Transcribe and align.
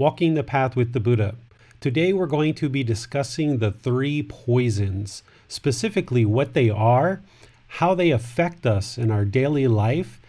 Walking 0.00 0.34
the 0.34 0.44
Path 0.44 0.76
with 0.76 0.92
the 0.92 1.00
Buddha. 1.00 1.34
Today 1.80 2.12
we're 2.12 2.28
going 2.28 2.54
to 2.54 2.68
be 2.68 2.84
discussing 2.84 3.58
the 3.58 3.72
three 3.72 4.22
poisons, 4.22 5.24
specifically 5.48 6.24
what 6.24 6.54
they 6.54 6.70
are, 6.70 7.20
how 7.66 7.96
they 7.96 8.12
affect 8.12 8.64
us 8.64 8.96
in 8.96 9.10
our 9.10 9.24
daily 9.24 9.66
life, 9.66 10.20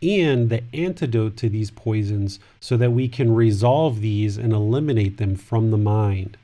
and 0.00 0.48
the 0.48 0.62
antidote 0.72 1.36
to 1.38 1.48
these 1.48 1.72
poisons 1.72 2.38
so 2.60 2.76
that 2.76 2.92
we 2.92 3.08
can 3.08 3.34
resolve 3.34 4.00
these 4.00 4.36
and 4.36 4.52
eliminate 4.52 5.16
them 5.16 5.34
from 5.34 5.72
the 5.72 5.76
mind. 5.76 6.36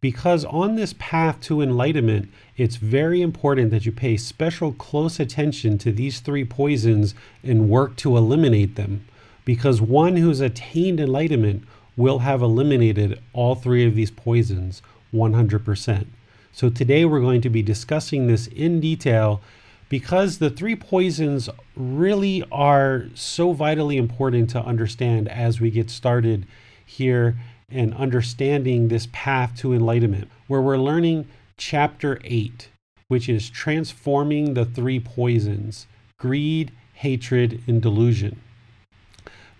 Because 0.00 0.46
on 0.46 0.76
this 0.76 0.94
path 0.98 1.42
to 1.42 1.60
enlightenment, 1.60 2.30
it's 2.56 2.76
very 2.76 3.20
important 3.20 3.70
that 3.70 3.84
you 3.84 3.92
pay 3.92 4.16
special 4.16 4.72
close 4.72 5.20
attention 5.20 5.76
to 5.76 5.92
these 5.92 6.20
three 6.20 6.46
poisons 6.46 7.14
and 7.42 7.68
work 7.68 7.96
to 7.96 8.16
eliminate 8.16 8.76
them. 8.76 9.04
Because 9.44 9.82
one 9.82 10.16
who's 10.16 10.40
attained 10.40 11.00
enlightenment 11.00 11.64
will 11.96 12.20
have 12.20 12.42
eliminated 12.42 13.20
all 13.32 13.54
three 13.54 13.86
of 13.86 13.94
these 13.94 14.10
poisons 14.10 14.82
100%. 15.12 16.06
So 16.52 16.70
today 16.70 17.04
we're 17.04 17.20
going 17.20 17.40
to 17.42 17.50
be 17.50 17.62
discussing 17.62 18.26
this 18.26 18.46
in 18.48 18.80
detail 18.80 19.40
because 19.88 20.38
the 20.38 20.50
three 20.50 20.76
poisons 20.76 21.48
really 21.76 22.44
are 22.50 23.06
so 23.14 23.52
vitally 23.52 23.96
important 23.96 24.50
to 24.50 24.62
understand 24.62 25.28
as 25.28 25.60
we 25.60 25.70
get 25.70 25.90
started 25.90 26.46
here 26.84 27.36
and 27.68 27.94
understanding 27.94 28.88
this 28.88 29.08
path 29.12 29.56
to 29.58 29.72
enlightenment, 29.72 30.28
where 30.46 30.60
we're 30.60 30.76
learning 30.76 31.26
chapter 31.56 32.20
8, 32.24 32.68
which 33.08 33.28
is 33.28 33.50
transforming 33.50 34.54
the 34.54 34.64
three 34.64 35.00
poisons 35.00 35.86
greed, 36.18 36.72
hatred, 36.94 37.60
and 37.66 37.82
delusion 37.82 38.40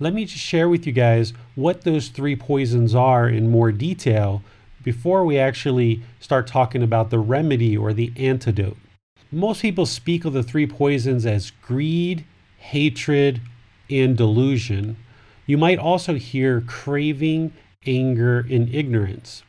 let 0.05 0.12
me 0.12 0.27
just 0.27 0.44
share 0.44 0.69
with 0.69 0.86
you 0.86 0.92
guys 0.92 1.33
what 1.55 1.80
those 1.80 2.08
three 2.08 2.36
poisons 2.36 2.94
are 2.94 3.27
in 3.27 3.50
more 3.50 3.72
detail 3.72 4.42
before 4.83 5.24
we 5.24 5.38
actually 5.38 6.02
start 6.20 6.47
talking 6.47 6.83
about 6.83 7.08
the 7.08 7.19
remedy 7.19 7.74
or 7.74 7.94
the 7.94 8.12
antidote. 8.14 8.77
Most 9.32 9.62
people 9.62 9.86
speak 9.86 10.27
of 10.27 10.34
the 10.34 10.42
three 10.42 10.66
poisons 10.66 11.25
as 11.25 11.50
greed, 11.50 12.22
hatred, 12.59 13.41
and 13.88 14.15
delusion. 14.15 14.98
You 15.47 15.56
might 15.56 15.78
also 15.78 16.16
hear 16.16 16.60
craving, 16.60 17.54
anger, 17.86 18.41
and 18.50 18.72
ignorance. 18.75 19.42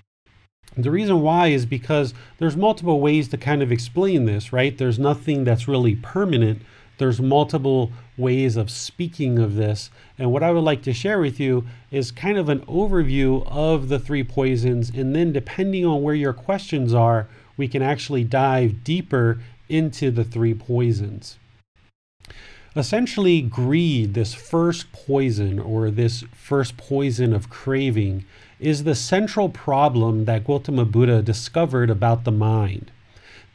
The 0.77 0.91
reason 0.91 1.21
why 1.21 1.47
is 1.47 1.65
because 1.65 2.13
there's 2.37 2.55
multiple 2.55 3.01
ways 3.01 3.27
to 3.29 3.37
kind 3.37 3.61
of 3.61 3.73
explain 3.73 4.23
this, 4.23 4.53
right? 4.53 4.77
There's 4.77 4.99
nothing 4.99 5.43
that's 5.43 5.67
really 5.67 5.97
permanent 5.97 6.61
there's 6.97 7.19
multiple 7.19 7.91
ways 8.17 8.55
of 8.55 8.69
speaking 8.69 9.39
of 9.39 9.55
this. 9.55 9.89
And 10.17 10.31
what 10.31 10.43
I 10.43 10.51
would 10.51 10.63
like 10.63 10.81
to 10.83 10.93
share 10.93 11.19
with 11.19 11.39
you 11.39 11.65
is 11.91 12.11
kind 12.11 12.37
of 12.37 12.49
an 12.49 12.59
overview 12.61 13.45
of 13.47 13.89
the 13.89 13.99
three 13.99 14.23
poisons. 14.23 14.89
And 14.89 15.15
then, 15.15 15.33
depending 15.33 15.85
on 15.85 16.01
where 16.01 16.15
your 16.15 16.33
questions 16.33 16.93
are, 16.93 17.27
we 17.57 17.67
can 17.67 17.81
actually 17.81 18.23
dive 18.23 18.83
deeper 18.83 19.39
into 19.69 20.11
the 20.11 20.23
three 20.23 20.53
poisons. 20.53 21.37
Essentially, 22.75 23.41
greed, 23.41 24.13
this 24.13 24.33
first 24.33 24.91
poison 24.91 25.59
or 25.59 25.89
this 25.89 26.23
first 26.33 26.75
poison 26.75 27.33
of 27.33 27.49
craving, 27.49 28.25
is 28.59 28.83
the 28.83 28.95
central 28.95 29.49
problem 29.49 30.25
that 30.25 30.45
Gautama 30.45 30.85
Buddha 30.85 31.21
discovered 31.21 31.89
about 31.89 32.23
the 32.23 32.31
mind. 32.31 32.91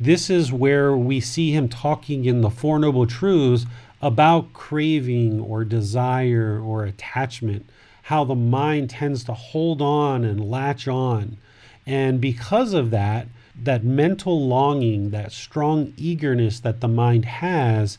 This 0.03 0.31
is 0.31 0.51
where 0.51 0.97
we 0.97 1.21
see 1.21 1.51
him 1.53 1.69
talking 1.69 2.25
in 2.25 2.41
the 2.41 2.49
Four 2.49 2.79
Noble 2.79 3.07
Truths 3.07 3.67
about 4.01 4.55
craving 4.55 5.39
or 5.41 5.63
desire 5.63 6.59
or 6.59 6.85
attachment, 6.85 7.69
how 8.05 8.25
the 8.25 8.35
mind 8.35 8.89
tends 8.89 9.25
to 9.25 9.35
hold 9.35 9.83
on 9.83 10.25
and 10.25 10.51
latch 10.51 10.89
on. 10.89 11.37
And 11.85 12.19
because 12.19 12.73
of 12.73 12.91
that, 12.93 13.27
that 13.63 13.85
mental 13.85 14.49
longing, 14.49 15.11
that 15.11 15.33
strong 15.33 15.93
eagerness 15.99 16.61
that 16.61 16.81
the 16.81 16.89
mind 16.89 17.27
has, 17.27 17.99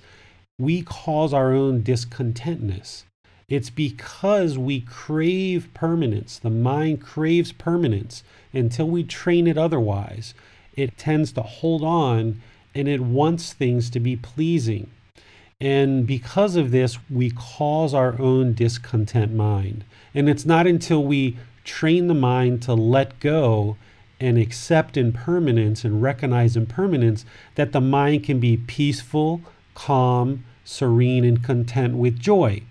we 0.57 0.81
cause 0.81 1.35
our 1.35 1.53
own 1.53 1.83
discontentness. 1.83 3.03
It's 3.47 3.69
because 3.69 4.57
we 4.57 4.81
crave 4.81 5.69
permanence. 5.75 6.39
The 6.39 6.49
mind 6.49 6.99
craves 6.99 7.51
permanence 7.51 8.23
until 8.53 8.87
we 8.87 9.03
train 9.03 9.45
it 9.45 9.57
otherwise 9.57 10.33
it 10.75 10.97
tends 10.97 11.31
to 11.33 11.41
hold 11.41 11.83
on 11.83 12.41
and 12.73 12.87
it 12.87 13.01
wants 13.01 13.53
things 13.53 13.89
to 13.89 13.99
be 13.99 14.15
pleasing. 14.15 14.89
And 15.59 16.07
because 16.07 16.55
of 16.55 16.71
this, 16.71 16.97
we 17.09 17.31
cause 17.31 17.93
our 17.93 18.19
own 18.19 18.53
discontent 18.53 19.33
mind. 19.33 19.83
And 20.13 20.27
it's 20.27 20.45
not 20.45 20.65
until 20.65 21.03
we 21.03 21.37
train 21.63 22.07
the 22.07 22.13
mind 22.13 22.63
to 22.63 22.73
let 22.73 23.19
go 23.19 23.77
and 24.19 24.37
accept 24.37 24.97
impermanence 24.97 25.83
and 25.83 26.01
recognize 26.01 26.55
impermanence 26.55 27.25
that 27.55 27.71
the 27.71 27.81
mind 27.81 28.23
can 28.23 28.39
be 28.39 28.57
peaceful, 28.57 29.41
calm, 29.75 30.43
serene, 30.63 31.25
and 31.25 31.43
content 31.43 31.95
with 31.95 32.19
joy. 32.19 32.61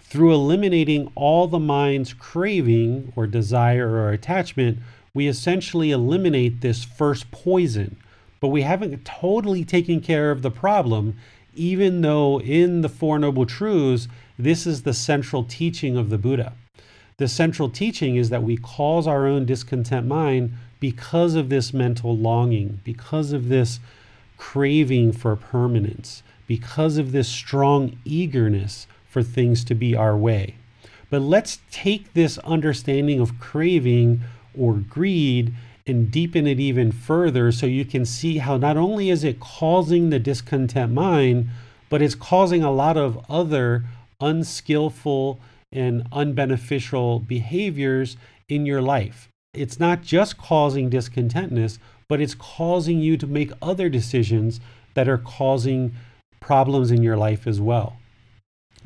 Through 0.00 0.34
eliminating 0.34 1.10
all 1.14 1.48
the 1.48 1.58
mind's 1.58 2.12
craving 2.12 3.12
or 3.16 3.26
desire 3.26 3.88
or 3.88 4.10
attachment, 4.10 4.78
we 5.14 5.28
essentially 5.28 5.90
eliminate 5.90 6.62
this 6.62 6.84
first 6.84 7.30
poison, 7.30 7.96
but 8.40 8.48
we 8.48 8.62
haven't 8.62 9.04
totally 9.04 9.62
taken 9.62 10.00
care 10.00 10.30
of 10.30 10.40
the 10.40 10.50
problem, 10.50 11.16
even 11.54 12.00
though 12.00 12.40
in 12.40 12.80
the 12.80 12.88
Four 12.88 13.18
Noble 13.18 13.44
Truths, 13.44 14.08
this 14.38 14.66
is 14.66 14.82
the 14.82 14.94
central 14.94 15.44
teaching 15.44 15.98
of 15.98 16.08
the 16.08 16.16
Buddha. 16.16 16.54
The 17.18 17.28
central 17.28 17.68
teaching 17.68 18.16
is 18.16 18.30
that 18.30 18.42
we 18.42 18.56
cause 18.56 19.06
our 19.06 19.26
own 19.26 19.44
discontent 19.44 20.06
mind 20.06 20.54
because 20.80 21.34
of 21.34 21.50
this 21.50 21.74
mental 21.74 22.16
longing, 22.16 22.80
because 22.82 23.32
of 23.32 23.50
this 23.50 23.80
craving 24.38 25.12
for 25.12 25.36
permanence, 25.36 26.22
because 26.46 26.96
of 26.96 27.12
this 27.12 27.28
strong 27.28 27.98
eagerness 28.06 28.86
for 29.06 29.22
things 29.22 29.62
to 29.64 29.74
be 29.74 29.94
our 29.94 30.16
way. 30.16 30.56
But 31.10 31.20
let's 31.20 31.60
take 31.70 32.14
this 32.14 32.38
understanding 32.38 33.20
of 33.20 33.38
craving 33.38 34.22
or 34.58 34.74
greed 34.74 35.52
and 35.86 36.10
deepen 36.10 36.46
it 36.46 36.60
even 36.60 36.92
further 36.92 37.50
so 37.50 37.66
you 37.66 37.84
can 37.84 38.04
see 38.04 38.38
how 38.38 38.56
not 38.56 38.76
only 38.76 39.10
is 39.10 39.24
it 39.24 39.40
causing 39.40 40.10
the 40.10 40.18
discontent 40.18 40.92
mind, 40.92 41.48
but 41.88 42.00
it's 42.00 42.14
causing 42.14 42.62
a 42.62 42.72
lot 42.72 42.96
of 42.96 43.24
other 43.28 43.84
unskillful 44.20 45.40
and 45.72 46.08
unbeneficial 46.10 47.26
behaviors 47.26 48.16
in 48.48 48.64
your 48.64 48.82
life. 48.82 49.28
It's 49.54 49.80
not 49.80 50.02
just 50.02 50.38
causing 50.38 50.88
discontentness, 50.88 51.78
but 52.08 52.20
it's 52.20 52.34
causing 52.34 53.00
you 53.00 53.16
to 53.16 53.26
make 53.26 53.50
other 53.60 53.88
decisions 53.88 54.60
that 54.94 55.08
are 55.08 55.18
causing 55.18 55.94
problems 56.40 56.90
in 56.90 57.02
your 57.02 57.16
life 57.16 57.46
as 57.46 57.60
well. 57.60 57.96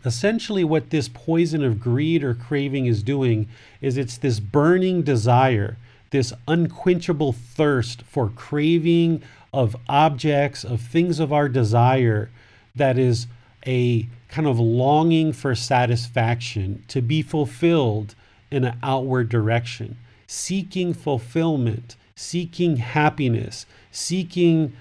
Essentially, 0.04 0.64
what 0.64 0.90
this 0.90 1.08
poison 1.08 1.64
of 1.64 1.80
greed 1.80 2.22
or 2.22 2.34
craving 2.34 2.86
is 2.86 3.02
doing 3.02 3.48
is 3.80 3.96
it's 3.96 4.18
this 4.18 4.40
burning 4.40 5.02
desire, 5.02 5.76
this 6.10 6.32
unquenchable 6.46 7.32
thirst 7.32 8.02
for 8.02 8.28
craving 8.28 9.22
of 9.52 9.76
objects, 9.88 10.64
of 10.64 10.80
things 10.80 11.18
of 11.18 11.32
our 11.32 11.48
desire, 11.48 12.30
that 12.74 12.98
is 12.98 13.26
a 13.66 14.06
kind 14.28 14.46
of 14.46 14.60
longing 14.60 15.32
for 15.32 15.54
satisfaction, 15.54 16.84
to 16.88 17.00
be 17.00 17.22
fulfilled 17.22 18.14
in 18.50 18.64
an 18.64 18.78
outward 18.82 19.28
direction, 19.28 19.96
seeking 20.26 20.92
fulfillment 20.92 21.96
seeking 22.16 22.78
happiness, 22.78 23.66
seeking 23.92 24.72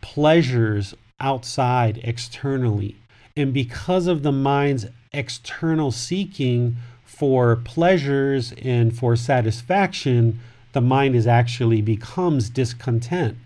pleasures 0.00 0.94
outside 1.20 2.00
externally. 2.02 2.96
And 3.36 3.52
because 3.52 4.06
of 4.06 4.22
the 4.22 4.32
mind's 4.32 4.86
external 5.12 5.92
seeking 5.92 6.76
for 7.04 7.56
pleasures 7.56 8.52
and 8.62 8.96
for 8.96 9.14
satisfaction, 9.14 10.40
the 10.72 10.80
mind 10.80 11.14
is 11.14 11.26
actually 11.26 11.82
becomes 11.82 12.50
discontent 12.50 13.36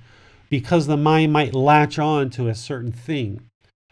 because 0.48 0.86
the 0.86 0.96
mind 0.96 1.32
might 1.32 1.54
latch 1.54 1.98
on 1.98 2.30
to 2.30 2.48
a 2.48 2.54
certain 2.54 2.92
thing, 2.92 3.40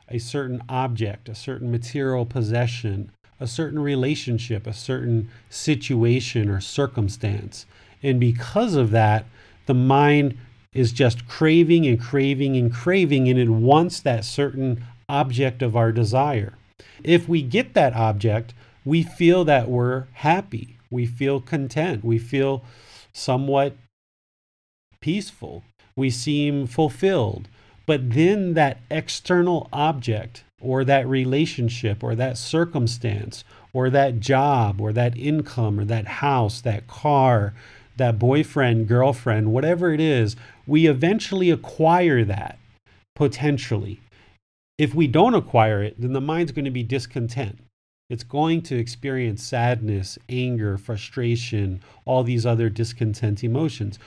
a 0.09 0.19
certain 0.19 0.63
object, 0.69 1.29
a 1.29 1.35
certain 1.35 1.71
material 1.71 2.27
possession, 2.27 3.13
a 3.41 3.47
certain 3.47 3.79
relationship, 3.79 4.67
a 4.67 4.73
certain 4.73 5.31
situation 5.49 6.49
or 6.49 6.61
circumstance. 6.61 7.67
And 8.03 8.19
because 8.19 8.75
of 8.75 8.91
that, 8.91 9.27
the 9.67 9.75
mind 9.75 10.37
is 10.73 10.93
just 10.93 11.29
craving 11.29 11.87
and 11.87 12.01
craving 12.01 12.57
and 12.57 12.73
craving, 12.73 13.29
and 13.29 13.39
it 13.39 13.49
wants 13.49 14.01
that 14.01 14.25
certain 14.25 14.85
object 15.09 15.63
of 15.63 15.77
our 15.77 15.93
desire. 15.93 16.55
If 17.03 17.29
we 17.29 17.43
get 17.43 17.75
that 17.75 17.95
object, 17.95 18.55
we 18.85 19.03
feel 19.03 19.45
that 19.45 19.69
we're 19.69 20.07
happy. 20.15 20.77
We 20.91 21.07
feel 21.07 21.41
content. 21.41 22.05
We 22.05 22.19
feel 22.19 22.63
somewhat 23.13 23.77
peaceful. 25.01 25.65
We 25.97 26.11
seem 26.11 26.67
fulfilled. 26.67 27.49
But 27.87 28.11
then 28.11 28.55
that 28.55 28.79
external 28.91 29.69
object 29.73 30.45
or 30.61 30.85
that 30.85 31.07
relationship 31.07 32.03
or 32.03 32.15
that 32.15 32.37
circumstance 32.37 33.45
or 33.73 33.91
that 33.91 34.21
job 34.21 34.81
or 34.81 34.93
that 34.93 35.17
income 35.17 35.79
or 35.81 35.85
that 35.85 36.07
house, 36.07 36.61
that 36.61 36.87
car, 36.87 37.55
that 37.97 38.19
boyfriend, 38.19 38.89
girlfriend, 38.89 39.53
whatever 39.53 39.93
it 39.93 40.01
is, 40.01 40.37
we 40.67 40.87
eventually 40.87 41.51
acquire 41.51 42.25
that 42.25 42.59
potentially. 43.15 44.01
If 44.79 44.95
we 44.95 45.09
don't 45.09 45.35
acquire 45.35 45.83
it, 45.83 46.01
then 46.01 46.13
the 46.13 46.21
mind's 46.21 46.53
going 46.53 46.65
to 46.65 46.71
be 46.71 46.85
discontent. 46.85 47.59
It's 48.09 48.23
going 48.23 48.63
to 48.63 48.79
experience 48.79 49.43
sadness, 49.43 50.19
anger, 50.29 50.79
frustration, 50.79 51.81
all 52.05 52.23
these 52.23 52.47
other 52.47 52.71
discontent 52.71 53.45
emotions. 53.45 53.99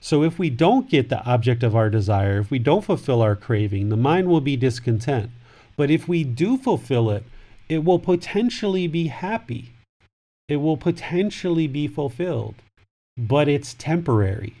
So, 0.00 0.22
if 0.22 0.38
we 0.38 0.48
don't 0.48 0.88
get 0.88 1.08
the 1.08 1.24
object 1.24 1.64
of 1.64 1.74
our 1.74 1.90
desire, 1.90 2.38
if 2.38 2.50
we 2.52 2.60
don't 2.60 2.84
fulfill 2.84 3.20
our 3.20 3.34
craving, 3.34 3.88
the 3.88 3.96
mind 3.96 4.28
will 4.28 4.40
be 4.40 4.56
discontent. 4.56 5.30
But 5.76 5.90
if 5.90 6.06
we 6.06 6.22
do 6.22 6.56
fulfill 6.56 7.10
it, 7.10 7.24
it 7.68 7.84
will 7.84 7.98
potentially 7.98 8.86
be 8.86 9.08
happy. 9.08 9.72
It 10.48 10.56
will 10.56 10.76
potentially 10.76 11.66
be 11.66 11.88
fulfilled, 11.88 12.54
but 13.16 13.48
it's 13.48 13.74
temporary 13.74 14.54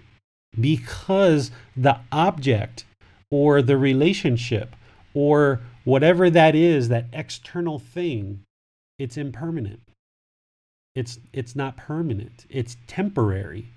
because 0.58 1.50
the 1.76 2.00
object 2.10 2.84
or 3.30 3.62
the 3.62 3.76
relationship 3.76 4.74
or 5.14 5.60
whatever 5.84 6.30
that 6.30 6.54
is, 6.54 6.88
that 6.88 7.06
external 7.12 7.78
thing, 7.78 8.42
it's 8.98 9.16
impermanent. 9.16 9.80
It's, 10.94 11.18
it's 11.32 11.54
not 11.54 11.76
permanent, 11.76 12.46
it's 12.48 12.76
temporary. 12.86 13.68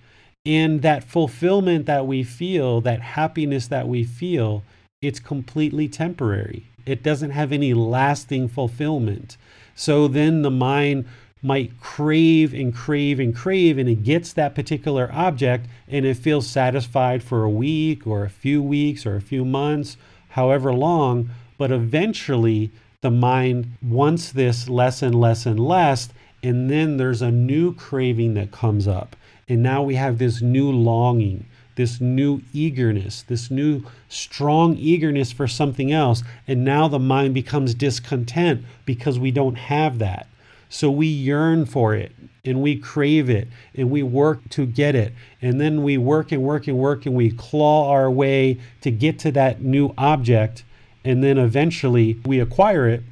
And 0.46 0.82
that 0.82 1.04
fulfillment 1.04 1.86
that 1.86 2.08
we 2.08 2.24
feel, 2.24 2.82
that 2.82 3.02
happiness 3.02 3.68
that 3.68 3.88
we 3.88 4.04
feel, 4.04 4.64
it's 5.02 5.20
completely 5.20 5.88
temporary. 5.88 6.66
It 6.86 7.04
doesn't 7.04 7.32
have 7.32 7.52
any 7.52 7.74
lasting 7.74 8.48
fulfillment. 8.48 9.38
So 9.76 10.08
then 10.08 10.42
the 10.42 10.52
mind 10.52 11.06
might 11.44 11.80
crave 11.80 12.54
and 12.54 12.74
crave 12.74 13.20
and 13.20 13.36
crave, 13.36 13.78
and 13.78 13.90
it 13.90 14.04
gets 14.04 14.34
that 14.34 14.56
particular 14.56 15.10
object 15.12 15.68
and 15.88 16.06
it 16.06 16.18
feels 16.18 16.48
satisfied 16.48 17.24
for 17.24 17.44
a 17.44 17.50
week 17.50 18.06
or 18.06 18.24
a 18.24 18.30
few 18.30 18.62
weeks 18.62 19.06
or 19.06 19.16
a 19.16 19.22
few 19.22 19.44
months, 19.44 19.98
however 20.32 20.74
long. 20.74 21.30
But 21.58 21.72
eventually, 21.72 22.72
the 23.02 23.12
mind 23.12 23.74
wants 23.82 24.32
this 24.32 24.70
less 24.70 25.02
and 25.02 25.16
less 25.16 25.46
and 25.46 25.60
less, 25.60 26.10
and 26.44 26.70
then 26.70 26.98
there's 26.98 27.22
a 27.22 27.32
new 27.32 27.74
craving 27.74 28.34
that 28.36 28.52
comes 28.52 28.88
up. 28.88 29.16
And 29.48 29.62
now 29.62 29.84
we 29.84 29.96
have 29.96 30.18
this 30.18 30.42
new 30.42 30.72
longing, 30.72 31.46
this 31.76 32.00
new 32.00 32.42
eagerness, 32.54 33.24
this 33.24 33.52
new 33.52 33.84
strong 34.08 34.78
eagerness 34.78 35.32
for 35.32 35.48
something 35.48 35.92
else. 35.92 36.24
And 36.48 36.64
now 36.64 36.88
the 36.88 37.00
mind 37.00 37.34
becomes 37.34 37.74
discontent 37.74 38.64
because 38.86 39.20
we 39.20 39.32
don't 39.32 39.58
have 39.58 40.00
that. 40.00 40.28
So 40.70 40.90
we 40.90 41.08
yearn 41.08 41.66
for 41.66 41.96
it 41.96 42.12
and 42.44 42.62
we 42.62 42.76
crave 42.76 43.30
it 43.30 43.48
and 43.76 43.90
we 43.90 44.04
work 44.04 44.48
to 44.50 44.66
get 44.66 44.96
it. 44.96 45.14
And 45.42 45.62
then 45.62 45.84
we 45.84 45.98
work 45.98 46.32
and 46.32 46.42
work 46.42 46.68
and 46.68 46.78
work 46.78 47.06
and 47.06 47.16
we 47.16 47.32
claw 47.32 47.92
our 47.92 48.10
way 48.10 48.60
to 48.82 48.92
get 48.92 49.20
to 49.20 49.32
that 49.34 49.62
new 49.62 49.94
object. 49.98 50.64
And 51.04 51.24
then 51.24 51.38
eventually 51.38 52.20
we 52.26 52.40
acquire 52.40 52.88
it 52.88 53.04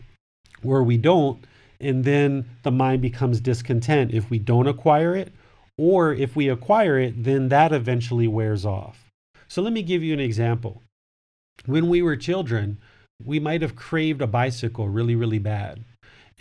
where 0.62 0.84
we 0.84 0.98
don't. 0.98 1.44
And 1.80 2.04
then 2.04 2.50
the 2.64 2.72
mind 2.72 3.02
becomes 3.02 3.40
discontent 3.40 4.14
if 4.14 4.30
we 4.30 4.40
don't 4.40 4.68
acquire 4.68 5.16
it. 5.16 5.32
Or 5.78 6.14
if 6.14 6.36
we 6.36 6.50
acquire 6.50 7.00
it, 7.00 7.24
then 7.24 7.50
that 7.50 7.72
eventually 7.72 8.28
wears 8.28 8.66
off. 8.66 9.10
So 9.48 9.62
let 9.62 9.72
me 9.72 9.82
give 9.82 10.04
you 10.04 10.14
an 10.14 10.20
example. 10.20 10.82
When 11.66 11.88
we 11.88 12.02
were 12.02 12.18
children, 12.18 12.80
we 13.24 13.40
might 13.40 13.62
have 13.62 13.76
craved 13.76 14.22
a 14.22 14.28
bicycle 14.28 14.90
really, 14.90 15.16
really 15.16 15.40
bad 15.40 15.84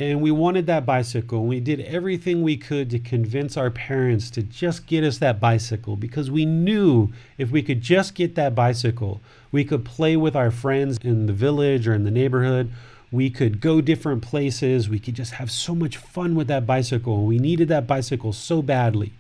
and 0.00 0.20
we 0.22 0.30
wanted 0.30 0.66
that 0.66 0.86
bicycle. 0.86 1.44
We 1.44 1.58
did 1.58 1.80
everything 1.80 2.42
we 2.42 2.56
could 2.56 2.88
to 2.90 3.00
convince 3.00 3.56
our 3.56 3.70
parents 3.70 4.30
to 4.30 4.42
just 4.42 4.86
get 4.86 5.02
us 5.02 5.18
that 5.18 5.40
bicycle 5.40 5.96
because 5.96 6.30
we 6.30 6.44
knew 6.44 7.12
if 7.36 7.50
we 7.50 7.62
could 7.62 7.80
just 7.80 8.14
get 8.14 8.36
that 8.36 8.54
bicycle, 8.54 9.20
we 9.50 9.64
could 9.64 9.84
play 9.84 10.16
with 10.16 10.36
our 10.36 10.52
friends 10.52 10.98
in 11.02 11.26
the 11.26 11.32
village 11.32 11.88
or 11.88 11.94
in 11.94 12.04
the 12.04 12.12
neighborhood. 12.12 12.70
We 13.10 13.28
could 13.30 13.60
go 13.60 13.80
different 13.80 14.22
places. 14.22 14.88
We 14.88 15.00
could 15.00 15.14
just 15.14 15.32
have 15.34 15.50
so 15.50 15.74
much 15.74 15.96
fun 15.96 16.34
with 16.36 16.46
that 16.46 16.66
bicycle. 16.66 17.24
We 17.24 17.38
needed 17.38 17.68
that 17.68 17.86
bicycle 17.86 18.32
so 18.32 18.62
badly. 18.62 19.12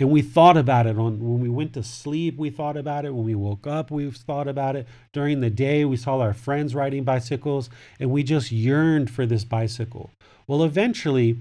And 0.00 0.10
we 0.10 0.22
thought 0.22 0.56
about 0.56 0.86
it 0.86 0.98
on 0.98 1.20
when 1.20 1.40
we 1.40 1.50
went 1.50 1.74
to 1.74 1.82
sleep, 1.82 2.38
we 2.38 2.48
thought 2.48 2.78
about 2.78 3.04
it. 3.04 3.14
When 3.14 3.26
we 3.26 3.34
woke 3.34 3.66
up, 3.66 3.90
we 3.90 4.10
thought 4.10 4.48
about 4.48 4.74
it. 4.74 4.88
During 5.12 5.40
the 5.40 5.50
day, 5.50 5.84
we 5.84 5.98
saw 5.98 6.18
our 6.20 6.32
friends 6.32 6.74
riding 6.74 7.04
bicycles 7.04 7.68
and 8.00 8.10
we 8.10 8.22
just 8.22 8.50
yearned 8.50 9.10
for 9.10 9.26
this 9.26 9.44
bicycle. 9.44 10.10
Well, 10.46 10.64
eventually, 10.64 11.36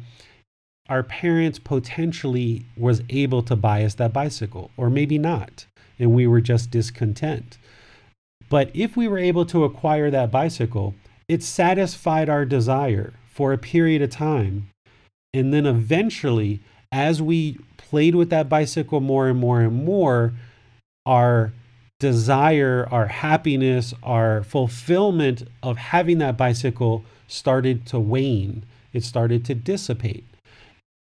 our 0.90 1.04
parents 1.04 1.58
potentially 1.58 2.66
was 2.76 3.02
able 3.10 3.42
to 3.44 3.56
buy 3.56 3.86
us 3.86 3.96
that 3.96 4.12
bicycle, 4.12 4.72
or 4.76 4.90
maybe 4.90 5.18
not, 5.18 5.66
and 5.98 6.14
we 6.14 6.28
were 6.28 6.42
just 6.42 6.70
discontent. 6.70 7.58
But 8.50 8.72
if 8.74 8.98
we 8.98 9.08
were 9.08 9.20
able 9.20 9.46
to 9.46 9.64
acquire 9.64 10.12
that 10.12 10.32
bicycle, 10.32 10.96
it 11.28 11.44
satisfied 11.44 12.28
our 12.28 12.44
desire 12.44 13.14
for 13.28 13.54
a 13.54 13.58
period 13.58 14.02
of 14.02 14.10
time. 14.10 14.70
And 15.34 15.54
then 15.54 15.68
eventually, 15.68 16.60
as 16.92 17.22
we 17.22 17.60
played 17.90 18.16
with 18.16 18.30
that 18.30 18.50
bicycle 18.50 19.00
more 19.00 19.28
and 19.28 19.40
more 19.40 19.62
and 19.62 19.86
more, 19.86 20.34
our 21.06 21.52
desire, 22.00 22.88
our 22.92 23.08
happiness, 23.08 23.94
our 24.04 24.44
fulfillment 24.44 25.48
of 25.62 25.78
having 25.78 26.18
that 26.20 26.38
bicycle 26.38 27.04
started 27.28 27.86
to 27.86 28.00
wane 28.00 28.64
it 28.94 29.04
started 29.04 29.46
to 29.46 29.56
dissipate. 29.56 30.26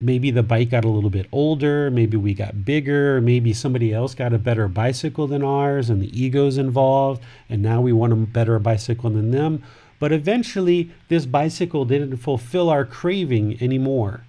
Maybe 0.01 0.31
the 0.31 0.43
bike 0.43 0.71
got 0.71 0.85
a 0.85 0.89
little 0.91 1.09
bit 1.09 1.27
older, 1.33 1.91
maybe 1.91 2.19
we 2.19 2.35
got 2.35 2.65
bigger, 2.67 3.21
maybe 3.21 3.55
somebody 3.55 3.95
else 3.95 4.15
got 4.15 4.35
a 4.35 4.39
better 4.39 4.69
bicycle 4.69 5.27
than 5.27 5.43
ours 5.43 5.89
and 5.89 6.03
the 6.03 6.21
ego's 6.21 6.59
involved, 6.59 7.23
and 7.49 7.63
now 7.63 7.81
we 7.81 7.93
want 7.93 8.13
a 8.13 8.17
better 8.17 8.59
bicycle 8.59 9.09
than 9.11 9.31
them. 9.31 9.63
But 9.99 10.13
eventually, 10.13 10.91
this 11.09 11.25
bicycle 11.25 11.87
didn't 11.87 12.19
fulfill 12.19 12.69
our 12.69 12.85
craving 12.85 13.63
anymore. 13.63 14.26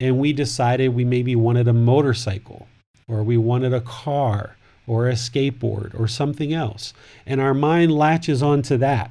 And 0.00 0.18
we 0.18 0.32
decided 0.32 0.88
we 0.88 1.04
maybe 1.04 1.36
wanted 1.36 1.68
a 1.68 1.74
motorcycle, 1.74 2.66
or 3.06 3.22
we 3.22 3.36
wanted 3.36 3.74
a 3.74 3.82
car, 3.82 4.56
or 4.86 5.08
a 5.08 5.12
skateboard, 5.12 5.98
or 5.98 6.08
something 6.08 6.52
else. 6.52 6.94
And 7.26 7.40
our 7.40 7.54
mind 7.54 7.92
latches 7.92 8.42
onto 8.42 8.76
that, 8.78 9.10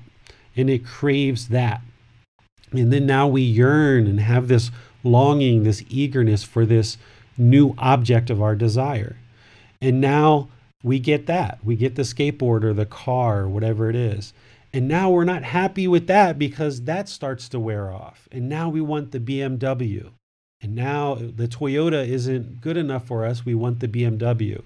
and 0.56 0.70
it 0.70 0.86
craves 0.86 1.50
that. 1.50 1.82
And 2.72 2.92
then 2.92 3.06
now 3.06 3.28
we 3.28 3.42
yearn 3.42 4.08
and 4.08 4.20
have 4.20 4.48
this 4.48 4.72
longing, 5.04 5.64
this 5.64 5.84
eagerness 5.90 6.44
for 6.44 6.66
this 6.66 6.98
new 7.38 7.74
object 7.78 8.30
of 8.30 8.42
our 8.42 8.56
desire. 8.56 9.18
And 9.82 10.02
now 10.02 10.50
we 10.84 11.00
get 11.00 11.26
that. 11.28 11.60
We 11.64 11.76
get 11.76 11.96
the 11.96 12.02
skateboard 12.04 12.64
or 12.64 12.74
the 12.74 12.86
car 12.86 13.42
or 13.42 13.50
whatever 13.50 13.90
it 13.90 13.96
is. 13.96 14.34
And 14.74 14.88
now 14.88 15.10
we're 15.10 15.24
not 15.24 15.44
happy 15.44 15.88
with 15.88 16.08
that 16.08 16.38
because 16.38 16.84
that 16.84 17.10
starts 17.10 17.50
to 17.50 17.60
wear 17.60 17.92
off. 17.92 18.28
And 18.32 18.48
now 18.50 18.70
we 18.70 18.82
want 18.82 19.12
the 19.12 19.20
BMW. 19.20 20.12
And 20.62 20.76
now 20.76 21.16
the 21.16 21.48
Toyota 21.48 22.08
isn't 22.08 22.62
good 22.62 22.78
enough 22.78 23.08
for 23.08 23.26
us. 23.26 23.46
We 23.46 23.56
want 23.56 23.80
the 23.80 23.88
BMW 23.88 24.62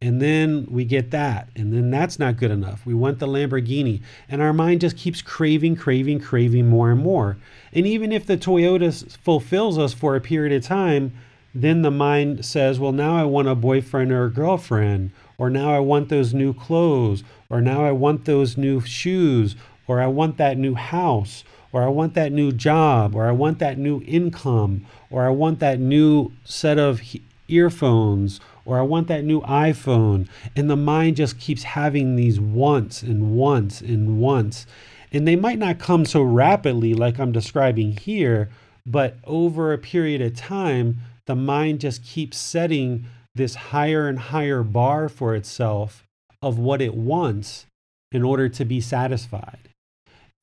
and 0.00 0.20
then 0.20 0.66
we 0.68 0.84
get 0.84 1.12
that. 1.12 1.48
And 1.56 1.72
then 1.72 1.90
that's 1.90 2.18
not 2.18 2.36
good 2.36 2.50
enough. 2.50 2.84
We 2.84 2.92
want 2.92 3.20
the 3.20 3.26
lamborghini. 3.26 4.02
And 4.28 4.42
our 4.42 4.52
mind 4.52 4.82
just 4.82 4.98
keeps 4.98 5.22
craving 5.22 5.76
craving 5.76 6.20
craving 6.20 6.68
more 6.68 6.90
and 6.90 7.00
more. 7.00 7.38
And 7.72 7.86
even 7.86 8.12
if 8.12 8.26
the 8.26 8.36
toyota 8.36 9.16
fulfills 9.18 9.78
us 9.78 9.94
for 9.94 10.16
a 10.16 10.20
period 10.20 10.52
of 10.52 10.62
time 10.62 11.12
then 11.56 11.82
the 11.82 11.90
mind 11.90 12.44
says 12.44 12.80
well 12.80 12.90
now 12.90 13.16
i 13.16 13.22
want 13.22 13.46
a 13.46 13.54
boyfriend 13.54 14.10
or 14.10 14.24
a 14.24 14.30
girlfriend 14.30 15.12
or 15.38 15.50
now 15.50 15.74
I 15.74 15.80
want 15.80 16.08
those 16.08 16.32
new 16.32 16.54
clothes, 16.54 17.24
or 17.50 17.60
now 17.60 17.84
I 17.84 17.92
want 17.92 18.24
those 18.24 18.56
new 18.56 18.80
shoes, 18.80 19.56
or 19.86 20.00
I 20.00 20.06
want 20.06 20.36
that 20.36 20.56
new 20.56 20.74
house, 20.74 21.44
or 21.74 21.82
I 21.82 21.88
want 21.88 22.14
that 22.14 22.30
new 22.30 22.52
job, 22.52 23.16
or 23.16 23.26
I 23.26 23.32
want 23.32 23.58
that 23.58 23.78
new 23.78 24.00
income, 24.02 24.86
or 25.10 25.26
I 25.26 25.30
want 25.30 25.58
that 25.58 25.80
new 25.80 26.30
set 26.44 26.78
of 26.78 27.02
earphones, 27.48 28.38
or 28.64 28.78
I 28.78 28.82
want 28.82 29.08
that 29.08 29.24
new 29.24 29.40
iPhone. 29.40 30.28
And 30.54 30.70
the 30.70 30.76
mind 30.76 31.16
just 31.16 31.40
keeps 31.40 31.64
having 31.64 32.14
these 32.14 32.38
wants 32.38 33.02
and 33.02 33.34
wants 33.34 33.80
and 33.80 34.20
wants. 34.20 34.66
And 35.10 35.26
they 35.26 35.34
might 35.34 35.58
not 35.58 35.80
come 35.80 36.04
so 36.06 36.22
rapidly 36.22 36.94
like 36.94 37.18
I'm 37.18 37.32
describing 37.32 37.96
here, 37.96 38.50
but 38.86 39.16
over 39.24 39.72
a 39.72 39.78
period 39.78 40.22
of 40.22 40.36
time, 40.36 40.98
the 41.26 41.34
mind 41.34 41.80
just 41.80 42.04
keeps 42.04 42.36
setting 42.36 43.06
this 43.34 43.56
higher 43.56 44.06
and 44.06 44.20
higher 44.20 44.62
bar 44.62 45.08
for 45.08 45.34
itself 45.34 46.04
of 46.40 46.56
what 46.56 46.80
it 46.80 46.94
wants 46.94 47.66
in 48.12 48.22
order 48.22 48.48
to 48.48 48.64
be 48.64 48.80
satisfied. 48.80 49.70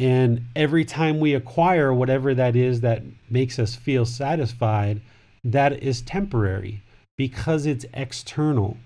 And 0.02 0.48
every 0.56 0.84
time 0.84 1.20
we 1.20 1.36
acquire 1.36 1.94
whatever 1.94 2.34
that 2.34 2.56
is 2.56 2.82
that 2.82 3.04
makes 3.30 3.60
us 3.60 3.76
feel 3.76 4.04
satisfied, 4.04 5.00
that 5.44 5.74
is 5.84 6.02
temporary 6.02 6.82
because 7.20 7.68
it's 7.68 7.86
external. 7.94 8.78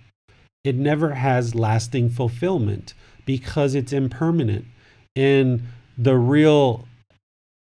It 0.66 0.76
never 0.76 1.14
has 1.14 1.56
lasting 1.56 2.10
fulfillment 2.10 2.94
because 3.26 3.76
it's 3.76 3.94
impermanent. 3.94 4.66
And 5.16 5.64
the 5.98 6.18
real 6.18 6.86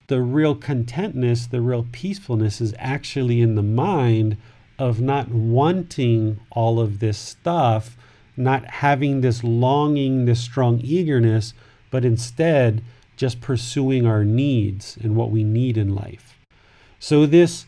the 0.08 0.22
real 0.22 0.54
contentness, 0.54 1.46
the 1.46 1.60
real 1.60 1.86
peacefulness 1.92 2.60
is 2.60 2.74
actually 2.78 3.42
in 3.42 3.54
the 3.54 3.62
mind 3.62 4.38
of 4.78 4.98
not 5.00 5.28
wanting 5.28 6.40
all 6.50 6.80
of 6.80 7.00
this 7.00 7.18
stuff, 7.18 7.98
not 8.34 8.64
having 8.64 9.20
this 9.20 9.44
longing, 9.44 10.24
this 10.24 10.40
strong 10.40 10.80
eagerness, 10.80 11.52
but 11.90 12.04
instead 12.04 12.82
just 13.22 13.40
pursuing 13.40 14.04
our 14.04 14.24
needs 14.24 14.98
and 15.00 15.14
what 15.14 15.30
we 15.30 15.44
need 15.44 15.78
in 15.78 15.94
life. 15.94 16.36
So, 16.98 17.24
this 17.24 17.66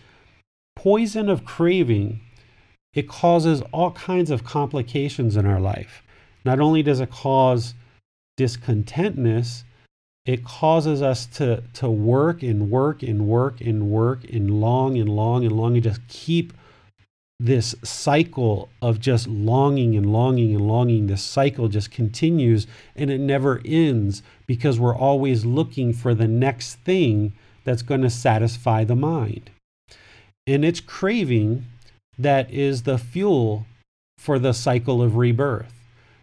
poison 0.74 1.28
of 1.28 1.44
craving, 1.44 2.18
it 2.92 3.08
causes 3.08 3.62
all 3.70 3.92
kinds 3.92 4.32
of 4.32 4.42
complications 4.42 5.36
in 5.36 5.46
our 5.46 5.60
life. 5.60 6.02
Not 6.44 6.58
only 6.58 6.82
does 6.82 6.98
it 6.98 7.12
cause 7.12 7.74
discontentness, 8.36 9.62
it 10.26 10.42
causes 10.42 11.00
us 11.00 11.24
to, 11.26 11.62
to 11.74 11.88
work 11.88 12.42
and 12.42 12.68
work 12.68 13.04
and 13.04 13.28
work 13.28 13.60
and 13.60 13.88
work 13.88 14.24
and 14.24 14.60
long 14.60 14.98
and 14.98 15.08
long 15.08 15.44
and 15.44 15.56
long 15.56 15.74
and 15.74 15.84
just 15.84 16.00
keep 16.08 16.52
this 17.40 17.74
cycle 17.82 18.68
of 18.80 19.00
just 19.00 19.26
longing 19.26 19.96
and 19.96 20.12
longing 20.12 20.54
and 20.54 20.66
longing, 20.66 21.06
this 21.06 21.22
cycle 21.22 21.68
just 21.68 21.90
continues 21.90 22.66
and 22.94 23.10
it 23.10 23.18
never 23.18 23.60
ends 23.64 24.22
because 24.46 24.78
we're 24.78 24.96
always 24.96 25.44
looking 25.44 25.92
for 25.92 26.14
the 26.14 26.28
next 26.28 26.76
thing 26.76 27.32
that's 27.64 27.82
going 27.82 28.02
to 28.02 28.10
satisfy 28.10 28.84
the 28.84 28.94
mind. 28.94 29.50
And 30.46 30.64
it's 30.64 30.80
craving 30.80 31.64
that 32.18 32.50
is 32.50 32.82
the 32.82 32.98
fuel 32.98 33.66
for 34.18 34.38
the 34.38 34.52
cycle 34.52 35.02
of 35.02 35.16
rebirth. 35.16 35.72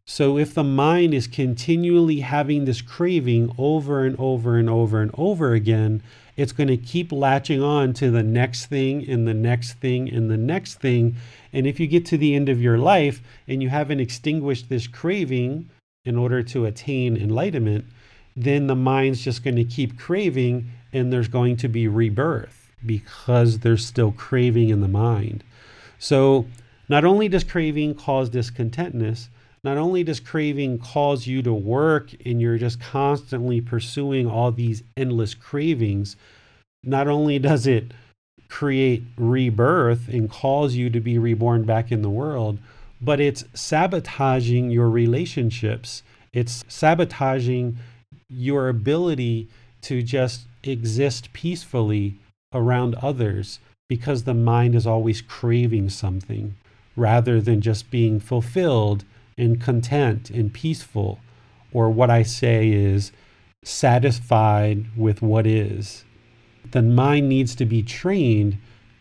So 0.08 0.38
if 0.38 0.54
the 0.54 0.64
mind 0.64 1.14
is 1.14 1.28
continually 1.28 2.22
having 2.22 2.66
this 2.66 2.82
craving 2.82 3.54
over 3.58 4.06
and 4.06 4.16
over 4.20 4.58
and 4.58 4.70
over 4.70 5.02
and 5.02 5.12
over 5.14 5.54
again, 5.54 6.02
it's 6.42 6.52
going 6.52 6.70
to 6.70 6.78
keep 6.78 7.12
latching 7.12 7.62
on 7.62 7.94
to 7.94 8.10
the 8.10 8.24
next 8.24 8.66
thing 8.66 9.08
and 9.08 9.28
the 9.28 9.34
next 9.34 9.74
thing 9.74 10.10
and 10.10 10.30
the 10.30 10.38
next 10.38 10.80
thing. 10.80 11.16
And 11.54 11.68
if 11.68 11.80
you 11.80 11.86
get 11.86 12.04
to 12.08 12.18
the 12.18 12.34
end 12.34 12.50
of 12.50 12.60
your 12.60 12.80
life 12.80 13.22
and 13.48 13.62
you 13.62 13.70
haven't 13.70 14.00
extinguished 14.00 14.68
this 14.68 14.88
craving 14.88 15.70
in 16.04 16.18
order 16.18 16.42
to 16.42 16.66
attain 16.66 17.16
enlightenment, 17.16 17.86
then 18.36 18.66
the 18.66 18.76
mind's 18.76 19.24
just 19.24 19.44
going 19.44 19.56
to 19.58 19.64
keep 19.64 20.00
craving 20.00 20.72
and 20.92 21.14
there's 21.14 21.28
going 21.28 21.58
to 21.58 21.68
be 21.68 21.88
rebirth 21.88 22.72
because 22.84 23.60
there's 23.60 23.86
still 23.86 24.12
craving 24.12 24.70
in 24.70 24.82
the 24.82 24.88
mind. 24.88 25.44
So, 26.00 26.48
not 26.90 27.06
only 27.06 27.30
does 27.30 27.44
craving 27.44 27.94
cause 27.96 28.32
discontentness, 28.32 29.28
not 29.64 29.78
only 29.78 30.04
does 30.04 30.20
craving 30.20 30.80
cause 30.80 31.28
you 31.28 31.42
to 31.44 31.54
work 31.54 32.12
and 32.26 32.42
you're 32.42 32.58
just 32.58 32.80
constantly 32.80 33.62
pursuing 33.62 34.28
all 34.28 34.52
these 34.52 34.84
endless 34.98 35.34
cravings, 35.34 36.16
not 36.84 37.08
only 37.08 37.38
does 37.38 37.68
it 37.68 37.92
create 38.50 39.04
rebirth 39.18 40.08
and 40.08 40.30
cause 40.30 40.76
you 40.76 40.90
to 40.90 41.00
be 41.00 41.18
reborn 41.18 41.64
back 41.64 41.92
in 41.92 42.02
the 42.02 42.10
world, 42.10 42.58
but 43.00 43.20
it's 43.20 43.46
sabotaging 43.54 44.72
your 44.72 44.90
relationships. 44.90 46.04
It's 46.34 46.64
sabotaging 46.68 47.78
your 48.30 48.68
ability 48.68 49.48
to 49.82 50.02
just 50.02 50.42
exist 50.64 51.32
peacefully 51.34 52.16
around 52.54 52.96
others 52.96 53.60
because 53.88 54.24
the 54.24 54.34
mind 54.34 54.76
is 54.76 54.88
always 54.88 55.22
craving 55.22 55.90
something 55.90 56.56
rather 56.96 57.42
than 57.42 57.62
just 57.62 57.90
being 57.92 58.20
fulfilled 58.20 59.04
and 59.38 59.60
content 59.60 60.30
and 60.30 60.54
peaceful, 60.54 61.20
or 61.74 61.90
what 61.90 62.10
I 62.10 62.24
say 62.24 62.70
is 62.70 63.12
satisfied 63.64 64.86
with 64.98 65.22
what 65.22 65.46
is. 65.48 66.04
then 66.72 66.94
mind 66.94 67.28
needs 67.30 67.56
to 67.56 67.66
be 67.66 67.82
trained 67.84 68.58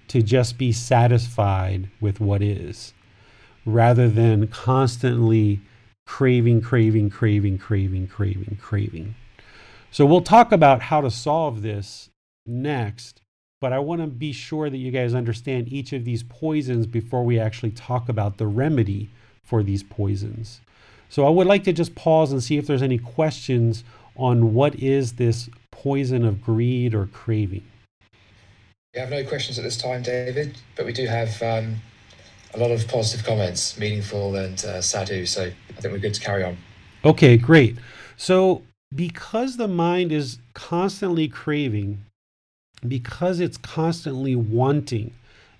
to 0.08 0.22
just 0.22 0.58
be 0.58 0.72
satisfied 0.72 1.88
with 2.00 2.20
what 2.20 2.42
is, 2.42 2.92
rather 3.64 4.08
than 4.08 4.48
constantly 4.48 5.60
craving, 6.06 6.60
craving, 6.60 7.10
craving, 7.10 7.58
craving, 7.58 8.08
craving, 8.08 8.58
craving. 8.60 9.14
So 9.90 10.04
we'll 10.06 10.22
talk 10.22 10.52
about 10.52 10.82
how 10.82 11.00
to 11.00 11.10
solve 11.10 11.62
this 11.62 12.10
next, 12.46 13.20
but 13.60 13.72
I 13.72 13.78
want 13.78 14.00
to 14.00 14.06
be 14.08 14.32
sure 14.32 14.70
that 14.70 14.78
you 14.78 14.90
guys 14.90 15.14
understand 15.14 15.68
each 15.68 15.92
of 15.92 16.04
these 16.04 16.22
poisons 16.22 16.86
before 16.86 17.24
we 17.24 17.38
actually 17.38 17.72
talk 17.72 18.08
about 18.08 18.38
the 18.38 18.46
remedy 18.46 19.10
for 19.50 19.64
these 19.64 19.82
poisons. 19.82 20.60
So 21.08 21.26
I 21.26 21.30
would 21.30 21.48
like 21.48 21.64
to 21.64 21.72
just 21.72 21.96
pause 21.96 22.30
and 22.30 22.40
see 22.40 22.56
if 22.56 22.68
there's 22.68 22.82
any 22.82 22.98
questions 22.98 23.82
on 24.14 24.54
what 24.54 24.76
is 24.76 25.14
this 25.14 25.50
poison 25.72 26.24
of 26.24 26.40
greed 26.40 26.94
or 26.94 27.06
craving. 27.06 27.64
We 28.94 29.00
have 29.00 29.10
no 29.10 29.24
questions 29.24 29.58
at 29.58 29.64
this 29.64 29.76
time, 29.76 30.02
David, 30.02 30.56
but 30.76 30.86
we 30.86 30.92
do 30.92 31.06
have 31.06 31.42
um, 31.42 31.76
a 32.54 32.58
lot 32.58 32.70
of 32.70 32.86
positive 32.86 33.26
comments, 33.26 33.76
meaningful 33.76 34.36
and 34.36 34.64
uh, 34.64 34.80
sadhu. 34.80 35.26
So 35.26 35.46
I 35.46 35.80
think 35.80 35.92
we're 35.92 35.98
good 35.98 36.14
to 36.14 36.20
carry 36.20 36.44
on. 36.44 36.56
Okay, 37.04 37.36
great. 37.36 37.76
So 38.16 38.62
because 38.94 39.56
the 39.56 39.68
mind 39.68 40.12
is 40.12 40.38
constantly 40.54 41.26
craving, 41.26 42.04
because 42.86 43.40
it's 43.40 43.56
constantly 43.56 44.36
wanting, 44.36 45.12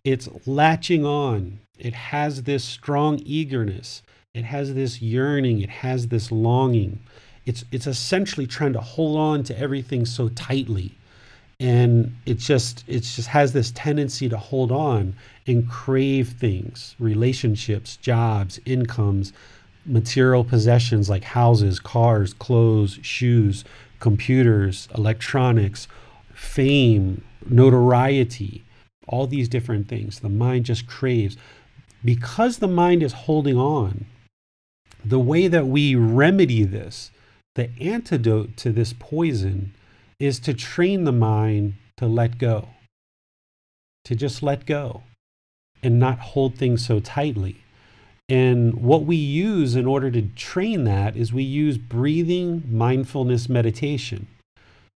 it's 0.05 0.29
latching 0.47 1.05
on, 1.05 1.59
it 1.81 1.95
has 1.95 2.43
this 2.43 2.63
strong 2.65 3.21
eagerness. 3.25 4.03
It 4.35 4.45
has 4.45 4.75
this 4.75 5.03
yearning. 5.03 5.61
It 5.61 5.71
has 5.71 6.09
this 6.09 6.31
longing. 6.31 7.01
It's, 7.47 7.65
it's 7.73 7.87
essentially 7.87 8.47
trying 8.47 8.75
to 8.75 8.81
hold 8.81 9.19
on 9.19 9.43
to 9.45 9.59
everything 9.59 10.05
so 10.05 10.29
tightly. 10.29 10.95
And 11.59 12.15
it 12.25 12.39
just 12.39 12.85
it 12.89 13.01
just 13.01 13.29
has 13.29 13.53
this 13.53 13.71
tendency 13.73 14.31
to 14.31 14.39
hold 14.39 14.73
on 14.73 15.15
and 15.47 15.69
crave 15.69 16.31
things, 16.31 16.95
relationships, 16.99 17.97
jobs, 17.99 18.59
incomes, 18.65 19.35
material 19.85 20.43
possessions 20.43 21.11
like 21.11 21.23
houses, 21.23 21.79
cars, 21.79 22.33
clothes, 22.33 22.99
shoes, 23.03 23.65
computers, 23.99 24.89
electronics, 24.97 25.87
fame, 26.33 27.23
notoriety, 27.47 28.65
all 29.07 29.27
these 29.27 29.49
different 29.49 29.87
things. 29.89 30.21
The 30.21 30.31
mind 30.31 30.65
just 30.65 30.87
craves 30.87 31.37
because 32.05 32.59
the 32.59 32.69
mind 32.69 33.03
is 33.03 33.13
holding 33.13 33.57
on, 33.57 34.07
the 35.05 35.19
way 35.19 35.49
that 35.49 35.67
we 35.67 35.95
remedy 35.95 36.65
this, 36.65 37.11
the 37.55 37.71
antidote 37.81 38.57
to 38.59 38.71
this 38.71 38.95
poison, 38.99 39.75
is 40.19 40.39
to 40.41 40.55
train 40.55 41.05
the 41.05 41.13
mind 41.13 41.75
to 41.97 42.07
let 42.07 42.39
go, 42.39 42.69
to 44.05 44.15
just 44.15 44.43
let 44.43 44.67
go 44.67 45.03
and 45.83 45.99
not 45.99 46.19
hold 46.19 46.57
things 46.57 46.85
so 46.85 47.01
tightly. 47.01 47.63
And 48.29 48.75
what 48.75 49.05
we 49.05 49.17
use 49.17 49.75
in 49.75 49.87
order 49.87 50.11
to 50.11 50.23
train 50.23 50.85
that 50.85 51.17
is 51.17 51.33
we 51.33 51.43
use 51.43 51.79
breathing 51.79 52.63
mindfulness 52.71 53.49
meditation. 53.49 54.29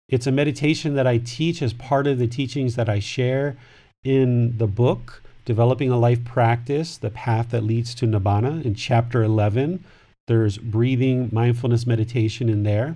It's 0.08 0.28
a 0.28 0.32
meditation 0.32 0.94
that 0.96 1.08
I 1.08 1.18
teach 1.18 1.62
as 1.62 1.74
part 1.74 2.06
of 2.06 2.20
the 2.20 2.28
teachings 2.28 2.76
that 2.76 2.90
I 2.90 3.00
share 3.00 3.58
in 4.04 4.58
the 4.58 4.68
book 4.68 5.24
Developing 5.46 5.92
a 5.92 6.00
Life 6.00 6.24
Practice, 6.24 6.98
The 6.98 7.10
Path 7.10 7.50
That 7.50 7.64
Leads 7.64 7.94
to 7.96 8.06
Nibbana. 8.06 8.64
In 8.64 8.76
chapter 8.76 9.24
11, 9.24 9.84
there's 10.28 10.58
breathing, 10.58 11.30
mindfulness 11.34 11.86
meditation 11.86 12.48
in 12.48 12.64
there. 12.64 12.96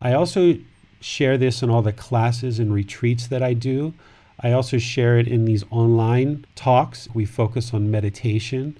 I 0.00 0.12
also 0.12 0.58
share 1.00 1.38
this 1.38 1.62
in 1.62 1.70
all 1.70 1.82
the 1.82 1.92
classes 1.92 2.58
and 2.58 2.72
retreats 2.72 3.28
that 3.28 3.42
I 3.42 3.54
do. 3.54 3.94
I 4.40 4.50
also 4.50 4.78
share 4.78 5.16
it 5.18 5.28
in 5.28 5.44
these 5.44 5.64
online 5.70 6.44
talks. 6.56 7.08
We 7.14 7.24
focus 7.24 7.72
on 7.72 7.90
meditation. 7.90 8.76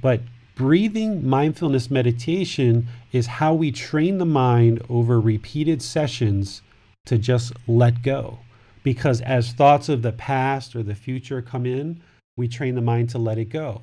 But 0.00 0.22
breathing 0.54 1.28
mindfulness 1.28 1.90
meditation 1.90 2.88
is 3.12 3.26
how 3.26 3.52
we 3.52 3.70
train 3.70 4.16
the 4.16 4.24
mind 4.24 4.82
over 4.88 5.20
repeated 5.20 5.82
sessions 5.82 6.62
to 7.04 7.18
just 7.18 7.52
let 7.66 8.02
go. 8.02 8.38
Because 8.82 9.20
as 9.20 9.52
thoughts 9.52 9.90
of 9.90 10.00
the 10.00 10.12
past 10.12 10.74
or 10.74 10.82
the 10.82 10.94
future 10.94 11.42
come 11.42 11.66
in, 11.66 12.00
we 12.36 12.48
train 12.48 12.74
the 12.74 12.80
mind 12.80 13.08
to 13.10 13.18
let 13.18 13.38
it 13.38 13.46
go. 13.46 13.82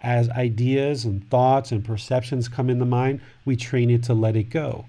As 0.00 0.28
ideas 0.30 1.04
and 1.04 1.28
thoughts 1.30 1.70
and 1.70 1.84
perceptions 1.84 2.48
come 2.48 2.68
in 2.68 2.80
the 2.80 2.84
mind, 2.84 3.20
we 3.44 3.54
train 3.54 3.90
it 3.90 4.02
to 4.04 4.14
let 4.14 4.34
it 4.34 4.50
go. 4.50 4.86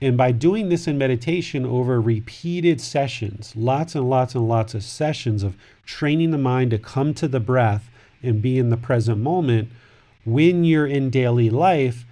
And 0.00 0.16
by 0.16 0.32
doing 0.32 0.68
this 0.68 0.86
in 0.86 0.98
meditation 0.98 1.66
over 1.66 2.00
repeated 2.00 2.80
sessions, 2.80 3.54
lots 3.54 3.94
and 3.94 4.08
lots 4.08 4.34
and 4.34 4.48
lots 4.48 4.74
of 4.74 4.82
sessions 4.82 5.42
of 5.42 5.56
training 5.84 6.30
the 6.30 6.38
mind 6.38 6.70
to 6.70 6.78
come 6.78 7.12
to 7.14 7.28
the 7.28 7.40
breath 7.40 7.90
and 8.22 8.42
be 8.42 8.58
in 8.58 8.70
the 8.70 8.76
present 8.76 9.18
moment, 9.18 9.68
when 10.24 10.64
you're 10.64 10.86
in 10.86 11.10
daily 11.10 11.50
life 11.50 12.04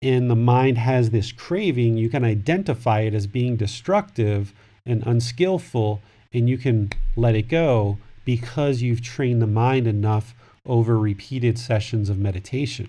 and 0.00 0.28
the 0.28 0.36
mind 0.36 0.78
has 0.78 1.10
this 1.10 1.30
craving, 1.30 1.96
you 1.96 2.08
can 2.08 2.24
identify 2.24 3.00
it 3.00 3.14
as 3.14 3.26
being 3.28 3.56
destructive 3.56 4.52
and 4.84 5.04
unskillful, 5.06 6.00
and 6.32 6.48
you 6.48 6.58
can 6.58 6.90
let 7.14 7.36
it 7.36 7.48
go 7.48 7.98
because 8.24 8.82
you've 8.82 9.02
trained 9.02 9.42
the 9.42 9.46
mind 9.46 9.86
enough 9.86 10.34
over 10.66 10.98
repeated 10.98 11.58
sessions 11.58 12.08
of 12.08 12.18
meditation. 12.18 12.88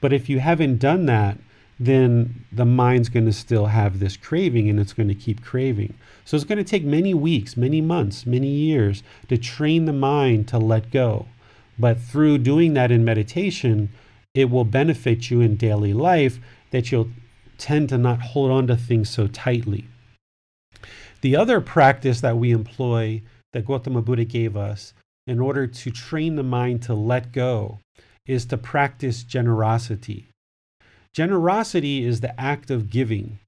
But 0.00 0.12
if 0.12 0.28
you 0.28 0.40
haven't 0.40 0.78
done 0.78 1.06
that, 1.06 1.38
then 1.78 2.44
the 2.52 2.66
mind's 2.66 3.08
going 3.08 3.24
to 3.24 3.32
still 3.32 3.66
have 3.66 3.98
this 3.98 4.16
craving 4.16 4.68
and 4.68 4.78
it's 4.78 4.92
going 4.92 5.08
to 5.08 5.14
keep 5.14 5.42
craving. 5.42 5.94
So 6.24 6.36
it's 6.36 6.44
going 6.44 6.58
to 6.58 6.64
take 6.64 6.84
many 6.84 7.14
weeks, 7.14 7.56
many 7.56 7.80
months, 7.80 8.26
many 8.26 8.48
years 8.48 9.02
to 9.28 9.38
train 9.38 9.86
the 9.86 9.92
mind 9.92 10.46
to 10.48 10.58
let 10.58 10.90
go. 10.90 11.26
But 11.78 11.98
through 11.98 12.38
doing 12.38 12.74
that 12.74 12.90
in 12.90 13.04
meditation, 13.04 13.88
it 14.34 14.50
will 14.50 14.64
benefit 14.64 15.30
you 15.30 15.40
in 15.40 15.56
daily 15.56 15.94
life 15.94 16.38
that 16.70 16.92
you'll 16.92 17.08
tend 17.56 17.88
to 17.88 17.98
not 17.98 18.20
hold 18.20 18.50
on 18.50 18.66
to 18.66 18.76
things 18.76 19.08
so 19.08 19.26
tightly. 19.26 19.86
The 21.22 21.36
other 21.36 21.60
practice 21.60 22.20
that 22.20 22.36
we 22.36 22.50
employ 22.50 23.22
that 23.52 23.66
Gautama 23.66 24.02
Buddha 24.02 24.24
gave 24.24 24.56
us 24.56 24.94
in 25.26 25.40
order 25.40 25.66
to 25.66 25.90
train 25.90 26.36
the 26.36 26.42
mind 26.42 26.82
to 26.82 26.94
let 26.94 27.32
go 27.32 27.78
is 28.26 28.46
to 28.46 28.56
practice 28.56 29.22
generosity. 29.22 30.28
Generosity 31.12 32.04
is 32.04 32.20
the 32.20 32.38
act 32.40 32.70
of 32.70 32.90
giving, 32.90 33.38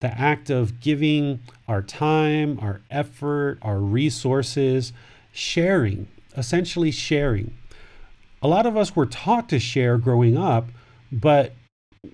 the 0.00 0.08
act 0.18 0.50
of 0.50 0.80
giving 0.80 1.40
our 1.68 1.82
time, 1.82 2.58
our 2.60 2.80
effort, 2.90 3.58
our 3.62 3.78
resources, 3.78 4.92
sharing, 5.32 6.08
essentially 6.36 6.90
sharing. 6.90 7.56
A 8.42 8.48
lot 8.48 8.66
of 8.66 8.76
us 8.76 8.96
were 8.96 9.06
taught 9.06 9.48
to 9.50 9.60
share 9.60 9.98
growing 9.98 10.36
up, 10.36 10.68
but 11.12 11.54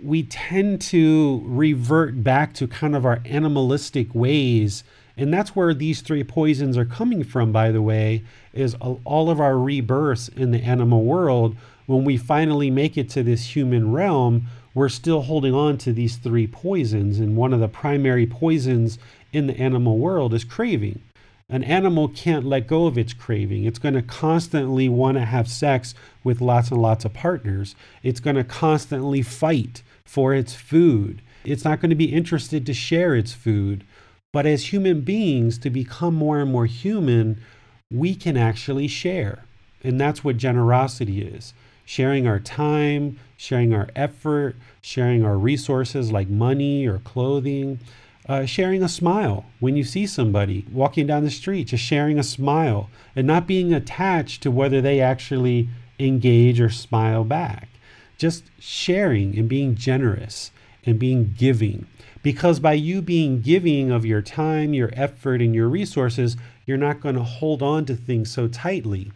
we 0.03 0.23
tend 0.23 0.83
to 0.83 1.43
revert 1.47 2.23
back 2.23 2.53
to 2.55 2.67
kind 2.67 2.95
of 2.95 3.07
our 3.07 3.21
animalistic 3.25 4.15
ways. 4.15 4.85
And 5.19 5.35
that's 5.35 5.57
where 5.57 5.75
these 5.75 6.01
three 6.01 6.23
poisons 6.23 6.79
are 6.79 6.85
coming 6.85 7.25
from, 7.25 7.51
by 7.51 7.73
the 7.73 7.83
way, 7.83 8.23
is 8.53 8.77
all 8.77 9.31
of 9.31 9.41
our 9.41 9.59
rebirths 9.59 10.29
in 10.29 10.53
the 10.53 10.63
animal 10.63 11.03
world. 11.03 11.57
When 11.87 12.05
we 12.05 12.17
finally 12.17 12.71
make 12.71 12.97
it 12.97 13.11
to 13.11 13.25
this 13.25 13.57
human 13.57 13.93
realm, 13.93 14.47
we're 14.75 14.89
still 14.89 15.23
holding 15.23 15.55
on 15.55 15.77
to 15.79 15.93
these 15.93 16.17
three 16.17 16.47
poisons. 16.47 17.19
And 17.19 17.37
one 17.37 17.53
of 17.53 17.59
the 17.59 17.67
primary 17.67 18.27
poisons 18.27 18.99
in 19.33 19.49
the 19.49 19.59
animal 19.59 19.99
world 19.99 20.33
is 20.33 20.45
craving. 20.45 21.03
An 21.51 21.65
animal 21.65 22.09
can't 22.09 22.45
let 22.45 22.69
go 22.69 22.87
of 22.87 22.97
its 22.97 23.13
craving. 23.13 23.65
It's 23.65 23.79
going 23.79 23.95
to 23.95 24.03
constantly 24.03 24.89
want 24.89 25.17
to 25.17 25.25
have 25.25 25.49
sex 25.49 25.95
with 26.23 26.41
lots 26.41 26.71
and 26.71 26.81
lots 26.81 27.05
of 27.05 27.15
partners. 27.15 27.75
It's 28.05 28.21
going 28.21 28.37
to 28.37 28.45
constantly 28.45 29.23
fight 29.23 29.83
for 30.05 30.33
its 30.33 30.55
food. 30.55 31.23
It's 31.45 31.65
not 31.65 31.81
going 31.81 31.91
to 31.91 31.97
be 31.97 32.13
interested 32.13 32.67
to 32.67 32.75
share 32.75 33.17
its 33.17 33.33
food. 33.33 33.83
But 34.33 34.45
as 34.45 34.73
human 34.73 35.01
beings, 35.01 35.59
to 35.59 35.71
become 35.71 36.15
more 36.15 36.41
and 36.41 36.53
more 36.53 36.67
human, 36.67 37.41
we 37.91 38.15
can 38.15 38.37
actually 38.37 38.89
share. 38.89 39.45
And 39.83 40.01
that's 40.01 40.23
what 40.23 40.37
generosity 40.37 41.23
is 41.23 41.55
sharing 41.87 42.27
our 42.27 42.39
time, 42.39 43.19
sharing 43.39 43.73
our 43.73 43.89
effort, 43.97 44.55
sharing 44.83 45.25
our 45.25 45.39
resources 45.39 46.13
like 46.13 46.29
money 46.29 46.87
or 46.87 46.99
clothing, 46.99 47.81
uh, 48.29 48.45
sharing 48.45 48.83
a 48.83 48.89
smile 48.89 49.47
when 49.59 49.75
you 49.75 49.83
see 49.83 50.07
somebody 50.07 50.67
walking 50.71 51.07
down 51.07 51.25
the 51.25 51.31
street, 51.31 51.69
just 51.69 51.83
sharing 51.83 52.19
a 52.19 52.23
smile 52.23 52.91
and 53.17 53.27
not 53.27 53.47
being 53.47 53.73
attached 53.73 54.43
to 54.43 54.51
whether 54.51 54.83
they 54.83 55.01
actually 55.01 55.67
engage 55.99 56.61
or 56.61 56.69
smile 56.69 57.25
back. 57.25 57.69
Just 58.19 58.45
sharing 58.59 59.39
and 59.39 59.49
being 59.49 59.75
generous 59.75 60.51
and 60.85 60.99
being 60.99 61.35
giving. 61.39 61.87
Because 62.29 62.61
by 62.61 62.75
you 62.75 63.01
being 63.01 63.41
giving 63.41 63.91
of 63.91 64.05
your 64.05 64.21
time, 64.21 64.75
your 64.75 64.91
effort, 64.93 65.41
and 65.41 65.55
your 65.55 65.67
resources, 65.67 66.37
you're 66.67 66.77
not 66.77 67.01
going 67.01 67.15
to 67.15 67.23
hold 67.23 67.63
on 67.63 67.87
to 67.87 67.97
things 67.97 68.31
so 68.31 68.49
tightly 68.49 69.13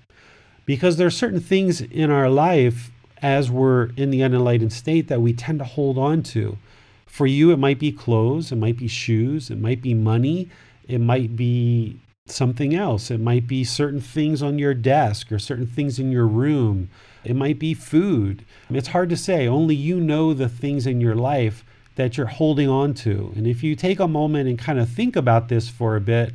because 0.64 0.96
there 0.96 1.08
are 1.08 1.10
certain 1.10 1.38
things 1.38 1.82
in 1.82 2.10
our 2.10 2.30
life 2.30 2.90
as 3.20 3.50
we're 3.50 3.90
in 3.98 4.10
the 4.10 4.22
unenlightened 4.22 4.72
state 4.72 5.08
that 5.08 5.20
we 5.20 5.34
tend 5.34 5.58
to 5.58 5.64
hold 5.66 5.98
on 5.98 6.22
to. 6.22 6.56
For 7.04 7.26
you, 7.26 7.50
it 7.50 7.58
might 7.58 7.78
be 7.78 7.92
clothes, 7.92 8.50
it 8.50 8.56
might 8.56 8.78
be 8.78 8.88
shoes, 8.88 9.50
it 9.50 9.58
might 9.58 9.82
be 9.82 9.92
money, 9.92 10.48
it 10.88 11.00
might 11.00 11.36
be 11.36 12.00
something 12.24 12.74
else. 12.74 13.10
It 13.10 13.20
might 13.20 13.46
be 13.46 13.62
certain 13.62 14.00
things 14.00 14.42
on 14.42 14.58
your 14.58 14.72
desk 14.72 15.30
or 15.30 15.38
certain 15.38 15.66
things 15.66 15.98
in 15.98 16.10
your 16.12 16.26
room. 16.26 16.88
It 17.24 17.36
might 17.36 17.58
be 17.58 17.74
food. 17.74 18.46
It's 18.70 18.88
hard 18.88 19.10
to 19.10 19.18
say. 19.18 19.46
Only 19.46 19.74
you 19.74 20.00
know 20.00 20.32
the 20.32 20.48
things 20.48 20.86
in 20.86 21.02
your 21.02 21.14
life 21.14 21.62
that 21.96 22.16
you're 22.16 22.26
holding 22.26 22.68
on 22.68 22.94
to. 22.94 23.32
And 23.36 23.46
if 23.46 23.62
you 23.62 23.76
take 23.76 24.00
a 24.00 24.08
moment 24.08 24.48
and 24.48 24.58
kind 24.58 24.78
of 24.78 24.88
think 24.88 25.16
about 25.16 25.48
this 25.48 25.68
for 25.68 25.96
a 25.96 26.00
bit 26.00 26.34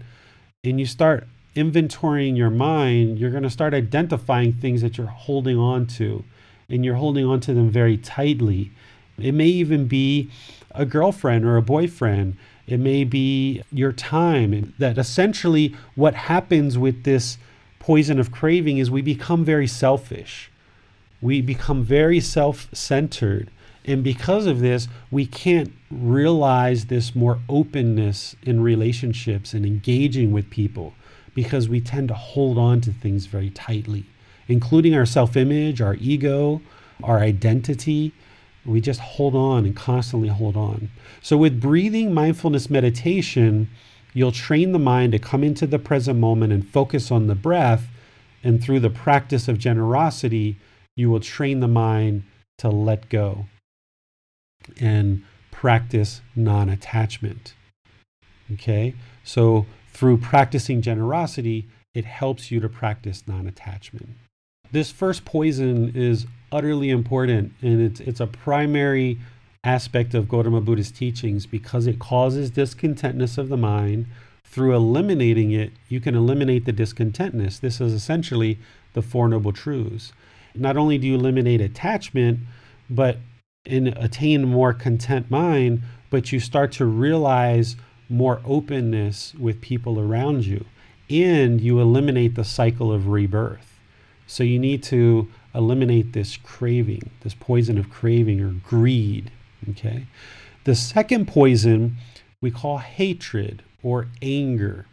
and 0.64 0.80
you 0.80 0.86
start 0.86 1.28
inventorying 1.56 2.38
your 2.38 2.52
mind, 2.52 3.18
you're 3.18 3.32
going 3.32 3.44
to 3.44 3.50
start 3.50 3.74
identifying 3.74 4.54
things 4.54 4.82
that 4.82 4.98
you're 4.98 5.08
holding 5.08 5.58
on 5.58 5.88
to, 5.88 6.24
and 6.70 6.86
you're 6.86 6.96
holding 6.96 7.26
on 7.26 7.40
to 7.42 7.54
them 7.54 7.70
very 7.70 7.98
tightly. 7.98 8.72
It 9.18 9.34
may 9.34 9.48
even 9.48 9.88
be 9.88 10.30
a 10.72 10.86
girlfriend 10.86 11.46
or 11.46 11.58
a 11.58 11.62
boyfriend. 11.62 12.38
It 12.68 12.80
may 12.80 13.04
be 13.04 13.64
your 13.72 13.92
time. 13.92 14.74
That 14.78 15.00
essentially 15.00 15.76
what 15.96 16.14
happens 16.14 16.78
with 16.78 17.04
this 17.04 17.40
poison 17.80 18.20
of 18.20 18.32
craving 18.32 18.78
is 18.78 18.92
we 18.92 19.02
become 19.02 19.44
very 19.44 19.68
selfish. 19.68 20.52
We 21.22 21.42
become 21.42 21.84
very 21.84 22.20
self 22.20 22.68
centered. 22.74 23.50
And 23.88 24.04
because 24.04 24.46
of 24.48 24.60
this, 24.60 24.90
we 25.10 25.26
can't 25.26 25.72
realize 25.90 26.86
this 26.88 27.16
more 27.16 27.40
openness 27.48 28.36
in 28.44 28.60
relationships 28.60 29.54
and 29.54 29.66
engaging 29.66 30.34
with 30.34 30.50
people 30.50 30.94
because 31.34 31.70
we 31.70 31.80
tend 31.80 32.10
to 32.10 32.14
hold 32.14 32.58
on 32.58 32.82
to 32.82 32.92
things 32.92 33.28
very 33.28 33.50
tightly, 33.50 34.06
including 34.50 34.94
our 34.94 35.06
self 35.06 35.38
image, 35.38 35.80
our 35.80 35.96
ego, 35.96 36.62
our 37.02 37.20
identity. 37.20 38.12
We 38.66 38.82
just 38.82 39.00
hold 39.00 39.34
on 39.34 39.66
and 39.66 39.74
constantly 39.74 40.28
hold 40.28 40.58
on. 40.58 40.90
So, 41.22 41.38
with 41.38 41.62
breathing 41.62 42.14
mindfulness 42.14 42.70
meditation, 42.70 43.70
you'll 44.14 44.34
train 44.34 44.74
the 44.74 44.80
mind 44.80 45.14
to 45.14 45.20
come 45.20 45.46
into 45.46 45.66
the 45.66 45.80
present 45.80 46.20
moment 46.20 46.52
and 46.52 46.68
focus 46.68 47.10
on 47.10 47.28
the 47.28 47.36
breath. 47.36 47.88
And 48.44 48.62
through 48.62 48.82
the 48.82 48.90
practice 48.90 49.48
of 49.48 49.58
generosity, 49.58 50.58
you 50.96 51.10
will 51.10 51.22
train 51.22 51.62
the 51.62 51.68
mind 51.70 52.24
to 52.58 52.70
let 52.70 53.08
go 53.10 53.46
and 54.80 55.24
practice 55.52 56.22
non 56.36 56.70
attachment. 56.70 57.54
Okay, 58.54 58.96
so 59.24 59.66
through 59.92 60.18
practicing 60.18 60.82
generosity, 60.82 61.68
it 61.94 62.06
helps 62.06 62.52
you 62.52 62.60
to 62.60 62.70
practice 62.70 63.24
non 63.28 63.48
attachment. 63.48 64.10
This 64.72 64.92
first 64.92 65.26
poison 65.26 65.94
is 65.96 66.28
utterly 66.52 66.90
important 66.90 67.54
and 67.62 67.82
it's, 67.82 68.00
it's 68.02 68.20
a 68.20 68.28
primary 68.28 69.20
aspect 69.64 70.14
of 70.14 70.30
Gautama 70.30 70.62
Buddha's 70.62 70.92
teachings 70.92 71.46
because 71.46 71.88
it 71.88 72.00
causes 72.00 72.52
discontentness 72.52 73.38
of 73.38 73.50
the 73.50 73.58
mind. 73.58 74.06
Through 74.46 74.76
eliminating 74.76 75.52
it, 75.52 75.74
you 75.90 76.00
can 76.00 76.16
eliminate 76.16 76.66
the 76.66 76.74
discontentness. 76.74 77.60
This 77.60 77.82
is 77.82 77.94
essentially 77.94 78.60
the 78.94 79.02
Four 79.02 79.28
Noble 79.28 79.52
Truths. 79.52 80.14
Not 80.56 80.78
only 80.78 80.98
do 80.98 81.08
you 81.08 81.16
eliminate 81.16 81.62
attachment, 81.62 82.40
but 82.90 83.18
in 83.68 83.88
attain 83.88 84.46
more 84.46 84.74
content 84.74 85.30
mind, 85.30 85.82
but 86.10 86.32
you 86.32 86.40
start 86.40 86.72
to 86.74 86.86
realize 86.86 87.76
more 88.10 88.42
openness 88.46 89.34
with 89.36 89.62
people 89.62 90.00
around 90.00 90.46
you 90.46 90.66
and 91.10 91.62
you 91.62 91.80
eliminate 91.80 92.36
the 92.36 92.44
cycle 92.44 92.92
of 92.92 93.08
rebirth. 93.08 93.80
So 94.26 94.44
you 94.44 94.60
need 94.60 94.84
to 94.84 95.30
eliminate 95.56 96.14
this 96.14 96.38
craving, 96.38 97.10
this 97.22 97.34
poison 97.34 97.78
of 97.78 97.90
craving 97.90 98.42
or 98.42 98.52
greed. 98.52 99.32
Okay. 99.70 100.08
The 100.66 100.76
second 100.76 101.28
poison 101.28 101.98
we 102.42 102.52
call 102.52 102.78
hatred 102.78 103.64
or 103.82 104.08
anger. 104.22 104.86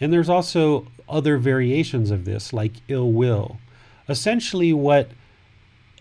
And 0.00 0.12
there's 0.12 0.28
also 0.28 0.86
other 1.08 1.38
variations 1.38 2.10
of 2.10 2.24
this, 2.24 2.52
like 2.52 2.72
ill 2.88 3.12
will. 3.12 3.58
Essentially, 4.08 4.72
what 4.72 5.08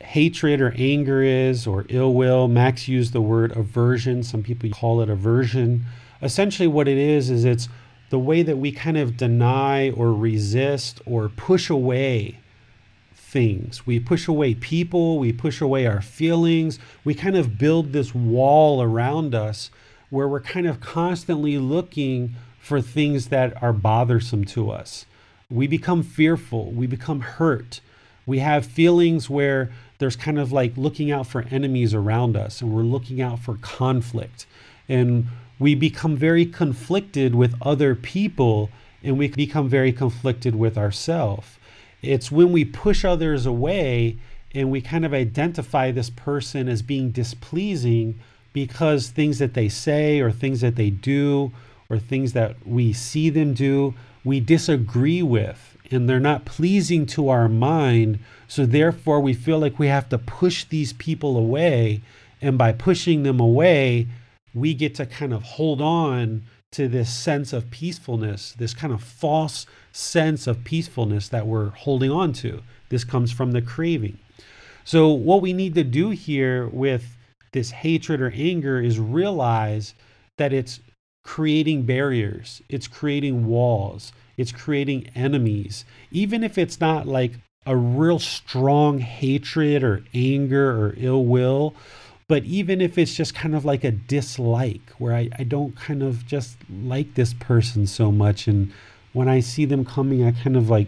hatred 0.04 0.62
or 0.62 0.74
anger 0.78 1.24
is, 1.24 1.66
or 1.66 1.86
ill 1.90 2.14
will. 2.14 2.48
Max 2.48 2.88
used 2.88 3.14
the 3.14 3.22
word 3.22 3.56
aversion. 3.56 4.24
Some 4.24 4.44
people 4.44 4.70
call 4.70 5.02
it 5.02 5.10
aversion. 5.10 5.86
Essentially, 6.22 6.68
what 6.68 6.88
it 6.88 6.98
is, 6.98 7.30
is 7.30 7.46
it's 7.46 7.68
the 8.10 8.20
way 8.20 8.44
that 8.44 8.58
we 8.58 8.72
kind 8.72 8.98
of 8.98 9.18
deny 9.18 9.90
or 9.90 10.14
resist 10.14 11.02
or 11.06 11.30
push 11.30 11.70
away 11.70 12.40
things. 13.16 13.88
We 13.88 14.00
push 14.00 14.28
away 14.28 14.54
people, 14.54 15.18
we 15.18 15.34
push 15.34 15.60
away 15.60 15.88
our 15.88 16.02
feelings. 16.02 16.78
We 17.04 17.16
kind 17.16 17.36
of 17.36 17.58
build 17.58 17.92
this 17.92 18.14
wall 18.14 18.84
around 18.84 19.34
us 19.34 19.72
where 20.12 20.28
we're 20.28 20.42
kind 20.42 20.68
of 20.68 20.80
constantly 20.80 21.58
looking 21.58 22.36
for 22.60 22.80
things 22.80 23.30
that 23.30 23.62
are 23.64 23.74
bothersome 23.74 24.46
to 24.46 24.70
us. 24.70 25.08
We 25.50 25.66
become 25.66 26.04
fearful, 26.04 26.72
we 26.72 26.86
become 26.86 27.22
hurt. 27.22 27.82
We 28.26 28.40
have 28.40 28.66
feelings 28.66 29.30
where 29.30 29.72
there's 30.04 30.18
kind 30.18 30.38
of 30.38 30.52
like 30.52 30.76
looking 30.76 31.12
out 31.12 31.26
for 31.26 31.46
enemies 31.50 31.94
around 31.94 32.36
us 32.36 32.60
and 32.60 32.74
we're 32.74 32.82
looking 32.82 33.22
out 33.22 33.40
for 33.40 33.56
conflict. 33.62 34.46
And 34.90 35.28
we 35.60 35.76
become 35.76 36.18
very 36.18 36.46
conflicted 36.46 37.34
with 37.34 37.56
other 37.62 37.96
people 37.96 38.70
and 39.02 39.18
we 39.18 39.30
become 39.30 39.70
very 39.70 39.94
conflicted 39.94 40.56
with 40.56 40.78
ourselves. 40.78 41.58
It's 42.02 42.30
when 42.30 42.52
we 42.52 42.66
push 42.66 43.06
others 43.06 43.46
away 43.46 44.18
and 44.54 44.70
we 44.70 44.82
kind 44.82 45.06
of 45.06 45.14
identify 45.14 45.92
this 45.92 46.10
person 46.10 46.68
as 46.68 46.82
being 46.82 47.12
displeasing 47.12 48.20
because 48.52 49.08
things 49.08 49.40
that 49.40 49.54
they 49.54 49.70
say 49.70 50.20
or 50.20 50.34
things 50.34 50.60
that 50.60 50.76
they 50.76 50.90
do 50.90 51.54
or 51.90 51.98
things 51.98 52.34
that 52.34 52.68
we 52.68 52.92
see 52.92 53.30
them 53.30 53.54
do, 53.54 53.94
we 54.26 54.42
disagree 54.42 55.24
with 55.24 55.73
and 55.94 56.10
they're 56.10 56.20
not 56.20 56.46
pleasing 56.46 57.06
to 57.08 57.30
our 57.30 57.48
mind. 57.48 58.20
So 58.48 58.66
therefore, 58.66 59.20
we 59.20 59.34
feel 59.34 59.60
like 59.60 59.80
we 59.80 59.88
have 59.88 60.10
to 60.10 60.18
push 60.18 60.66
these 60.66 60.94
people 60.94 61.38
away. 61.38 62.02
And 62.42 62.58
by 62.58 62.72
pushing 62.72 63.24
them 63.24 63.40
away, 63.40 64.08
we 64.54 64.74
get 64.74 64.96
to 64.96 65.06
kind 65.06 65.34
of 65.34 65.44
hold 65.44 65.82
on 65.82 66.44
to 66.74 66.88
this 66.88 67.14
sense 67.14 67.54
of 67.54 67.70
peacefulness, 67.70 68.54
this 68.58 68.74
kind 68.74 68.92
of 68.92 69.04
false 69.04 69.66
sense 69.92 70.48
of 70.48 70.64
peacefulness 70.64 71.30
that 71.30 71.48
we're 71.48 71.70
holding 71.70 72.12
on 72.12 72.34
to. 72.34 72.64
This 72.90 73.04
comes 73.04 73.32
from 73.32 73.52
the 73.52 73.62
craving. 73.62 74.18
So, 74.84 75.10
what 75.10 75.42
we 75.42 75.54
need 75.54 75.76
to 75.76 75.84
do 75.84 76.10
here 76.10 76.68
with 76.68 77.16
this 77.54 77.72
hatred 77.72 78.22
or 78.22 78.34
anger 78.36 78.82
is 78.82 79.00
realize 79.00 79.94
that 80.38 80.52
it's 80.52 80.80
creating 81.24 81.84
barriers, 81.84 82.62
it's 82.68 82.88
creating 82.88 83.46
walls, 83.46 84.12
it's 84.38 84.52
creating 84.52 85.10
enemies. 85.16 85.86
Even 86.12 86.44
if 86.44 86.58
it's 86.58 86.80
not 86.80 87.08
like 87.08 87.34
a 87.66 87.76
real 87.76 88.20
strong 88.20 89.00
hatred 89.00 89.84
or 89.84 90.04
anger 90.14 90.72
or 90.72 90.94
ill 90.98 91.26
will, 91.26 91.74
but 92.28 92.44
even 92.46 92.82
if 92.82 92.98
it's 92.98 93.16
just 93.16 93.36
kind 93.36 93.56
of 93.56 93.66
like 93.66 93.84
a 93.84 93.92
dislike 93.92 94.90
where 94.98 95.14
I, 95.14 95.30
I 95.38 95.44
don't 95.44 95.76
kind 95.76 96.02
of 96.02 96.26
just 96.26 96.58
like 96.70 97.14
this 97.14 97.34
person 97.34 97.86
so 97.88 98.12
much 98.12 98.48
and 98.48 98.72
when 99.12 99.30
i 99.30 99.40
see 99.40 99.66
them 99.66 99.86
coming 99.86 100.26
i 100.26 100.32
kind 100.32 100.58
of 100.58 100.70
like 100.70 100.88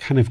kind 0.00 0.18
of 0.18 0.28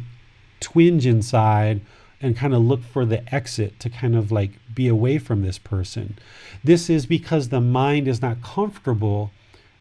twinge 0.60 1.06
inside 1.06 1.82
and 2.20 2.36
kind 2.36 2.54
of 2.54 2.62
look 2.62 2.84
for 2.84 3.06
the 3.06 3.34
exit 3.34 3.80
to 3.80 3.90
kind 3.90 4.16
of 4.16 4.32
like 4.32 4.52
be 4.74 4.88
away 4.88 5.18
from 5.18 5.42
this 5.42 5.58
person 5.58 6.18
this 6.64 6.90
is 6.90 7.06
because 7.06 7.50
the 7.50 7.62
mind 7.62 8.08
is 8.08 8.22
not 8.22 8.42
comfortable 8.42 9.32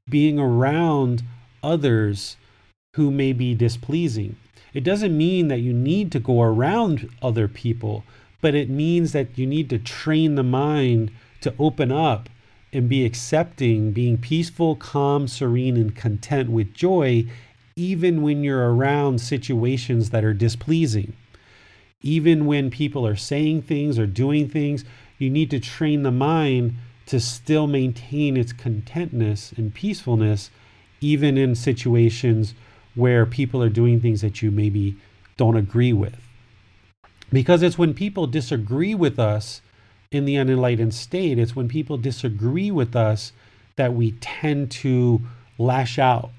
being 0.09 0.39
around 0.39 1.23
others 1.63 2.37
who 2.95 3.11
may 3.11 3.33
be 3.33 3.55
displeasing 3.55 4.37
it 4.73 4.85
doesn't 4.85 5.17
mean 5.17 5.49
that 5.49 5.61
you 5.61 5.73
need 5.73 6.13
to 6.13 6.21
go 6.21 6.43
around 6.43 7.09
other 7.23 7.49
people 7.49 8.05
but 8.41 8.55
it 8.55 8.71
means 8.71 9.13
that 9.13 9.37
you 9.37 9.47
need 9.47 9.69
to 9.71 9.79
train 9.79 10.35
the 10.35 10.43
mind 10.43 11.11
to 11.41 11.55
open 11.59 11.93
up 11.93 12.29
and 12.73 12.89
be 12.89 13.05
accepting, 13.05 13.93
being 13.93 14.17
peaceful, 14.17 14.77
calm, 14.77 15.27
serene, 15.27 15.77
and 15.77 15.95
content 15.95 16.51
with 16.51 16.73
joy, 16.73 17.25
even 17.77 18.23
when 18.23 18.45
you're 18.45 18.73
around 18.73 19.21
situations 19.21 20.11
that 20.11 20.25
are 20.25 20.35
displeasing. 20.35 21.13
Even 22.03 22.47
when 22.47 22.71
people 22.71 23.07
are 23.07 23.17
saying 23.17 23.63
things 23.63 23.99
or 23.99 24.07
doing 24.07 24.49
things, 24.49 24.85
you 25.19 25.29
need 25.29 25.51
to 25.51 25.61
train 25.61 26.03
the 26.03 26.11
mind 26.11 26.75
to 27.07 27.21
still 27.21 27.67
maintain 27.67 28.37
its 28.37 28.53
contentness 28.53 29.53
and 29.57 29.75
peacefulness, 29.75 30.51
even 31.01 31.37
in 31.37 31.55
situations 31.55 32.55
where 32.95 33.27
people 33.27 33.63
are 33.63 33.69
doing 33.69 34.01
things 34.01 34.21
that 34.21 34.43
you 34.43 34.51
maybe 34.51 34.97
don't 35.37 35.57
agree 35.57 35.93
with. 35.93 36.17
Because 37.33 37.63
it's 37.63 37.79
when 37.79 37.95
people 37.95 38.27
disagree 38.27 38.95
with 38.95 39.19
us 39.19 39.63
in 40.11 40.25
the 40.25 40.37
unenlightened 40.37 40.95
state, 40.95 41.39
it's 41.39 41.55
when 41.55 41.69
people 41.69 41.97
disagree 41.97 42.71
with 42.71 42.97
us 42.97 43.33
that 43.77 43.95
we 43.95 44.13
tend 44.21 44.71
to 44.71 45.21
lash 45.59 45.99
out 45.99 46.31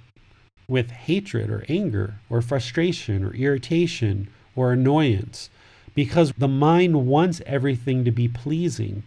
with 0.68 0.92
hatred 0.92 1.50
or 1.50 1.66
anger 1.70 2.16
or 2.30 2.42
frustration 2.42 3.24
or 3.24 3.34
irritation 3.34 4.28
or 4.56 4.72
annoyance. 4.72 5.50
Because 5.96 6.34
the 6.38 6.48
mind 6.48 7.08
wants 7.08 7.42
everything 7.46 8.06
to 8.06 8.12
be 8.12 8.28
pleasing. 8.28 9.04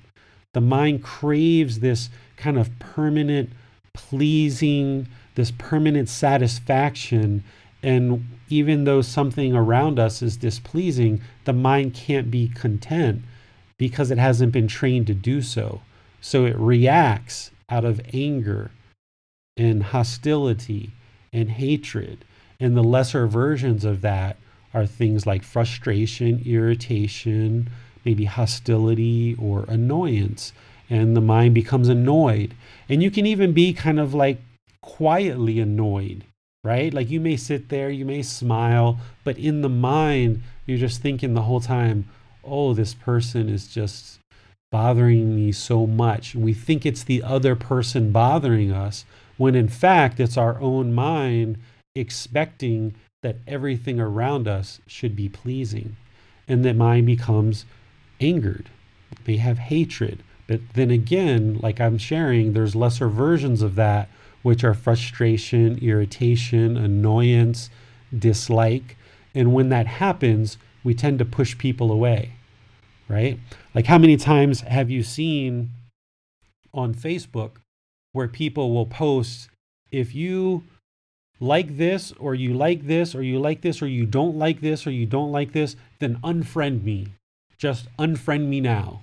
The 0.52 0.60
mind 0.60 1.02
craves 1.02 1.80
this 1.80 2.10
kind 2.36 2.58
of 2.58 2.78
permanent 2.78 3.50
pleasing, 3.92 5.08
this 5.34 5.50
permanent 5.50 6.08
satisfaction. 6.08 7.44
And 7.82 8.26
even 8.48 8.84
though 8.84 9.02
something 9.02 9.54
around 9.54 9.98
us 9.98 10.22
is 10.22 10.36
displeasing, 10.36 11.20
the 11.44 11.52
mind 11.52 11.94
can't 11.94 12.30
be 12.30 12.48
content 12.48 13.22
because 13.76 14.10
it 14.10 14.18
hasn't 14.18 14.52
been 14.52 14.68
trained 14.68 15.06
to 15.08 15.14
do 15.14 15.42
so. 15.42 15.82
So 16.20 16.46
it 16.46 16.56
reacts 16.56 17.50
out 17.68 17.84
of 17.84 18.00
anger 18.12 18.70
and 19.56 19.82
hostility 19.82 20.92
and 21.32 21.50
hatred. 21.50 22.24
And 22.60 22.76
the 22.76 22.82
lesser 22.82 23.26
versions 23.26 23.84
of 23.84 24.00
that 24.02 24.36
are 24.72 24.86
things 24.86 25.26
like 25.26 25.42
frustration, 25.42 26.42
irritation, 26.44 27.68
maybe 28.04 28.24
hostility 28.24 29.36
or 29.38 29.64
annoyance. 29.68 30.52
And 30.90 31.16
the 31.16 31.20
mind 31.20 31.54
becomes 31.54 31.88
annoyed. 31.88 32.54
And 32.88 33.02
you 33.02 33.10
can 33.10 33.26
even 33.26 33.52
be 33.52 33.72
kind 33.72 33.98
of 33.98 34.14
like 34.14 34.38
quietly 34.84 35.58
annoyed 35.58 36.24
right? 36.64 36.92
Like 36.92 37.10
you 37.10 37.20
may 37.20 37.36
sit 37.36 37.68
there, 37.68 37.90
you 37.90 38.04
may 38.04 38.22
smile, 38.22 38.98
but 39.22 39.38
in 39.38 39.60
the 39.60 39.68
mind, 39.68 40.42
you're 40.66 40.78
just 40.78 41.02
thinking 41.02 41.34
the 41.34 41.42
whole 41.42 41.60
time, 41.60 42.08
oh, 42.42 42.72
this 42.72 42.94
person 42.94 43.48
is 43.48 43.68
just 43.68 44.18
bothering 44.72 45.36
me 45.36 45.52
so 45.52 45.86
much. 45.86 46.34
We 46.34 46.54
think 46.54 46.84
it's 46.84 47.04
the 47.04 47.22
other 47.22 47.54
person 47.54 48.10
bothering 48.10 48.72
us, 48.72 49.04
when 49.36 49.54
in 49.54 49.68
fact, 49.68 50.18
it's 50.18 50.38
our 50.38 50.60
own 50.60 50.92
mind 50.92 51.58
expecting 51.94 52.94
that 53.22 53.36
everything 53.46 54.00
around 54.00 54.48
us 54.48 54.80
should 54.86 55.14
be 55.14 55.28
pleasing. 55.28 55.96
And 56.48 56.64
that 56.64 56.76
mind 56.76 57.06
becomes 57.06 57.66
angered. 58.20 58.68
They 59.24 59.36
have 59.36 59.58
hatred. 59.58 60.22
But 60.46 60.60
then 60.74 60.90
again, 60.90 61.58
like 61.62 61.80
I'm 61.80 61.98
sharing, 61.98 62.52
there's 62.52 62.74
lesser 62.74 63.08
versions 63.08 63.62
of 63.62 63.76
that 63.76 64.08
which 64.44 64.62
are 64.62 64.74
frustration, 64.74 65.78
irritation, 65.78 66.76
annoyance, 66.76 67.70
dislike. 68.16 68.96
And 69.34 69.54
when 69.54 69.70
that 69.70 69.86
happens, 69.86 70.58
we 70.84 70.92
tend 70.94 71.18
to 71.18 71.24
push 71.24 71.56
people 71.56 71.90
away, 71.90 72.32
right? 73.08 73.40
Like, 73.74 73.86
how 73.86 73.96
many 73.96 74.18
times 74.18 74.60
have 74.60 74.90
you 74.90 75.02
seen 75.02 75.70
on 76.74 76.94
Facebook 76.94 77.52
where 78.12 78.28
people 78.28 78.74
will 78.74 78.84
post, 78.84 79.48
if 79.90 80.14
you 80.14 80.64
like 81.40 81.78
this, 81.78 82.12
or 82.18 82.34
you 82.34 82.52
like 82.52 82.86
this, 82.86 83.14
or 83.14 83.22
you 83.22 83.38
like 83.38 83.62
this, 83.62 83.80
or 83.80 83.88
you 83.88 84.04
don't 84.04 84.36
like 84.36 84.60
this, 84.60 84.86
or 84.86 84.90
you 84.90 85.06
don't 85.06 85.32
like 85.32 85.52
this, 85.52 85.74
then 86.00 86.16
unfriend 86.22 86.84
me. 86.84 87.08
Just 87.56 87.88
unfriend 87.96 88.46
me 88.48 88.60
now 88.60 89.00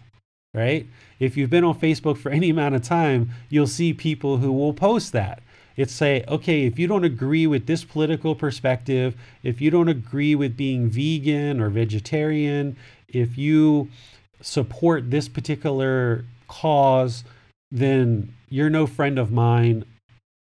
right? 0.53 0.87
If 1.19 1.37
you've 1.37 1.49
been 1.49 1.63
on 1.63 1.79
Facebook 1.79 2.17
for 2.17 2.29
any 2.31 2.49
amount 2.49 2.75
of 2.75 2.81
time, 2.81 3.31
you'll 3.49 3.67
see 3.67 3.93
people 3.93 4.37
who 4.37 4.51
will 4.51 4.73
post 4.73 5.11
that. 5.13 5.41
It's 5.77 5.93
say, 5.93 6.23
okay, 6.27 6.65
if 6.65 6.77
you 6.77 6.87
don't 6.87 7.05
agree 7.05 7.47
with 7.47 7.65
this 7.65 7.83
political 7.83 8.35
perspective, 8.35 9.15
if 9.41 9.61
you 9.61 9.71
don't 9.71 9.87
agree 9.87 10.35
with 10.35 10.57
being 10.57 10.89
vegan 10.89 11.61
or 11.61 11.69
vegetarian, 11.69 12.75
if 13.07 13.37
you 13.37 13.89
support 14.41 15.09
this 15.09 15.29
particular 15.29 16.25
cause, 16.47 17.23
then 17.71 18.33
you're 18.49 18.69
no 18.69 18.85
friend 18.85 19.17
of 19.17 19.31
mine. 19.31 19.85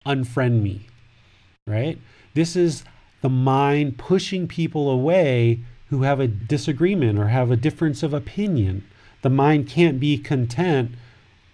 Unfriend 0.07 0.63
me, 0.63 0.87
right? 1.67 1.99
This 2.35 2.55
is 2.55 2.85
the 3.21 3.29
mind 3.29 3.99
pushing 3.99 4.47
people 4.47 4.89
away 4.89 5.61
who 5.89 6.03
have 6.03 6.21
a 6.21 6.29
disagreement 6.29 7.19
or 7.19 7.29
have 7.29 7.51
a 7.51 7.57
difference 7.57 8.05
of 8.05 8.15
opinion 8.15 8.85
the 9.23 9.31
mind 9.31 9.69
can't 9.69 9.99
be 9.99 10.19
content 10.19 10.93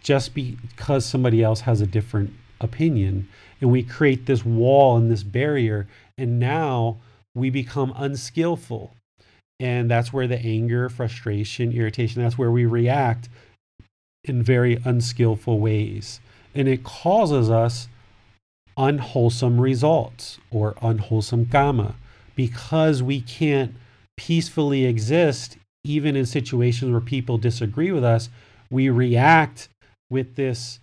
just 0.03 0.35
because 0.35 1.07
somebody 1.07 1.43
else 1.43 1.61
has 1.61 1.81
a 1.81 1.87
different 1.87 2.33
opinion. 2.61 3.29
And 3.61 3.71
we 3.71 3.83
create 3.83 4.27
this 4.27 4.45
wall 4.45 4.97
and 4.97 5.11
this 5.11 5.23
barrier. 5.23 5.87
And 6.19 6.39
now 6.39 6.99
we 7.35 7.51
become 7.51 7.93
unskillful. 7.97 8.95
And 9.61 9.91
that's 9.91 10.13
where 10.13 10.27
the 10.27 10.39
anger, 10.39 10.89
frustration, 10.89 11.73
irritation, 11.73 12.23
that's 12.23 12.37
where 12.37 12.51
we 12.51 12.67
react 12.67 13.29
in 14.25 14.43
very 14.43 14.79
unskillful 14.85 15.59
ways. 15.61 16.21
And 16.55 16.69
it 16.69 16.85
causes 16.85 17.49
us 17.49 17.89
unwholesome 18.77 19.61
results 19.61 20.39
or 20.51 20.75
unwholesome 20.83 21.47
karma 21.47 21.95
because 22.35 23.03
we 23.03 23.21
can't 23.21 23.75
peacefully 24.17 24.85
exist 24.85 25.57
even 25.85 26.15
in 26.15 26.27
situations 26.27 26.91
where 26.91 27.01
people 27.01 27.39
disagree 27.39 27.91
with 27.91 28.05
us. 28.05 28.29
We 28.71 28.89
react 28.89 29.69
with 30.11 30.37
this 30.37 30.79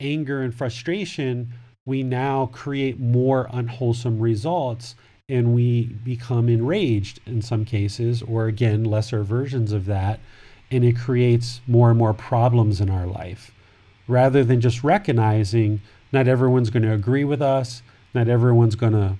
anger 0.00 0.42
and 0.42 0.54
frustration. 0.54 1.52
We 1.86 2.02
now 2.02 2.46
create 2.46 2.98
more 2.98 3.48
unwholesome 3.52 4.18
results 4.18 4.94
and 5.28 5.54
we 5.54 5.84
become 5.84 6.48
enraged 6.48 7.20
in 7.26 7.42
some 7.42 7.64
cases, 7.66 8.22
or 8.22 8.46
again, 8.46 8.82
lesser 8.84 9.22
versions 9.22 9.72
of 9.72 9.84
that. 9.84 10.20
And 10.70 10.84
it 10.84 10.98
creates 10.98 11.60
more 11.66 11.90
and 11.90 11.98
more 11.98 12.14
problems 12.14 12.80
in 12.80 12.90
our 12.90 13.06
life 13.06 13.52
rather 14.06 14.42
than 14.42 14.60
just 14.60 14.82
recognizing 14.82 15.80
not 16.12 16.26
everyone's 16.26 16.70
going 16.70 16.82
to 16.82 16.92
agree 16.92 17.24
with 17.24 17.42
us, 17.42 17.82
not 18.14 18.26
everyone's 18.26 18.74
going 18.74 18.94
to 18.94 19.16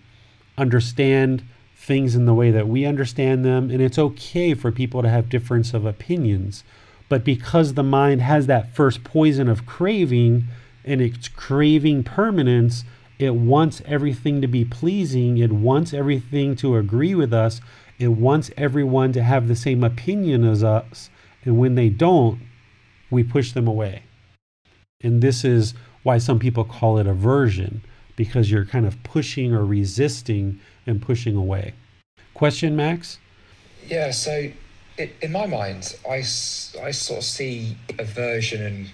understand 0.57 1.43
things 1.89 2.15
in 2.15 2.27
the 2.27 2.35
way 2.35 2.53
that 2.53 2.69
we 2.69 2.85
understand 2.85 3.45
them, 3.45 3.71
and 3.71 3.81
it's 3.81 3.99
okay 3.99 4.55
for 4.55 4.71
people 4.71 5.03
to 5.03 5.09
have 5.09 5.29
difference 5.29 5.75
of 5.75 5.85
opinions. 5.85 6.63
But 7.09 7.25
because 7.25 7.75
the 7.75 7.83
mind 7.83 8.21
has 8.21 8.47
that 8.47 8.75
first 8.77 9.03
poison 9.03 9.49
of 9.49 9.65
craving 9.67 10.45
and 10.85 11.01
it's 11.01 11.29
craving 11.29 12.05
permanence, 12.05 12.85
it 13.19 13.35
wants 13.35 13.81
everything 13.87 14.43
to 14.43 14.47
be 14.47 14.65
pleasing, 14.65 15.39
it 15.39 15.51
wants 15.51 15.95
everything 15.95 16.55
to 16.57 16.77
agree 16.77 17.15
with 17.15 17.33
us, 17.33 17.61
it 17.99 18.09
wants 18.09 18.51
everyone 18.57 19.13
to 19.15 19.23
have 19.23 19.49
the 19.49 19.57
same 19.57 19.83
opinion 19.83 20.45
as 20.45 20.63
us. 20.63 21.11
And 21.45 21.59
when 21.59 21.75
they 21.75 21.89
don't, 21.89 22.39
we 23.11 23.25
push 23.25 23.53
them 23.53 23.67
away. 23.67 24.03
And 25.01 25.23
this 25.23 25.45
is 25.45 25.73
why 26.03 26.19
some 26.19 26.39
people 26.39 26.65
call 26.65 26.99
it 26.99 27.07
aversion, 27.07 27.83
because 28.15 28.51
you're 28.51 28.67
kind 28.67 28.87
of 28.87 29.03
pushing 29.03 29.55
or 29.55 29.65
resisting 29.65 30.61
and 30.89 31.01
pushing 31.01 31.37
away. 31.37 31.75
Question, 32.35 32.75
Max? 32.75 33.19
Yeah, 33.87 34.11
so 34.11 34.51
it, 34.97 35.15
in 35.23 35.31
my 35.31 35.47
mind, 35.47 35.97
I, 36.09 36.17
I 36.17 36.91
sort 36.91 37.19
of 37.19 37.25
see 37.25 37.77
aversion 37.99 38.63
and 38.63 38.91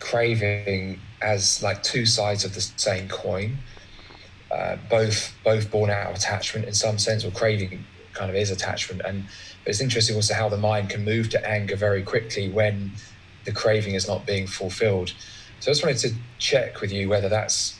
craving 0.00 0.98
as 1.22 1.62
like 1.62 1.82
two 1.82 2.06
sides 2.06 2.44
of 2.44 2.54
the 2.54 2.60
same 2.60 3.08
coin, 3.08 3.58
uh, 4.50 4.76
both 4.88 5.34
both 5.44 5.70
born 5.70 5.90
out 5.90 6.10
of 6.10 6.16
attachment 6.16 6.66
in 6.66 6.74
some 6.74 6.98
sense, 6.98 7.24
or 7.24 7.30
craving 7.30 7.84
kind 8.14 8.30
of 8.30 8.36
is 8.36 8.50
attachment. 8.50 9.02
And 9.04 9.24
it's 9.66 9.80
interesting 9.80 10.16
also 10.16 10.34
how 10.34 10.48
the 10.48 10.56
mind 10.56 10.90
can 10.90 11.04
move 11.04 11.28
to 11.30 11.48
anger 11.48 11.76
very 11.76 12.02
quickly 12.02 12.48
when 12.48 12.92
the 13.44 13.52
craving 13.52 13.94
is 13.94 14.08
not 14.08 14.26
being 14.26 14.46
fulfilled. 14.46 15.12
So 15.60 15.70
I 15.70 15.74
just 15.74 15.84
wanted 15.84 15.98
to 15.98 16.14
check 16.38 16.80
with 16.80 16.92
you 16.92 17.08
whether 17.08 17.28
that's 17.28 17.77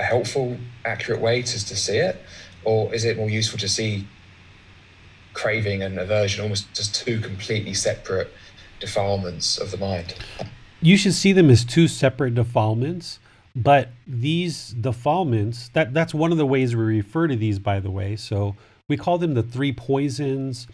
a 0.00 0.02
helpful, 0.02 0.56
accurate 0.84 1.20
way 1.20 1.42
to, 1.42 1.66
to 1.66 1.76
see 1.76 1.98
it, 1.98 2.20
or 2.64 2.92
is 2.92 3.04
it 3.04 3.16
more 3.16 3.30
useful 3.30 3.58
to 3.58 3.68
see 3.68 4.08
craving 5.34 5.82
and 5.82 5.98
aversion 5.98 6.42
almost 6.42 6.72
just 6.74 6.94
two 6.94 7.20
completely 7.20 7.74
separate 7.74 8.32
defilements 8.80 9.58
of 9.58 9.70
the 9.70 9.76
mind? 9.76 10.14
You 10.80 10.96
should 10.96 11.14
see 11.14 11.32
them 11.32 11.50
as 11.50 11.64
two 11.64 11.86
separate 11.86 12.34
defilements, 12.34 13.20
but 13.54 13.90
these 14.06 14.70
defilements, 14.70 15.68
that, 15.74 15.92
that's 15.92 16.14
one 16.14 16.32
of 16.32 16.38
the 16.38 16.46
ways 16.46 16.74
we 16.74 16.82
refer 16.82 17.28
to 17.28 17.36
these, 17.36 17.58
by 17.58 17.78
the 17.78 17.90
way. 17.90 18.16
So 18.16 18.56
we 18.88 18.96
call 18.96 19.18
them 19.18 19.34
the 19.34 19.42
three 19.42 19.72
poisons. 19.72 20.66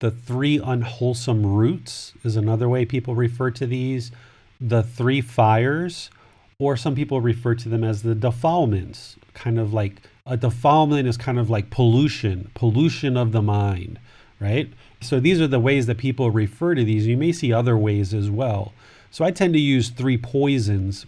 The 0.00 0.10
three 0.10 0.60
unwholesome 0.62 1.46
roots 1.46 2.12
is 2.22 2.36
another 2.36 2.68
way 2.68 2.84
people 2.84 3.14
refer 3.14 3.50
to 3.52 3.66
these 3.66 4.12
the 4.60 4.82
three 4.82 5.20
fires, 5.20 6.10
or 6.58 6.76
some 6.76 6.94
people 6.94 7.20
refer 7.20 7.54
to 7.54 7.68
them 7.68 7.84
as 7.84 8.02
the 8.02 8.14
defilements, 8.14 9.16
kind 9.34 9.58
of 9.58 9.72
like 9.72 10.02
a 10.26 10.36
defilement 10.36 11.06
is 11.06 11.16
kind 11.16 11.38
of 11.38 11.50
like 11.50 11.70
pollution, 11.70 12.50
pollution 12.54 13.16
of 13.16 13.32
the 13.32 13.42
mind, 13.42 13.98
right? 14.40 14.72
So 15.00 15.20
these 15.20 15.40
are 15.40 15.46
the 15.46 15.60
ways 15.60 15.86
that 15.86 15.98
people 15.98 16.30
refer 16.30 16.74
to 16.74 16.84
these. 16.84 17.06
You 17.06 17.16
may 17.16 17.32
see 17.32 17.52
other 17.52 17.76
ways 17.76 18.14
as 18.14 18.30
well. 18.30 18.72
So 19.10 19.24
I 19.24 19.30
tend 19.30 19.54
to 19.54 19.60
use 19.60 19.90
three 19.90 20.16
poisons 20.16 21.06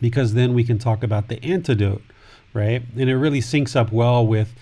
because 0.00 0.34
then 0.34 0.54
we 0.54 0.64
can 0.64 0.78
talk 0.78 1.02
about 1.02 1.28
the 1.28 1.42
antidote, 1.42 2.02
right? 2.52 2.82
And 2.96 3.08
it 3.08 3.16
really 3.16 3.40
syncs 3.40 3.74
up 3.74 3.90
well 3.90 4.26
with 4.26 4.54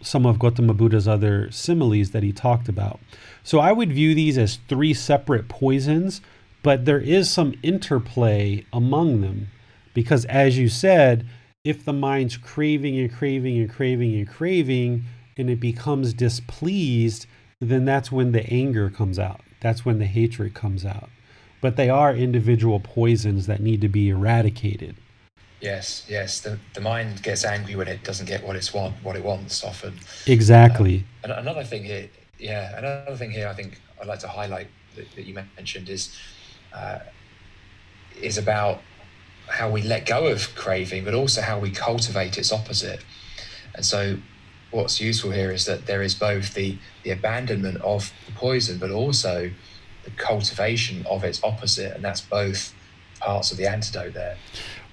some 0.00 0.26
of 0.26 0.38
Gautama 0.38 0.74
Buddha's 0.74 1.06
other 1.06 1.50
similes 1.52 2.10
that 2.10 2.22
he 2.22 2.32
talked 2.32 2.68
about. 2.68 3.00
So 3.44 3.60
I 3.60 3.72
would 3.72 3.92
view 3.92 4.14
these 4.14 4.36
as 4.36 4.58
three 4.68 4.94
separate 4.94 5.48
poisons 5.48 6.20
but 6.62 6.84
there 6.84 7.00
is 7.00 7.30
some 7.30 7.54
interplay 7.62 8.64
among 8.72 9.20
them 9.20 9.48
because, 9.94 10.24
as 10.26 10.58
you 10.58 10.68
said, 10.68 11.26
if 11.64 11.84
the 11.84 11.92
mind's 11.92 12.36
craving 12.36 12.98
and 12.98 13.12
craving 13.12 13.58
and 13.58 13.70
craving 13.70 14.14
and 14.14 14.28
craving 14.28 15.04
and 15.36 15.50
it 15.50 15.60
becomes 15.60 16.12
displeased, 16.12 17.26
then 17.60 17.84
that's 17.84 18.10
when 18.10 18.32
the 18.32 18.44
anger 18.52 18.90
comes 18.90 19.18
out. 19.18 19.40
That's 19.60 19.84
when 19.84 19.98
the 19.98 20.06
hatred 20.06 20.54
comes 20.54 20.84
out. 20.84 21.08
But 21.60 21.76
they 21.76 21.88
are 21.88 22.14
individual 22.14 22.80
poisons 22.80 23.46
that 23.46 23.60
need 23.60 23.80
to 23.82 23.88
be 23.88 24.08
eradicated. 24.08 24.96
Yes, 25.60 26.04
yes. 26.08 26.40
The, 26.40 26.58
the 26.74 26.80
mind 26.80 27.22
gets 27.22 27.44
angry 27.44 27.76
when 27.76 27.86
it 27.86 28.02
doesn't 28.02 28.26
get 28.26 28.44
what 28.44 28.56
it's 28.56 28.74
want 28.74 28.96
what 29.04 29.14
it 29.14 29.22
wants 29.22 29.62
often. 29.62 29.94
Exactly. 30.26 31.04
Um, 31.22 31.30
another 31.30 31.62
thing 31.62 31.84
here, 31.84 32.08
yeah, 32.38 32.76
another 32.76 33.16
thing 33.16 33.30
here 33.30 33.46
I 33.46 33.54
think 33.54 33.80
I'd 34.00 34.08
like 34.08 34.18
to 34.20 34.28
highlight 34.28 34.66
that, 34.96 35.06
that 35.14 35.24
you 35.24 35.34
mentioned 35.56 35.88
is 35.88 36.18
uh, 36.74 37.00
is 38.20 38.38
about 38.38 38.80
how 39.48 39.70
we 39.70 39.82
let 39.82 40.06
go 40.06 40.26
of 40.26 40.54
craving, 40.54 41.04
but 41.04 41.14
also 41.14 41.42
how 41.42 41.58
we 41.58 41.70
cultivate 41.70 42.38
its 42.38 42.52
opposite. 42.52 43.04
And 43.74 43.84
so, 43.84 44.18
what's 44.70 45.00
useful 45.00 45.30
here 45.30 45.50
is 45.50 45.66
that 45.66 45.86
there 45.86 46.02
is 46.02 46.14
both 46.14 46.54
the, 46.54 46.78
the 47.02 47.10
abandonment 47.10 47.80
of 47.82 48.12
the 48.26 48.32
poison, 48.32 48.78
but 48.78 48.90
also 48.90 49.50
the 50.04 50.10
cultivation 50.12 51.04
of 51.06 51.24
its 51.24 51.42
opposite. 51.44 51.94
And 51.94 52.04
that's 52.04 52.20
both 52.20 52.74
parts 53.20 53.52
of 53.52 53.58
the 53.58 53.66
antidote 53.66 54.14
there. 54.14 54.36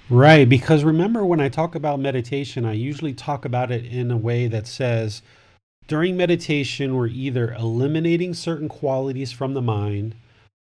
Right. 0.08 0.48
Because 0.48 0.84
remember, 0.84 1.24
when 1.24 1.40
I 1.40 1.48
talk 1.48 1.74
about 1.74 2.00
meditation, 2.00 2.64
I 2.64 2.72
usually 2.72 3.14
talk 3.14 3.44
about 3.44 3.70
it 3.70 3.84
in 3.84 4.10
a 4.10 4.16
way 4.16 4.48
that 4.48 4.66
says 4.66 5.22
during 5.86 6.16
meditation, 6.16 6.94
we're 6.94 7.08
either 7.08 7.52
eliminating 7.52 8.34
certain 8.34 8.68
qualities 8.68 9.32
from 9.32 9.54
the 9.54 9.62
mind 9.62 10.14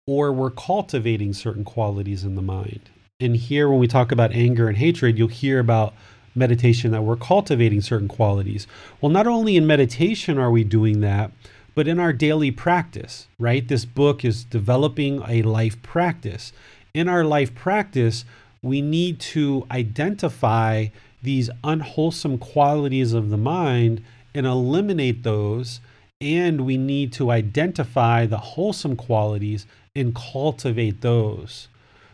or 0.07 0.33
we're 0.33 0.51
cultivating 0.51 1.33
certain 1.33 1.65
qualities 1.65 2.25
in 2.25 2.35
the 2.35 2.43
mind. 2.43 2.91
And 3.21 3.37
here, 3.37 3.69
when 3.69 3.79
we 3.79 3.87
talk 3.87 4.13
about 4.13 4.33
anger 4.33 4.69
and 4.69 4.79
hatred, 4.79 5.19
you'll 5.19 5.29
hear 5.29 5.59
about 5.59 5.95
meditation 6.35 6.91
that 6.93 7.03
we're 7.03 7.17
cultivating 7.17 7.81
certain 7.81 8.09
qualities. 8.09 8.67
Well, 9.01 9.11
not 9.11 9.27
only 9.27 9.57
in 9.57 9.67
meditation 9.67 10.39
are 10.39 10.51
we 10.51 10.65
doing 10.65 11.01
that, 11.01 11.33
but 11.75 11.87
in 11.87 11.99
our 11.99 12.13
daily 12.13 12.51
practice, 12.51 13.27
right? 13.39 13.67
This 13.67 13.85
book 13.85 14.25
is 14.25 14.45
developing 14.45 15.23
a 15.29 15.43
life 15.43 15.81
practice. 15.83 16.53
In 16.95 17.09
our 17.09 17.25
life 17.25 17.55
practice, 17.55 18.25
we 18.63 18.81
need 18.81 19.21
to 19.21 19.67
identify 19.71 20.87
these 21.23 21.51
unwholesome 21.63 22.39
qualities 22.39 23.13
of 23.13 23.31
the 23.31 23.37
mind 23.37 24.03
and 24.35 24.47
eliminate 24.47 25.23
those. 25.23 25.81
And 26.21 26.67
we 26.67 26.77
need 26.77 27.13
to 27.15 27.31
identify 27.31 28.27
the 28.27 28.39
wholesome 28.39 28.97
qualities 28.97 29.67
and 29.95 30.15
cultivate 30.15 31.01
those. 31.01 31.69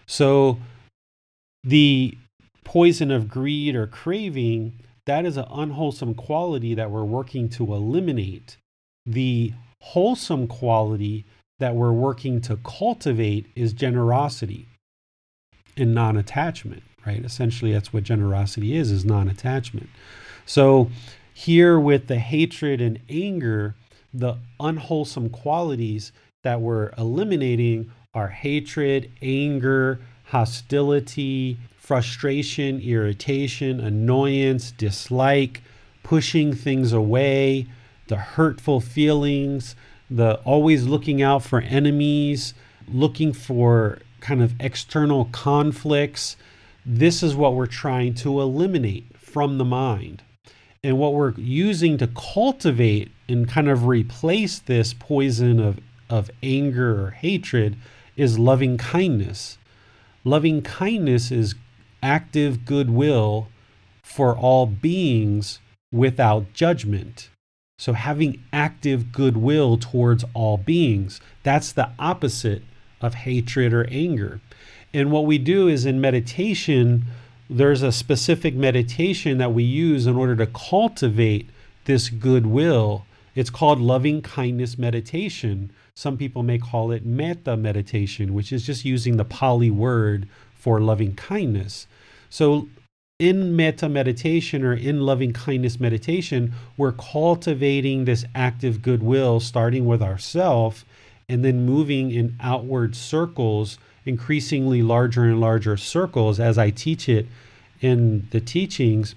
So 0.06 0.58
the 1.62 2.16
poison 2.64 3.10
of 3.10 3.28
greed 3.28 3.74
or 3.76 3.86
craving, 3.86 4.72
that 5.06 5.24
is 5.24 5.36
an 5.36 5.46
unwholesome 5.50 6.14
quality 6.14 6.74
that 6.74 6.90
we're 6.90 7.04
working 7.04 7.48
to 7.50 7.74
eliminate. 7.74 8.56
The 9.04 9.52
wholesome 9.82 10.48
quality 10.48 11.24
that 11.58 11.74
we're 11.74 11.92
working 11.92 12.40
to 12.42 12.56
cultivate 12.58 13.46
is 13.54 13.72
generosity 13.72 14.66
and 15.76 15.94
non-attachment, 15.94 16.82
right? 17.06 17.24
Essentially 17.24 17.72
that's 17.72 17.92
what 17.92 18.02
generosity 18.02 18.76
is 18.76 18.90
is 18.90 19.04
non-attachment. 19.04 19.88
So 20.44 20.90
here 21.34 21.78
with 21.78 22.06
the 22.06 22.18
hatred 22.18 22.80
and 22.80 22.98
anger, 23.08 23.74
the 24.12 24.36
unwholesome 24.58 25.30
qualities 25.30 26.12
that 26.46 26.60
we're 26.60 26.92
eliminating 26.96 27.90
are 28.14 28.28
hatred, 28.28 29.10
anger, 29.20 29.98
hostility, 30.26 31.58
frustration, 31.76 32.78
irritation, 32.78 33.80
annoyance, 33.80 34.70
dislike, 34.70 35.60
pushing 36.04 36.54
things 36.54 36.92
away, 36.92 37.66
the 38.06 38.14
hurtful 38.14 38.80
feelings, 38.80 39.74
the 40.08 40.36
always 40.44 40.86
looking 40.86 41.20
out 41.20 41.42
for 41.42 41.62
enemies, 41.62 42.54
looking 42.86 43.32
for 43.32 43.98
kind 44.20 44.40
of 44.40 44.54
external 44.60 45.24
conflicts. 45.32 46.36
This 46.86 47.24
is 47.24 47.34
what 47.34 47.54
we're 47.54 47.66
trying 47.66 48.14
to 48.22 48.40
eliminate 48.40 49.18
from 49.18 49.58
the 49.58 49.64
mind. 49.64 50.22
And 50.84 50.96
what 50.96 51.12
we're 51.12 51.34
using 51.34 51.98
to 51.98 52.06
cultivate 52.06 53.10
and 53.28 53.48
kind 53.48 53.68
of 53.68 53.88
replace 53.88 54.60
this 54.60 54.94
poison 54.94 55.58
of, 55.58 55.80
of 56.08 56.30
anger 56.42 57.04
or 57.04 57.10
hatred 57.10 57.76
is 58.16 58.38
loving 58.38 58.78
kindness. 58.78 59.58
Loving 60.24 60.62
kindness 60.62 61.30
is 61.30 61.54
active 62.02 62.64
goodwill 62.64 63.48
for 64.02 64.36
all 64.36 64.66
beings 64.66 65.60
without 65.92 66.52
judgment. 66.52 67.30
So, 67.78 67.92
having 67.92 68.42
active 68.52 69.12
goodwill 69.12 69.76
towards 69.76 70.24
all 70.32 70.56
beings, 70.56 71.20
that's 71.42 71.72
the 71.72 71.90
opposite 71.98 72.62
of 73.00 73.14
hatred 73.14 73.74
or 73.74 73.86
anger. 73.90 74.40
And 74.94 75.10
what 75.10 75.26
we 75.26 75.36
do 75.36 75.68
is 75.68 75.84
in 75.84 76.00
meditation, 76.00 77.04
there's 77.50 77.82
a 77.82 77.92
specific 77.92 78.54
meditation 78.54 79.38
that 79.38 79.52
we 79.52 79.62
use 79.62 80.06
in 80.06 80.16
order 80.16 80.34
to 80.36 80.46
cultivate 80.46 81.50
this 81.84 82.08
goodwill. 82.08 83.04
It's 83.34 83.50
called 83.50 83.80
loving 83.80 84.22
kindness 84.22 84.78
meditation. 84.78 85.70
Some 85.96 86.18
people 86.18 86.42
may 86.42 86.58
call 86.58 86.92
it 86.92 87.06
metta 87.06 87.56
meditation, 87.56 88.34
which 88.34 88.52
is 88.52 88.66
just 88.66 88.84
using 88.84 89.16
the 89.16 89.24
Pali 89.24 89.70
word 89.70 90.28
for 90.54 90.78
loving 90.78 91.14
kindness. 91.14 91.86
So, 92.28 92.68
in 93.18 93.56
metta 93.56 93.88
meditation 93.88 94.62
or 94.62 94.74
in 94.74 95.00
loving 95.00 95.32
kindness 95.32 95.80
meditation, 95.80 96.52
we're 96.76 96.92
cultivating 96.92 98.04
this 98.04 98.26
active 98.34 98.82
goodwill, 98.82 99.40
starting 99.40 99.86
with 99.86 100.02
ourself 100.02 100.84
and 101.30 101.42
then 101.42 101.64
moving 101.64 102.10
in 102.10 102.36
outward 102.40 102.94
circles, 102.94 103.78
increasingly 104.04 104.82
larger 104.82 105.24
and 105.24 105.40
larger 105.40 105.78
circles 105.78 106.38
as 106.38 106.58
I 106.58 106.68
teach 106.68 107.08
it 107.08 107.26
in 107.80 108.28
the 108.32 108.40
teachings. 108.40 109.14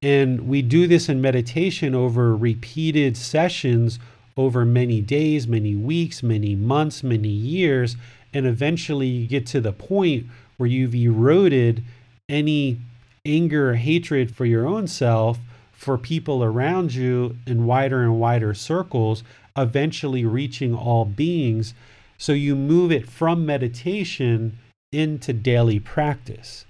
And 0.00 0.48
we 0.48 0.62
do 0.62 0.86
this 0.86 1.08
in 1.08 1.20
meditation 1.20 1.92
over 1.92 2.36
repeated 2.36 3.16
sessions 3.16 3.98
over 4.44 4.64
many 4.64 5.00
days, 5.00 5.46
many 5.46 5.74
weeks, 5.74 6.22
many 6.22 6.54
months, 6.54 7.02
many 7.02 7.28
years. 7.28 7.96
And 8.32 8.46
eventually 8.46 9.06
you 9.06 9.26
get 9.26 9.46
to 9.48 9.60
the 9.60 9.72
point 9.72 10.26
where 10.56 10.68
you've 10.68 10.94
eroded 10.94 11.84
any 12.28 12.78
anger 13.24 13.70
or 13.70 13.74
hatred 13.74 14.34
for 14.34 14.44
your 14.44 14.66
own 14.66 14.86
self, 14.86 15.38
for 15.72 15.96
people 15.96 16.44
around 16.44 16.94
you 16.94 17.36
in 17.46 17.66
wider 17.66 18.02
and 18.02 18.20
wider 18.20 18.54
circles, 18.54 19.22
eventually 19.56 20.24
reaching 20.24 20.74
all 20.74 21.04
beings. 21.04 21.74
So 22.18 22.32
you 22.32 22.54
move 22.54 22.92
it 22.92 23.08
from 23.08 23.46
meditation 23.46 24.58
into 24.92 25.32
daily 25.32 25.80
practice. 25.80 26.66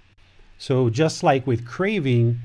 So, 0.59 0.91
just 0.91 1.23
like 1.23 1.47
with 1.47 1.67
craving, 1.67 2.41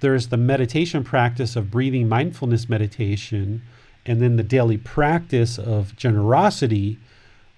there's 0.00 0.28
the 0.28 0.36
meditation 0.36 1.04
practice 1.04 1.54
of 1.54 1.70
breathing 1.70 2.08
mindfulness 2.08 2.68
meditation, 2.68 3.62
and 4.08 4.22
then 4.22 4.36
the 4.36 4.42
daily 4.42 4.78
practice 4.78 5.58
of 5.58 5.94
generosity. 5.94 6.98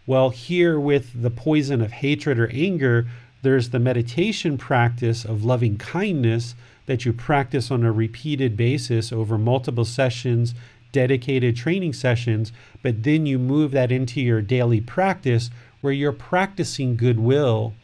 Well, 0.05 0.31
here 0.31 0.81
with 0.81 1.23
the 1.23 1.31
poison 1.31 1.81
of 1.81 1.93
hatred 1.93 2.41
or 2.41 2.51
anger, 2.53 3.07
there's 3.43 3.71
the 3.71 3.79
meditation 3.79 4.59
practice 4.59 5.25
of 5.25 5.45
loving 5.45 5.79
kindness 5.79 6.57
that 6.87 7.05
you 7.05 7.13
practice 7.13 7.71
on 7.71 7.85
a 7.85 7.93
repeated 7.93 8.57
basis 8.57 9.13
over 9.13 9.39
multiple 9.39 9.85
sessions, 9.85 10.55
dedicated 10.91 11.55
training 11.55 11.93
sessions, 11.93 12.53
but 12.83 13.05
then 13.05 13.27
you 13.27 13.39
move 13.39 13.71
that 13.71 13.93
into 13.93 14.21
your 14.21 14.43
daily 14.43 14.81
practice 14.81 15.51
where 15.81 15.93
you're 15.93 16.11
practicing 16.11 16.97
goodwill 16.97 17.75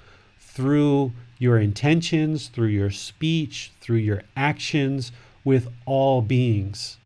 through 0.41 1.13
your 1.39 1.59
intentions, 1.59 2.49
through 2.49 2.67
your 2.67 2.91
speech, 2.91 3.71
through 3.81 3.97
your 3.99 4.23
actions 4.37 5.13
with 5.45 5.69
all 5.85 6.21
beings. 6.21 6.97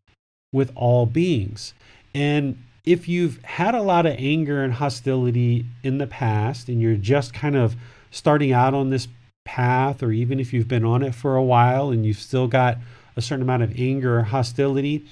With 0.53 0.71
all 0.75 1.05
beings. 1.05 1.73
And 2.13 2.61
if 2.83 3.07
you've 3.07 3.41
had 3.43 3.75
a 3.75 3.81
lot 3.81 4.05
of 4.05 4.15
anger 4.17 4.63
and 4.63 4.73
hostility 4.73 5.65
in 5.83 5.97
the 5.97 6.07
past 6.07 6.67
and 6.67 6.81
you're 6.81 6.95
just 6.95 7.33
kind 7.33 7.55
of 7.55 7.75
starting 8.09 8.51
out 8.51 8.73
on 8.73 8.89
this 8.89 9.07
path, 9.45 10.03
or 10.03 10.11
even 10.11 10.39
if 10.39 10.51
you've 10.51 10.67
been 10.67 10.85
on 10.85 11.03
it 11.03 11.15
for 11.15 11.35
a 11.35 11.43
while 11.43 11.89
and 11.91 12.05
you've 12.05 12.17
still 12.17 12.47
got 12.47 12.77
a 13.15 13.21
certain 13.21 13.43
amount 13.43 13.63
of 13.63 13.79
anger 13.79 14.19
or 14.19 14.23
hostility, 14.23 15.05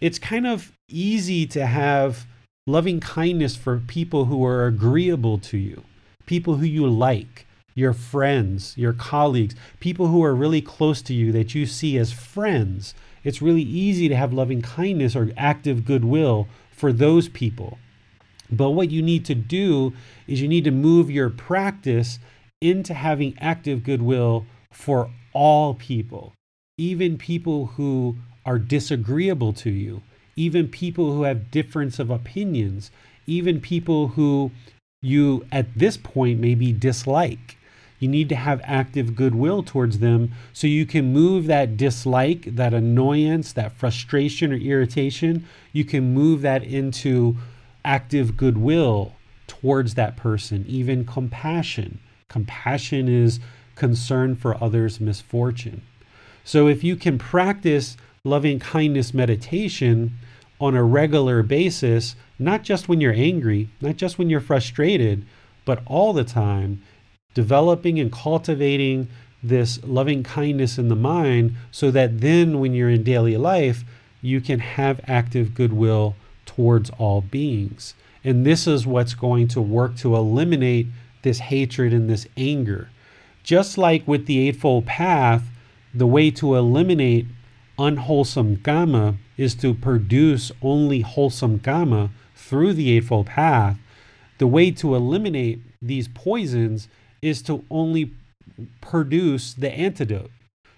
it's 0.00 0.18
kind 0.18 0.46
of 0.46 0.72
easy 0.88 1.46
to 1.46 1.66
have 1.66 2.26
loving 2.66 3.00
kindness 3.00 3.56
for 3.56 3.78
people 3.78 4.26
who 4.26 4.44
are 4.44 4.66
agreeable 4.66 5.38
to 5.38 5.56
you, 5.58 5.82
people 6.26 6.56
who 6.56 6.66
you 6.66 6.86
like, 6.86 7.46
your 7.74 7.92
friends, 7.92 8.76
your 8.76 8.92
colleagues, 8.92 9.54
people 9.80 10.06
who 10.06 10.22
are 10.22 10.34
really 10.34 10.62
close 10.62 11.02
to 11.02 11.14
you 11.14 11.32
that 11.32 11.54
you 11.54 11.66
see 11.66 11.98
as 11.98 12.12
friends. 12.12 12.94
It's 13.24 13.42
really 13.42 13.62
easy 13.62 14.08
to 14.08 14.16
have 14.16 14.32
loving 14.32 14.62
kindness 14.62 15.16
or 15.16 15.32
active 15.36 15.84
goodwill 15.84 16.46
for 16.70 16.92
those 16.92 17.28
people. 17.28 17.78
But 18.50 18.70
what 18.70 18.90
you 18.90 19.02
need 19.02 19.24
to 19.24 19.34
do 19.34 19.94
is 20.26 20.40
you 20.40 20.48
need 20.48 20.64
to 20.64 20.70
move 20.70 21.10
your 21.10 21.30
practice 21.30 22.18
into 22.60 22.94
having 22.94 23.36
active 23.40 23.82
goodwill 23.82 24.46
for 24.70 25.10
all 25.32 25.74
people, 25.74 26.32
even 26.78 27.18
people 27.18 27.66
who 27.66 28.16
are 28.44 28.58
disagreeable 28.58 29.52
to 29.54 29.70
you, 29.70 30.02
even 30.36 30.68
people 30.68 31.12
who 31.12 31.22
have 31.22 31.50
difference 31.50 31.98
of 31.98 32.10
opinions, 32.10 32.90
even 33.26 33.60
people 33.60 34.08
who 34.08 34.50
you 35.00 35.46
at 35.52 35.78
this 35.78 35.96
point 35.96 36.40
maybe 36.40 36.72
dislike. 36.72 37.56
You 37.98 38.08
need 38.08 38.28
to 38.28 38.36
have 38.36 38.60
active 38.64 39.14
goodwill 39.14 39.62
towards 39.62 39.98
them 39.98 40.32
so 40.52 40.66
you 40.66 40.84
can 40.84 41.12
move 41.12 41.46
that 41.46 41.76
dislike, 41.76 42.56
that 42.56 42.74
annoyance, 42.74 43.52
that 43.52 43.72
frustration 43.72 44.52
or 44.52 44.56
irritation, 44.56 45.46
you 45.72 45.84
can 45.84 46.12
move 46.12 46.42
that 46.42 46.62
into 46.62 47.36
active 47.84 48.36
goodwill 48.36 49.12
towards 49.46 49.94
that 49.94 50.16
person, 50.16 50.64
even 50.68 51.04
compassion. 51.04 52.00
Compassion 52.28 53.08
is 53.08 53.40
concern 53.74 54.34
for 54.34 54.62
others' 54.62 55.00
misfortune. 55.00 55.82
So 56.44 56.68
if 56.68 56.84
you 56.84 56.96
can 56.96 57.18
practice 57.18 57.96
loving 58.24 58.58
kindness 58.58 59.14
meditation 59.14 60.12
on 60.60 60.74
a 60.74 60.82
regular 60.82 61.42
basis, 61.42 62.16
not 62.38 62.62
just 62.62 62.88
when 62.88 63.00
you're 63.00 63.12
angry, 63.12 63.68
not 63.80 63.96
just 63.96 64.18
when 64.18 64.30
you're 64.30 64.40
frustrated, 64.40 65.26
but 65.64 65.82
all 65.86 66.12
the 66.12 66.24
time, 66.24 66.82
developing 67.34 67.98
and 67.98 68.10
cultivating 68.10 69.08
this 69.42 69.82
loving 69.84 70.22
kindness 70.22 70.78
in 70.78 70.88
the 70.88 70.96
mind 70.96 71.54
so 71.70 71.90
that 71.90 72.20
then 72.20 72.60
when 72.60 72.72
you're 72.72 72.88
in 72.88 73.02
daily 73.02 73.36
life, 73.36 73.84
you 74.22 74.40
can 74.40 74.58
have 74.58 75.00
active 75.06 75.54
goodwill 75.54 76.16
towards 76.46 76.90
all 76.98 77.20
beings. 77.20 77.94
And 78.24 78.46
this 78.46 78.66
is 78.66 78.86
what's 78.86 79.14
going 79.14 79.48
to 79.48 79.60
work 79.60 79.96
to 79.98 80.16
eliminate 80.16 80.86
this 81.22 81.40
hatred 81.40 81.92
and 81.92 82.08
this 82.08 82.26
anger. 82.36 82.88
Just 83.42 83.76
like 83.76 84.08
with 84.08 84.24
the 84.24 84.48
Eightfold 84.48 84.86
Path, 84.86 85.44
the 85.92 86.06
way 86.06 86.30
to 86.30 86.54
eliminate 86.54 87.26
unwholesome 87.78 88.56
karma 88.58 89.16
is 89.36 89.54
to 89.56 89.74
produce 89.74 90.50
only 90.62 91.00
wholesome 91.00 91.58
karma 91.58 92.10
through 92.34 92.72
the 92.72 92.96
Eightfold 92.96 93.26
Path. 93.26 93.76
The 94.38 94.46
way 94.46 94.70
to 94.70 94.94
eliminate 94.94 95.60
these 95.82 96.08
poisons 96.08 96.88
is 97.24 97.40
to 97.40 97.64
only 97.70 98.12
produce 98.82 99.54
the 99.54 99.72
antidote. 99.72 100.30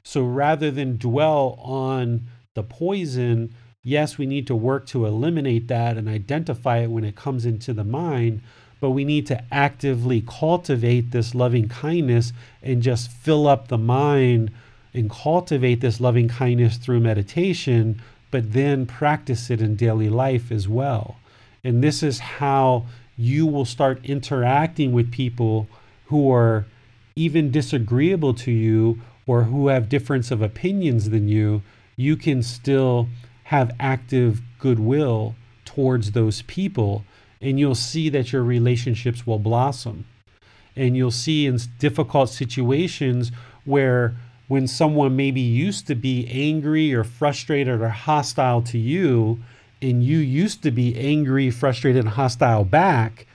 So 0.04 0.22
rather 0.22 0.70
than 0.70 0.96
dwell 0.96 1.58
on 1.60 2.28
the 2.54 2.62
poison, 2.62 3.52
yes, 3.82 4.16
we 4.16 4.26
need 4.26 4.46
to 4.46 4.54
work 4.54 4.86
to 4.86 5.06
eliminate 5.06 5.66
that 5.66 5.96
and 5.96 6.08
identify 6.08 6.78
it 6.78 6.90
when 6.90 7.02
it 7.02 7.16
comes 7.16 7.44
into 7.44 7.72
the 7.72 7.82
mind, 7.82 8.42
but 8.80 8.90
we 8.90 9.04
need 9.04 9.26
to 9.26 9.42
actively 9.50 10.22
cultivate 10.24 11.10
this 11.10 11.34
loving 11.34 11.68
kindness 11.68 12.32
and 12.62 12.80
just 12.80 13.10
fill 13.10 13.48
up 13.48 13.66
the 13.66 13.78
mind 13.78 14.52
and 14.94 15.10
cultivate 15.10 15.80
this 15.80 16.00
loving 16.00 16.28
kindness 16.28 16.76
through 16.76 17.00
meditation, 17.00 18.00
but 18.30 18.52
then 18.52 18.86
practice 18.86 19.50
it 19.50 19.60
in 19.60 19.74
daily 19.74 20.08
life 20.08 20.52
as 20.52 20.68
well. 20.68 21.16
And 21.64 21.82
this 21.82 22.04
is 22.04 22.20
how 22.20 22.86
you 23.16 23.46
will 23.46 23.64
start 23.64 24.04
interacting 24.04 24.92
with 24.92 25.10
people 25.10 25.66
who 26.06 26.30
are 26.30 26.66
even 27.14 27.50
disagreeable 27.50 28.34
to 28.34 28.50
you 28.50 29.00
or 29.26 29.44
who 29.44 29.68
have 29.68 29.88
difference 29.88 30.30
of 30.30 30.42
opinions 30.42 31.10
than 31.10 31.28
you. 31.28 31.62
You 31.96 32.16
can 32.16 32.42
still 32.42 33.08
have 33.44 33.74
active 33.80 34.40
goodwill 34.58 35.34
towards 35.64 36.12
those 36.12 36.42
people, 36.42 37.04
and 37.40 37.58
you'll 37.58 37.74
see 37.74 38.08
that 38.10 38.32
your 38.32 38.42
relationships 38.42 39.26
will 39.26 39.38
blossom. 39.38 40.06
And 40.74 40.96
you'll 40.96 41.10
see 41.10 41.46
in 41.46 41.58
difficult 41.78 42.28
situations 42.28 43.32
where 43.64 44.16
when 44.48 44.68
someone 44.68 45.16
maybe 45.16 45.40
used 45.40 45.86
to 45.88 45.94
be 45.94 46.28
angry 46.28 46.94
or 46.94 47.02
frustrated 47.02 47.80
or 47.80 47.88
hostile 47.88 48.62
to 48.62 48.78
you, 48.78 49.40
and 49.82 50.04
you 50.04 50.18
used 50.18 50.62
to 50.62 50.70
be 50.70 50.96
angry, 50.96 51.50
frustrated, 51.50 52.04
and 52.04 52.14
hostile 52.14 52.64
back, 52.64 53.26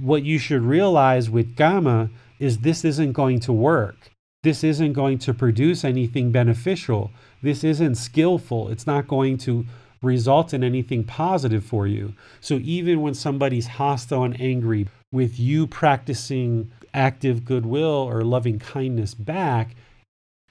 what 0.00 0.22
you 0.22 0.38
should 0.38 0.62
realize 0.62 1.28
with 1.30 1.56
kamma 1.56 2.10
is 2.38 2.58
this 2.58 2.84
isn't 2.84 3.12
going 3.12 3.40
to 3.40 3.52
work. 3.52 4.10
This 4.42 4.64
isn't 4.64 4.94
going 4.94 5.18
to 5.18 5.34
produce 5.34 5.84
anything 5.84 6.32
beneficial. 6.32 7.10
This 7.42 7.62
isn't 7.62 7.96
skillful. 7.96 8.70
It's 8.70 8.86
not 8.86 9.08
going 9.08 9.36
to 9.38 9.66
result 10.02 10.54
in 10.54 10.64
anything 10.64 11.04
positive 11.04 11.64
for 11.64 11.86
you. 11.86 12.14
So 12.40 12.54
even 12.62 13.02
when 13.02 13.14
somebody's 13.14 13.66
hostile 13.66 14.24
and 14.24 14.40
angry, 14.40 14.88
with 15.12 15.38
you 15.38 15.66
practicing 15.66 16.70
active 16.94 17.44
goodwill 17.44 18.08
or 18.08 18.22
loving 18.22 18.58
kindness 18.58 19.14
back, 19.14 19.74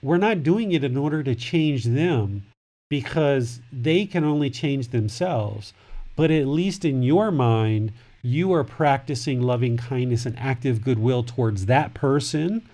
we're 0.01 0.17
not 0.17 0.43
doing 0.43 0.71
it 0.71 0.83
in 0.83 0.97
order 0.97 1.23
to 1.23 1.35
change 1.35 1.85
them 1.85 2.45
because 2.89 3.59
they 3.71 4.05
can 4.05 4.23
only 4.23 4.49
change 4.49 4.89
themselves. 4.89 5.73
But 6.15 6.31
at 6.31 6.47
least 6.47 6.85
in 6.85 7.01
your 7.03 7.31
mind, 7.31 7.91
you 8.21 8.53
are 8.53 8.63
practicing 8.63 9.41
loving 9.41 9.77
kindness 9.77 10.25
and 10.25 10.37
active 10.37 10.81
goodwill 10.81 11.23
towards 11.23 11.65
that 11.67 11.93
person, 11.93 12.67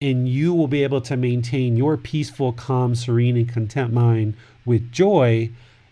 and 0.00 0.28
you 0.28 0.52
will 0.54 0.68
be 0.68 0.82
able 0.82 1.00
to 1.00 1.16
maintain 1.16 1.76
your 1.76 1.96
peaceful, 1.96 2.52
calm, 2.52 2.94
serene, 2.94 3.36
and 3.36 3.48
content 3.48 3.92
mind 3.92 4.34
with 4.64 4.92
joy. 4.92 5.50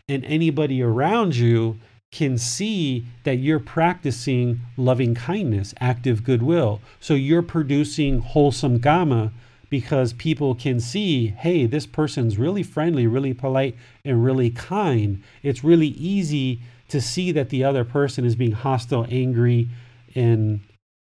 And 0.08 0.24
anybody 0.24 0.82
around 0.82 1.36
you 1.36 1.78
can 2.10 2.36
see 2.36 3.06
that 3.22 3.36
you're 3.36 3.60
practicing 3.60 4.60
loving 4.76 5.14
kindness, 5.14 5.74
active 5.80 6.24
goodwill. 6.24 6.80
So 6.98 7.14
you're 7.14 7.42
producing 7.42 8.20
wholesome 8.20 8.80
kamma 8.80 9.30
because 9.68 10.12
people 10.14 10.56
can 10.56 10.80
see, 10.80 11.28
hey, 11.28 11.66
this 11.66 11.86
person's 11.86 12.36
really 12.36 12.64
friendly, 12.64 13.06
really 13.06 13.32
polite, 13.32 13.76
and 14.04 14.24
really 14.24 14.50
kind. 14.50 15.22
It's 15.44 15.62
really 15.62 15.86
easy 15.88 16.60
to 16.90 17.00
see 17.00 17.32
that 17.32 17.48
the 17.48 17.64
other 17.64 17.84
person 17.84 18.24
is 18.24 18.36
being 18.36 18.52
hostile, 18.52 19.06
angry, 19.10 19.68
and 20.14 20.60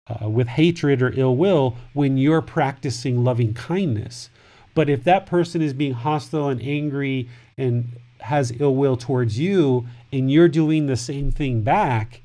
uh, 0.08 0.30
with 0.30 0.48
hatred 0.48 1.02
or 1.02 1.12
ill 1.16 1.36
will 1.36 1.76
when 1.94 2.18
you're 2.18 2.42
practicing 2.42 3.24
loving 3.24 3.54
kindness. 3.54 4.30
But 4.74 4.90
if 4.90 5.04
that 5.06 5.26
person 5.26 5.62
is 5.62 5.74
being 5.74 5.94
hostile 5.94 6.50
and 6.50 6.62
angry 6.62 7.30
and 7.58 7.90
has 8.20 8.54
ill 8.60 8.76
will 8.76 8.98
towards 8.98 9.40
you 9.40 9.88
and 10.14 10.32
you're 10.32 10.48
doing 10.48 10.86
the 10.86 10.98
same 10.98 11.32
thing 11.32 11.62
back, 11.62 12.22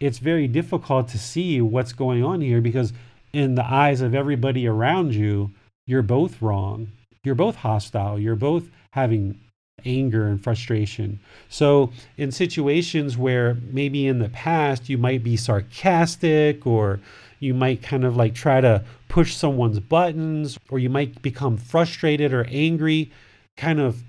it's 0.00 0.18
very 0.18 0.46
difficult 0.46 1.08
to 1.08 1.18
see 1.18 1.60
what's 1.60 1.92
going 1.92 2.22
on 2.22 2.40
here 2.40 2.60
because, 2.60 2.92
in 3.32 3.54
the 3.54 3.64
eyes 3.64 4.00
of 4.00 4.14
everybody 4.14 4.66
around 4.66 5.14
you, 5.14 5.50
you're 5.86 6.02
both 6.02 6.40
wrong. 6.42 6.88
You're 7.24 7.34
both 7.34 7.56
hostile. 7.56 8.18
You're 8.18 8.36
both 8.36 8.68
having 8.90 9.40
anger 9.84 10.26
and 10.26 10.42
frustration. 10.42 11.20
So, 11.48 11.90
in 12.16 12.30
situations 12.30 13.16
where 13.16 13.54
maybe 13.70 14.06
in 14.06 14.18
the 14.18 14.28
past 14.28 14.88
you 14.88 14.98
might 14.98 15.22
be 15.22 15.36
sarcastic 15.36 16.66
or 16.66 17.00
you 17.40 17.54
might 17.54 17.82
kind 17.82 18.04
of 18.04 18.16
like 18.16 18.34
try 18.34 18.60
to 18.60 18.84
push 19.08 19.34
someone's 19.34 19.80
buttons 19.80 20.58
or 20.70 20.78
you 20.78 20.88
might 20.88 21.20
become 21.22 21.56
frustrated 21.56 22.32
or 22.32 22.46
angry, 22.48 23.10
kind 23.56 23.80
of 23.80 24.02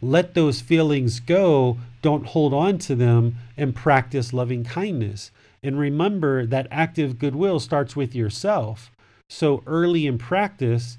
let 0.00 0.34
those 0.34 0.60
feelings 0.60 1.20
go. 1.20 1.78
Don't 2.02 2.26
hold 2.26 2.52
on 2.52 2.78
to 2.78 2.94
them 2.94 3.36
and 3.56 3.74
practice 3.74 4.32
loving 4.32 4.64
kindness. 4.64 5.30
And 5.62 5.78
remember 5.78 6.44
that 6.46 6.68
active 6.70 7.18
goodwill 7.18 7.58
starts 7.58 7.96
with 7.96 8.14
yourself. 8.14 8.90
So 9.30 9.62
early 9.66 10.06
in 10.06 10.18
practice, 10.18 10.98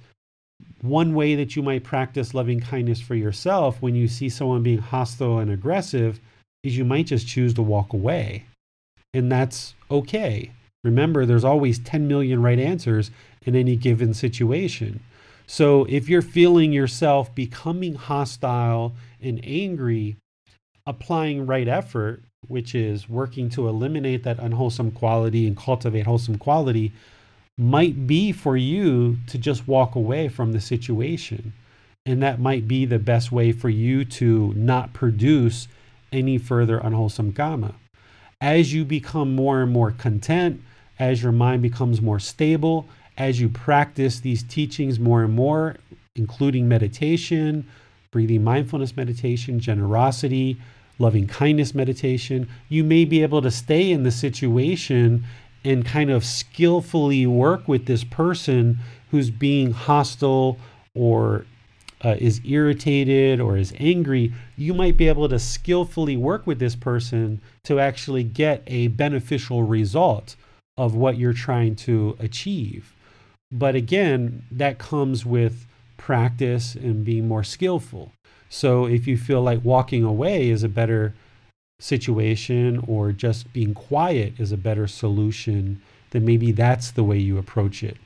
one 0.85 1.13
way 1.13 1.35
that 1.35 1.55
you 1.55 1.63
might 1.63 1.83
practice 1.83 2.33
loving 2.33 2.59
kindness 2.59 3.01
for 3.01 3.15
yourself 3.15 3.81
when 3.81 3.95
you 3.95 4.07
see 4.07 4.29
someone 4.29 4.63
being 4.63 4.79
hostile 4.79 5.39
and 5.39 5.51
aggressive 5.51 6.19
is 6.63 6.77
you 6.77 6.85
might 6.85 7.07
just 7.07 7.27
choose 7.27 7.53
to 7.53 7.61
walk 7.61 7.93
away. 7.93 8.45
And 9.13 9.31
that's 9.31 9.75
okay. 9.89 10.51
Remember, 10.83 11.25
there's 11.25 11.43
always 11.43 11.79
10 11.79 12.07
million 12.07 12.41
right 12.41 12.59
answers 12.59 13.11
in 13.43 13.55
any 13.55 13.75
given 13.75 14.13
situation. 14.13 14.99
So 15.47 15.85
if 15.85 16.09
you're 16.09 16.21
feeling 16.21 16.71
yourself 16.71 17.33
becoming 17.33 17.95
hostile 17.95 18.95
and 19.21 19.39
angry, 19.43 20.17
applying 20.85 21.45
right 21.45 21.67
effort, 21.67 22.23
which 22.47 22.75
is 22.75 23.09
working 23.09 23.49
to 23.49 23.67
eliminate 23.67 24.23
that 24.23 24.39
unwholesome 24.39 24.91
quality 24.91 25.47
and 25.47 25.57
cultivate 25.57 26.05
wholesome 26.05 26.37
quality, 26.37 26.91
might 27.57 28.05
be 28.05 28.31
for 28.31 28.57
you 28.57 29.17
to 29.27 29.37
just 29.37 29.67
walk 29.67 29.95
away 29.95 30.27
from 30.27 30.51
the 30.51 30.59
situation. 30.59 31.53
And 32.05 32.21
that 32.21 32.39
might 32.39 32.67
be 32.67 32.85
the 32.85 32.99
best 32.99 33.31
way 33.31 33.51
for 33.51 33.69
you 33.69 34.05
to 34.05 34.53
not 34.55 34.93
produce 34.93 35.67
any 36.11 36.37
further 36.37 36.77
unwholesome 36.77 37.33
karma. 37.33 37.73
As 38.41 38.73
you 38.73 38.85
become 38.85 39.33
more 39.33 39.61
and 39.61 39.71
more 39.71 39.91
content, 39.91 40.61
as 40.99 41.23
your 41.23 41.31
mind 41.31 41.61
becomes 41.61 42.01
more 42.01 42.19
stable, 42.19 42.87
as 43.17 43.39
you 43.39 43.49
practice 43.49 44.19
these 44.19 44.43
teachings 44.43 44.99
more 44.99 45.23
and 45.23 45.33
more, 45.33 45.77
including 46.15 46.67
meditation, 46.67 47.65
breathing 48.11 48.43
mindfulness 48.43 48.95
meditation, 48.95 49.59
generosity, 49.59 50.57
loving 50.99 51.27
kindness 51.27 51.73
meditation, 51.73 52.47
you 52.69 52.83
may 52.83 53.03
be 53.05 53.23
able 53.23 53.41
to 53.41 53.51
stay 53.51 53.91
in 53.91 54.03
the 54.03 54.11
situation 54.11 55.23
and 55.65 55.85
kind 55.85 56.09
of 56.11 56.23
skillfully 56.23 57.25
work 57.25 57.67
with 57.67 57.87
this 57.87 58.03
person 58.03 58.77
who's 59.11 59.31
being 59.31 59.71
hostile 59.71 60.57
or 60.93 61.45
uh, 62.03 62.15
is 62.19 62.39
irritated 62.45 63.41
or 63.41 63.57
is 63.57 63.73
angry, 63.79 64.31
you 64.55 64.73
might 64.73 64.95
be 64.95 65.07
able 65.07 65.27
to 65.27 65.39
skillfully 65.39 66.15
work 66.15 66.45
with 66.45 66.59
this 66.59 66.75
person 66.75 67.41
to 67.63 67.79
actually 67.79 68.23
get 68.23 68.61
a 68.67 68.87
beneficial 68.89 69.63
result 69.63 70.35
of 70.77 70.93
what 70.93 71.17
you're 71.17 71.33
trying 71.33 71.75
to 71.75 72.15
achieve. 72.19 72.93
But 73.51 73.75
again, 73.75 74.43
that 74.51 74.77
comes 74.77 75.25
with 75.25 75.65
practice 75.97 76.75
and 76.75 77.03
being 77.03 77.27
more 77.27 77.43
skillful. 77.43 78.11
So 78.49 78.85
if 78.85 79.07
you 79.07 79.17
feel 79.17 79.41
like 79.41 79.63
walking 79.63 80.03
away 80.03 80.49
is 80.49 80.63
a 80.63 80.69
better 80.69 81.15
situation 81.79 82.83
or 82.87 83.11
just 83.11 83.51
being 83.51 83.73
quiet 83.73 84.33
is 84.39 84.51
a 84.51 84.57
better 84.57 84.87
solution, 84.87 85.81
then 86.11 86.23
maybe 86.23 86.51
that's 86.51 86.91
the 86.91 87.03
way 87.03 87.17
you 87.17 87.37
approach 87.37 87.83
it. 87.83 87.97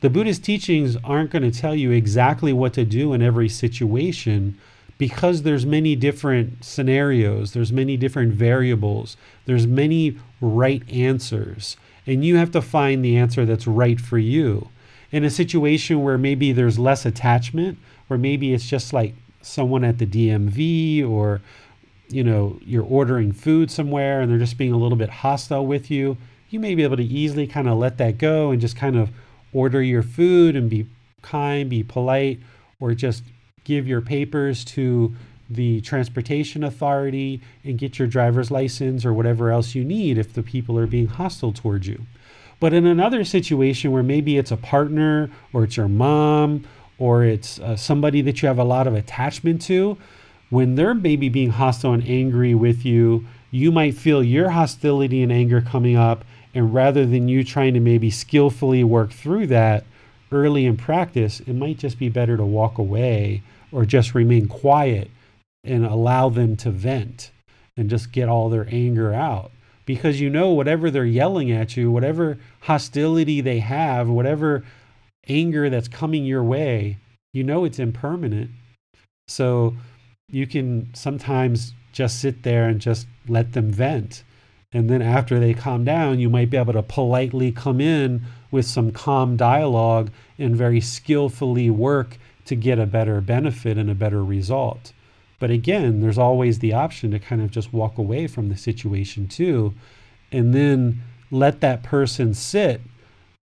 The 0.00 0.10
Buddhist 0.10 0.44
teachings 0.44 0.96
aren't 1.02 1.30
going 1.30 1.50
to 1.50 1.60
tell 1.60 1.74
you 1.74 1.90
exactly 1.90 2.52
what 2.52 2.74
to 2.74 2.84
do 2.84 3.12
in 3.12 3.22
every 3.22 3.48
situation 3.48 4.58
because 4.98 5.42
there's 5.42 5.66
many 5.66 5.96
different 5.96 6.64
scenarios, 6.64 7.52
there's 7.52 7.72
many 7.72 7.96
different 7.96 8.32
variables, 8.32 9.16
there's 9.44 9.66
many 9.66 10.18
right 10.40 10.82
answers, 10.90 11.76
and 12.06 12.24
you 12.24 12.36
have 12.36 12.50
to 12.52 12.62
find 12.62 13.04
the 13.04 13.16
answer 13.16 13.44
that's 13.44 13.66
right 13.66 14.00
for 14.00 14.18
you. 14.18 14.68
In 15.10 15.24
a 15.24 15.30
situation 15.30 16.02
where 16.02 16.18
maybe 16.18 16.52
there's 16.52 16.78
less 16.78 17.04
attachment, 17.04 17.78
or 18.08 18.16
maybe 18.16 18.54
it's 18.54 18.68
just 18.68 18.92
like 18.92 19.14
someone 19.42 19.84
at 19.84 19.98
the 19.98 20.06
DMV 20.06 21.08
or 21.08 21.40
you 22.08 22.22
know, 22.24 22.58
you're 22.62 22.84
ordering 22.84 23.32
food 23.32 23.70
somewhere 23.70 24.20
and 24.20 24.30
they're 24.30 24.38
just 24.38 24.58
being 24.58 24.72
a 24.72 24.76
little 24.76 24.98
bit 24.98 25.08
hostile 25.08 25.66
with 25.66 25.90
you, 25.90 26.16
you 26.50 26.60
may 26.60 26.74
be 26.74 26.82
able 26.82 26.96
to 26.96 27.04
easily 27.04 27.46
kind 27.46 27.68
of 27.68 27.78
let 27.78 27.98
that 27.98 28.18
go 28.18 28.50
and 28.50 28.60
just 28.60 28.76
kind 28.76 28.96
of 28.96 29.10
order 29.52 29.82
your 29.82 30.02
food 30.02 30.54
and 30.56 30.70
be 30.70 30.86
kind, 31.22 31.68
be 31.68 31.82
polite, 31.82 32.40
or 32.80 32.94
just 32.94 33.24
give 33.64 33.86
your 33.86 34.00
papers 34.00 34.64
to 34.64 35.14
the 35.48 35.80
transportation 35.80 36.64
authority 36.64 37.40
and 37.64 37.78
get 37.78 37.98
your 37.98 38.08
driver's 38.08 38.50
license 38.50 39.04
or 39.04 39.12
whatever 39.12 39.50
else 39.50 39.74
you 39.74 39.84
need 39.84 40.18
if 40.18 40.32
the 40.32 40.42
people 40.42 40.78
are 40.78 40.86
being 40.86 41.06
hostile 41.06 41.52
towards 41.52 41.86
you. 41.86 42.00
But 42.58 42.72
in 42.72 42.86
another 42.86 43.24
situation 43.24 43.92
where 43.92 44.02
maybe 44.02 44.38
it's 44.38 44.50
a 44.50 44.56
partner 44.56 45.30
or 45.52 45.64
it's 45.64 45.76
your 45.76 45.88
mom 45.88 46.64
or 46.98 47.24
it's 47.24 47.60
uh, 47.60 47.76
somebody 47.76 48.22
that 48.22 48.40
you 48.40 48.48
have 48.48 48.58
a 48.58 48.64
lot 48.64 48.86
of 48.86 48.94
attachment 48.94 49.60
to, 49.62 49.98
when 50.50 50.74
they're 50.74 50.94
maybe 50.94 51.28
being 51.28 51.50
hostile 51.50 51.92
and 51.92 52.06
angry 52.06 52.54
with 52.54 52.84
you, 52.84 53.26
you 53.50 53.72
might 53.72 53.94
feel 53.94 54.22
your 54.22 54.50
hostility 54.50 55.22
and 55.22 55.32
anger 55.32 55.60
coming 55.60 55.96
up. 55.96 56.24
And 56.54 56.72
rather 56.72 57.04
than 57.04 57.28
you 57.28 57.44
trying 57.44 57.74
to 57.74 57.80
maybe 57.80 58.10
skillfully 58.10 58.82
work 58.84 59.12
through 59.12 59.48
that 59.48 59.84
early 60.32 60.64
in 60.66 60.76
practice, 60.76 61.40
it 61.40 61.52
might 61.54 61.78
just 61.78 61.98
be 61.98 62.08
better 62.08 62.36
to 62.36 62.44
walk 62.44 62.78
away 62.78 63.42
or 63.72 63.84
just 63.84 64.14
remain 64.14 64.48
quiet 64.48 65.10
and 65.64 65.84
allow 65.84 66.28
them 66.28 66.56
to 66.56 66.70
vent 66.70 67.30
and 67.76 67.90
just 67.90 68.12
get 68.12 68.28
all 68.28 68.48
their 68.48 68.66
anger 68.70 69.12
out. 69.12 69.50
Because 69.84 70.20
you 70.20 70.30
know, 70.30 70.50
whatever 70.50 70.90
they're 70.90 71.04
yelling 71.04 71.50
at 71.52 71.76
you, 71.76 71.90
whatever 71.90 72.38
hostility 72.60 73.40
they 73.40 73.60
have, 73.60 74.08
whatever 74.08 74.64
anger 75.28 75.68
that's 75.68 75.88
coming 75.88 76.24
your 76.24 76.42
way, 76.42 76.96
you 77.32 77.44
know 77.44 77.64
it's 77.64 77.78
impermanent. 77.78 78.50
So 79.28 79.76
you 80.28 80.46
can 80.46 80.90
sometimes 80.92 81.72
just 81.92 82.20
sit 82.20 82.42
there 82.42 82.68
and 82.68 82.80
just 82.80 83.06
let 83.28 83.52
them 83.52 83.70
vent. 83.70 84.24
And 84.72 84.90
then 84.90 85.00
after 85.00 85.38
they 85.38 85.54
calm 85.54 85.84
down, 85.84 86.18
you 86.18 86.28
might 86.28 86.50
be 86.50 86.56
able 86.56 86.72
to 86.72 86.82
politely 86.82 87.52
come 87.52 87.80
in 87.80 88.22
with 88.50 88.66
some 88.66 88.90
calm 88.90 89.36
dialogue 89.36 90.10
and 90.38 90.56
very 90.56 90.80
skillfully 90.80 91.70
work 91.70 92.18
to 92.44 92.56
get 92.56 92.78
a 92.78 92.86
better 92.86 93.20
benefit 93.20 93.78
and 93.78 93.88
a 93.88 93.94
better 93.94 94.24
result. 94.24 94.92
But 95.38 95.50
again, 95.50 96.00
there's 96.00 96.18
always 96.18 96.58
the 96.58 96.72
option 96.72 97.10
to 97.12 97.18
kind 97.18 97.40
of 97.40 97.50
just 97.50 97.72
walk 97.72 97.98
away 97.98 98.26
from 98.26 98.48
the 98.48 98.56
situation 98.56 99.28
too, 99.28 99.74
and 100.32 100.54
then 100.54 101.02
let 101.30 101.60
that 101.60 101.82
person 101.82 102.34
sit 102.34 102.80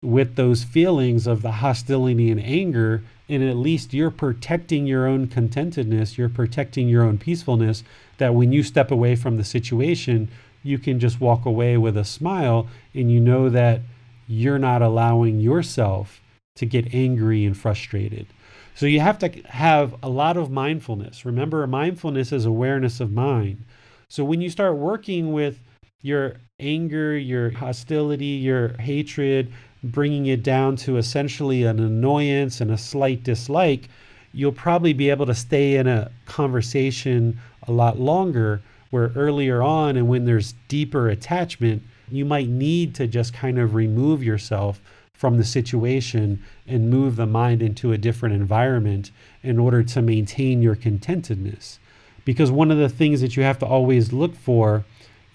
with 0.01 0.35
those 0.35 0.63
feelings 0.63 1.27
of 1.27 1.41
the 1.41 1.51
hostility 1.53 2.29
and 2.29 2.41
anger 2.41 3.03
and 3.29 3.43
at 3.43 3.55
least 3.55 3.93
you're 3.93 4.11
protecting 4.11 4.85
your 4.85 5.07
own 5.07 5.27
contentedness 5.27 6.17
you're 6.17 6.29
protecting 6.29 6.87
your 6.87 7.03
own 7.03 7.17
peacefulness 7.17 7.83
that 8.17 8.33
when 8.35 8.51
you 8.51 8.63
step 8.63 8.91
away 8.91 9.15
from 9.15 9.37
the 9.37 9.43
situation 9.43 10.29
you 10.63 10.79
can 10.79 10.99
just 10.99 11.19
walk 11.19 11.45
away 11.45 11.77
with 11.77 11.97
a 11.97 12.05
smile 12.05 12.67
and 12.93 13.11
you 13.11 13.19
know 13.19 13.49
that 13.49 13.81
you're 14.27 14.59
not 14.59 14.81
allowing 14.81 15.39
yourself 15.39 16.21
to 16.55 16.65
get 16.65 16.93
angry 16.93 17.45
and 17.45 17.57
frustrated. 17.57 18.27
So 18.75 18.85
you 18.85 18.99
have 19.01 19.19
to 19.19 19.29
have 19.47 19.95
a 20.01 20.09
lot 20.09 20.37
of 20.37 20.49
mindfulness. 20.49 21.25
Remember 21.25 21.65
mindfulness 21.67 22.31
is 22.31 22.45
awareness 22.45 22.99
of 22.99 23.11
mind. 23.11 23.65
So 24.09 24.23
when 24.23 24.41
you 24.41 24.49
start 24.49 24.77
working 24.77 25.33
with 25.33 25.59
your 26.01 26.37
anger, 26.59 27.17
your 27.17 27.51
hostility, 27.51 28.25
your 28.25 28.69
hatred, 28.79 29.51
bringing 29.83 30.27
it 30.27 30.43
down 30.43 30.75
to 30.77 30.97
essentially 30.97 31.63
an 31.63 31.79
annoyance 31.79 32.61
and 32.61 32.71
a 32.71 32.77
slight 32.77 33.23
dislike, 33.23 33.89
you'll 34.31 34.51
probably 34.51 34.93
be 34.93 35.09
able 35.09 35.25
to 35.25 35.35
stay 35.35 35.75
in 35.75 35.87
a 35.87 36.09
conversation 36.25 37.39
a 37.67 37.71
lot 37.71 37.99
longer. 37.99 38.61
Where 38.89 39.11
earlier 39.15 39.63
on, 39.63 39.97
and 39.97 40.07
when 40.07 40.25
there's 40.25 40.53
deeper 40.67 41.09
attachment, 41.09 41.81
you 42.11 42.25
might 42.25 42.47
need 42.47 42.93
to 42.95 43.07
just 43.07 43.33
kind 43.33 43.57
of 43.57 43.73
remove 43.73 44.23
yourself 44.23 44.79
from 45.13 45.37
the 45.37 45.43
situation 45.43 46.43
and 46.67 46.89
move 46.89 47.15
the 47.15 47.25
mind 47.25 47.61
into 47.63 47.91
a 47.91 47.97
different 47.97 48.35
environment 48.35 49.09
in 49.41 49.57
order 49.57 49.81
to 49.81 50.01
maintain 50.01 50.61
your 50.61 50.75
contentedness. 50.75 51.79
Because 52.25 52.51
one 52.51 52.69
of 52.69 52.77
the 52.77 52.89
things 52.89 53.21
that 53.21 53.35
you 53.35 53.41
have 53.41 53.57
to 53.59 53.65
always 53.65 54.13
look 54.13 54.35
for 54.35 54.85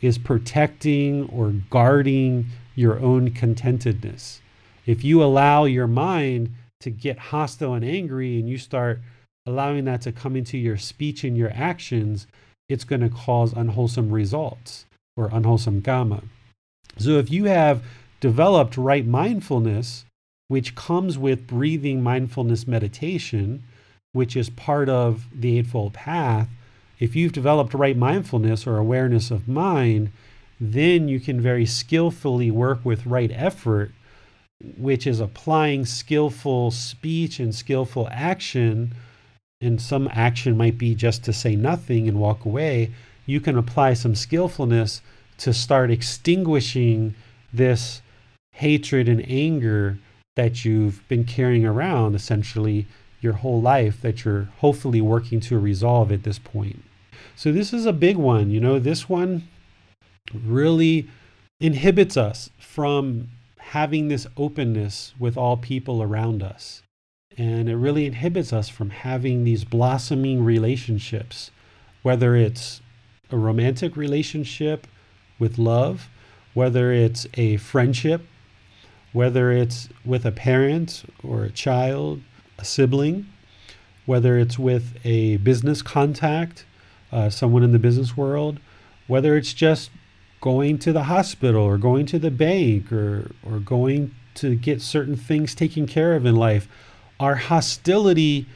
is 0.01 0.19
protecting 0.19 1.29
or 1.31 1.53
guarding 1.71 2.47
your 2.79 3.01
own 3.01 3.29
contentedness. 3.33 4.41
If 4.87 5.03
you 5.03 5.21
allow 5.21 5.65
your 5.65 5.89
mind 5.89 6.55
to 6.79 6.91
get 6.91 7.19
hostile 7.19 7.75
and 7.75 7.85
angry 7.85 8.39
and 8.39 8.49
you 8.49 8.57
start 8.57 9.01
allowing 9.45 9.85
that 9.87 10.01
to 10.03 10.13
come 10.13 10.37
into 10.37 10.57
your 10.57 10.77
speech 10.77 11.25
and 11.25 11.37
your 11.37 11.51
actions, 11.53 12.29
it's 12.69 12.85
going 12.85 13.01
to 13.01 13.09
cause 13.09 13.53
unwholesome 13.53 14.11
results 14.11 14.87
or 15.17 15.29
unwholesome 15.33 15.83
karma. 15.83 16.23
So 16.99 17.19
if 17.19 17.33
you 17.33 17.47
have 17.47 17.83
developed 18.21 18.77
right 18.77 19.05
mindfulness, 19.05 20.05
which 20.47 20.77
comes 20.77 21.19
with 21.19 21.49
breathing 21.49 22.01
mindfulness 22.01 22.69
meditation, 22.69 23.65
which 24.13 24.37
is 24.37 24.51
part 24.51 24.89
of 24.89 25.27
the 25.35 25.59
Eightfold 25.59 25.95
Path, 25.95 26.49
if 27.01 27.17
you've 27.17 27.33
developed 27.33 27.75
right 27.75 27.97
mindfulness 27.97 28.69
or 28.69 28.79
awareness 28.79 29.33
of 29.33 29.49
mind, 29.49 30.13
then 30.61 31.09
you 31.09 31.21
can 31.21 31.41
very 31.41 31.67
skillfully 31.67 32.51
work 32.51 32.85
with 32.85 33.07
right 33.07 33.31
effort, 33.33 33.93
which 34.77 35.07
is 35.07 35.21
applying 35.21 35.85
skillful 35.85 36.71
speech 36.71 37.39
and 37.39 37.55
skillful 37.55 38.09
action. 38.11 38.95
And 39.61 39.81
some 39.81 40.09
action 40.13 40.57
might 40.57 40.79
be 40.79 40.95
just 40.95 41.25
to 41.25 41.33
say 41.33 41.57
nothing 41.57 42.09
and 42.09 42.21
walk 42.21 42.45
away. 42.45 42.93
You 43.27 43.41
can 43.41 43.57
apply 43.57 43.95
some 43.95 44.15
skillfulness 44.15 45.03
to 45.39 45.53
start 45.53 45.91
extinguishing 45.91 47.15
this 47.53 48.03
hatred 48.53 49.09
and 49.09 49.25
anger 49.31 49.99
that 50.37 50.65
you've 50.65 51.07
been 51.09 51.25
carrying 51.25 51.65
around 51.65 52.15
essentially 52.15 52.87
your 53.21 53.35
whole 53.35 53.61
life 53.61 54.01
that 54.01 54.25
you're 54.25 54.49
hopefully 54.59 55.01
working 55.01 55.41
to 55.41 55.59
resolve 55.59 56.13
at 56.13 56.23
this 56.23 56.39
point. 56.39 56.83
So 57.35 57.53
this 57.53 57.73
is 57.73 57.87
a 57.87 57.93
big 57.93 58.17
one. 58.17 58.51
You 58.51 58.61
know, 58.61 58.79
this 58.79 59.09
one 59.09 59.49
really 60.33 61.09
inhibits 61.61 62.17
us 62.17 62.51
from 62.59 63.29
having 63.59 64.09
this 64.09 64.27
openness 64.37 65.15
with 65.19 65.37
all 65.37 65.57
people 65.57 66.03
around 66.03 66.43
us. 66.43 66.83
And 67.37 67.69
it 67.69 67.77
really 67.77 68.07
inhibits 68.07 68.53
us 68.53 68.69
from 68.69 68.91
having 68.91 69.45
these 69.45 69.65
blossoming 69.65 70.43
relationships, 70.43 71.51
whether 72.03 72.35
it's 72.35 72.81
a 73.31 73.37
romantic 73.37 73.97
relationship 73.97 74.87
with 75.39 75.59
love, 75.59 76.09
whether 76.55 76.93
it's 76.93 77.27
a 77.35 77.59
friendship, 77.59 78.23
whether 79.13 79.53
it's 79.53 79.89
with 80.05 80.25
a 80.25 80.33
parent 80.33 81.05
or 81.23 81.45
a 81.45 81.51
child, 81.51 82.21
a 82.59 82.65
sibling, 82.65 83.27
whether 84.07 84.39
it's 84.39 84.59
with 84.59 84.99
a 85.05 85.37
business 85.39 85.83
contact, 85.83 86.65
uh, 87.13 87.29
someone 87.31 87.63
in 87.63 87.73
the 87.73 87.79
business 87.79 88.17
world, 88.17 88.59
whether 89.07 89.37
it's 89.37 89.53
just 89.53 89.91
going 90.41 90.79
to 90.79 90.93
the 90.93 91.05
hospital 91.05 91.63
or 91.63 91.79
going 91.79 92.07
to 92.07 92.19
the 92.19 92.31
bank 92.31 92.93
or, 92.93 93.31
or 93.43 93.59
going 93.59 94.15
to 94.35 94.55
get 94.55 94.81
certain 94.81 95.17
things 95.17 95.55
taken 95.55 95.87
care 95.87 96.15
of 96.15 96.25
in 96.25 96.37
life, 96.37 96.69
our 97.19 97.35
hostility 97.35 98.47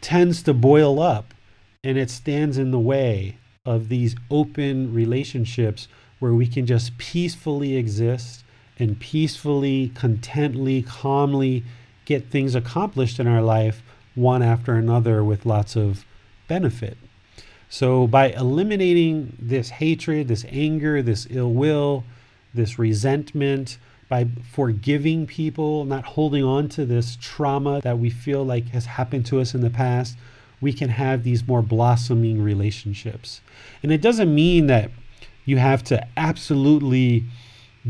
tends 0.00 0.42
to 0.42 0.52
boil 0.52 1.00
up 1.00 1.34
and 1.84 1.96
it 1.96 2.10
stands 2.10 2.58
in 2.58 2.70
the 2.70 2.78
way 2.78 3.38
of 3.64 3.88
these 3.88 4.16
open 4.30 4.92
relationships 4.92 5.88
where 6.18 6.34
we 6.34 6.46
can 6.46 6.66
just 6.66 6.98
peacefully 6.98 7.76
exist 7.76 8.42
and 8.78 8.98
peacefully, 8.98 9.92
contently, 9.94 10.84
calmly 10.84 11.64
get 12.04 12.30
things 12.30 12.54
accomplished 12.54 13.20
in 13.20 13.26
our 13.26 13.42
life 13.42 13.82
one 14.14 14.42
after 14.42 14.74
another 14.74 15.22
with 15.22 15.46
lots 15.46 15.76
of 15.76 16.04
benefit. 16.48 16.96
So, 17.70 18.06
by 18.06 18.30
eliminating 18.30 19.36
this 19.38 19.68
hatred, 19.68 20.28
this 20.28 20.46
anger, 20.48 21.02
this 21.02 21.26
ill 21.30 21.52
will, 21.52 22.04
this 22.54 22.78
resentment, 22.78 23.78
by 24.08 24.26
forgiving 24.50 25.26
people, 25.26 25.84
not 25.84 26.04
holding 26.04 26.42
on 26.42 26.68
to 26.70 26.86
this 26.86 27.18
trauma 27.20 27.80
that 27.82 27.98
we 27.98 28.08
feel 28.08 28.44
like 28.44 28.68
has 28.68 28.86
happened 28.86 29.26
to 29.26 29.40
us 29.40 29.54
in 29.54 29.60
the 29.60 29.70
past, 29.70 30.16
we 30.60 30.72
can 30.72 30.88
have 30.88 31.22
these 31.22 31.46
more 31.46 31.62
blossoming 31.62 32.42
relationships. 32.42 33.42
And 33.82 33.92
it 33.92 34.00
doesn't 34.00 34.34
mean 34.34 34.66
that 34.68 34.90
you 35.44 35.58
have 35.58 35.84
to 35.84 36.06
absolutely 36.16 37.24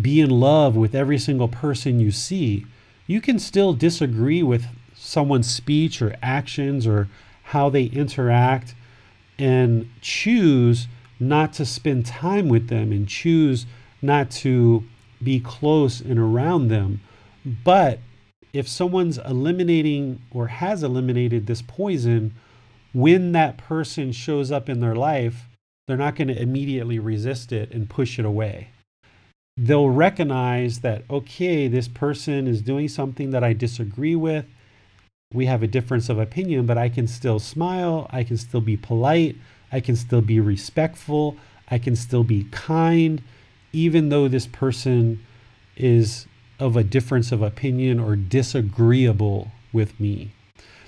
be 0.01 0.21
in 0.21 0.31
love 0.31 0.77
with 0.77 0.95
every 0.95 1.19
single 1.19 1.49
person 1.49 2.01
you 2.01 2.11
see. 2.11 2.67
You 3.07 3.21
can 3.21 3.39
still 3.39 3.73
disagree 3.73 4.43
with 4.43 4.67
someone's 4.95 5.53
speech 5.53 6.03
or 6.03 6.17
actions 6.21 6.87
or 6.87 7.09
how 7.45 7.71
they 7.71 7.85
interact 7.85 8.75
and 9.39 9.89
choose 10.01 10.89
not 11.21 11.53
to 11.55 11.67
spend 11.67 12.07
time 12.07 12.49
with 12.49 12.69
them 12.69 12.93
and 12.93 13.09
choose 13.09 13.67
not 14.03 14.31
to 14.31 14.85
be 15.23 15.41
close 15.41 16.01
and 16.01 16.19
around 16.19 16.69
them. 16.69 17.01
But 17.65 18.01
if 18.53 18.69
someone's 18.69 19.19
eliminating 19.19 20.23
or 20.31 20.49
has 20.49 20.83
eliminated 20.83 21.47
this 21.47 21.63
poison, 21.63 22.35
when 22.93 23.33
that 23.33 23.59
person 23.59 24.13
shows 24.13 24.51
up 24.51 24.69
in 24.69 24.81
their 24.81 24.95
life, 24.95 25.49
they're 25.87 25.97
not 25.97 26.17
going 26.17 26.29
to 26.29 26.41
immediately 26.41 26.99
resist 26.99 27.53
it 27.53 27.73
and 27.73 27.89
push 27.89 28.19
it 28.19 28.25
away. 28.25 28.69
They'll 29.57 29.91
recognize 29.91 30.81
that, 30.81 31.03
okay, 31.11 31.67
this 31.67 31.89
person 31.89 32.47
is 32.47 32.63
doing 32.63 32.89
something 32.89 33.31
that 33.31 33.43
I 33.43 33.53
disagree 33.55 34.15
with 34.15 34.47
we 35.33 35.47
have 35.47 35.63
a 35.63 35.67
difference 35.67 36.09
of 36.09 36.19
opinion, 36.19 36.65
but 36.65 36.79
I 36.79 36.89
can 36.89 37.07
still 37.07 37.39
smile. 37.39 38.07
I 38.11 38.25
can 38.25 38.39
still 38.39 38.63
be 38.63 38.77
polite. 38.77 39.37
I 39.71 39.81
can 39.81 39.95
still 39.95 40.23
be 40.23 40.41
respectful. 40.41 41.37
I 41.71 41.79
can 41.79 41.97
still 41.97 42.25
be 42.25 42.45
kind, 42.51 43.23
even 43.73 44.09
though 44.09 44.29
this 44.29 44.47
person 44.47 45.23
is 45.77 46.27
of 46.59 46.77
a 46.77 46.83
difference 46.83 47.31
of 47.31 47.43
opinion 47.43 48.01
or 48.01 48.17
disagreeable 48.17 49.53
with 49.73 50.01
me. 50.01 50.33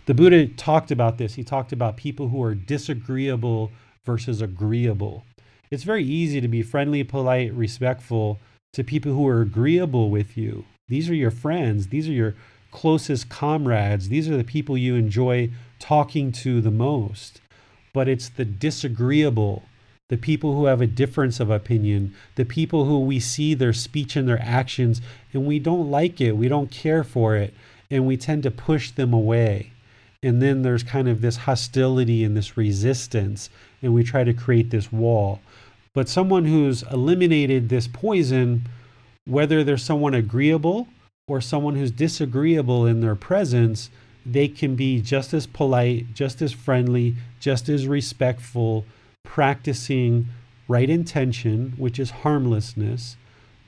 The 0.07 0.15
Buddha 0.15 0.47
talked 0.47 0.91
about 0.91 1.19
this. 1.19 1.35
He 1.35 1.45
talked 1.45 1.73
about 1.73 1.99
people 1.99 2.29
who 2.29 2.43
are 2.43 2.55
disagreeable 2.55 3.71
versus 4.05 4.41
agreeable. 4.41 5.25
It's 5.71 5.85
very 5.85 6.03
easy 6.03 6.41
to 6.41 6.49
be 6.49 6.63
friendly, 6.63 7.05
polite, 7.05 7.53
respectful 7.53 8.41
to 8.73 8.83
people 8.83 9.13
who 9.13 9.29
are 9.29 9.43
agreeable 9.43 10.11
with 10.11 10.37
you. 10.39 10.65
These 10.89 11.11
are 11.11 11.15
your 11.15 11.31
friends. 11.31 11.89
These 11.89 12.09
are 12.09 12.13
your 12.13 12.35
closest 12.71 13.29
comrades. 13.29 14.09
These 14.09 14.29
are 14.29 14.37
the 14.37 14.45
people 14.45 14.77
you 14.77 14.95
enjoy 14.95 15.51
talking 15.79 16.33
to 16.33 16.61
the 16.61 16.71
most. 16.71 17.41
But 17.93 18.09
it's 18.09 18.29
the 18.29 18.45
disagreeable, 18.45 19.65
the 20.09 20.17
people 20.17 20.55
who 20.55 20.67
have 20.67 20.81
a 20.81 20.87
difference 20.87 21.41
of 21.41 21.51
opinion, 21.51 22.15
the 22.37 22.45
people 22.45 22.85
who 22.85 23.01
we 23.01 23.19
see 23.19 23.55
their 23.55 23.73
speech 23.73 24.17
and 24.17 24.29
their 24.29 24.41
actions 24.41 25.01
and 25.33 25.47
we 25.47 25.59
don't 25.59 25.91
like 25.91 26.21
it, 26.21 26.37
we 26.37 26.49
don't 26.49 26.71
care 26.71 27.03
for 27.03 27.37
it, 27.37 27.55
and 27.91 28.07
we 28.07 28.17
tend 28.17 28.43
to 28.45 28.51
push 28.51 28.91
them 28.91 29.13
away. 29.13 29.73
And 30.23 30.43
then 30.43 30.63
there's 30.63 30.83
kind 30.83 31.09
of 31.09 31.21
this 31.21 31.39
hostility 31.39 32.23
and 32.25 32.37
this 32.37 32.57
resistance, 32.57 33.51
and 33.83 33.95
we 33.95 34.05
try 34.05 34.23
to 34.23 34.35
create 34.35 34.71
this 34.71 34.93
wall. 34.93 35.41
But 35.95 36.09
someone 36.09 36.45
who's 36.45 36.85
eliminated 36.85 37.69
this 37.69 37.89
poison, 37.89 38.69
whether 39.25 39.65
they're 39.65 39.77
someone 39.77 40.15
agreeable 40.15 40.89
or 41.31 41.41
someone 41.41 41.77
who's 41.77 41.93
disagreeable 41.93 42.85
in 42.85 43.01
their 43.01 43.15
presence, 43.15 43.89
they 44.27 44.49
can 44.49 44.75
be 44.75 45.01
just 45.01 45.33
as 45.33 45.47
polite, 45.47 46.13
just 46.13 46.43
as 46.43 46.53
friendly, 46.53 47.15
just 47.39 47.69
as 47.69 47.87
respectful, 47.87 48.85
practicing 49.23 50.27
right 50.67 50.91
intention, 50.91 51.73
which 51.77 52.01
is 52.01 52.11
harmlessness, 52.11 53.17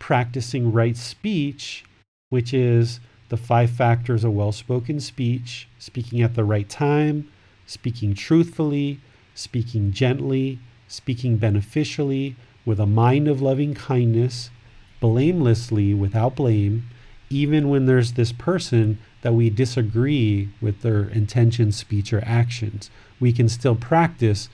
practicing 0.00 0.72
right 0.72 0.96
speech, 0.96 1.84
which 2.30 2.52
is 2.52 2.98
the 3.28 3.36
five 3.36 3.70
factors 3.70 4.24
of 4.24 4.32
well 4.32 4.50
spoken 4.50 4.98
speech 4.98 5.68
speaking 5.78 6.20
at 6.20 6.34
the 6.34 6.44
right 6.44 6.68
time, 6.68 7.30
speaking 7.64 8.12
truthfully, 8.12 9.00
speaking 9.36 9.92
gently, 9.92 10.58
speaking 10.88 11.36
beneficially, 11.36 12.34
with 12.64 12.80
a 12.80 12.86
mind 12.86 13.28
of 13.28 13.40
loving 13.40 13.72
kindness, 13.72 14.50
blamelessly, 14.98 15.94
without 15.94 16.34
blame, 16.34 16.88
even 17.32 17.68
when 17.68 17.86
there's 17.86 18.12
this 18.12 18.32
person 18.32 18.98
that 19.22 19.34
we 19.34 19.50
disagree 19.50 20.50
with 20.60 20.82
their 20.82 21.04
intentions, 21.04 21.76
speech, 21.76 22.12
or 22.12 22.22
actions. 22.26 22.90
We 23.20 23.32
can 23.32 23.48
still 23.48 23.76
practice 23.76 24.48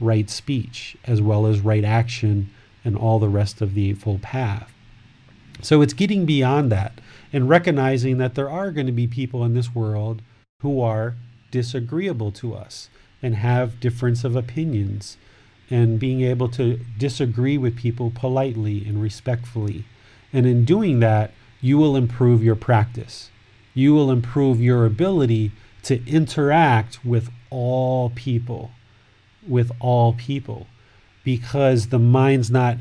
right 0.00 0.28
speech 0.28 0.96
as 1.04 1.22
well 1.22 1.46
as 1.46 1.60
right 1.60 1.84
action 1.84 2.50
and 2.84 2.96
all 2.96 3.18
the 3.18 3.28
rest 3.28 3.60
of 3.60 3.74
the 3.74 3.90
Eightfold 3.90 4.22
Path. 4.22 4.72
So 5.62 5.82
it's 5.82 5.92
getting 5.92 6.26
beyond 6.26 6.72
that 6.72 7.00
and 7.32 7.48
recognizing 7.48 8.18
that 8.18 8.34
there 8.34 8.50
are 8.50 8.70
going 8.72 8.86
to 8.86 8.92
be 8.92 9.06
people 9.06 9.44
in 9.44 9.54
this 9.54 9.74
world 9.74 10.22
who 10.60 10.80
are 10.80 11.14
disagreeable 11.50 12.32
to 12.32 12.54
us 12.54 12.90
and 13.22 13.36
have 13.36 13.80
difference 13.80 14.24
of 14.24 14.36
opinions 14.36 15.16
and 15.70 15.98
being 15.98 16.20
able 16.22 16.48
to 16.48 16.80
disagree 16.98 17.56
with 17.56 17.76
people 17.76 18.10
politely 18.10 18.84
and 18.86 19.00
respectfully. 19.00 19.84
And 20.32 20.46
in 20.46 20.64
doing 20.64 21.00
that, 21.00 21.32
you 21.64 21.78
will 21.78 21.96
improve 21.96 22.44
your 22.44 22.54
practice. 22.54 23.30
You 23.72 23.94
will 23.94 24.10
improve 24.10 24.60
your 24.60 24.84
ability 24.84 25.50
to 25.84 26.06
interact 26.06 27.02
with 27.02 27.30
all 27.48 28.10
people, 28.10 28.72
with 29.48 29.72
all 29.80 30.12
people, 30.12 30.66
because 31.24 31.86
the 31.86 31.98
mind's 31.98 32.50
not 32.50 32.76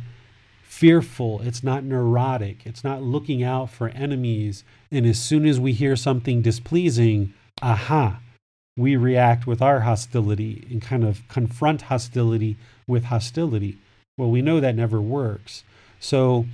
fearful, 0.63 1.39
it's 1.43 1.63
not 1.63 1.85
neurotic, 1.85 2.65
it's 2.65 2.83
not 2.83 3.01
looking 3.01 3.41
out 3.41 3.69
for 3.69 3.87
enemies. 3.87 4.65
And 4.91 5.05
as 5.05 5.17
soon 5.17 5.45
as 5.45 5.61
we 5.61 5.71
hear 5.71 5.95
something 5.95 6.41
displeasing, 6.41 7.33
aha, 7.61 8.19
we 8.75 8.97
react 8.97 9.47
with 9.47 9.61
our 9.61 9.79
hostility 9.79 10.67
and 10.69 10.81
kind 10.81 11.05
of 11.05 11.25
confront 11.29 11.83
hostility 11.83 12.57
with 12.85 13.05
hostility. 13.05 13.77
Well, 14.17 14.29
we 14.29 14.41
know 14.41 14.59
that 14.59 14.75
never 14.75 14.99
works. 14.99 15.63
So 16.01 16.47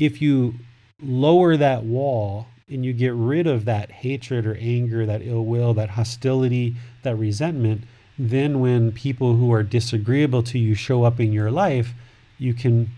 if 0.00 0.20
you 0.20 0.54
lower 1.02 1.56
that 1.56 1.84
wall 1.84 2.46
and 2.68 2.84
you 2.84 2.92
get 2.92 3.12
rid 3.14 3.46
of 3.46 3.64
that 3.64 3.90
hatred 3.90 4.46
or 4.46 4.56
anger, 4.56 5.04
that 5.04 5.22
ill 5.22 5.44
will, 5.44 5.74
that 5.74 5.90
hostility, 5.90 6.76
that 7.02 7.16
resentment, 7.16 7.82
then 8.18 8.60
when 8.60 8.92
people 8.92 9.34
who 9.34 9.52
are 9.52 9.62
disagreeable 9.62 10.42
to 10.42 10.58
you 10.58 10.74
show 10.74 11.04
up 11.04 11.18
in 11.18 11.32
your 11.32 11.50
life, 11.50 11.94
you 12.38 12.54
can 12.54 12.90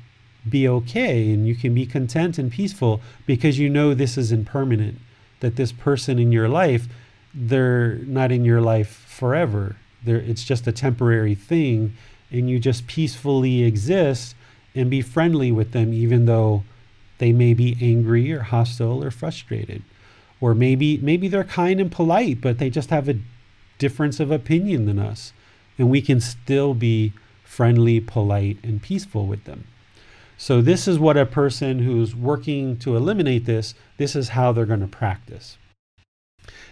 be 0.49 0.69
okay 0.69 1.31
and 1.33 1.47
you 1.47 1.55
can 1.55 1.75
be 1.75 1.87
content 1.87 2.39
and 2.39 2.51
peaceful 2.51 3.01
because 3.27 3.59
you 3.59 3.71
know 3.71 3.95
this 3.95 4.19
is 4.19 4.33
impermanent, 4.33 4.99
that 5.41 5.57
this 5.57 5.73
person 5.73 6.19
in 6.19 6.33
your 6.33 6.49
life, 6.49 6.87
they're 7.33 7.95
not 7.99 8.31
in 8.33 8.45
your 8.45 8.61
life 8.61 9.07
forever. 9.09 9.77
They're, 10.05 10.17
it's 10.17 10.45
just 10.45 10.67
a 10.67 10.73
temporary 10.73 11.35
thing, 11.35 11.95
and 12.31 12.51
you 12.51 12.59
just 12.59 12.87
peacefully 12.87 13.63
exist 13.63 14.35
and 14.75 14.91
be 14.91 15.01
friendly 15.01 15.53
with 15.53 15.73
them, 15.73 15.93
even 15.93 16.27
though 16.27 16.65
they 17.23 17.31
may 17.31 17.55
be 17.55 17.79
angry 17.81 18.33
or 18.33 18.41
hostile 18.41 19.05
or 19.05 19.13
frustrated. 19.13 19.85
Or 20.41 20.57
maybe 20.57 20.99
maybe 20.99 21.29
they're 21.29 21.45
kind 21.45 21.81
and 21.81 21.93
polite, 21.93 22.41
but 22.41 22.59
they 22.59 22.69
just 22.69 22.91
have 22.91 23.09
a 23.09 23.21
difference 23.79 24.19
of 24.19 24.33
opinion 24.33 24.87
than 24.87 24.99
us. 24.99 25.33
And 25.79 25.89
we 25.89 26.03
can 26.03 26.21
still 26.21 26.75
be 26.75 27.13
friendly, 27.45 28.01
polite, 28.01 28.59
and 28.65 28.83
peaceful 28.83 29.29
with 29.29 29.45
them. 29.45 29.69
So 30.37 30.61
this 30.61 30.89
is 30.89 30.99
what 30.99 31.17
a 31.17 31.25
person 31.25 31.79
who's 31.79 32.17
working 32.17 32.77
to 32.79 32.97
eliminate 32.97 33.45
this, 33.45 33.77
this 33.99 34.17
is 34.17 34.31
how 34.31 34.51
they're 34.51 34.67
going 34.67 34.81
to 34.81 34.89
practice. 34.89 35.59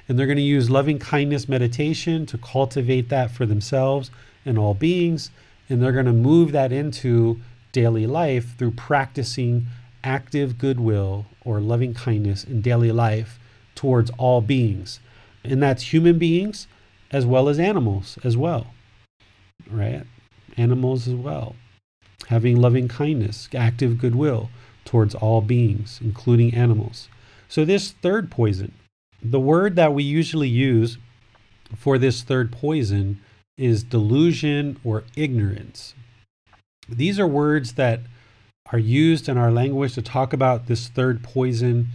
And 0.09 0.18
they're 0.18 0.26
going 0.26 0.34
to 0.34 0.42
use 0.42 0.68
loving 0.68 0.98
kindness 0.98 1.48
meditation 1.48 2.26
to 2.26 2.36
cultivate 2.38 3.09
that 3.11 3.30
for 3.30 3.46
themselves 3.46 4.11
and 4.44 4.59
all 4.59 4.74
beings. 4.74 5.30
And 5.68 5.80
they're 5.80 5.92
going 5.92 6.07
to 6.07 6.12
move 6.12 6.51
that 6.51 6.72
into 6.72 7.40
daily 7.70 8.09
life 8.09 8.57
through 8.59 8.72
practicing 8.72 9.68
active 10.05 10.59
goodwill 10.59 11.26
or 11.44 11.61
loving 11.61 11.94
kindness 11.94 12.44
in 12.44 12.61
daily 12.61 12.92
life 12.92 13.38
towards 13.74 14.11
all 14.18 14.40
beings. 14.40 15.01
And 15.44 15.62
that's 15.62 15.92
human 15.92 16.18
beings 16.18 16.66
as 17.11 17.26
well 17.26 17.48
as 17.48 17.59
animals 17.59 18.18
as 18.22 18.36
well. 18.36 18.68
Right? 19.70 20.05
Animals 20.57 21.09
as 21.09 21.14
well. 21.14 21.57
Having 22.28 22.61
loving 22.61 22.88
kindness, 22.88 23.48
active 23.55 23.98
goodwill 23.98 24.51
towards 24.84 25.14
all 25.14 25.40
beings, 25.40 25.98
including 26.03 26.55
animals. 26.55 27.09
So, 27.48 27.64
this 27.64 27.90
third 27.90 28.30
poison, 28.30 28.72
the 29.22 29.40
word 29.40 29.76
that 29.76 29.92
we 29.92 30.05
usually 30.05 30.48
use 30.48 30.98
for 31.76 31.98
this 31.98 32.22
third 32.22 32.53
poison 32.53 33.20
is 33.57 33.82
delusion 33.82 34.78
or 34.84 35.05
ignorance. 35.16 35.94
These 36.88 37.18
are 37.18 37.26
words 37.26 37.74
that 37.74 38.01
are 38.72 38.78
used 38.78 39.28
in 39.28 39.36
our 39.36 39.50
language 39.50 39.94
to 39.94 40.02
talk 40.02 40.32
about 40.32 40.66
this 40.66 40.88
third 40.88 41.22
poison. 41.22 41.88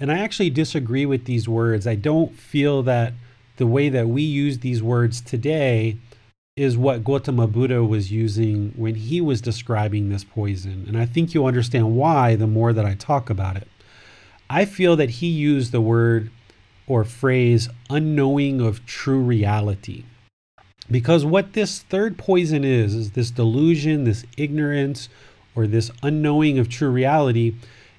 And 0.00 0.10
I 0.10 0.18
actually 0.18 0.50
disagree 0.50 1.06
with 1.06 1.24
these 1.26 1.48
words. 1.48 1.86
I 1.86 1.94
don't 1.94 2.36
feel 2.36 2.82
that 2.84 3.12
the 3.56 3.66
way 3.66 3.88
that 3.88 4.08
we 4.08 4.22
use 4.22 4.58
these 4.58 4.82
words 4.82 5.20
today 5.20 5.98
is 6.56 6.76
what 6.76 7.04
Gautama 7.04 7.46
Buddha 7.46 7.82
was 7.82 8.12
using 8.12 8.72
when 8.76 8.94
he 8.94 9.20
was 9.20 9.40
describing 9.40 10.08
this 10.08 10.24
poison. 10.24 10.84
And 10.86 10.98
I 10.98 11.06
think 11.06 11.32
you'll 11.32 11.46
understand 11.46 11.96
why 11.96 12.36
the 12.36 12.46
more 12.46 12.72
that 12.72 12.84
I 12.84 12.94
talk 12.94 13.30
about 13.30 13.56
it. 13.56 13.68
I 14.50 14.64
feel 14.66 14.96
that 14.96 15.10
he 15.10 15.28
used 15.28 15.72
the 15.72 15.80
word 15.80 16.30
or 16.86 17.04
phrase 17.04 17.68
unknowing 17.88 18.60
of 18.60 18.84
true 18.84 19.20
reality. 19.20 20.04
Because 20.90 21.24
what 21.24 21.54
this 21.54 21.80
third 21.80 22.18
poison 22.18 22.64
is, 22.64 22.94
is 22.94 23.12
this 23.12 23.30
delusion, 23.30 24.04
this 24.04 24.26
ignorance, 24.36 25.08
or 25.54 25.66
this 25.66 25.90
unknowing 26.02 26.58
of 26.58 26.68
true 26.68 26.90
reality, 26.90 27.54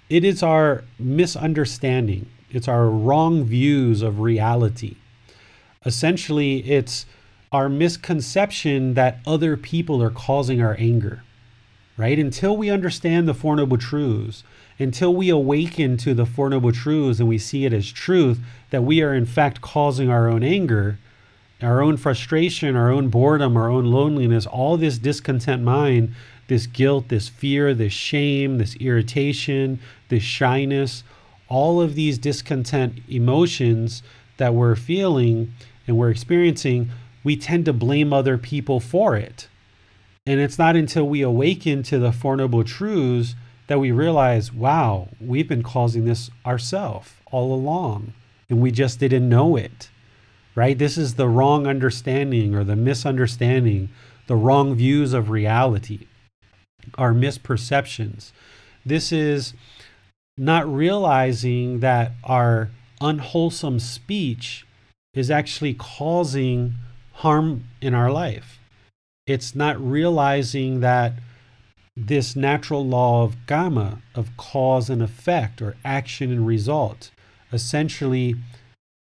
it 0.10 0.24
is 0.24 0.44
our 0.44 0.84
misunderstanding. 1.00 2.28
It's 2.50 2.68
our 2.68 2.88
wrong 2.88 3.44
views 3.44 4.02
of 4.02 4.20
reality. 4.20 4.98
Essentially, 5.86 6.60
it's 6.70 7.06
our 7.52 7.70
misconception 7.70 8.94
that 8.96 9.20
other 9.26 9.58
people 9.58 10.02
are 10.02 10.10
causing 10.10 10.62
our 10.62 10.76
anger, 10.80 11.24
right? 11.98 12.18
Until 12.18 12.58
we 12.58 12.70
understand 12.70 13.28
the 13.28 13.34
Four 13.34 13.56
Noble 13.56 13.78
Truths, 13.78 14.44
until 14.80 15.14
we 15.14 15.30
awaken 15.30 15.98
to 15.98 16.14
the 16.14 16.26
Four 16.26 16.50
Noble 16.50 16.72
Truths 16.72 17.20
and 17.20 17.30
we 17.30 17.38
see 17.38 17.66
it 17.66 17.74
as 17.74 17.92
truth, 17.92 18.40
that 18.72 18.84
we 18.84 19.02
are 19.02 19.14
in 19.14 19.26
fact 19.26 19.62
causing 19.62 20.10
our 20.10 20.28
own 20.28 20.44
anger, 20.44 20.98
our 21.62 21.82
own 21.82 21.98
frustration, 21.98 22.76
our 22.76 22.92
own 22.92 23.10
boredom, 23.10 23.56
our 23.56 23.70
own 23.70 23.86
loneliness, 23.86 24.46
all 24.46 24.78
this 24.78 24.98
discontent 24.98 25.64
mind 25.64 26.14
this 26.48 26.68
guilt, 26.68 27.10
this 27.10 27.30
fear, 27.30 27.74
this 27.74 27.94
shame, 27.94 28.58
this 28.58 28.76
irritation, 28.76 29.80
this 30.10 30.24
shyness, 30.24 31.04
all 31.48 31.82
of 31.82 31.96
these 31.96 32.18
discontent 32.18 33.00
emotions 33.08 34.04
that 34.38 34.54
we're 34.54 34.76
feeling 34.76 35.54
and 35.88 35.98
we're 35.98 36.10
experiencing, 36.10 36.90
we 37.24 37.36
tend 37.36 37.66
to 37.66 37.74
blame 37.74 38.12
other 38.12 38.38
people 38.38 38.80
for 38.80 39.16
it. 39.16 39.48
And 40.26 40.40
it's 40.40 40.58
not 40.58 40.76
until 40.76 41.08
we 41.08 41.22
awaken 41.22 41.84
to 41.84 42.00
the 42.00 42.12
Four 42.12 42.38
Noble 42.38 42.64
Truths 42.64 43.36
that 43.68 43.80
we 43.80 43.92
realize, 43.92 44.54
wow, 44.54 45.10
we've 45.20 45.48
been 45.48 45.64
causing 45.64 46.06
this 46.06 46.30
ourselves 46.46 47.14
all 47.32 47.54
along, 47.54 48.14
and 48.50 48.62
we 48.62 48.72
just 48.72 49.00
didn't 49.00 49.28
know 49.28 49.56
it. 49.56 49.90
Right? 50.56 50.78
This 50.78 50.98
is 50.98 51.16
the 51.16 51.28
wrong 51.28 51.66
understanding 51.66 52.54
or 52.54 52.64
the 52.64 52.76
misunderstanding, 52.76 53.90
the 54.28 54.36
wrong 54.36 54.76
views 54.76 55.14
of 55.14 55.30
reality 55.30 56.08
our 56.98 57.14
misperceptions. 57.14 58.32
This 58.86 59.12
is 59.12 59.54
not 60.38 60.72
realizing 60.72 61.80
that 61.80 62.12
our 62.24 62.70
unwholesome 63.02 63.80
speech 63.80 64.66
is 65.14 65.30
actually 65.30 65.74
causing 65.74 66.76
harm 67.14 67.66
in 67.82 67.94
our 67.94 68.12
life. 68.12 68.60
It's 69.28 69.56
not 69.56 69.80
realizing 69.80 70.80
that 70.80 71.14
this 71.96 72.36
natural 72.36 72.86
law 72.86 73.24
of 73.24 73.36
karma, 73.46 74.02
of 74.16 74.36
cause 74.36 74.90
and 74.90 75.02
effect, 75.02 75.62
or 75.62 75.76
action 75.86 76.32
and 76.32 76.48
result, 76.48 77.12
essentially 77.52 78.36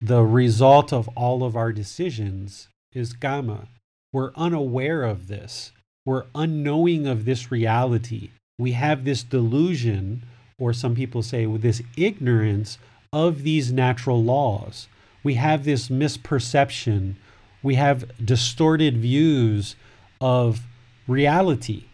the 0.01 0.22
result 0.22 0.93
of 0.93 1.09
all 1.16 1.43
of 1.43 1.57
our 1.57 1.72
decisions 1.72 2.68
is 2.93 3.14
karma. 3.14 3.68
We're 4.12 4.33
unaware 4.35 5.05
of 5.05 5.28
this. 5.28 5.72
We're 6.05 6.25
unknowing 6.35 7.07
of 7.07 7.25
this 7.25 7.51
reality. 7.53 8.31
We 8.59 8.73
have 8.73 9.05
this 9.05 9.23
delusion, 9.23 10.25
or 10.59 10.73
some 10.73 10.95
people 10.95 11.23
say 11.23 11.47
with 11.47 11.63
this 11.63 11.83
ignorance 11.97 12.79
of 13.13 13.43
these 13.43 13.73
natural 13.73 14.23
laws. 14.23 14.89
We 15.23 15.35
have 15.35 15.65
this 15.65 15.89
misperception. 15.89 17.15
We 17.63 17.77
have 17.77 18.11
distorted 18.25 18.99
views 18.99 19.77
of 20.21 20.61
reality. 21.07 21.85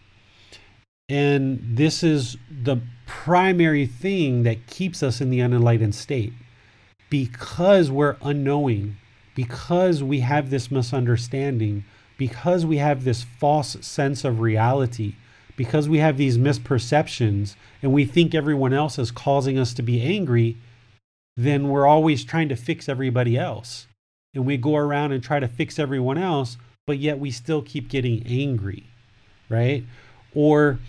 And 1.09 1.61
this 1.63 2.03
is 2.03 2.37
the 2.51 2.81
primary 3.07 3.87
thing 3.87 4.43
that 4.45 4.67
keeps 4.67 5.03
us 5.03 5.21
in 5.21 5.31
the 5.31 5.41
unenlightened 5.41 5.95
state. 5.95 6.33
because 7.11 7.91
we're 7.91 8.17
unknowing, 8.23 8.97
because 9.35 10.03
we 10.03 10.21
have 10.21 10.51
this 10.51 10.71
misunderstanding, 10.71 11.85
because 12.19 12.66
we 12.66 12.77
have 12.77 13.05
this 13.05 13.23
false 13.23 13.79
sense 13.81 14.25
of 14.25 14.41
reality, 14.41 15.14
because 15.57 15.89
we 15.89 15.99
have 15.99 16.19
these 16.19 16.37
misperceptions 16.37 17.55
and 17.81 17.93
we 17.93 18.05
think 18.05 18.35
everyone 18.35 18.75
else 18.75 18.99
is 18.99 19.11
causing 19.11 19.59
us 19.59 19.73
to 19.73 19.83
be 19.83 20.03
angry, 20.03 20.59
then 21.37 21.69
we're 21.69 21.87
always 21.87 22.25
trying 22.25 22.49
to 22.51 22.57
fix 22.57 22.89
everybody 22.89 23.39
else. 23.39 23.87
And 24.35 24.45
we 24.45 24.57
go 24.57 24.77
around 24.77 25.12
and 25.12 25.23
try 25.23 25.41
to 25.41 25.49
fix 25.49 25.79
everyone 25.79 26.19
else, 26.19 26.59
but 26.87 26.99
yet 26.99 27.19
we 27.19 27.31
still 27.31 27.62
keep 27.62 27.89
getting 27.89 28.27
angry, 28.27 28.85
right? 29.49 29.85
Or 30.35 30.81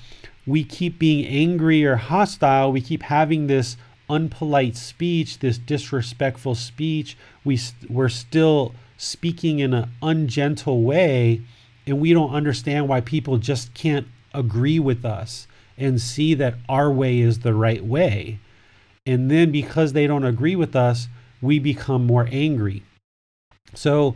we 0.46 0.64
keep 0.64 1.00
being 1.00 1.26
angry 1.26 1.86
or 1.86 1.96
hostile. 1.96 2.72
We 2.72 2.82
keep 2.82 3.04
having 3.04 3.48
this 3.48 3.78
unpolite 4.10 4.76
speech, 4.76 5.40
this 5.40 5.60
disrespectful 5.60 6.56
speech. 6.56 7.16
We, 7.46 7.60
we're 7.88 8.10
still 8.10 8.74
speaking 9.00 9.60
in 9.60 9.74
an 9.74 9.90
ungentle 10.02 10.84
way, 10.84 11.42
and 11.88 12.00
we 12.00 12.14
don't 12.14 12.34
understand 12.36 12.88
why 12.88 13.00
people 13.00 13.38
just 13.38 13.74
can't 13.74 14.08
agree 14.34 14.78
with 14.78 15.06
us 15.06 15.48
and 15.78 16.02
see 16.02 16.34
that 16.34 16.56
our 16.68 16.92
way 16.92 17.20
is 17.20 17.40
the 17.40 17.54
right 17.54 17.84
way. 17.84 18.40
And 19.06 19.32
then 19.32 19.52
because 19.52 19.94
they 19.94 20.06
don't 20.06 20.26
agree 20.26 20.56
with 20.56 20.76
us, 20.76 21.08
we 21.42 21.58
become 21.58 22.06
more 22.06 22.28
angry. 22.30 22.84
So 23.74 24.16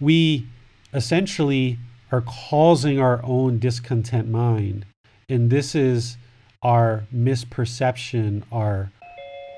we 0.00 0.48
essentially 0.92 1.78
are 2.10 2.22
causing 2.22 2.98
our 3.00 3.20
own 3.22 3.60
discontent 3.60 4.28
mind. 4.28 4.84
And 5.28 5.50
this 5.50 5.74
is 5.76 6.16
our 6.62 7.04
misperception, 7.14 8.42
our 8.50 8.90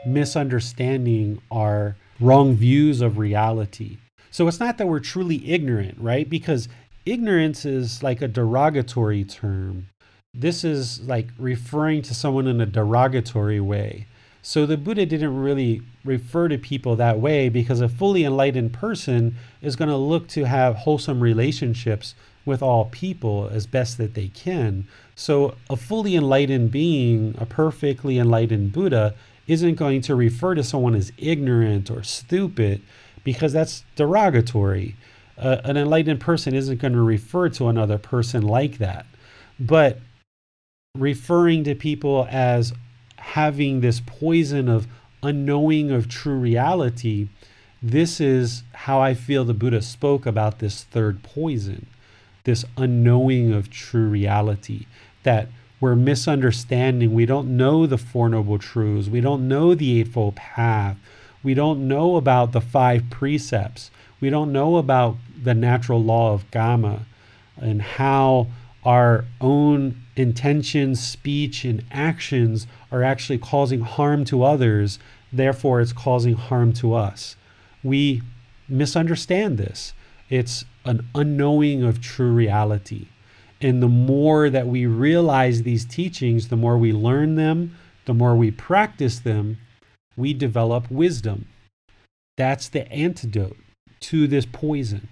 misunderstanding, 0.06 1.40
our 1.50 1.96
wrong 2.20 2.54
views 2.54 3.00
of 3.00 3.16
reality. 3.16 3.96
So 4.30 4.46
it's 4.48 4.60
not 4.60 4.78
that 4.78 4.86
we're 4.86 5.00
truly 5.00 5.50
ignorant, 5.50 5.98
right? 5.98 6.28
Because 6.28 6.68
ignorance 7.06 7.64
is 7.64 8.02
like 8.02 8.22
a 8.22 8.28
derogatory 8.28 9.24
term. 9.24 9.88
This 10.34 10.64
is 10.64 11.00
like 11.00 11.28
referring 11.38 12.02
to 12.02 12.14
someone 12.14 12.46
in 12.46 12.60
a 12.60 12.66
derogatory 12.66 13.60
way. 13.60 14.06
So 14.42 14.66
the 14.66 14.76
Buddha 14.76 15.04
didn't 15.04 15.36
really 15.36 15.82
refer 16.04 16.48
to 16.48 16.58
people 16.58 16.96
that 16.96 17.18
way 17.18 17.48
because 17.48 17.80
a 17.80 17.88
fully 17.88 18.24
enlightened 18.24 18.72
person 18.72 19.36
is 19.60 19.76
going 19.76 19.90
to 19.90 19.96
look 19.96 20.28
to 20.28 20.44
have 20.44 20.76
wholesome 20.76 21.20
relationships 21.20 22.14
with 22.46 22.62
all 22.62 22.86
people 22.86 23.50
as 23.52 23.66
best 23.66 23.98
that 23.98 24.14
they 24.14 24.28
can. 24.28 24.86
So 25.14 25.56
a 25.68 25.76
fully 25.76 26.16
enlightened 26.16 26.70
being, 26.70 27.34
a 27.38 27.46
perfectly 27.46 28.18
enlightened 28.18 28.72
Buddha, 28.72 29.14
isn't 29.46 29.74
going 29.74 30.02
to 30.02 30.14
refer 30.14 30.54
to 30.54 30.62
someone 30.62 30.94
as 30.94 31.12
ignorant 31.18 31.90
or 31.90 32.02
stupid 32.02 32.80
because 33.28 33.52
that's 33.52 33.84
derogatory. 33.94 34.96
Uh, 35.36 35.58
an 35.62 35.76
enlightened 35.76 36.18
person 36.18 36.54
isn't 36.54 36.80
going 36.80 36.94
to 36.94 37.02
refer 37.02 37.46
to 37.50 37.68
another 37.68 37.98
person 37.98 38.42
like 38.42 38.78
that. 38.78 39.04
But 39.60 39.98
referring 40.96 41.64
to 41.64 41.74
people 41.74 42.26
as 42.30 42.72
having 43.18 43.82
this 43.82 44.00
poison 44.00 44.66
of 44.66 44.86
unknowing 45.22 45.90
of 45.90 46.08
true 46.08 46.38
reality, 46.38 47.28
this 47.82 48.18
is 48.18 48.62
how 48.72 48.98
I 48.98 49.12
feel 49.12 49.44
the 49.44 49.52
Buddha 49.52 49.82
spoke 49.82 50.24
about 50.24 50.58
this 50.58 50.84
third 50.84 51.22
poison, 51.22 51.84
this 52.44 52.64
unknowing 52.78 53.52
of 53.52 53.68
true 53.68 54.08
reality, 54.08 54.86
that 55.22 55.48
we're 55.80 55.96
misunderstanding. 55.96 57.12
We 57.12 57.26
don't 57.26 57.58
know 57.58 57.84
the 57.84 57.98
Four 57.98 58.30
Noble 58.30 58.58
Truths. 58.58 59.10
We 59.10 59.20
don't 59.20 59.46
know 59.46 59.74
the 59.74 60.00
Eightfold 60.00 60.36
Path. 60.36 60.96
We 61.42 61.54
don't 61.54 61.86
know 61.86 62.16
about 62.16 62.52
the 62.52 62.60
five 62.60 63.10
precepts. 63.10 63.90
We 64.20 64.30
don't 64.30 64.52
know 64.52 64.76
about 64.76 65.16
the 65.40 65.54
natural 65.54 66.02
law 66.02 66.34
of 66.34 66.50
Kamma 66.50 67.02
and 67.56 67.80
how 67.80 68.48
our 68.84 69.24
own 69.40 70.02
intentions, 70.16 71.04
speech, 71.04 71.64
and 71.64 71.84
actions 71.90 72.66
are 72.90 73.02
actually 73.02 73.38
causing 73.38 73.80
harm 73.80 74.24
to 74.26 74.42
others. 74.42 74.98
Therefore, 75.32 75.80
it's 75.80 75.92
causing 75.92 76.34
harm 76.34 76.72
to 76.74 76.94
us. 76.94 77.36
We 77.82 78.22
misunderstand 78.68 79.58
this. 79.58 79.92
It's 80.30 80.64
an 80.84 81.06
unknowing 81.14 81.82
of 81.82 82.00
true 82.00 82.32
reality. 82.32 83.08
And 83.60 83.82
the 83.82 83.88
more 83.88 84.50
that 84.50 84.66
we 84.66 84.86
realize 84.86 85.62
these 85.62 85.84
teachings, 85.84 86.48
the 86.48 86.56
more 86.56 86.78
we 86.78 86.92
learn 86.92 87.34
them, 87.34 87.76
the 88.04 88.14
more 88.14 88.34
we 88.34 88.50
practice 88.50 89.18
them, 89.18 89.58
we 90.18 90.34
develop 90.34 90.90
wisdom. 90.90 91.46
That's 92.36 92.68
the 92.68 92.90
antidote 92.92 93.56
to 94.00 94.26
this 94.26 94.46
poison 94.46 95.08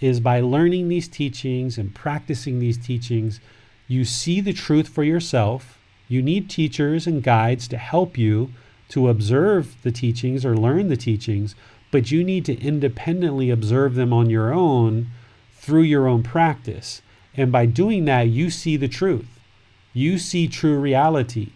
is 0.00 0.20
by 0.20 0.40
learning 0.40 0.88
these 0.88 1.08
teachings 1.08 1.78
and 1.78 1.94
practicing 1.94 2.58
these 2.58 2.76
teachings, 2.76 3.40
you 3.88 4.04
see 4.04 4.40
the 4.40 4.52
truth 4.52 4.88
for 4.88 5.04
yourself. 5.04 5.78
You 6.08 6.20
need 6.20 6.50
teachers 6.50 7.06
and 7.06 7.22
guides 7.22 7.66
to 7.68 7.78
help 7.78 8.18
you 8.18 8.50
to 8.90 9.08
observe 9.08 9.76
the 9.82 9.92
teachings 9.92 10.44
or 10.44 10.56
learn 10.56 10.88
the 10.88 10.96
teachings, 10.96 11.54
but 11.90 12.10
you 12.10 12.22
need 12.22 12.44
to 12.44 12.60
independently 12.60 13.50
observe 13.50 13.94
them 13.94 14.12
on 14.12 14.28
your 14.28 14.52
own 14.52 15.06
through 15.54 15.82
your 15.82 16.06
own 16.06 16.22
practice. 16.22 17.00
And 17.36 17.50
by 17.50 17.66
doing 17.66 18.04
that, 18.04 18.28
you 18.28 18.50
see 18.50 18.76
the 18.76 18.88
truth. 18.88 19.40
You 19.92 20.18
see 20.18 20.48
true 20.48 20.78
reality. 20.78 21.52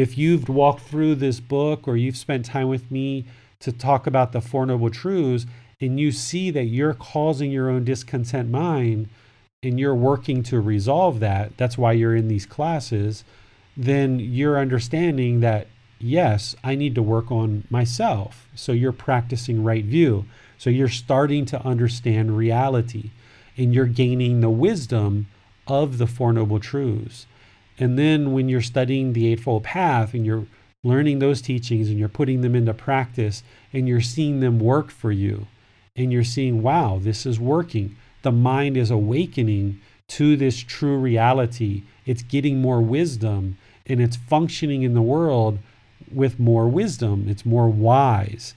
If 0.00 0.16
you've 0.16 0.48
walked 0.48 0.80
through 0.80 1.16
this 1.16 1.40
book 1.40 1.86
or 1.86 1.94
you've 1.94 2.16
spent 2.16 2.46
time 2.46 2.68
with 2.68 2.90
me 2.90 3.26
to 3.58 3.70
talk 3.70 4.06
about 4.06 4.32
the 4.32 4.40
Four 4.40 4.64
Noble 4.64 4.88
Truths, 4.88 5.44
and 5.78 6.00
you 6.00 6.10
see 6.10 6.50
that 6.52 6.64
you're 6.64 6.94
causing 6.94 7.50
your 7.50 7.68
own 7.68 7.84
discontent 7.84 8.50
mind 8.50 9.10
and 9.62 9.78
you're 9.78 9.94
working 9.94 10.42
to 10.44 10.58
resolve 10.58 11.20
that, 11.20 11.54
that's 11.58 11.76
why 11.76 11.92
you're 11.92 12.16
in 12.16 12.28
these 12.28 12.46
classes, 12.46 13.24
then 13.76 14.18
you're 14.18 14.58
understanding 14.58 15.40
that, 15.40 15.66
yes, 15.98 16.56
I 16.64 16.76
need 16.76 16.94
to 16.94 17.02
work 17.02 17.30
on 17.30 17.64
myself. 17.68 18.48
So 18.54 18.72
you're 18.72 18.92
practicing 18.92 19.62
right 19.62 19.84
view. 19.84 20.24
So 20.56 20.70
you're 20.70 20.88
starting 20.88 21.44
to 21.44 21.62
understand 21.62 22.38
reality 22.38 23.10
and 23.58 23.74
you're 23.74 23.84
gaining 23.84 24.40
the 24.40 24.48
wisdom 24.48 25.26
of 25.66 25.98
the 25.98 26.06
Four 26.06 26.32
Noble 26.32 26.58
Truths. 26.58 27.26
And 27.80 27.98
then 27.98 28.32
when 28.32 28.50
you're 28.50 28.60
studying 28.60 29.14
the 29.14 29.26
Eightfold 29.32 29.64
Path 29.64 30.12
and 30.12 30.26
you're 30.26 30.46
learning 30.84 31.18
those 31.18 31.40
teachings 31.40 31.88
and 31.88 31.98
you're 31.98 32.08
putting 32.08 32.42
them 32.42 32.54
into 32.54 32.74
practice 32.74 33.42
and 33.72 33.88
you're 33.88 34.02
seeing 34.02 34.40
them 34.40 34.58
work 34.60 34.90
for 34.90 35.10
you 35.10 35.46
and 35.96 36.12
you're 36.12 36.22
seeing, 36.22 36.62
wow, 36.62 37.00
this 37.02 37.24
is 37.24 37.40
working. 37.40 37.96
The 38.22 38.32
mind 38.32 38.76
is 38.76 38.90
awakening 38.90 39.80
to 40.08 40.36
this 40.36 40.58
true 40.58 40.98
reality. 40.98 41.82
It's 42.04 42.22
getting 42.22 42.60
more 42.60 42.82
wisdom 42.82 43.56
and 43.86 44.00
it's 44.00 44.16
functioning 44.16 44.82
in 44.82 44.92
the 44.92 45.02
world 45.02 45.58
with 46.12 46.38
more 46.38 46.68
wisdom. 46.68 47.26
It's 47.28 47.46
more 47.46 47.68
wise. 47.68 48.54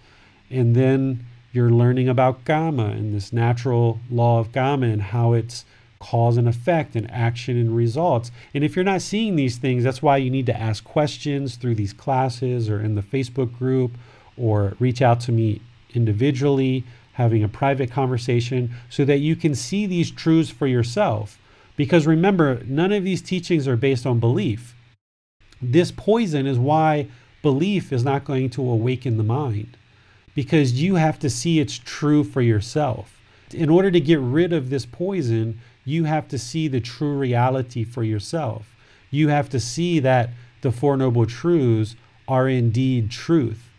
And 0.49 0.75
then 0.75 1.25
you're 1.53 1.71
learning 1.71 2.09
about 2.09 2.43
Kamma 2.43 2.91
and 2.91 3.15
this 3.15 3.31
natural 3.31 3.99
law 4.09 4.39
of 4.39 4.51
Kamma 4.51 4.91
and 4.91 5.01
how 5.01 5.33
it's 5.33 5.63
cause 6.03 6.35
and 6.35 6.49
effect 6.49 6.97
and 6.97 7.09
action 7.09 7.57
and 7.57 7.75
results. 7.75 8.29
And 8.53 8.61
if 8.61 8.75
you're 8.75 8.83
not 8.83 9.01
seeing 9.01 9.37
these 9.37 9.57
things, 9.57 9.85
that's 9.85 10.01
why 10.01 10.17
you 10.17 10.29
need 10.29 10.45
to 10.47 10.59
ask 10.59 10.83
questions 10.83 11.55
through 11.55 11.75
these 11.75 11.93
classes 11.93 12.69
or 12.69 12.81
in 12.81 12.95
the 12.95 13.01
Facebook 13.01 13.57
group 13.57 13.93
or 14.35 14.75
reach 14.79 15.01
out 15.01 15.21
to 15.21 15.31
me 15.31 15.61
individually, 15.93 16.83
having 17.13 17.41
a 17.41 17.47
private 17.47 17.89
conversation 17.89 18.75
so 18.89 19.05
that 19.05 19.19
you 19.19 19.33
can 19.33 19.55
see 19.55 19.85
these 19.85 20.11
truths 20.11 20.49
for 20.49 20.67
yourself. 20.67 21.39
Because 21.77 22.05
remember, 22.05 22.61
none 22.65 22.91
of 22.91 23.05
these 23.05 23.21
teachings 23.21 23.65
are 23.65 23.77
based 23.77 24.05
on 24.05 24.19
belief. 24.19 24.75
This 25.61 25.91
poison 25.91 26.45
is 26.45 26.59
why 26.59 27.07
belief 27.41 27.93
is 27.93 28.03
not 28.03 28.25
going 28.25 28.49
to 28.49 28.69
awaken 28.69 29.15
the 29.15 29.23
mind 29.23 29.77
because 30.35 30.81
you 30.81 30.95
have 30.95 31.17
to 31.19 31.29
see 31.29 31.59
it's 31.59 31.77
true 31.77 32.25
for 32.25 32.41
yourself. 32.41 33.19
In 33.53 33.69
order 33.69 33.91
to 33.91 33.99
get 34.01 34.19
rid 34.19 34.51
of 34.51 34.69
this 34.69 34.85
poison, 34.85 35.59
you 35.85 36.05
have 36.05 36.27
to 36.29 36.37
see 36.37 36.67
the 36.67 36.79
true 36.79 37.17
reality 37.17 37.83
for 37.83 38.03
yourself. 38.03 38.75
You 39.11 39.27
have 39.29 39.49
to 39.49 39.59
see 39.59 39.99
that 39.99 40.29
the 40.61 40.71
Four 40.71 40.97
Noble 40.97 41.25
Truths 41.25 41.95
are 42.27 42.47
indeed 42.47 43.11
truth. 43.11 43.69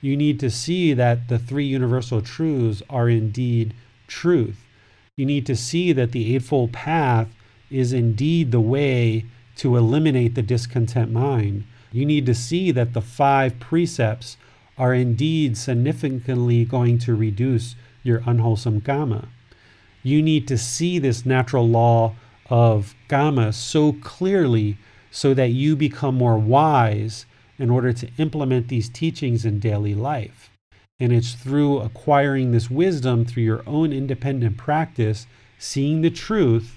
You 0.00 0.16
need 0.16 0.38
to 0.40 0.50
see 0.50 0.92
that 0.94 1.28
the 1.28 1.38
three 1.38 1.66
universal 1.66 2.20
truths 2.20 2.82
are 2.88 3.08
indeed 3.08 3.74
truth. 4.06 4.64
You 5.16 5.26
need 5.26 5.46
to 5.46 5.56
see 5.56 5.92
that 5.92 6.12
the 6.12 6.34
Eightfold 6.34 6.72
Path 6.72 7.28
is 7.70 7.92
indeed 7.92 8.52
the 8.52 8.60
way 8.60 9.24
to 9.56 9.76
eliminate 9.76 10.34
the 10.34 10.42
discontent 10.42 11.10
mind. 11.10 11.64
You 11.92 12.06
need 12.06 12.26
to 12.26 12.34
see 12.34 12.70
that 12.70 12.92
the 12.92 13.00
five 13.00 13.58
precepts 13.58 14.36
are 14.76 14.94
indeed 14.94 15.56
significantly 15.56 16.64
going 16.64 16.98
to 16.98 17.14
reduce 17.14 17.74
your 18.04 18.22
unwholesome 18.26 18.80
kamma. 18.80 19.26
You 20.02 20.22
need 20.22 20.48
to 20.48 20.58
see 20.58 20.98
this 20.98 21.26
natural 21.26 21.68
law 21.68 22.14
of 22.50 22.94
kamma 23.08 23.52
so 23.52 23.92
clearly 23.92 24.78
so 25.10 25.34
that 25.34 25.50
you 25.50 25.76
become 25.76 26.14
more 26.14 26.38
wise 26.38 27.26
in 27.58 27.70
order 27.70 27.92
to 27.92 28.10
implement 28.18 28.68
these 28.68 28.88
teachings 28.88 29.44
in 29.44 29.58
daily 29.58 29.94
life. 29.94 30.50
And 31.00 31.12
it's 31.12 31.34
through 31.34 31.78
acquiring 31.78 32.52
this 32.52 32.70
wisdom 32.70 33.24
through 33.24 33.42
your 33.42 33.62
own 33.66 33.92
independent 33.92 34.56
practice, 34.56 35.26
seeing 35.58 36.02
the 36.02 36.10
truth, 36.10 36.76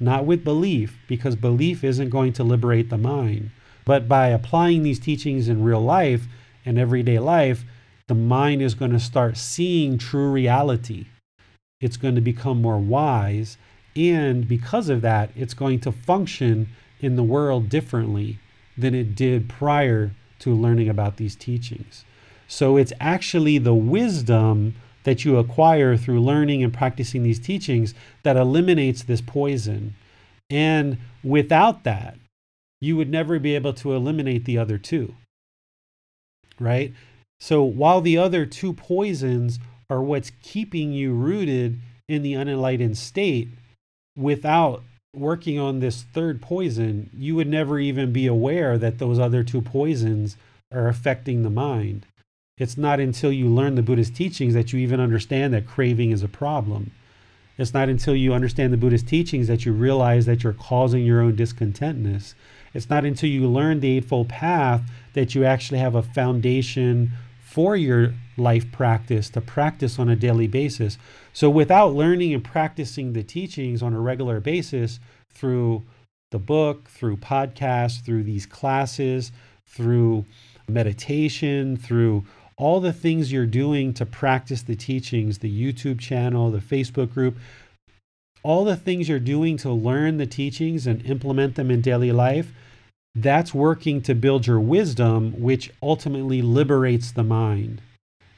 not 0.00 0.24
with 0.24 0.44
belief, 0.44 0.98
because 1.08 1.36
belief 1.36 1.84
isn't 1.84 2.10
going 2.10 2.32
to 2.34 2.44
liberate 2.44 2.90
the 2.90 2.98
mind. 2.98 3.50
But 3.84 4.08
by 4.08 4.28
applying 4.28 4.82
these 4.82 4.98
teachings 4.98 5.48
in 5.48 5.62
real 5.62 5.80
life 5.80 6.26
and 6.64 6.78
everyday 6.78 7.18
life, 7.18 7.64
the 8.06 8.14
mind 8.14 8.62
is 8.62 8.74
going 8.74 8.92
to 8.92 9.00
start 9.00 9.36
seeing 9.36 9.98
true 9.98 10.30
reality. 10.30 11.06
It's 11.84 11.98
going 11.98 12.14
to 12.14 12.22
become 12.22 12.62
more 12.62 12.78
wise. 12.78 13.58
And 13.94 14.48
because 14.48 14.88
of 14.88 15.02
that, 15.02 15.30
it's 15.36 15.52
going 15.52 15.80
to 15.80 15.92
function 15.92 16.70
in 16.98 17.16
the 17.16 17.22
world 17.22 17.68
differently 17.68 18.38
than 18.78 18.94
it 18.94 19.14
did 19.14 19.50
prior 19.50 20.12
to 20.38 20.54
learning 20.54 20.88
about 20.88 21.18
these 21.18 21.36
teachings. 21.36 22.06
So 22.48 22.78
it's 22.78 22.94
actually 23.00 23.58
the 23.58 23.74
wisdom 23.74 24.76
that 25.02 25.26
you 25.26 25.36
acquire 25.36 25.94
through 25.98 26.22
learning 26.22 26.64
and 26.64 26.72
practicing 26.72 27.22
these 27.22 27.38
teachings 27.38 27.92
that 28.22 28.38
eliminates 28.38 29.02
this 29.02 29.20
poison. 29.20 29.94
And 30.48 30.96
without 31.22 31.84
that, 31.84 32.16
you 32.80 32.96
would 32.96 33.10
never 33.10 33.38
be 33.38 33.54
able 33.54 33.74
to 33.74 33.92
eliminate 33.92 34.46
the 34.46 34.56
other 34.56 34.78
two. 34.78 35.14
Right? 36.58 36.94
So 37.40 37.62
while 37.62 38.00
the 38.00 38.16
other 38.16 38.46
two 38.46 38.72
poisons 38.72 39.58
are 39.94 40.02
what's 40.02 40.32
keeping 40.42 40.92
you 40.92 41.12
rooted 41.12 41.78
in 42.08 42.22
the 42.22 42.34
unenlightened 42.34 42.98
state, 42.98 43.48
without 44.16 44.82
working 45.14 45.58
on 45.58 45.78
this 45.78 46.02
third 46.02 46.42
poison, 46.42 47.08
you 47.16 47.36
would 47.36 47.46
never 47.46 47.78
even 47.78 48.12
be 48.12 48.26
aware 48.26 48.76
that 48.76 48.98
those 48.98 49.18
other 49.18 49.44
two 49.44 49.62
poisons 49.62 50.36
are 50.72 50.88
affecting 50.88 51.42
the 51.42 51.50
mind. 51.50 52.06
It's 52.58 52.76
not 52.76 52.98
until 52.98 53.32
you 53.32 53.48
learn 53.48 53.76
the 53.76 53.82
Buddhist 53.82 54.14
teachings 54.14 54.54
that 54.54 54.72
you 54.72 54.80
even 54.80 55.00
understand 55.00 55.54
that 55.54 55.66
craving 55.66 56.10
is 56.10 56.22
a 56.22 56.28
problem. 56.28 56.90
It's 57.56 57.72
not 57.72 57.88
until 57.88 58.16
you 58.16 58.34
understand 58.34 58.72
the 58.72 58.76
Buddhist 58.76 59.06
teachings 59.06 59.46
that 59.46 59.64
you 59.64 59.72
realize 59.72 60.26
that 60.26 60.42
you're 60.42 60.52
causing 60.52 61.04
your 61.04 61.20
own 61.20 61.36
discontentness. 61.36 62.34
It's 62.72 62.90
not 62.90 63.04
until 63.04 63.28
you 63.28 63.46
learn 63.46 63.78
the 63.78 63.96
Eightfold 63.96 64.28
Path 64.28 64.82
that 65.12 65.36
you 65.36 65.44
actually 65.44 65.78
have 65.78 65.94
a 65.94 66.02
foundation 66.02 67.12
for 67.54 67.76
your 67.76 68.12
life 68.36 68.72
practice 68.72 69.30
to 69.30 69.40
practice 69.40 70.00
on 70.00 70.08
a 70.08 70.16
daily 70.16 70.48
basis. 70.48 70.98
So, 71.32 71.48
without 71.48 71.94
learning 71.94 72.34
and 72.34 72.42
practicing 72.42 73.12
the 73.12 73.22
teachings 73.22 73.80
on 73.80 73.94
a 73.94 74.00
regular 74.00 74.40
basis 74.40 74.98
through 75.32 75.84
the 76.32 76.40
book, 76.40 76.88
through 76.88 77.18
podcasts, 77.18 78.04
through 78.04 78.24
these 78.24 78.44
classes, 78.44 79.30
through 79.68 80.24
meditation, 80.66 81.76
through 81.76 82.24
all 82.56 82.80
the 82.80 82.92
things 82.92 83.30
you're 83.30 83.46
doing 83.46 83.94
to 83.94 84.04
practice 84.04 84.62
the 84.62 84.74
teachings, 84.74 85.38
the 85.38 85.72
YouTube 85.72 86.00
channel, 86.00 86.50
the 86.50 86.58
Facebook 86.58 87.14
group, 87.14 87.36
all 88.42 88.64
the 88.64 88.76
things 88.76 89.08
you're 89.08 89.20
doing 89.20 89.56
to 89.58 89.70
learn 89.70 90.16
the 90.16 90.26
teachings 90.26 90.88
and 90.88 91.06
implement 91.06 91.54
them 91.54 91.70
in 91.70 91.80
daily 91.80 92.10
life, 92.10 92.52
that's 93.14 93.54
working 93.54 94.02
to 94.02 94.14
build 94.14 94.46
your 94.46 94.60
wisdom, 94.60 95.40
which 95.40 95.72
ultimately 95.82 96.42
liberates 96.42 97.12
the 97.12 97.22
mind. 97.22 97.80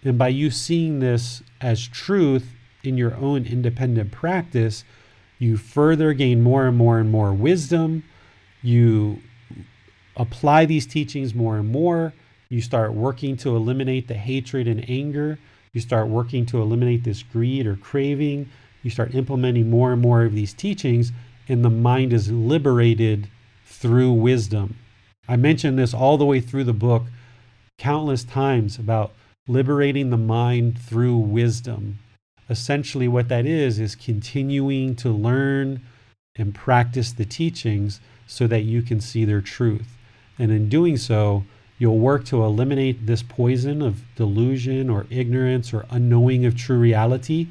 And 0.03 0.19
by 0.19 0.29
you 0.29 0.51
seeing 0.51 1.01
this 1.01 1.43
as 1.61 1.89
truth 1.89 2.53
in 2.85 2.97
your 2.99 3.15
own 3.17 3.47
independent 3.47 4.13
practice, 4.13 4.85
you 5.39 5.57
further 5.57 6.13
gain 6.13 6.43
more 6.43 6.67
and 6.67 6.77
more 6.77 6.99
and 6.99 7.11
more 7.11 7.33
wisdom. 7.33 8.05
You 8.63 9.21
apply 10.17 10.67
these 10.67 10.87
teachings 10.87 11.35
more 11.35 11.57
and 11.57 11.71
more. 11.71 12.13
You 12.49 12.61
start 12.61 12.93
working 12.93 13.37
to 13.39 13.57
eliminate 13.57 14.09
the 14.09 14.15
hatred 14.15 14.69
and 14.69 14.89
anger. 14.89 15.39
You 15.73 15.81
start 15.81 16.09
working 16.09 16.47
to 16.47 16.63
eliminate 16.63 17.05
this 17.05 17.23
greed 17.23 17.67
or 17.67 17.77
craving. 17.77 18.49
You 18.83 18.91
start 18.91 19.15
implementing 19.15 19.69
more 19.69 19.93
and 19.93 20.01
more 20.01 20.25
of 20.25 20.35
these 20.35 20.55
teachings, 20.55 21.13
and 21.49 21.65
the 21.65 21.71
mind 21.71 22.13
is 22.13 22.31
liberated 22.31 23.29
through 23.67 24.13
wisdom. 24.13 24.77
I 25.29 25.37
mentioned 25.37 25.79
this 25.79 25.93
all 25.93 26.17
the 26.17 26.25
way 26.25 26.41
through 26.41 26.65
the 26.65 26.73
book 26.73 27.03
countless 27.79 28.25
times 28.25 28.79
about 28.79 29.13
liberating 29.47 30.11
the 30.11 30.17
mind 30.17 30.79
through 30.79 31.17
wisdom. 31.17 31.99
Essentially, 32.49 33.09
what 33.09 33.29
that 33.29 33.45
is, 33.45 33.79
is 33.79 33.95
continuing 33.95 34.95
to 34.97 35.11
learn 35.11 35.83
and 36.37 36.55
practice 36.55 37.13
the 37.13 37.25
teachings 37.25 38.01
so 38.27 38.47
that 38.47 38.63
you 38.63 38.83
can 38.83 39.01
see 39.01 39.25
their 39.25 39.41
truth. 39.41 39.97
And 40.39 40.51
in 40.51 40.69
doing 40.69 40.97
so, 40.97 41.45
you'll 41.79 41.99
work 41.99 42.25
to 42.27 42.45
eliminate 42.45 43.07
this 43.07 43.23
poison 43.23 43.83
of 43.83 44.03
delusion 44.15 44.89
or 44.89 45.07
ignorance 45.11 45.75
or 45.75 45.87
unknowing 45.91 46.45
of 46.47 46.57
true 46.57 46.79
reality, 46.79 47.49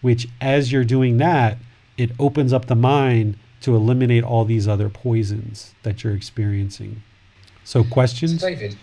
which, 0.00 0.28
as 0.40 0.70
you're 0.70 0.84
doing 0.84 1.18
that, 1.18 1.58
it 1.96 2.12
opens 2.18 2.52
up 2.52 2.66
the 2.66 2.74
mind 2.74 3.36
to 3.66 3.74
eliminate 3.74 4.22
all 4.22 4.44
these 4.44 4.68
other 4.68 4.88
poisons 4.88 5.74
that 5.82 6.04
you're 6.04 6.14
experiencing. 6.14 7.02
So, 7.64 7.82
questions? 7.82 8.40
So 8.40 8.48
David, 8.48 8.78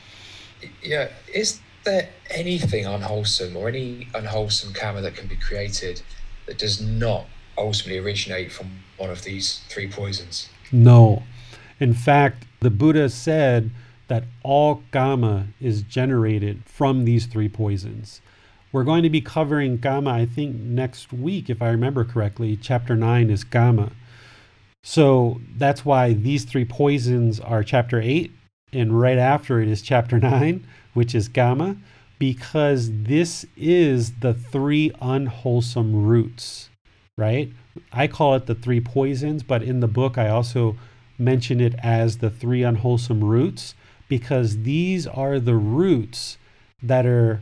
yeah, 0.84 1.08
is 1.34 1.62
there 1.86 2.10
anything 2.30 2.86
unwholesome 2.86 3.56
or 3.56 3.70
any 3.70 4.10
unwholesome 4.14 4.74
karma 4.74 5.00
that 5.00 5.16
can 5.16 5.28
be 5.28 5.38
created 5.38 6.02
that 6.48 6.58
does 6.58 6.82
not 6.82 7.28
ultimately 7.58 7.98
originate 7.98 8.52
from 8.52 8.80
one 8.98 9.10
of 9.10 9.24
these 9.24 9.62
three 9.70 9.88
poisons? 9.88 10.50
No. 10.70 11.24
In 11.80 11.94
fact, 11.94 12.46
the 12.60 12.70
Buddha 12.70 13.08
said 13.08 13.72
that 14.10 14.26
all 14.44 14.84
karma 14.92 15.48
is 15.62 15.82
generated 15.84 16.62
from 16.66 17.06
these 17.06 17.26
three 17.26 17.48
poisons. 17.48 18.20
We're 18.74 18.84
going 18.84 19.04
to 19.04 19.10
be 19.10 19.22
covering 19.22 19.80
karma, 19.80 20.12
I 20.12 20.26
think, 20.26 20.58
next 20.58 21.14
week, 21.14 21.50
if 21.50 21.62
I 21.62 21.70
remember 21.70 22.04
correctly. 22.04 22.58
Chapter 22.62 22.98
9 22.98 23.30
is 23.30 23.46
karma. 23.46 23.94
So 24.84 25.42
that's 25.56 25.86
why 25.86 26.14
these 26.14 26.44
three 26.44 26.66
poisons 26.66 27.40
are 27.40 27.64
chapter 27.64 28.02
8, 28.02 28.32
and 28.74 29.00
right 29.00 29.18
after 29.18 29.62
it 29.62 29.70
is 29.70 29.82
chapter 29.82 30.20
9, 30.20 30.66
which 30.94 31.16
is 31.16 31.30
kamma, 31.30 31.78
because 32.20 32.90
this 32.92 33.46
is 33.58 34.20
the 34.20 34.34
three 34.34 34.92
unwholesome 35.02 36.06
roots, 36.06 36.70
right? 37.18 37.52
I 37.92 38.08
call 38.08 38.36
it 38.36 38.46
the 38.46 38.56
three 38.56 38.82
poisons, 38.82 39.42
but 39.42 39.64
in 39.64 39.80
the 39.80 39.88
book, 39.88 40.18
I 40.18 40.30
also 40.30 40.78
mention 41.18 41.60
it 41.62 41.76
as 41.82 42.18
the 42.18 42.30
three 42.30 42.64
unwholesome 42.64 43.24
roots 43.24 43.76
because 44.10 44.64
these 44.64 45.08
are 45.08 45.40
the 45.40 45.56
roots 45.56 46.38
that 46.82 47.06
are 47.06 47.42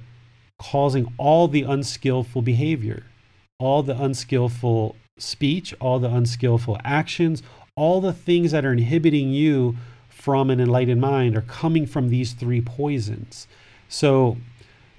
causing 0.59 1.11
all 1.17 1.47
the 1.47 1.63
unskillful 1.63 2.41
behavior, 2.41 3.05
all 3.59 3.81
the 3.81 3.99
unskillful 3.99 4.95
speech, 5.22 5.74
all 5.80 5.99
the 5.99 6.09
unskillful 6.09 6.78
actions, 6.84 7.43
all 7.76 8.01
the 8.01 8.13
things 8.13 8.51
that 8.51 8.65
are 8.65 8.74
inhibiting 8.74 9.30
you 9.30 9.76
from 10.09 10.49
an 10.49 10.59
enlightened 10.59 11.01
mind 11.01 11.36
are 11.36 11.41
coming 11.41 11.86
from 11.86 12.09
these 12.09 12.34
three 12.34 12.61
poisons. 12.61 13.47
So, 13.88 14.38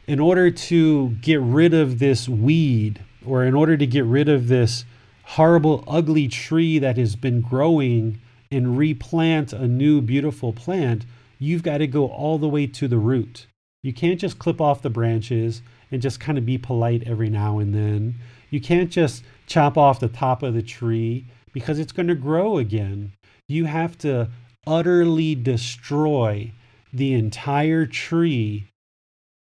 in 0.07 0.19
order 0.19 0.51
to 0.51 1.11
get 1.21 1.41
rid 1.41 1.75
of 1.75 1.99
this 1.99 2.29
weed, 2.29 3.01
or 3.25 3.45
in 3.45 3.55
order 3.55 3.77
to 3.77 3.87
get 3.87 4.05
rid 4.05 4.29
of 4.29 4.49
this 4.49 4.85
horrible, 5.23 5.85
ugly 5.87 6.29
tree 6.29 6.79
that 6.79 6.97
has 6.97 7.15
been 7.15 7.41
growing 7.41 8.21
and 8.51 8.77
replant 8.77 9.53
a 9.53 9.67
new, 9.69 10.01
beautiful 10.01 10.53
plant, 10.53 11.07
you've 11.39 11.63
got 11.63 11.79
to 11.79 11.87
go 11.87 12.07
all 12.07 12.39
the 12.39 12.49
way 12.49 12.67
to 12.67 12.89
the 12.89 12.99
root. 12.99 13.47
You 13.83 13.93
can't 13.93 14.21
just 14.21 14.39
clip 14.39 14.61
off 14.61 14.83
the 14.83 14.91
branches 14.91 15.63
and 15.91 16.03
just 16.03 16.21
kind 16.21 16.39
of 16.39 16.47
be 16.47 16.59
polite 16.59 17.03
every 17.07 17.29
now 17.29 17.59
and 17.59 17.75
then. 17.75 18.15
You 18.53 18.61
can't 18.61 18.91
just 18.91 19.25
chop 19.47 19.79
off 19.79 19.99
the 19.99 20.09
top 20.09 20.43
of 20.43 20.53
the 20.53 20.63
tree 20.63 21.25
because 21.53 21.79
it's 21.79 21.91
going 21.91 22.09
to 22.09 22.15
grow 22.15 22.59
again. 22.59 23.13
You 23.49 23.65
have 23.65 23.97
to 23.99 24.29
utterly 24.67 25.35
destroy 25.35 26.53
the 26.93 27.15
entire 27.15 27.87
tree 27.87 28.69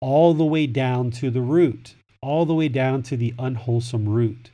all 0.01 0.33
the 0.33 0.45
way 0.45 0.67
down 0.67 1.09
to 1.11 1.29
the 1.31 1.41
root, 1.41 1.95
all 2.21 2.45
the 2.45 2.53
way 2.53 2.67
down 2.67 3.01
to 3.03 3.15
the 3.15 3.33
unwholesome 3.39 4.09
root. 4.09 4.51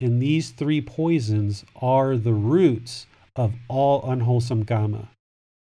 And 0.00 0.22
these 0.22 0.50
three 0.50 0.80
poisons 0.80 1.64
are 1.82 2.16
the 2.16 2.32
roots 2.32 3.06
of 3.34 3.54
all 3.68 4.08
unwholesome 4.08 4.64
karma. 4.64 5.08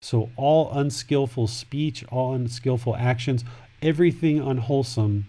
So, 0.03 0.29
all 0.35 0.71
unskillful 0.71 1.47
speech, 1.47 2.05
all 2.11 2.35
unskillful 2.35 2.95
actions, 2.95 3.43
everything 3.81 4.39
unwholesome, 4.39 5.25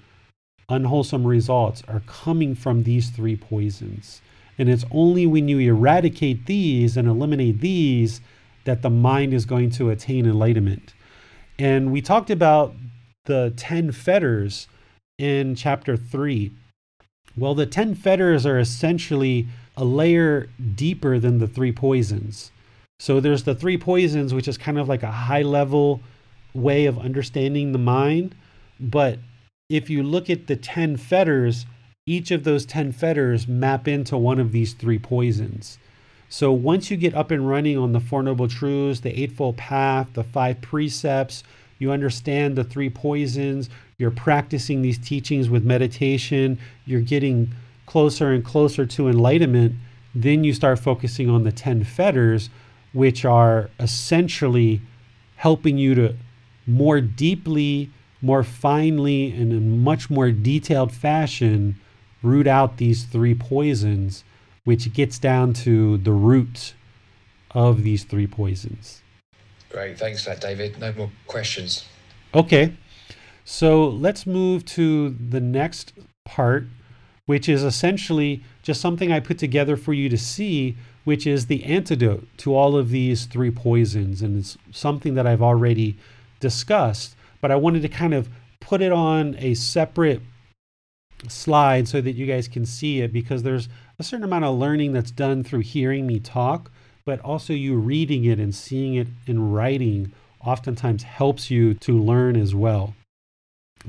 unwholesome 0.68 1.26
results 1.26 1.82
are 1.88 2.02
coming 2.06 2.54
from 2.54 2.82
these 2.82 3.10
three 3.10 3.36
poisons. 3.36 4.20
And 4.58 4.68
it's 4.68 4.84
only 4.90 5.26
when 5.26 5.48
you 5.48 5.58
eradicate 5.58 6.46
these 6.46 6.96
and 6.96 7.06
eliminate 7.06 7.60
these 7.60 8.20
that 8.64 8.82
the 8.82 8.90
mind 8.90 9.32
is 9.32 9.44
going 9.44 9.70
to 9.70 9.90
attain 9.90 10.26
enlightenment. 10.26 10.94
And 11.58 11.92
we 11.92 12.02
talked 12.02 12.30
about 12.30 12.74
the 13.26 13.52
10 13.56 13.92
fetters 13.92 14.66
in 15.18 15.54
chapter 15.54 15.96
3. 15.96 16.52
Well, 17.36 17.54
the 17.54 17.66
10 17.66 17.94
fetters 17.94 18.46
are 18.46 18.58
essentially 18.58 19.46
a 19.76 19.84
layer 19.84 20.48
deeper 20.74 21.18
than 21.18 21.38
the 21.38 21.46
three 21.46 21.72
poisons. 21.72 22.50
So 22.98 23.20
there's 23.20 23.44
the 23.44 23.54
three 23.54 23.76
poisons, 23.76 24.32
which 24.32 24.48
is 24.48 24.56
kind 24.56 24.78
of 24.78 24.88
like 24.88 25.02
a 25.02 25.10
high 25.10 25.42
level 25.42 26.00
way 26.54 26.86
of 26.86 26.98
understanding 26.98 27.72
the 27.72 27.78
mind. 27.78 28.34
But 28.80 29.18
if 29.68 29.90
you 29.90 30.02
look 30.02 30.30
at 30.30 30.46
the 30.46 30.56
10 30.56 30.96
fetters, 30.96 31.66
each 32.06 32.30
of 32.30 32.44
those 32.44 32.64
10 32.66 32.92
fetters 32.92 33.48
map 33.48 33.88
into 33.88 34.16
one 34.16 34.38
of 34.38 34.52
these 34.52 34.74
three 34.74 34.98
poisons. 34.98 35.78
So 36.28 36.52
once 36.52 36.90
you 36.90 36.96
get 36.96 37.14
up 37.14 37.30
and 37.30 37.48
running 37.48 37.76
on 37.76 37.92
the 37.92 38.00
Four 38.00 38.22
Noble 38.22 38.48
Truths, 38.48 39.00
the 39.00 39.20
Eightfold 39.20 39.56
Path, 39.56 40.08
the 40.12 40.24
five 40.24 40.60
precepts, 40.60 41.42
you 41.78 41.90
understand 41.90 42.56
the 42.56 42.64
three 42.64 42.90
poisons, 42.90 43.68
you're 43.98 44.10
practicing 44.10 44.82
these 44.82 44.98
teachings 44.98 45.50
with 45.50 45.64
meditation, 45.64 46.58
you're 46.84 47.00
getting 47.00 47.52
closer 47.86 48.32
and 48.32 48.44
closer 48.44 48.86
to 48.86 49.08
enlightenment, 49.08 49.74
then 50.14 50.44
you 50.44 50.52
start 50.52 50.78
focusing 50.78 51.28
on 51.28 51.44
the 51.44 51.52
10 51.52 51.84
fetters, 51.84 52.50
which 52.92 53.24
are 53.24 53.70
essentially 53.78 54.80
helping 55.36 55.76
you 55.76 55.94
to 55.94 56.14
more 56.66 57.00
deeply, 57.00 57.90
more 58.22 58.42
finely, 58.42 59.30
and 59.30 59.52
in 59.52 59.82
much 59.82 60.08
more 60.10 60.30
detailed 60.30 60.92
fashion 60.92 61.76
root 62.22 62.46
out 62.46 62.78
these 62.78 63.04
three 63.04 63.34
poisons, 63.34 64.24
which 64.64 64.92
gets 64.92 65.18
down 65.18 65.52
to 65.52 65.98
the 65.98 66.12
root 66.12 66.74
of 67.52 67.82
these 67.82 68.04
three 68.04 68.26
poisons. 68.26 69.02
Great. 69.70 69.98
Thanks 69.98 70.24
for 70.24 70.30
that, 70.30 70.40
David. 70.40 70.78
No 70.78 70.92
more 70.92 71.10
questions. 71.26 71.84
Okay. 72.34 72.72
So 73.44 73.88
let's 73.88 74.26
move 74.26 74.64
to 74.66 75.10
the 75.10 75.40
next 75.40 75.92
part, 76.24 76.66
which 77.26 77.48
is 77.48 77.62
essentially 77.62 78.42
just 78.62 78.80
something 78.80 79.12
I 79.12 79.20
put 79.20 79.38
together 79.38 79.76
for 79.76 79.92
you 79.92 80.08
to 80.08 80.18
see, 80.18 80.76
which 81.04 81.26
is 81.26 81.46
the 81.46 81.64
antidote 81.64 82.26
to 82.38 82.54
all 82.54 82.76
of 82.76 82.90
these 82.90 83.26
three 83.26 83.50
poisons. 83.50 84.22
And 84.22 84.36
it's 84.38 84.58
something 84.72 85.14
that 85.14 85.26
I've 85.26 85.42
already 85.42 85.96
discussed, 86.40 87.15
but 87.40 87.50
I 87.50 87.56
wanted 87.56 87.82
to 87.82 87.88
kind 87.88 88.14
of 88.14 88.28
put 88.60 88.82
it 88.82 88.92
on 88.92 89.36
a 89.38 89.54
separate 89.54 90.20
slide 91.28 91.88
so 91.88 92.00
that 92.00 92.12
you 92.12 92.26
guys 92.26 92.48
can 92.48 92.66
see 92.66 93.00
it 93.00 93.12
because 93.12 93.42
there's 93.42 93.68
a 93.98 94.02
certain 94.02 94.24
amount 94.24 94.44
of 94.44 94.58
learning 94.58 94.92
that's 94.92 95.10
done 95.10 95.42
through 95.42 95.60
hearing 95.60 96.06
me 96.06 96.20
talk, 96.20 96.70
but 97.04 97.20
also 97.20 97.52
you 97.52 97.76
reading 97.76 98.24
it 98.24 98.38
and 98.38 98.54
seeing 98.54 98.94
it 98.94 99.08
in 99.26 99.50
writing 99.50 100.12
oftentimes 100.44 101.02
helps 101.02 101.50
you 101.50 101.74
to 101.74 101.98
learn 101.98 102.36
as 102.36 102.54
well. 102.54 102.94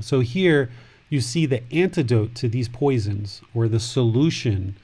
So 0.00 0.20
here 0.20 0.70
you 1.08 1.20
see 1.20 1.46
the 1.46 1.62
antidote 1.72 2.34
to 2.36 2.48
these 2.48 2.68
poisons 2.68 3.40
or 3.54 3.68
the 3.68 3.80
solution, 3.80 4.76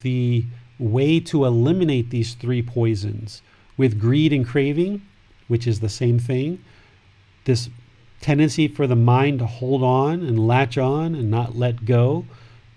the 0.00 0.44
way 0.78 1.20
to 1.20 1.44
eliminate 1.44 2.10
these 2.10 2.34
three 2.34 2.62
poisons 2.62 3.42
with 3.76 4.00
greed 4.00 4.32
and 4.32 4.46
craving, 4.46 5.02
which 5.48 5.66
is 5.66 5.80
the 5.80 5.88
same 5.88 6.18
thing. 6.18 6.62
This 7.44 7.70
tendency 8.22 8.68
for 8.68 8.86
the 8.86 8.96
mind 8.96 9.40
to 9.40 9.46
hold 9.46 9.82
on 9.82 10.22
and 10.22 10.46
latch 10.46 10.78
on 10.78 11.14
and 11.14 11.30
not 11.30 11.56
let 11.56 11.84
go. 11.84 12.24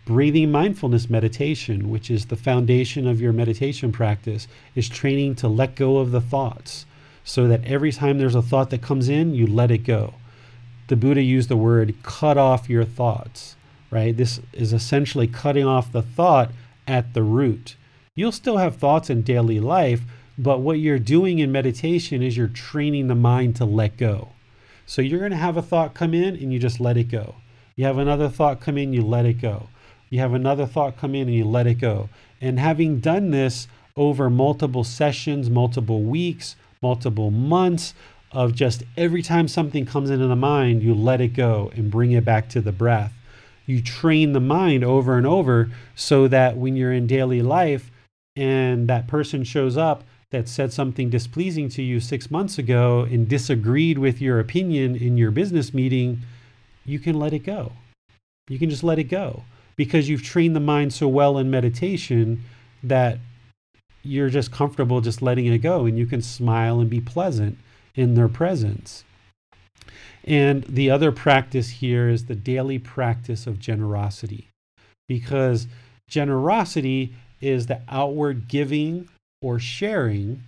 Breathing 0.06 0.52
mindfulness 0.52 1.10
meditation, 1.10 1.90
which 1.90 2.12
is 2.12 2.26
the 2.26 2.36
foundation 2.36 3.08
of 3.08 3.22
your 3.22 3.34
meditation 3.34 3.92
practice, 3.92 4.48
is 4.76 4.90
training 4.90 5.36
to 5.36 5.48
let 5.48 5.76
go 5.76 5.98
of 5.98 6.12
the 6.12 6.22
thoughts 6.22 6.86
so 7.24 7.48
that 7.48 7.66
every 7.66 7.92
time 7.92 8.18
there's 8.18 8.36
a 8.36 8.42
thought 8.42 8.70
that 8.70 8.82
comes 8.82 9.10
in, 9.10 9.34
you 9.34 9.48
let 9.48 9.72
it 9.72 9.80
go. 9.80 10.14
The 10.88 10.96
Buddha 10.96 11.22
used 11.22 11.50
the 11.50 11.58
word 11.58 11.96
cut 12.04 12.38
off 12.38 12.70
your 12.70 12.86
thoughts, 12.86 13.56
right? 13.90 14.16
This 14.16 14.40
is 14.54 14.74
essentially 14.74 15.28
cutting 15.28 15.66
off 15.66 15.92
the 15.92 16.04
thought 16.04 16.52
at 16.88 17.16
the 17.16 17.24
root. 17.24 17.76
You'll 18.14 18.32
still 18.32 18.58
have 18.58 18.76
thoughts 18.76 19.10
in 19.10 19.24
daily 19.24 19.60
life, 19.60 20.02
but 20.38 20.60
what 20.60 20.78
you're 20.78 21.00
doing 21.00 21.40
in 21.40 21.52
meditation 21.52 22.22
is 22.22 22.38
you're 22.38 22.48
training 22.48 23.08
the 23.08 23.16
mind 23.16 23.56
to 23.56 23.66
let 23.66 23.98
go. 23.98 24.30
So 24.86 25.02
you're 25.02 25.20
going 25.20 25.32
to 25.32 25.38
have 25.38 25.58
a 25.58 25.62
thought 25.62 25.94
come 25.94 26.14
in 26.14 26.36
and 26.36 26.54
you 26.54 26.60
just 26.60 26.80
let 26.80 26.98
it 26.98 27.06
go. 27.06 27.36
You 27.76 27.86
have 27.86 27.98
another 27.98 28.30
thought 28.30 28.62
come 28.62 28.78
in, 28.78 28.94
you 28.94 29.02
let 29.02 29.26
it 29.26 29.42
go. 29.42 29.68
You 30.10 30.20
have 30.20 30.34
another 30.34 30.66
thought 30.66 30.98
come 30.98 31.16
in 31.16 31.28
and 31.28 31.36
you 31.36 31.46
let 31.46 31.68
it 31.68 31.76
go. 31.76 32.10
And 32.40 32.60
having 32.60 33.00
done 33.00 33.32
this 33.32 33.68
over 33.98 34.30
multiple 34.30 34.84
sessions, 34.84 35.50
multiple 35.50 36.04
weeks, 36.04 36.56
multiple 36.82 37.32
months 37.32 37.94
of 38.32 38.54
just 38.54 38.84
every 38.98 39.22
time 39.22 39.48
something 39.48 39.86
comes 39.86 40.10
into 40.10 40.28
the 40.28 40.36
mind, 40.36 40.84
you 40.84 40.94
let 40.94 41.22
it 41.22 41.30
go 41.30 41.72
and 41.76 41.90
bring 41.90 42.12
it 42.12 42.26
back 42.26 42.50
to 42.50 42.62
the 42.62 42.72
breath. 42.72 43.14
You 43.66 43.82
train 43.82 44.34
the 44.34 44.40
mind 44.40 44.84
over 44.84 45.18
and 45.18 45.26
over 45.26 45.72
so 45.96 46.28
that 46.28 46.58
when 46.58 46.76
you're 46.76 46.94
in 46.94 47.08
daily 47.08 47.42
life 47.42 47.90
and 48.36 48.88
that 48.88 49.08
person 49.08 49.44
shows 49.44 49.78
up, 49.78 50.04
that 50.32 50.50
said 50.50 50.74
something 50.74 51.10
displeasing 51.10 51.70
to 51.70 51.82
you 51.82 52.00
six 52.00 52.30
months 52.32 52.58
ago 52.58 53.02
and 53.02 53.28
disagreed 53.28 53.98
with 53.98 54.22
your 54.22 54.40
opinion 54.40 54.96
in 54.96 55.18
your 55.18 55.32
business 55.32 55.74
meeting, 55.74 56.22
you 56.86 57.00
can 57.00 57.18
let 57.18 57.34
it 57.34 57.40
go. 57.40 57.72
You 58.48 58.60
can 58.60 58.70
just 58.70 58.84
let 58.84 59.00
it 59.00 59.06
go 59.06 59.44
because 59.76 60.10
you've 60.10 60.24
trained 60.24 60.56
the 60.56 60.60
mind 60.60 60.94
so 60.94 61.08
well 61.08 61.38
in 61.38 61.50
meditation 61.50 62.44
that 62.84 63.20
you're 64.04 64.30
just 64.30 64.52
comfortable 64.52 65.02
just 65.02 65.22
letting 65.22 65.48
it 65.48 65.58
go 65.60 65.86
and 65.86 65.98
you 65.98 66.06
can 66.06 66.22
smile 66.22 66.80
and 66.80 66.90
be 66.90 67.02
pleasant 67.02 67.58
in 67.96 68.14
their 68.14 68.28
presence. 68.28 69.04
And 70.24 70.64
the 70.64 70.90
other 70.90 71.12
practice 71.12 71.70
here 71.70 72.10
is 72.10 72.26
the 72.26 72.36
daily 72.36 72.80
practice 72.80 73.48
of 73.48 73.60
generosity 73.60 74.50
because 75.08 75.68
generosity 76.08 77.14
is 77.42 77.68
the 77.68 77.82
outward 77.90 78.48
giving 78.48 79.08
or 79.46 79.60
sharing 79.60 80.42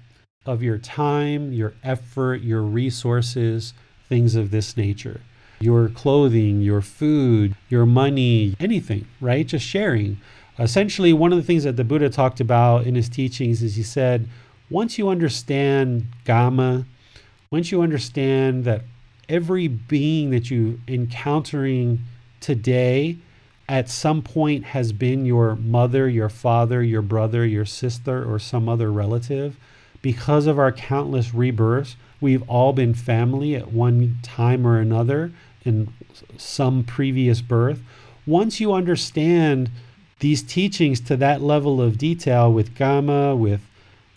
of 0.47 0.63
your 0.63 0.79
time, 0.79 1.53
your 1.53 1.75
effort, 1.83 2.41
your 2.41 2.63
resources, 2.63 3.75
things 4.09 4.33
of 4.33 4.49
this 4.49 4.75
nature. 4.75 5.21
Your 5.59 5.87
clothing, 5.89 6.61
your 6.61 6.81
food, 6.81 7.55
your 7.69 7.85
money, 7.85 8.55
anything, 8.59 9.05
right? 9.21 9.45
Just 9.45 9.67
sharing. 9.67 10.19
Essentially, 10.57 11.13
one 11.13 11.31
of 11.31 11.37
the 11.37 11.43
things 11.43 11.63
that 11.63 11.75
the 11.75 11.83
Buddha 11.83 12.09
talked 12.09 12.39
about 12.39 12.87
in 12.87 12.95
his 12.95 13.07
teachings 13.07 13.61
is 13.61 13.75
he 13.75 13.83
said, 13.83 14.27
once 14.71 14.97
you 14.97 15.09
understand 15.09 16.07
Dhamma, 16.25 16.85
once 17.51 17.71
you 17.71 17.83
understand 17.83 18.65
that 18.65 18.81
every 19.29 19.67
being 19.67 20.31
that 20.31 20.49
you 20.49 20.81
encountering 20.87 21.99
today 22.39 23.17
at 23.69 23.89
some 23.89 24.21
point 24.21 24.63
has 24.65 24.93
been 24.93 25.25
your 25.25 25.55
mother, 25.55 26.07
your 26.07 26.29
father, 26.29 26.81
your 26.81 27.01
brother, 27.01 27.45
your 27.45 27.65
sister, 27.65 28.23
or 28.23 28.39
some 28.39 28.69
other 28.69 28.91
relative. 28.91 29.57
Because 30.01 30.47
of 30.47 30.57
our 30.57 30.71
countless 30.71 31.33
rebirths, 31.33 31.97
we've 32.21 32.47
all 32.49 32.71
been 32.71 32.93
family 32.93 33.55
at 33.55 33.73
one 33.73 34.19
time 34.23 34.65
or 34.65 34.79
another 34.79 35.31
in 35.65 35.93
some 36.37 36.83
previous 36.83 37.41
birth. 37.41 37.81
Once 38.25 38.59
you 38.59 38.73
understand 38.73 39.69
these 40.19 40.41
teachings 40.41 40.99
to 41.01 41.17
that 41.17 41.41
level 41.41 41.81
of 41.81 41.97
detail 41.97 42.51
with 42.51 42.73
Dhamma, 42.73 43.37
with 43.37 43.61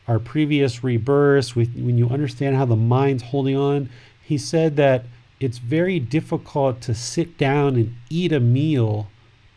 our 0.07 0.19
previous 0.19 0.85
rebirths, 0.85 1.57
with, 1.57 1.75
when 1.75 1.99
you 1.99 2.09
understand 2.09 2.57
how 2.57 2.65
the 2.65 2.77
mind's 2.77 3.25
holding 3.25 3.57
on, 3.57 3.91
he 4.23 4.39
said 4.39 4.77
that 4.77 5.05
it's 5.41 5.59
very 5.59 5.99
difficult 5.99 6.81
to 6.83 6.95
sit 6.95 7.37
down 7.37 7.75
and 7.75 7.97
eat 8.09 8.33
a 8.33 8.41
meal 8.41 9.09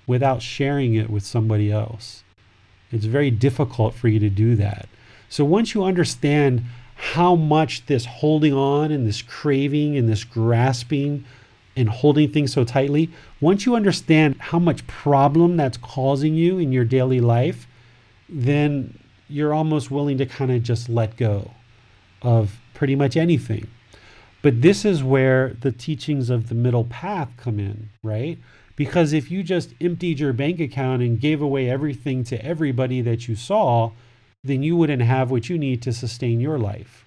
without 0.07 0.41
sharing 0.41 0.95
it 0.95 1.09
with 1.09 1.23
somebody 1.23 1.71
else. 1.71 2.23
It's 2.91 3.05
very 3.05 3.31
difficult 3.31 3.93
for 3.93 4.07
you 4.07 4.19
to 4.19 4.29
do 4.29 4.55
that. 4.55 4.87
So 5.29 5.43
once 5.43 5.73
you 5.73 5.83
understand 5.83 6.63
how 6.95 7.35
much 7.35 7.85
this 7.87 8.05
holding 8.05 8.53
on 8.53 8.91
and 8.91 9.07
this 9.07 9.21
craving 9.21 9.97
and 9.97 10.07
this 10.07 10.23
grasping 10.23 11.25
and 11.75 11.89
holding 11.89 12.31
things 12.31 12.53
so 12.53 12.63
tightly, 12.63 13.09
once 13.41 13.65
you 13.65 13.75
understand 13.75 14.35
how 14.39 14.59
much 14.59 14.85
problem 14.85 15.57
that's 15.57 15.77
causing 15.77 16.35
you 16.35 16.59
in 16.59 16.71
your 16.71 16.85
daily 16.85 17.19
life, 17.19 17.67
then 18.29 18.99
you're 19.27 19.53
almost 19.53 19.89
willing 19.89 20.17
to 20.19 20.25
kind 20.25 20.51
of 20.51 20.61
just 20.61 20.87
let 20.87 21.17
go 21.17 21.51
of 22.21 22.59
pretty 22.73 22.95
much 22.95 23.17
anything. 23.17 23.67
But 24.43 24.61
this 24.61 24.85
is 24.85 25.03
where 25.03 25.55
the 25.61 25.71
teachings 25.71 26.29
of 26.29 26.49
the 26.49 26.55
middle 26.55 26.83
path 26.83 27.29
come 27.37 27.59
in, 27.59 27.89
right? 28.03 28.37
Because 28.83 29.13
if 29.13 29.31
you 29.31 29.43
just 29.43 29.73
emptied 29.79 30.19
your 30.19 30.33
bank 30.33 30.59
account 30.59 31.01
and 31.01 31.17
gave 31.17 31.41
away 31.41 31.69
everything 31.69 32.25
to 32.25 32.45
everybody 32.45 32.99
that 32.99 33.29
you 33.29 33.35
saw, 33.35 33.91
then 34.43 34.61
you 34.61 34.75
wouldn't 34.75 35.01
have 35.01 35.31
what 35.31 35.47
you 35.47 35.57
need 35.57 35.81
to 35.83 35.93
sustain 35.93 36.41
your 36.41 36.59
life. 36.59 37.05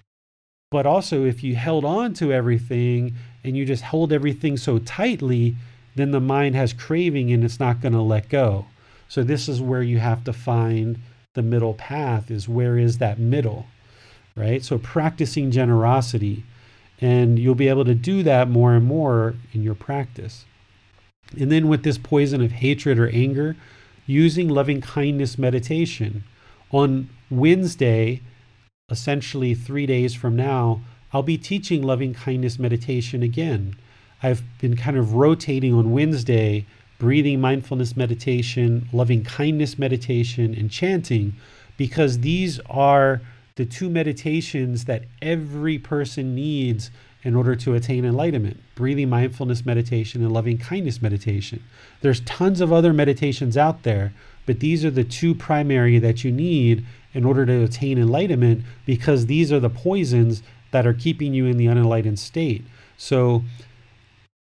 But 0.71 0.87
also, 0.87 1.23
if 1.23 1.43
you 1.43 1.55
held 1.55 1.85
on 1.85 2.15
to 2.15 2.33
everything 2.33 3.13
and 3.43 3.55
you 3.55 3.63
just 3.63 3.83
hold 3.83 4.11
everything 4.11 4.57
so 4.57 4.79
tightly, 4.79 5.55
then 5.95 6.09
the 6.09 6.19
mind 6.19 6.55
has 6.55 6.73
craving 6.73 7.31
and 7.31 7.43
it's 7.43 7.59
not 7.59 7.79
going 7.79 7.93
to 7.93 8.01
let 8.01 8.27
go. 8.27 8.65
So, 9.07 9.23
this 9.23 9.47
is 9.47 9.61
where 9.61 9.83
you 9.83 9.99
have 9.99 10.23
to 10.23 10.33
find 10.33 10.97
the 11.35 11.43
middle 11.43 11.75
path 11.75 12.31
is 12.31 12.49
where 12.49 12.79
is 12.79 12.97
that 12.97 13.19
middle, 13.19 13.67
right? 14.35 14.63
So, 14.63 14.79
practicing 14.79 15.51
generosity, 15.51 16.43
and 16.99 17.37
you'll 17.37 17.53
be 17.53 17.69
able 17.69 17.85
to 17.85 17.93
do 17.93 18.23
that 18.23 18.49
more 18.49 18.73
and 18.73 18.85
more 18.85 19.35
in 19.53 19.61
your 19.61 19.75
practice. 19.75 20.45
And 21.39 21.51
then 21.51 21.67
with 21.67 21.83
this 21.83 21.97
poison 21.97 22.41
of 22.41 22.51
hatred 22.51 22.99
or 22.99 23.09
anger, 23.09 23.55
using 24.05 24.47
loving 24.47 24.81
kindness 24.81 25.37
meditation. 25.37 26.23
On 26.71 27.09
Wednesday, 27.29 28.21
essentially 28.89 29.53
three 29.53 29.85
days 29.85 30.13
from 30.13 30.35
now, 30.35 30.81
I'll 31.11 31.23
be 31.23 31.37
teaching 31.37 31.83
loving 31.83 32.13
kindness 32.13 32.57
meditation 32.57 33.23
again. 33.23 33.75
I've 34.23 34.43
been 34.59 34.75
kind 34.75 34.97
of 34.97 35.13
rotating 35.13 35.73
on 35.73 35.91
Wednesday 35.91 36.65
breathing 36.99 37.39
mindfulness 37.39 37.95
meditation, 37.95 38.87
loving 38.91 39.23
kindness 39.23 39.77
meditation, 39.77 40.55
and 40.55 40.71
chanting 40.71 41.33
because 41.77 42.19
these 42.19 42.59
are 42.69 43.21
the 43.55 43.65
two 43.65 43.89
meditations 43.89 44.85
that 44.85 45.03
every 45.21 45.77
person 45.77 46.33
needs 46.33 46.89
in 47.27 47.35
order 47.35 47.57
to 47.57 47.75
attain 47.75 48.05
enlightenment 48.05 48.57
breathing 48.73 49.09
mindfulness 49.09 49.65
meditation 49.65 50.23
and 50.23 50.31
loving 50.31 50.57
kindness 50.57 51.01
meditation. 51.01 51.61
There's 51.99 52.21
tons 52.21 52.61
of 52.61 52.71
other 52.71 52.93
meditations 52.93 53.57
out 53.57 53.83
there, 53.83 54.13
but 54.45 54.61
these 54.61 54.85
are 54.85 54.91
the 54.91 55.03
two 55.03 55.35
primary 55.35 55.99
that 55.99 56.23
you 56.23 56.31
need 56.31 56.85
in 57.13 57.25
order 57.25 57.45
to 57.45 57.65
attain 57.65 57.97
enlightenment 57.97 58.63
because 58.85 59.25
these 59.25 59.51
are 59.51 59.59
the 59.59 59.69
poisons 59.69 60.41
that 60.71 60.87
are 60.87 60.93
keeping 60.93 61.33
you 61.33 61.45
in 61.47 61.57
the 61.57 61.67
unenlightened 61.67 62.17
state. 62.17 62.63
So 62.95 63.43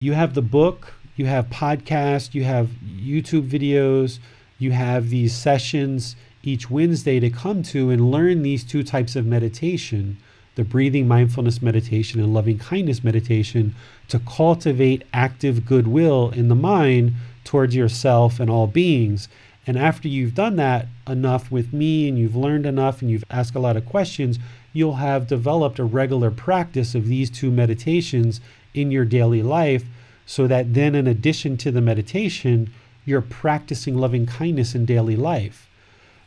you 0.01 0.13
have 0.13 0.33
the 0.33 0.41
book, 0.41 0.95
you 1.15 1.27
have 1.27 1.51
podcasts, 1.51 2.33
you 2.33 2.43
have 2.43 2.69
YouTube 2.83 3.47
videos, 3.47 4.17
you 4.57 4.71
have 4.71 5.11
these 5.11 5.35
sessions 5.35 6.15
each 6.41 6.71
Wednesday 6.71 7.19
to 7.19 7.29
come 7.29 7.61
to 7.61 7.91
and 7.91 8.09
learn 8.09 8.41
these 8.41 8.63
two 8.63 8.81
types 8.81 9.15
of 9.15 9.27
meditation 9.27 10.17
the 10.55 10.63
breathing 10.63 11.07
mindfulness 11.07 11.61
meditation 11.61 12.19
and 12.19 12.33
loving 12.33 12.59
kindness 12.59 13.03
meditation 13.03 13.73
to 14.07 14.19
cultivate 14.19 15.03
active 15.13 15.65
goodwill 15.65 16.29
in 16.31 16.47
the 16.47 16.55
mind 16.55 17.13
towards 17.43 17.75
yourself 17.75 18.39
and 18.39 18.49
all 18.49 18.67
beings. 18.67 19.27
And 19.65 19.77
after 19.77 20.07
you've 20.07 20.35
done 20.35 20.55
that 20.57 20.87
enough 21.07 21.51
with 21.51 21.73
me 21.73 22.07
and 22.07 22.19
you've 22.19 22.35
learned 22.35 22.65
enough 22.65 23.01
and 23.01 23.09
you've 23.09 23.23
asked 23.29 23.55
a 23.55 23.59
lot 23.59 23.77
of 23.77 23.85
questions, 23.85 24.37
you'll 24.73 24.95
have 24.95 25.27
developed 25.27 25.79
a 25.79 25.83
regular 25.83 26.31
practice 26.31 26.95
of 26.95 27.07
these 27.07 27.29
two 27.29 27.51
meditations 27.51 28.41
in 28.73 28.91
your 28.91 29.05
daily 29.05 29.41
life 29.41 29.85
so 30.25 30.47
that 30.47 30.73
then, 30.73 30.95
in 30.95 31.07
addition 31.07 31.57
to 31.57 31.71
the 31.71 31.81
meditation, 31.81 32.71
you're 33.05 33.21
practicing 33.21 33.97
loving 33.97 34.25
kindness 34.25 34.73
in 34.73 34.85
daily 34.85 35.15
life 35.15 35.67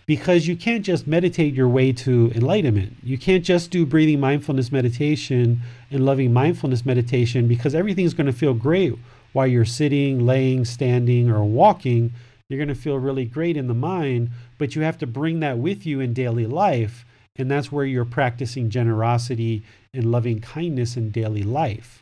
because 0.06 0.46
you 0.46 0.56
can't 0.56 0.84
just 0.84 1.06
meditate 1.06 1.52
your 1.52 1.68
way 1.68 1.92
to 1.92 2.30
enlightenment. 2.34 2.96
You 3.02 3.18
can't 3.18 3.44
just 3.44 3.70
do 3.70 3.84
breathing 3.84 4.20
mindfulness 4.20 4.70
meditation 4.70 5.60
and 5.90 6.04
loving 6.04 6.32
mindfulness 6.32 6.86
meditation 6.86 7.48
because 7.48 7.74
everything's 7.74 8.14
going 8.14 8.28
to 8.28 8.32
feel 8.32 8.54
great 8.54 8.94
while 9.32 9.46
you're 9.46 9.64
sitting, 9.64 10.24
laying, 10.24 10.64
standing, 10.64 11.28
or 11.28 11.44
walking. 11.44 12.12
You're 12.48 12.58
going 12.64 12.68
to 12.68 12.80
feel 12.80 12.98
really 12.98 13.24
great 13.24 13.56
in 13.56 13.66
the 13.66 13.74
mind, 13.74 14.30
but 14.58 14.76
you 14.76 14.82
have 14.82 14.98
to 14.98 15.06
bring 15.06 15.40
that 15.40 15.58
with 15.58 15.84
you 15.84 15.98
in 15.98 16.12
daily 16.12 16.46
life. 16.46 17.04
And 17.36 17.50
that's 17.50 17.72
where 17.72 17.84
you're 17.84 18.04
practicing 18.04 18.70
generosity 18.70 19.62
and 19.92 20.10
loving 20.12 20.40
kindness 20.40 20.96
in 20.96 21.10
daily 21.10 21.42
life. 21.42 22.00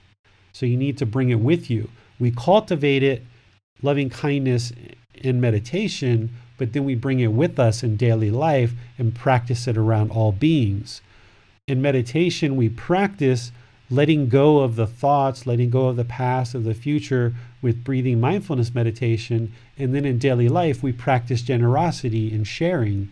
So 0.53 0.67
you 0.67 0.77
need 0.77 0.99
to 0.99 1.07
bring 1.07 1.31
it 1.31 1.41
with 1.41 1.71
you. 1.71 1.91
We 2.21 2.31
cultivate 2.31 3.03
it, 3.03 3.23
loving 3.83 4.11
kindness 4.11 4.73
in 5.15 5.41
meditation, 5.41 6.31
but 6.59 6.73
then 6.73 6.85
we 6.85 6.95
bring 6.95 7.21
it 7.21 7.33
with 7.33 7.59
us 7.59 7.83
in 7.83 7.97
daily 7.97 8.31
life 8.31 8.73
and 8.99 9.15
practice 9.15 9.67
it 9.67 9.77
around 9.77 10.11
all 10.11 10.33
beings. 10.33 11.01
In 11.67 11.81
meditation, 11.81 12.57
we 12.57 12.69
practice 12.69 13.51
letting 13.91 14.29
go 14.29 14.59
of 14.59 14.77
the 14.77 14.87
thoughts, 14.87 15.47
letting 15.47 15.71
go 15.71 15.89
of 15.89 15.97
the 15.97 16.05
past, 16.05 16.55
of 16.55 16.65
the 16.65 16.75
future 16.75 17.35
with 17.63 17.85
breathing 17.85 18.21
mindfulness 18.21 18.75
meditation. 18.75 19.53
And 19.79 19.95
then 19.95 20.05
in 20.05 20.19
daily 20.19 20.49
life, 20.49 20.83
we 20.83 20.93
practice 20.93 21.43
generosity 21.43 22.33
and 22.35 22.47
sharing 22.47 23.11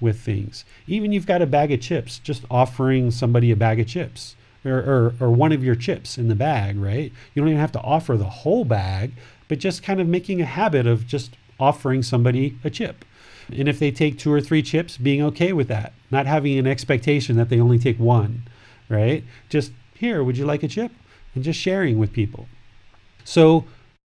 with 0.00 0.20
things. 0.20 0.64
Even 0.86 1.12
you've 1.12 1.26
got 1.26 1.42
a 1.42 1.46
bag 1.46 1.72
of 1.72 1.80
chips, 1.80 2.18
just 2.18 2.44
offering 2.50 3.10
somebody 3.10 3.50
a 3.50 3.56
bag 3.56 3.80
of 3.80 3.86
chips. 3.86 4.36
Or, 4.66 4.78
or, 4.78 5.14
or 5.20 5.30
one 5.30 5.52
of 5.52 5.62
your 5.62 5.74
chips 5.74 6.16
in 6.16 6.28
the 6.28 6.34
bag, 6.34 6.78
right? 6.78 7.12
You 7.34 7.42
don't 7.42 7.50
even 7.50 7.60
have 7.60 7.72
to 7.72 7.82
offer 7.82 8.16
the 8.16 8.24
whole 8.24 8.64
bag, 8.64 9.12
but 9.46 9.58
just 9.58 9.82
kind 9.82 10.00
of 10.00 10.08
making 10.08 10.40
a 10.40 10.46
habit 10.46 10.86
of 10.86 11.06
just 11.06 11.36
offering 11.58 12.02
somebody 12.02 12.58
a 12.64 12.70
chip. 12.70 13.04
And 13.52 13.68
if 13.68 13.78
they 13.78 13.90
take 13.90 14.18
two 14.18 14.32
or 14.32 14.40
three 14.40 14.62
chips, 14.62 14.96
being 14.96 15.22
okay 15.22 15.52
with 15.52 15.68
that, 15.68 15.92
not 16.10 16.26
having 16.26 16.58
an 16.58 16.66
expectation 16.66 17.36
that 17.36 17.48
they 17.48 17.60
only 17.60 17.78
take 17.78 17.98
one, 17.98 18.42
right? 18.88 19.24
Just 19.48 19.72
here, 19.94 20.24
would 20.24 20.38
you 20.38 20.46
like 20.46 20.62
a 20.62 20.68
chip? 20.68 20.92
And 21.34 21.44
just 21.44 21.60
sharing 21.60 21.98
with 21.98 22.12
people. 22.12 22.48
So 23.24 23.64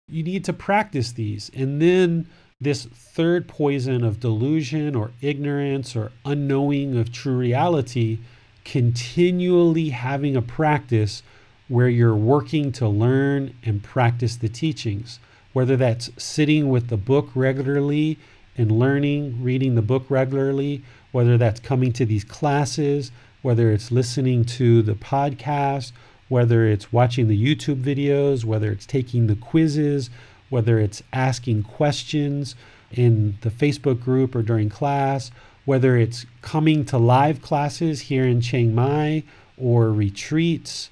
you 0.09 0.23
need 0.23 0.45
to 0.45 0.53
practice 0.53 1.13
these. 1.13 1.51
And 1.55 1.81
then 1.81 2.29
this 2.61 2.87
third 2.87 3.47
poison 3.47 4.03
of 4.03 4.19
delusion 4.19 4.97
or 4.97 5.13
ignorance 5.21 5.95
or 5.95 6.11
unknowing 6.25 6.97
of 6.97 7.13
true 7.13 7.37
reality, 7.37 8.19
continually 8.65 9.91
having 9.91 10.37
a 10.37 10.43
practice 10.43 11.23
where 11.69 11.89
you're 11.89 12.17
working 12.17 12.73
to 12.73 12.89
learn 12.89 13.55
and 13.63 13.83
practice 13.83 14.37
the 14.37 14.49
teachings 14.49 15.21
whether 15.59 15.77
that's 15.77 16.09
sitting 16.17 16.69
with 16.69 16.87
the 16.87 16.97
book 16.97 17.29
regularly 17.35 18.17
and 18.57 18.71
learning, 18.71 19.43
reading 19.43 19.75
the 19.75 19.83
book 19.83 20.05
regularly, 20.09 20.85
whether 21.11 21.37
that's 21.37 21.59
coming 21.59 21.93
to 21.93 22.07
these 22.07 22.23
classes, 22.23 23.11
whether 23.43 23.73
it's 23.73 23.91
listening 23.91 24.45
to 24.45 24.83
the 24.83 24.95
podcast, 24.95 25.91
whether 26.29 26.65
it's 26.65 26.93
watching 26.93 27.27
the 27.27 27.37
YouTube 27.37 27.83
videos, 27.83 28.45
whether 28.45 28.71
it's 28.71 28.87
taking 28.87 29.27
the 29.27 29.35
quizzes, 29.35 30.11
whether 30.49 30.79
it's 30.79 31.03
asking 31.13 31.65
questions 31.65 32.55
in 32.93 33.37
the 33.41 33.51
Facebook 33.51 34.01
group 34.01 34.37
or 34.37 34.43
during 34.43 34.69
class, 34.69 35.33
whether 35.65 35.97
it's 35.97 36.25
coming 36.41 36.85
to 36.85 36.97
live 36.97 37.43
classes 37.43 38.03
here 38.03 38.25
in 38.25 38.41
Chiang 38.41 38.77
Mai 38.77 39.25
or 39.57 39.93
retreats, 39.93 40.89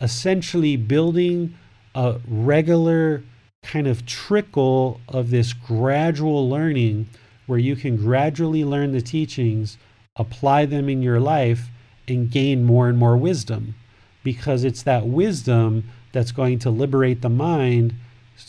essentially 0.00 0.76
building 0.76 1.54
a 1.94 2.18
regular 2.26 3.22
kind 3.64 3.86
of 3.86 4.06
trickle 4.06 5.00
of 5.08 5.30
this 5.30 5.52
gradual 5.52 6.48
learning 6.48 7.08
where 7.46 7.58
you 7.58 7.76
can 7.76 7.96
gradually 7.96 8.64
learn 8.64 8.92
the 8.92 9.02
teachings, 9.02 9.76
apply 10.16 10.66
them 10.66 10.88
in 10.88 11.02
your 11.02 11.20
life, 11.20 11.68
and 12.06 12.30
gain 12.30 12.64
more 12.64 12.88
and 12.88 12.98
more 12.98 13.16
wisdom. 13.16 13.74
Because 14.22 14.64
it's 14.64 14.82
that 14.82 15.06
wisdom 15.06 15.84
that's 16.12 16.32
going 16.32 16.58
to 16.60 16.70
liberate 16.70 17.20
the 17.20 17.28
mind 17.28 17.94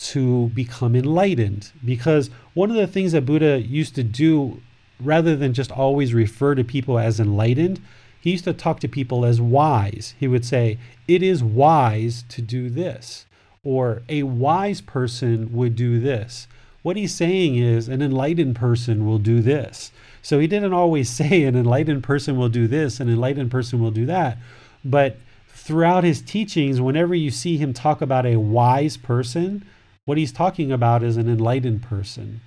to 0.00 0.48
become 0.48 0.96
enlightened. 0.96 1.70
Because 1.84 2.30
one 2.54 2.70
of 2.70 2.76
the 2.76 2.86
things 2.86 3.12
that 3.12 3.26
Buddha 3.26 3.60
used 3.60 3.94
to 3.96 4.02
do, 4.02 4.62
rather 5.00 5.36
than 5.36 5.52
just 5.52 5.70
always 5.70 6.14
refer 6.14 6.54
to 6.54 6.64
people 6.64 6.98
as 6.98 7.20
enlightened, 7.20 7.80
he 8.20 8.32
used 8.32 8.44
to 8.44 8.52
talk 8.52 8.80
to 8.80 8.88
people 8.88 9.24
as 9.24 9.40
wise. 9.40 10.14
He 10.18 10.26
would 10.26 10.44
say, 10.44 10.78
It 11.06 11.22
is 11.22 11.44
wise 11.44 12.24
to 12.30 12.42
do 12.42 12.70
this 12.70 13.25
or 13.66 14.02
a 14.08 14.22
wise 14.22 14.80
person 14.80 15.52
would 15.52 15.74
do 15.74 15.98
this. 15.98 16.46
What 16.82 16.96
he's 16.96 17.12
saying 17.12 17.56
is 17.56 17.88
an 17.88 18.00
enlightened 18.00 18.54
person 18.54 19.04
will 19.04 19.18
do 19.18 19.40
this. 19.40 19.90
So 20.22 20.38
he 20.38 20.46
didn't 20.46 20.72
always 20.72 21.10
say 21.20 21.42
an 21.42 21.56
enlightened 21.56 22.04
person 22.04 22.36
will 22.36 22.48
do 22.48 22.68
this, 22.68 23.00
an 23.00 23.08
enlightened 23.08 23.50
person 23.50 23.80
will 23.80 23.90
do 23.90 24.06
that. 24.06 24.38
But 24.84 25.16
throughout 25.48 26.04
his 26.04 26.22
teachings, 26.22 26.80
whenever 26.80 27.12
you 27.12 27.32
see 27.32 27.56
him 27.56 27.72
talk 27.72 28.00
about 28.00 28.24
a 28.24 28.36
wise 28.36 28.96
person, 28.96 29.66
what 30.04 30.16
he's 30.16 30.30
talking 30.30 30.70
about 30.70 31.02
is 31.02 31.16
an 31.16 31.28
enlightened 31.28 31.82
person. 31.82 32.40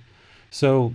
So 0.50 0.94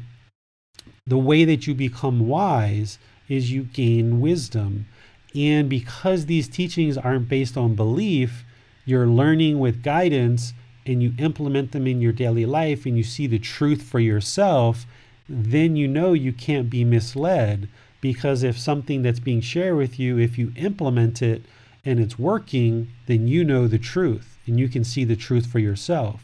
the 1.06 1.20
way 1.20 1.45
that 1.45 1.68
you 1.68 1.76
become 1.76 2.28
wise 2.28 2.98
is 3.30 3.52
you 3.52 3.66
gain 3.66 4.20
wisdom. 4.22 4.88
And 5.36 5.70
because 5.70 6.26
these 6.26 6.48
teachings 6.48 6.98
aren't 6.98 7.30
based 7.30 7.58
on 7.58 7.76
belief, 7.76 8.44
you're 8.86 9.07
learning 9.07 9.60
with 9.60 9.84
guidance 9.84 10.53
and 10.86 11.02
you 11.02 11.14
implement 11.18 11.72
them 11.72 11.88
in 11.88 12.02
your 12.02 12.12
daily 12.12 12.45
life 12.45 12.86
and 12.86 12.95
you 12.95 13.03
see 13.03 13.28
the 13.28 13.40
truth 13.40 13.82
for 13.82 13.99
yourself, 13.99 14.86
then 15.28 15.76
you 15.76 15.88
know 15.88 16.14
you 16.14 16.32
can't 16.32 16.70
be 16.70 16.84
misled. 16.84 17.68
Because 18.02 18.44
if 18.44 18.57
something 18.57 19.02
that's 19.02 19.20
being 19.20 19.41
shared 19.41 19.78
with 19.78 19.99
you, 19.99 20.20
if 20.20 20.38
you 20.38 20.53
implement 20.56 21.22
it 21.22 21.41
and 21.84 21.99
it's 21.99 22.20
working, 22.20 22.90
then 23.07 23.28
you 23.28 23.44
know 23.44 23.68
the 23.68 23.80
truth 23.80 24.38
and 24.45 24.60
you 24.60 24.70
can 24.70 24.84
see 24.84 25.03
the 25.03 25.16
truth 25.16 25.48
for 25.48 25.60
yourself. 25.60 26.22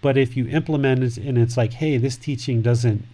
But 0.00 0.18
if 0.18 0.36
you 0.36 0.48
implement 0.48 1.04
it 1.04 1.16
and 1.16 1.38
it's 1.38 1.56
like, 1.56 1.74
hey, 1.74 1.96
this 1.96 2.16
teaching 2.16 2.60
doesn't 2.60 3.04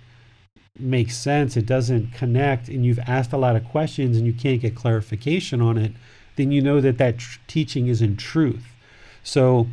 make 0.79 1.11
sense, 1.11 1.57
it 1.57 1.67
doesn't 1.67 2.15
connect, 2.15 2.69
and 2.69 2.87
you've 2.87 3.01
asked 3.01 3.33
a 3.33 3.39
lot 3.39 3.57
of 3.57 3.65
questions 3.65 4.17
and 4.17 4.27
you 4.27 4.33
can't 4.33 4.63
get 4.63 4.75
clarification 4.75 5.61
on 5.61 5.77
it, 5.77 5.93
then 6.37 6.51
you 6.51 6.63
know 6.63 6.81
that 6.81 6.99
that 6.99 7.19
tr- 7.19 7.41
teaching 7.47 7.89
isn't 7.89 8.17
truth. 8.17 8.75
So, 9.29 9.67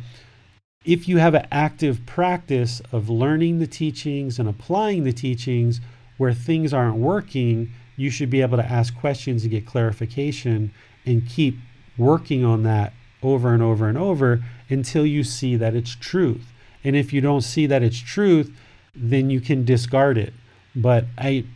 if 0.84 1.08
you 1.08 1.16
have 1.16 1.32
an 1.32 1.46
active 1.50 2.04
practice 2.04 2.82
of 2.92 3.08
learning 3.08 3.58
the 3.58 3.66
teachings 3.66 4.38
and 4.38 4.46
applying 4.46 5.04
the 5.04 5.14
teachings 5.14 5.80
where 6.18 6.34
things 6.34 6.74
aren't 6.74 6.98
working, 6.98 7.72
you 7.96 8.10
should 8.10 8.28
be 8.28 8.42
able 8.42 8.58
to 8.58 8.64
ask 8.70 8.94
questions 8.94 9.44
and 9.44 9.50
get 9.50 9.64
clarification 9.64 10.72
and 11.06 11.26
keep 11.26 11.56
working 11.96 12.44
on 12.44 12.64
that 12.64 12.92
over 13.22 13.54
and 13.54 13.62
over 13.62 13.88
and 13.88 13.96
over 13.96 14.44
until 14.68 15.06
you 15.06 15.24
see 15.24 15.56
that 15.56 15.74
it's 15.74 15.96
truth. 15.96 16.52
And 16.84 16.94
if 16.94 17.14
you 17.14 17.22
don't 17.22 17.40
see 17.40 17.64
that 17.64 17.82
it's 17.82 17.98
truth, 17.98 18.54
then 18.94 19.30
you 19.30 19.40
can 19.40 19.64
discard 19.64 20.18
it. 20.18 20.34
But 20.74 21.06
I'm 21.16 21.50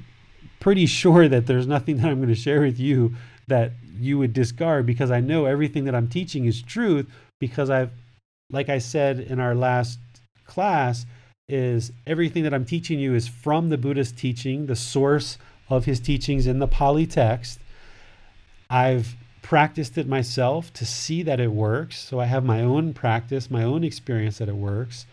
pretty 0.59 0.87
sure 0.87 1.29
that 1.29 1.47
there's 1.47 1.67
nothing 1.67 1.99
that 1.99 2.07
I'm 2.07 2.17
going 2.17 2.31
to 2.31 2.35
share 2.35 2.63
with 2.63 2.81
you 2.81 3.15
that 3.47 3.73
you 3.99 4.17
would 4.17 4.33
discard 4.33 4.87
because 4.87 5.11
I 5.11 5.21
know 5.21 5.45
everything 5.45 5.85
that 5.85 5.95
I'm 5.95 6.09
teaching 6.09 6.47
is 6.47 6.63
truth 6.63 7.07
because 7.41 7.71
I've 7.71 7.91
like 8.51 8.69
I 8.69 8.79
said 8.79 9.21
in 9.21 9.41
our 9.41 9.55
last 9.55 9.99
class, 10.45 11.07
is 11.49 11.93
everything 12.07 12.45
that 12.45 12.55
I'm 12.55 12.65
teaching 12.65 12.99
you 12.99 13.15
is 13.15 13.27
from 13.27 13.69
the 13.69 13.79
Buddha's 13.79 14.13
teaching, 14.13 14.67
the 14.67 14.77
source 14.77 15.39
of 15.69 15.85
his 15.85 16.01
teachings 16.01 16.47
in 16.47 16.59
the 16.59 16.69
Pali 16.69 17.07
text. 17.07 17.61
I've 18.69 19.17
practiced 19.43 19.99
it 19.99 20.07
myself 20.07 20.73
to 20.75 20.87
see 20.87 21.23
that 21.23 21.41
it 21.41 21.51
works. 21.51 21.99
So 21.99 22.21
I 22.21 22.27
have 22.27 22.45
my 22.45 22.61
own 22.61 22.93
practice, 22.93 23.51
my 23.51 23.65
own 23.65 23.83
experience 23.83 24.39
that 24.39 24.49
it 24.49 24.57
works. 24.57 25.07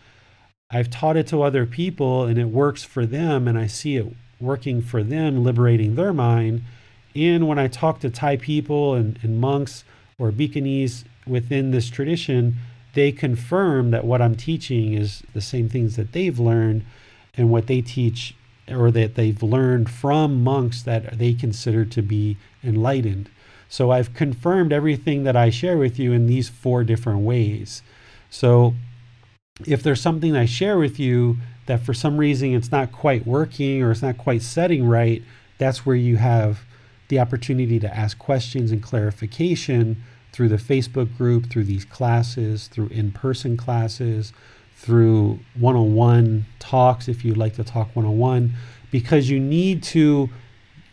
I've 0.70 0.90
taught 0.90 1.16
it 1.16 1.26
to 1.28 1.42
other 1.42 1.66
people 1.66 2.24
and 2.24 2.38
it 2.38 2.46
works 2.46 2.84
for 2.84 3.06
them, 3.06 3.48
and 3.48 3.58
I 3.58 3.66
see 3.66 3.96
it 3.96 4.14
working 4.38 4.82
for 4.82 5.02
them, 5.02 5.42
liberating 5.42 5.94
their 5.94 6.12
mind. 6.12 6.62
And 7.16 7.48
when 7.48 7.58
I 7.58 7.66
talk 7.66 8.00
to 8.00 8.10
Thai 8.10 8.36
people 8.36 8.94
and, 8.94 9.18
and 9.22 9.40
monks 9.40 9.82
or 10.18 10.30
Bhikkhunis 10.30 11.04
within 11.28 11.70
this 11.70 11.88
tradition, 11.90 12.56
they 12.94 13.12
confirm 13.12 13.90
that 13.90 14.04
what 14.04 14.22
I'm 14.22 14.34
teaching 14.34 14.94
is 14.94 15.22
the 15.34 15.40
same 15.40 15.68
things 15.68 15.96
that 15.96 16.12
they've 16.12 16.38
learned 16.38 16.84
and 17.36 17.50
what 17.50 17.66
they 17.66 17.80
teach 17.80 18.34
or 18.68 18.90
that 18.90 19.14
they've 19.14 19.42
learned 19.42 19.88
from 19.88 20.42
monks 20.42 20.82
that 20.82 21.18
they 21.18 21.32
consider 21.32 21.84
to 21.84 22.02
be 22.02 22.36
enlightened. 22.62 23.30
So 23.68 23.90
I've 23.90 24.14
confirmed 24.14 24.72
everything 24.72 25.24
that 25.24 25.36
I 25.36 25.50
share 25.50 25.76
with 25.76 25.98
you 25.98 26.12
in 26.12 26.26
these 26.26 26.48
four 26.48 26.84
different 26.84 27.20
ways. 27.20 27.82
So 28.30 28.74
if 29.66 29.82
there's 29.82 30.00
something 30.00 30.36
I 30.36 30.46
share 30.46 30.78
with 30.78 30.98
you 30.98 31.38
that 31.66 31.80
for 31.80 31.94
some 31.94 32.16
reason 32.16 32.54
it's 32.54 32.72
not 32.72 32.92
quite 32.92 33.26
working 33.26 33.82
or 33.82 33.90
it's 33.90 34.02
not 34.02 34.18
quite 34.18 34.42
setting 34.42 34.86
right, 34.86 35.22
that's 35.58 35.84
where 35.84 35.96
you 35.96 36.16
have 36.16 36.60
the 37.08 37.18
opportunity 37.18 37.78
to 37.80 37.96
ask 37.96 38.18
questions 38.18 38.70
and 38.70 38.82
clarification 38.82 40.02
through 40.38 40.48
the 40.48 40.56
Facebook 40.56 41.16
group, 41.16 41.50
through 41.50 41.64
these 41.64 41.84
classes, 41.84 42.68
through 42.68 42.86
in 42.90 43.10
person 43.10 43.56
classes, 43.56 44.32
through 44.76 45.36
one 45.58 45.74
on 45.74 45.96
one 45.96 46.46
talks 46.60 47.08
if 47.08 47.24
you'd 47.24 47.36
like 47.36 47.54
to 47.54 47.64
talk 47.64 47.88
one 47.96 48.04
on 48.04 48.16
one, 48.18 48.54
because 48.92 49.28
you 49.28 49.40
need 49.40 49.82
to 49.82 50.30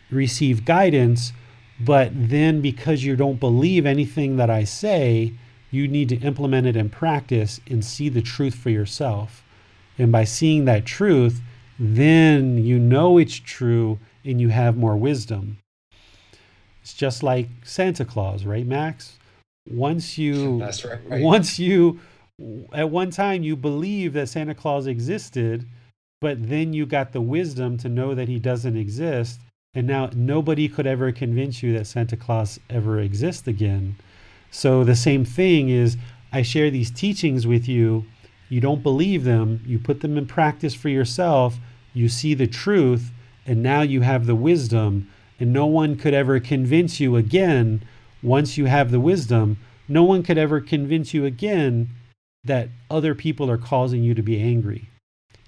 receive 0.09 0.65
guidance. 0.65 1.31
But 1.79 2.09
then, 2.11 2.59
because 2.59 3.03
you 3.03 3.15
don't 3.15 3.39
believe 3.39 3.85
anything 3.85 4.37
that 4.37 4.49
I 4.49 4.63
say, 4.63 5.33
you 5.69 5.87
need 5.87 6.09
to 6.09 6.15
implement 6.21 6.65
it 6.65 6.75
in 6.75 6.89
practice 6.89 7.61
and 7.69 7.85
see 7.85 8.09
the 8.09 8.23
truth 8.23 8.55
for 8.55 8.71
yourself. 8.71 9.43
And 9.99 10.11
by 10.11 10.23
seeing 10.23 10.65
that 10.65 10.87
truth, 10.87 11.39
then 11.77 12.57
you 12.57 12.79
know 12.79 13.19
it's 13.19 13.35
true 13.35 13.99
and 14.23 14.41
you 14.41 14.49
have 14.49 14.75
more 14.75 14.97
wisdom. 14.97 15.59
It's 16.81 16.95
just 16.95 17.21
like 17.21 17.49
Santa 17.63 18.05
Claus, 18.05 18.43
right, 18.43 18.65
Max? 18.65 19.19
Once 19.67 20.17
you 20.17 20.63
right. 21.05 21.21
once 21.21 21.59
you 21.59 21.99
at 22.73 22.89
one 22.89 23.09
time 23.09 23.43
you 23.43 23.55
believe 23.55 24.13
that 24.13 24.29
Santa 24.29 24.53
Claus 24.53 24.87
existed, 24.87 25.65
but 26.21 26.49
then 26.49 26.73
you 26.73 26.85
got 26.85 27.13
the 27.13 27.21
wisdom 27.21 27.77
to 27.77 27.89
know 27.89 28.13
that 28.13 28.27
he 28.27 28.39
doesn't 28.39 28.77
exist, 28.77 29.39
and 29.73 29.87
now 29.87 30.09
nobody 30.13 30.67
could 30.67 30.85
ever 30.85 31.11
convince 31.11 31.63
you 31.63 31.73
that 31.73 31.87
Santa 31.87 32.17
Claus 32.17 32.59
ever 32.69 32.99
exists 32.99 33.47
again. 33.47 33.95
So 34.51 34.83
the 34.83 34.95
same 34.95 35.25
thing 35.25 35.69
is 35.69 35.97
I 36.31 36.41
share 36.41 36.69
these 36.69 36.91
teachings 36.91 37.47
with 37.47 37.67
you, 37.67 38.05
you 38.49 38.61
don't 38.61 38.83
believe 38.83 39.23
them, 39.23 39.61
you 39.65 39.79
put 39.79 40.01
them 40.01 40.17
in 40.17 40.27
practice 40.27 40.75
for 40.75 40.89
yourself, 40.89 41.57
you 41.93 42.09
see 42.09 42.33
the 42.33 42.47
truth, 42.47 43.11
and 43.45 43.63
now 43.63 43.81
you 43.81 44.01
have 44.01 44.25
the 44.25 44.35
wisdom, 44.35 45.09
and 45.39 45.51
no 45.51 45.65
one 45.65 45.95
could 45.95 46.13
ever 46.13 46.39
convince 46.39 46.99
you 46.99 47.15
again 47.15 47.83
once 48.25 48.57
you 48.57 48.65
have 48.65 48.91
the 48.91 48.99
wisdom, 48.99 49.57
no 49.87 50.03
one 50.03 50.23
could 50.23 50.37
ever 50.37 50.59
convince 50.59 51.13
you 51.13 51.25
again 51.25 51.89
that 52.43 52.69
other 52.89 53.13
people 53.13 53.49
are 53.49 53.57
causing 53.57 54.03
you 54.03 54.13
to 54.13 54.21
be 54.21 54.39
angry. 54.39 54.89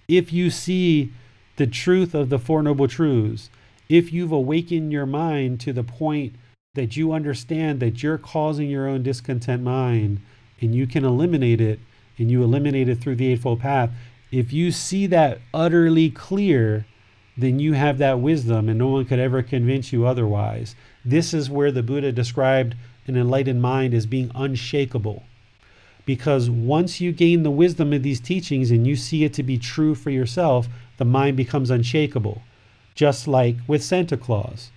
If 0.07 0.31
you 0.31 0.49
see 0.49 1.11
the 1.57 1.67
truth 1.67 2.13
of 2.13 2.29
the 2.29 2.39
Four 2.39 2.63
Noble 2.63 2.87
Truths, 2.87 3.49
if 3.89 4.13
you've 4.13 4.31
awakened 4.31 4.91
your 4.91 5.05
mind 5.05 5.59
to 5.61 5.73
the 5.73 5.83
point 5.83 6.35
that 6.75 6.95
you 6.95 7.11
understand 7.11 7.79
that 7.79 8.03
you're 8.03 8.17
causing 8.17 8.69
your 8.69 8.87
own 8.87 9.01
discontent 9.01 9.63
mind 9.63 10.21
and 10.61 10.75
you 10.75 10.85
can 10.85 11.03
eliminate 11.03 11.59
it 11.59 11.79
and 12.17 12.29
you 12.29 12.43
eliminate 12.43 12.89
it 12.89 12.99
through 12.99 13.15
the 13.15 13.27
Eightfold 13.27 13.59
Path, 13.59 13.91
if 14.31 14.53
you 14.53 14.71
see 14.71 15.07
that 15.07 15.39
utterly 15.53 16.09
clear, 16.09 16.85
then 17.38 17.59
you 17.59 17.73
have 17.73 17.99
that 17.99 18.19
wisdom 18.19 18.68
and 18.68 18.80
no 18.80 18.88
one 18.88 19.05
could 19.05 19.19
ever 19.19 19.43
convince 19.43 19.93
you 19.93 20.05
otherwise. 20.07 20.76
This 21.05 21.34
is 21.34 21.49
where 21.49 21.72
the 21.72 21.84
Buddha 21.84 22.11
described 22.11 22.76
an 23.05 23.15
enlightened 23.15 23.61
mind 23.61 23.93
as 23.93 24.05
being 24.05 24.31
unshakable. 24.34 25.23
Because 26.05 26.49
once 26.49 26.99
you 26.99 27.11
gain 27.11 27.43
the 27.43 27.51
wisdom 27.51 27.93
of 27.93 28.01
these 28.01 28.19
teachings 28.19 28.72
and 28.72 28.88
you 28.88 28.95
see 28.95 29.23
it 29.23 29.34
to 29.34 29.43
be 29.43 29.57
true 29.57 29.93
for 29.93 30.09
yourself, 30.09 30.68
the 30.97 31.05
mind 31.05 31.38
becomes 31.38 31.69
unshakable. 31.69 32.41
Just 32.95 33.27
like 33.27 33.57
with 33.68 33.84
Santa 33.84 34.18
Claus. 34.18 34.72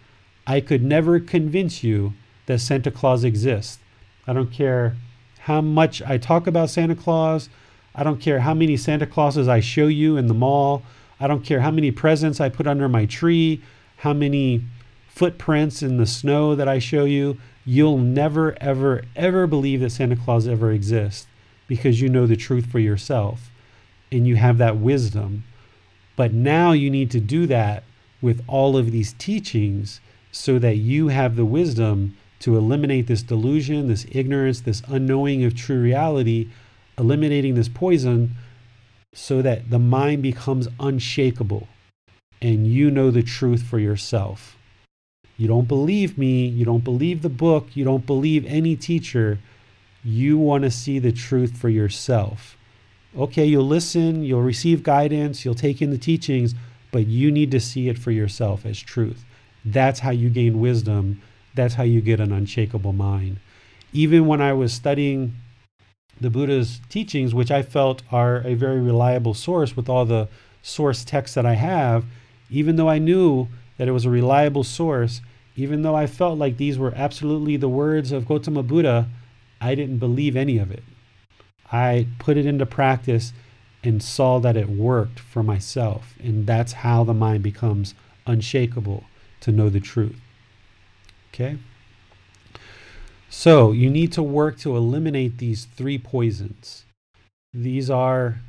I 0.46 0.60
could 0.60 0.82
never 0.82 1.20
convince 1.20 1.82
you 1.82 2.14
that 2.46 2.58
Santa 2.58 2.90
Claus 2.90 3.24
exists. 3.24 3.78
I 4.26 4.32
don't 4.32 4.52
care 4.52 4.96
how 5.40 5.60
much 5.60 6.02
I 6.02 6.18
talk 6.18 6.46
about 6.46 6.68
Santa 6.68 6.96
Claus. 6.96 7.48
I 7.94 8.02
don't 8.02 8.20
care 8.20 8.40
how 8.40 8.52
many 8.52 8.76
Santa 8.76 9.06
Clauses 9.06 9.48
I 9.48 9.60
show 9.60 9.86
you 9.86 10.16
in 10.16 10.26
the 10.26 10.34
mall. 10.34 10.82
I 11.20 11.26
don't 11.26 11.44
care 11.44 11.60
how 11.60 11.70
many 11.70 11.90
presents 11.90 12.40
I 12.40 12.48
put 12.48 12.66
under 12.66 12.88
my 12.88 13.04
tree, 13.04 13.62
how 13.98 14.14
many 14.14 14.64
footprints 15.08 15.82
in 15.82 15.98
the 15.98 16.06
snow 16.06 16.54
that 16.54 16.66
I 16.66 16.78
show 16.78 17.04
you. 17.04 17.36
You'll 17.66 17.98
never, 17.98 18.56
ever, 18.60 19.02
ever 19.14 19.46
believe 19.46 19.80
that 19.80 19.90
Santa 19.90 20.16
Claus 20.16 20.48
ever 20.48 20.72
exists 20.72 21.26
because 21.66 22.00
you 22.00 22.08
know 22.08 22.26
the 22.26 22.36
truth 22.36 22.66
for 22.66 22.78
yourself 22.78 23.50
and 24.10 24.26
you 24.26 24.36
have 24.36 24.58
that 24.58 24.78
wisdom. 24.78 25.44
But 26.16 26.32
now 26.32 26.72
you 26.72 26.90
need 26.90 27.10
to 27.12 27.20
do 27.20 27.46
that 27.46 27.84
with 28.22 28.42
all 28.46 28.76
of 28.76 28.90
these 28.90 29.12
teachings 29.14 30.00
so 30.32 30.58
that 30.58 30.76
you 30.76 31.08
have 31.08 31.36
the 31.36 31.44
wisdom 31.44 32.16
to 32.40 32.56
eliminate 32.56 33.06
this 33.06 33.22
delusion, 33.22 33.88
this 33.88 34.06
ignorance, 34.10 34.62
this 34.62 34.82
unknowing 34.88 35.44
of 35.44 35.54
true 35.54 35.80
reality, 35.80 36.48
eliminating 36.98 37.54
this 37.54 37.68
poison 37.68 38.36
so 39.12 39.42
that 39.42 39.70
the 39.70 39.78
mind 39.78 40.22
becomes 40.22 40.68
unshakable 40.78 41.68
and 42.40 42.66
you 42.66 42.90
know 42.90 43.10
the 43.10 43.22
truth 43.22 43.62
for 43.62 43.78
yourself. 43.78 44.56
You 45.36 45.48
don't 45.48 45.68
believe 45.68 46.18
me, 46.18 46.46
you 46.46 46.64
don't 46.64 46.84
believe 46.84 47.22
the 47.22 47.28
book, 47.28 47.68
you 47.74 47.84
don't 47.84 48.06
believe 48.06 48.44
any 48.46 48.76
teacher. 48.76 49.38
You 50.04 50.38
want 50.38 50.64
to 50.64 50.70
see 50.70 50.98
the 50.98 51.12
truth 51.12 51.56
for 51.56 51.68
yourself. 51.68 52.56
Okay, 53.16 53.44
you'll 53.44 53.66
listen, 53.66 54.22
you'll 54.22 54.42
receive 54.42 54.82
guidance, 54.82 55.44
you'll 55.44 55.54
take 55.54 55.82
in 55.82 55.90
the 55.90 55.98
teachings, 55.98 56.54
but 56.92 57.06
you 57.06 57.30
need 57.30 57.50
to 57.50 57.60
see 57.60 57.88
it 57.88 57.98
for 57.98 58.10
yourself 58.10 58.64
as 58.64 58.78
truth. 58.78 59.24
That's 59.64 60.00
how 60.00 60.10
you 60.10 60.30
gain 60.30 60.60
wisdom. 60.60 61.20
That's 61.54 61.74
how 61.74 61.82
you 61.82 62.00
get 62.00 62.20
an 62.20 62.32
unshakable 62.32 62.92
mind. 62.92 63.38
Even 63.92 64.26
when 64.26 64.40
I 64.40 64.52
was 64.52 64.72
studying 64.72 65.34
the 66.20 66.30
Buddha's 66.30 66.80
teachings, 66.88 67.34
which 67.34 67.50
I 67.50 67.62
felt 67.62 68.02
are 68.12 68.38
a 68.38 68.54
very 68.54 68.80
reliable 68.80 69.34
source 69.34 69.76
with 69.76 69.88
all 69.88 70.04
the 70.04 70.28
source 70.62 71.04
texts 71.04 71.34
that 71.34 71.46
I 71.46 71.54
have, 71.54 72.04
even 72.50 72.76
though 72.76 72.88
I 72.88 72.98
knew 72.98 73.48
that 73.78 73.88
it 73.88 73.92
was 73.92 74.04
a 74.04 74.10
reliable 74.10 74.64
source, 74.64 75.20
even 75.56 75.82
though 75.82 75.94
I 75.94 76.06
felt 76.06 76.38
like 76.38 76.56
these 76.56 76.78
were 76.78 76.92
absolutely 76.94 77.56
the 77.56 77.68
words 77.68 78.12
of 78.12 78.26
Gautama 78.26 78.62
Buddha, 78.62 79.08
I 79.60 79.74
didn't 79.74 79.98
believe 79.98 80.36
any 80.36 80.58
of 80.58 80.70
it. 80.70 80.82
I 81.72 82.06
put 82.18 82.36
it 82.36 82.46
into 82.46 82.66
practice 82.66 83.32
and 83.82 84.02
saw 84.02 84.38
that 84.40 84.56
it 84.56 84.68
worked 84.68 85.18
for 85.18 85.42
myself. 85.42 86.14
And 86.22 86.46
that's 86.46 86.72
how 86.72 87.04
the 87.04 87.14
mind 87.14 87.42
becomes 87.42 87.94
unshakable 88.26 89.04
to 89.40 89.52
know 89.52 89.70
the 89.70 89.80
truth. 89.80 90.20
Okay? 91.32 91.58
So 93.32 93.70
you 93.70 93.88
need 93.88 94.12
to 94.12 94.24
work 94.24 94.58
to 94.58 94.76
eliminate 94.76 95.38
these 95.38 95.64
three 95.64 95.98
poisons. 95.98 96.84
These 97.54 97.88
are 97.88 98.40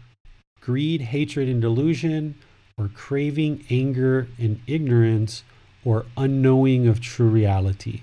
greed, 0.59 1.01
hatred, 1.01 1.47
and 1.47 1.61
delusion, 1.61 2.35
or 2.77 2.87
craving, 2.87 3.63
anger, 3.69 4.27
and 4.39 4.59
ignorance, 4.65 5.43
or 5.85 6.07
unknowing 6.17 6.87
of 6.87 6.99
true 6.99 7.29
reality. 7.29 8.01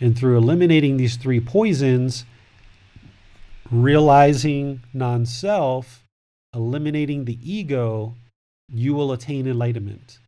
And 0.00 0.18
through 0.18 0.38
eliminating 0.38 0.96
these 0.96 1.16
three 1.16 1.40
poisons, 1.40 2.24
realizing 3.70 4.80
non 4.94 5.26
self, 5.26 6.04
eliminating 6.54 7.26
the 7.26 7.38
ego, 7.42 8.14
you 8.72 8.94
will 8.94 9.12
attain 9.12 9.46
enlightenment. 9.46 10.18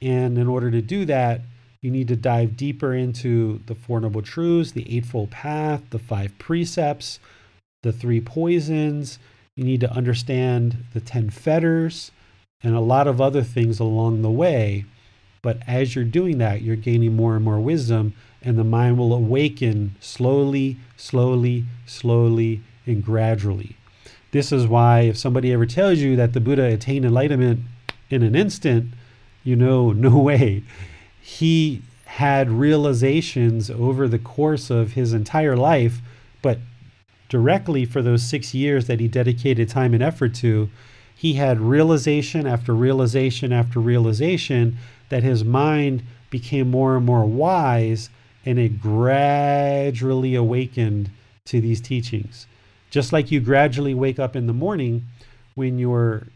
And 0.00 0.38
in 0.38 0.46
order 0.46 0.70
to 0.70 0.80
do 0.80 1.04
that, 1.06 1.40
you 1.84 1.90
need 1.90 2.08
to 2.08 2.16
dive 2.16 2.56
deeper 2.56 2.94
into 2.94 3.60
the 3.66 3.74
Four 3.74 4.00
Noble 4.00 4.22
Truths, 4.22 4.72
the 4.72 4.96
Eightfold 4.96 5.30
Path, 5.30 5.82
the 5.90 5.98
five 5.98 6.32
precepts, 6.38 7.20
the 7.82 7.92
three 7.92 8.22
poisons. 8.22 9.18
You 9.54 9.64
need 9.64 9.80
to 9.80 9.92
understand 9.92 10.78
the 10.94 11.00
10 11.02 11.28
fetters 11.28 12.10
and 12.62 12.74
a 12.74 12.80
lot 12.80 13.06
of 13.06 13.20
other 13.20 13.42
things 13.42 13.80
along 13.80 14.22
the 14.22 14.30
way. 14.30 14.86
But 15.42 15.58
as 15.66 15.94
you're 15.94 16.06
doing 16.06 16.38
that, 16.38 16.62
you're 16.62 16.74
gaining 16.74 17.16
more 17.16 17.36
and 17.36 17.44
more 17.44 17.60
wisdom, 17.60 18.14
and 18.40 18.56
the 18.56 18.64
mind 18.64 18.96
will 18.96 19.12
awaken 19.12 19.94
slowly, 20.00 20.78
slowly, 20.96 21.66
slowly, 21.84 22.62
and 22.86 23.04
gradually. 23.04 23.76
This 24.30 24.52
is 24.52 24.66
why 24.66 25.00
if 25.00 25.18
somebody 25.18 25.52
ever 25.52 25.66
tells 25.66 25.98
you 25.98 26.16
that 26.16 26.32
the 26.32 26.40
Buddha 26.40 26.64
attained 26.64 27.04
enlightenment 27.04 27.60
in 28.08 28.22
an 28.22 28.34
instant, 28.34 28.94
you 29.42 29.54
know, 29.54 29.92
no 29.92 30.16
way. 30.16 30.62
He 31.26 31.80
had 32.04 32.50
realizations 32.50 33.70
over 33.70 34.06
the 34.06 34.18
course 34.18 34.68
of 34.68 34.92
his 34.92 35.14
entire 35.14 35.56
life, 35.56 36.02
but 36.42 36.58
directly 37.30 37.86
for 37.86 38.02
those 38.02 38.22
six 38.22 38.52
years 38.52 38.88
that 38.88 39.00
he 39.00 39.08
dedicated 39.08 39.70
time 39.70 39.94
and 39.94 40.02
effort 40.02 40.34
to, 40.34 40.68
he 41.16 41.32
had 41.32 41.60
realization 41.60 42.46
after 42.46 42.74
realization 42.74 43.54
after 43.54 43.80
realization 43.80 44.76
that 45.08 45.22
his 45.22 45.42
mind 45.42 46.02
became 46.28 46.70
more 46.70 46.94
and 46.94 47.06
more 47.06 47.24
wise 47.24 48.10
and 48.44 48.58
it 48.58 48.78
gradually 48.78 50.34
awakened 50.34 51.10
to 51.46 51.58
these 51.58 51.80
teachings. 51.80 52.46
Just 52.90 53.14
like 53.14 53.30
you 53.30 53.40
gradually 53.40 53.94
wake 53.94 54.18
up 54.18 54.36
in 54.36 54.46
the 54.46 54.52
morning, 54.52 55.06
when 55.54 55.78
you're 55.78 56.26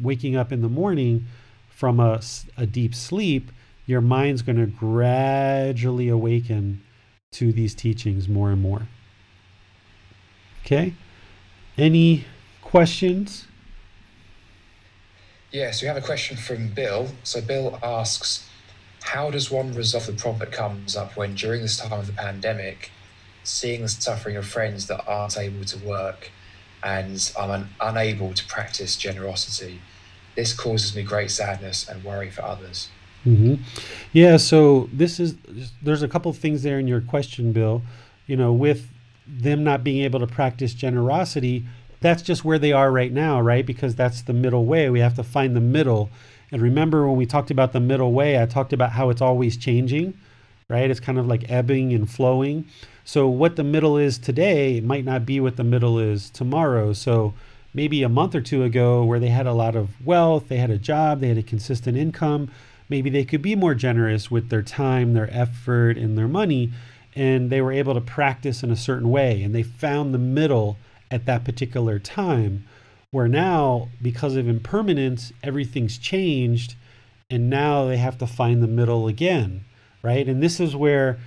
waking 0.00 0.36
up 0.36 0.52
in 0.52 0.62
the 0.62 0.70
morning 0.70 1.26
from 1.68 2.00
a, 2.00 2.22
a 2.56 2.64
deep 2.64 2.94
sleep, 2.94 3.50
your 3.88 4.02
mind's 4.02 4.42
going 4.42 4.58
to 4.58 4.66
gradually 4.66 6.10
awaken 6.10 6.82
to 7.30 7.52
these 7.54 7.74
teachings 7.74 8.28
more 8.28 8.50
and 8.50 8.60
more. 8.60 8.86
Okay? 10.62 10.92
Any 11.78 12.26
questions? 12.60 13.46
Yes, 15.50 15.80
we 15.80 15.88
have 15.88 15.96
a 15.96 16.02
question 16.02 16.36
from 16.36 16.68
Bill. 16.68 17.08
So 17.22 17.40
Bill 17.40 17.78
asks, 17.82 18.46
how 19.04 19.30
does 19.30 19.50
one 19.50 19.72
resolve 19.72 20.04
the 20.04 20.12
problem 20.12 20.40
that 20.40 20.52
comes 20.52 20.94
up 20.94 21.16
when 21.16 21.34
during 21.34 21.62
this 21.62 21.78
time 21.78 21.98
of 21.98 22.08
the 22.08 22.12
pandemic, 22.12 22.90
seeing 23.42 23.80
the 23.80 23.88
suffering 23.88 24.36
of 24.36 24.46
friends 24.46 24.86
that 24.88 25.02
aren't 25.08 25.38
able 25.38 25.64
to 25.64 25.78
work 25.78 26.30
and 26.84 27.32
are 27.36 27.50
un- 27.50 27.70
unable 27.80 28.34
to 28.34 28.46
practice 28.48 28.96
generosity? 28.96 29.80
This 30.36 30.52
causes 30.52 30.94
me 30.94 31.02
great 31.02 31.30
sadness 31.30 31.88
and 31.88 32.04
worry 32.04 32.30
for 32.30 32.42
others. 32.42 32.90
Mm-hmm. 33.28 33.54
Yeah, 34.12 34.36
so 34.38 34.88
this 34.92 35.20
is 35.20 35.36
there's 35.82 36.02
a 36.02 36.08
couple 36.08 36.32
things 36.32 36.62
there 36.62 36.78
in 36.78 36.88
your 36.88 37.00
question, 37.00 37.52
Bill. 37.52 37.82
You 38.26 38.36
know, 38.36 38.52
with 38.52 38.88
them 39.26 39.62
not 39.62 39.84
being 39.84 40.02
able 40.04 40.20
to 40.20 40.26
practice 40.26 40.72
generosity, 40.72 41.66
that's 42.00 42.22
just 42.22 42.44
where 42.44 42.58
they 42.58 42.72
are 42.72 42.90
right 42.90 43.12
now, 43.12 43.40
right? 43.40 43.66
Because 43.66 43.94
that's 43.94 44.22
the 44.22 44.32
middle 44.32 44.64
way. 44.64 44.88
We 44.88 45.00
have 45.00 45.14
to 45.14 45.22
find 45.22 45.54
the 45.54 45.60
middle. 45.60 46.10
And 46.50 46.62
remember 46.62 47.06
when 47.06 47.16
we 47.16 47.26
talked 47.26 47.50
about 47.50 47.72
the 47.72 47.80
middle 47.80 48.12
way, 48.12 48.40
I 48.40 48.46
talked 48.46 48.72
about 48.72 48.92
how 48.92 49.10
it's 49.10 49.20
always 49.20 49.56
changing, 49.56 50.14
right? 50.70 50.90
It's 50.90 51.00
kind 51.00 51.18
of 51.18 51.26
like 51.26 51.50
ebbing 51.50 51.92
and 51.92 52.10
flowing. 52.10 52.66
So 53.04 53.28
what 53.28 53.56
the 53.56 53.64
middle 53.64 53.98
is 53.98 54.18
today 54.18 54.80
might 54.80 55.04
not 55.04 55.26
be 55.26 55.40
what 55.40 55.56
the 55.56 55.64
middle 55.64 55.98
is 55.98 56.30
tomorrow. 56.30 56.94
So 56.94 57.34
maybe 57.74 58.02
a 58.02 58.08
month 58.08 58.34
or 58.34 58.40
two 58.40 58.62
ago 58.62 59.04
where 59.04 59.20
they 59.20 59.28
had 59.28 59.46
a 59.46 59.52
lot 59.52 59.76
of 59.76 59.90
wealth, 60.04 60.48
they 60.48 60.56
had 60.56 60.70
a 60.70 60.78
job, 60.78 61.20
they 61.20 61.28
had 61.28 61.38
a 61.38 61.42
consistent 61.42 61.96
income, 61.96 62.50
maybe 62.88 63.10
they 63.10 63.24
could 63.24 63.42
be 63.42 63.54
more 63.54 63.74
generous 63.74 64.30
with 64.30 64.48
their 64.48 64.62
time, 64.62 65.14
their 65.14 65.32
effort, 65.32 65.96
and 65.96 66.16
their 66.16 66.28
money 66.28 66.72
and 67.14 67.50
they 67.50 67.60
were 67.60 67.72
able 67.72 67.94
to 67.94 68.00
practice 68.00 68.62
in 68.62 68.70
a 68.70 68.76
certain 68.76 69.10
way 69.10 69.42
and 69.42 69.54
they 69.54 69.62
found 69.62 70.12
the 70.12 70.18
middle 70.18 70.76
at 71.10 71.26
that 71.26 71.44
particular 71.44 71.98
time 71.98 72.64
where 73.10 73.28
now 73.28 73.88
because 74.02 74.36
of 74.36 74.46
impermanence 74.46 75.32
everything's 75.42 75.98
changed 75.98 76.74
and 77.30 77.48
now 77.48 77.86
they 77.86 77.96
have 77.96 78.18
to 78.18 78.26
find 78.26 78.62
the 78.62 78.68
middle 78.68 79.08
again 79.08 79.64
right? 80.02 80.28
And 80.28 80.42
this 80.42 80.60
is 80.60 80.76
where 80.76 81.18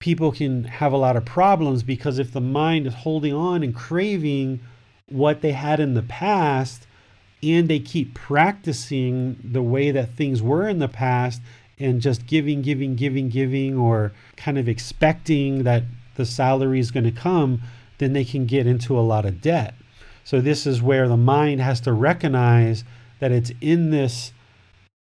people 0.00 0.32
can 0.32 0.64
have 0.64 0.92
a 0.92 0.96
lot 0.96 1.16
of 1.16 1.24
problems 1.24 1.82
because 1.82 2.18
if 2.18 2.32
the 2.32 2.40
mind 2.40 2.86
is 2.86 2.94
holding 2.94 3.32
on 3.32 3.62
and 3.62 3.74
craving 3.74 4.60
what 5.08 5.40
they 5.40 5.52
had 5.52 5.80
in 5.80 5.94
the 5.94 6.02
past 6.02 6.86
and 7.42 7.68
they 7.68 7.80
keep 7.80 8.14
practicing 8.14 9.36
the 9.42 9.62
way 9.62 9.90
that 9.90 10.14
things 10.14 10.40
were 10.40 10.68
in 10.68 10.78
the 10.78 10.88
past 10.88 11.42
and 11.78 12.00
just 12.00 12.26
giving, 12.26 12.62
giving, 12.62 12.94
giving, 12.94 13.28
giving, 13.28 13.76
or 13.76 14.12
kind 14.36 14.58
of 14.58 14.68
expecting 14.68 15.64
that 15.64 15.82
the 16.14 16.24
salary 16.24 16.78
is 16.78 16.90
going 16.90 17.04
to 17.04 17.10
come, 17.10 17.60
then 17.98 18.12
they 18.12 18.24
can 18.24 18.46
get 18.46 18.66
into 18.66 18.98
a 18.98 19.00
lot 19.00 19.24
of 19.24 19.40
debt. 19.40 19.74
So, 20.24 20.40
this 20.40 20.66
is 20.66 20.80
where 20.80 21.08
the 21.08 21.16
mind 21.16 21.60
has 21.60 21.80
to 21.80 21.92
recognize 21.92 22.84
that 23.18 23.32
it's 23.32 23.50
in 23.60 23.90
this 23.90 24.32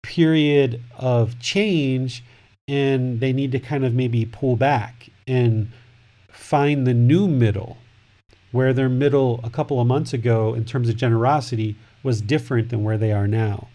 period 0.02 0.82
of 0.98 1.38
change 1.38 2.24
and 2.66 3.20
they 3.20 3.32
need 3.32 3.52
to 3.52 3.58
kind 3.58 3.84
of 3.84 3.94
maybe 3.94 4.24
pull 4.24 4.56
back 4.56 5.08
and 5.26 5.70
find 6.28 6.86
the 6.86 6.94
new 6.94 7.28
middle 7.28 7.78
where 8.52 8.72
their 8.72 8.88
middle 8.88 9.40
a 9.42 9.50
couple 9.50 9.80
of 9.80 9.86
months 9.86 10.12
ago 10.12 10.54
in 10.54 10.64
terms 10.64 10.88
of 10.88 10.96
generosity 10.96 11.76
was 12.04 12.20
different 12.20 12.68
than 12.68 12.84
where 12.84 12.98
they 12.98 13.10
are 13.10 13.26
now. 13.26 13.66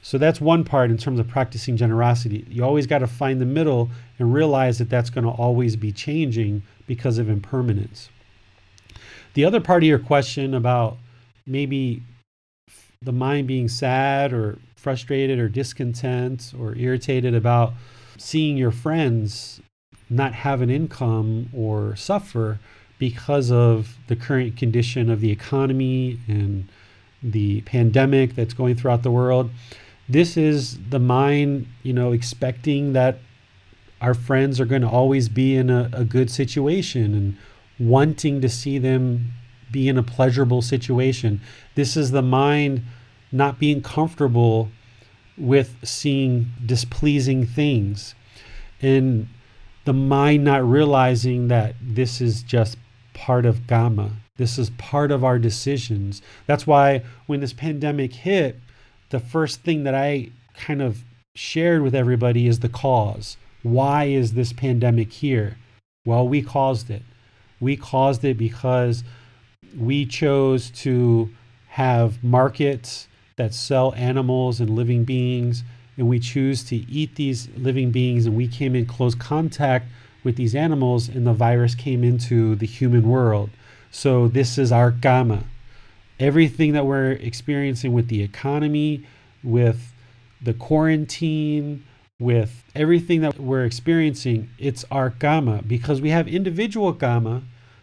So 0.00 0.18
that's 0.18 0.40
one 0.40 0.64
part 0.64 0.90
in 0.90 0.96
terms 0.96 1.20
of 1.20 1.28
practicing 1.28 1.76
generosity. 1.76 2.44
You 2.48 2.64
always 2.64 2.86
got 2.86 2.98
to 2.98 3.06
find 3.06 3.40
the 3.40 3.46
middle 3.46 3.90
and 4.18 4.32
realize 4.32 4.78
that 4.78 4.88
that's 4.88 5.10
going 5.10 5.24
to 5.24 5.30
always 5.30 5.76
be 5.76 5.92
changing 5.92 6.62
because 6.86 7.18
of 7.18 7.28
impermanence. 7.28 8.08
The 9.34 9.44
other 9.44 9.60
part 9.60 9.82
of 9.82 9.88
your 9.88 9.98
question 9.98 10.54
about 10.54 10.96
maybe 11.46 12.02
the 13.00 13.12
mind 13.12 13.46
being 13.46 13.68
sad 13.68 14.32
or 14.32 14.58
frustrated 14.76 15.38
or 15.38 15.48
discontent 15.48 16.52
or 16.58 16.74
irritated 16.76 17.34
about 17.34 17.74
seeing 18.18 18.56
your 18.56 18.72
friends 18.72 19.60
not 20.10 20.34
have 20.34 20.60
an 20.60 20.70
income 20.70 21.48
or 21.54 21.96
suffer 21.96 22.58
because 22.98 23.50
of 23.50 23.96
the 24.08 24.16
current 24.16 24.56
condition 24.56 25.10
of 25.10 25.20
the 25.20 25.30
economy 25.30 26.18
and 26.28 26.68
the 27.22 27.60
pandemic 27.62 28.34
that's 28.34 28.54
going 28.54 28.74
throughout 28.74 29.02
the 29.02 29.10
world 29.10 29.50
this 30.08 30.36
is 30.36 30.78
the 30.90 30.98
mind, 30.98 31.66
you 31.82 31.92
know, 31.92 32.12
expecting 32.12 32.92
that 32.92 33.18
our 34.00 34.14
friends 34.14 34.60
are 34.60 34.64
going 34.64 34.82
to 34.82 34.88
always 34.88 35.28
be 35.28 35.56
in 35.56 35.70
a, 35.70 35.88
a 35.92 36.04
good 36.04 36.30
situation 36.30 37.14
and 37.14 37.36
wanting 37.78 38.40
to 38.40 38.48
see 38.48 38.78
them 38.78 39.32
be 39.70 39.88
in 39.88 39.96
a 39.96 40.02
pleasurable 40.02 40.60
situation. 40.60 41.40
This 41.76 41.96
is 41.96 42.10
the 42.10 42.22
mind 42.22 42.82
not 43.30 43.58
being 43.58 43.80
comfortable 43.80 44.68
with 45.38 45.76
seeing 45.82 46.52
displeasing 46.64 47.46
things 47.46 48.14
and 48.82 49.28
the 49.84 49.94
mind 49.94 50.44
not 50.44 50.62
realizing 50.68 51.48
that 51.48 51.74
this 51.80 52.20
is 52.20 52.42
just 52.42 52.76
part 53.14 53.46
of 53.46 53.60
Kamma. 53.60 54.10
This 54.36 54.58
is 54.58 54.70
part 54.70 55.10
of 55.10 55.24
our 55.24 55.38
decisions. 55.38 56.22
That's 56.46 56.66
why 56.66 57.02
when 57.26 57.40
this 57.40 57.52
pandemic 57.52 58.14
hit, 58.14 58.58
the 59.10 59.20
first 59.20 59.60
thing 59.60 59.84
that 59.84 59.94
I 59.94 60.30
kind 60.56 60.80
of 60.80 61.04
shared 61.34 61.82
with 61.82 61.94
everybody 61.94 62.46
is 62.46 62.60
the 62.60 62.68
cause. 62.68 63.36
Why 63.62 64.04
is 64.04 64.32
this 64.32 64.52
pandemic 64.52 65.12
here? 65.12 65.58
Well, 66.06 66.26
we 66.26 66.40
caused 66.42 66.90
it. 66.90 67.02
We 67.60 67.76
caused 67.76 68.24
it 68.24 68.38
because 68.38 69.04
we 69.78 70.06
chose 70.06 70.70
to 70.70 71.30
have 71.68 72.24
markets 72.24 73.08
that 73.36 73.54
sell 73.54 73.94
animals 73.94 74.60
and 74.60 74.70
living 74.70 75.04
beings, 75.04 75.62
and 75.96 76.08
we 76.08 76.18
choose 76.18 76.64
to 76.64 76.76
eat 76.76 77.16
these 77.16 77.48
living 77.56 77.90
beings, 77.90 78.26
and 78.26 78.36
we 78.36 78.48
came 78.48 78.74
in 78.74 78.86
close 78.86 79.14
contact 79.14 79.86
with 80.24 80.36
these 80.36 80.54
animals, 80.54 81.08
and 81.08 81.26
the 81.26 81.32
virus 81.32 81.74
came 81.74 82.02
into 82.02 82.54
the 82.56 82.66
human 82.66 83.08
world. 83.08 83.50
So, 83.92 84.26
this 84.26 84.58
is 84.58 84.72
our 84.72 84.90
kamma 84.90 85.44
everything 86.22 86.72
that 86.72 86.86
we're 86.86 87.12
experiencing 87.12 87.92
with 87.92 88.06
the 88.06 88.22
economy, 88.22 89.04
with 89.42 89.92
the 90.40 90.54
quarantine, 90.54 91.84
with 92.20 92.62
everything 92.76 93.20
that 93.22 93.38
we're 93.38 93.64
experiencing, 93.64 94.48
it's 94.58 94.84
our 94.90 95.10
kamma 95.10 95.66
because 95.66 96.00
we 96.00 96.10
have 96.10 96.28
individual 96.28 96.94
kamma, 96.94 97.42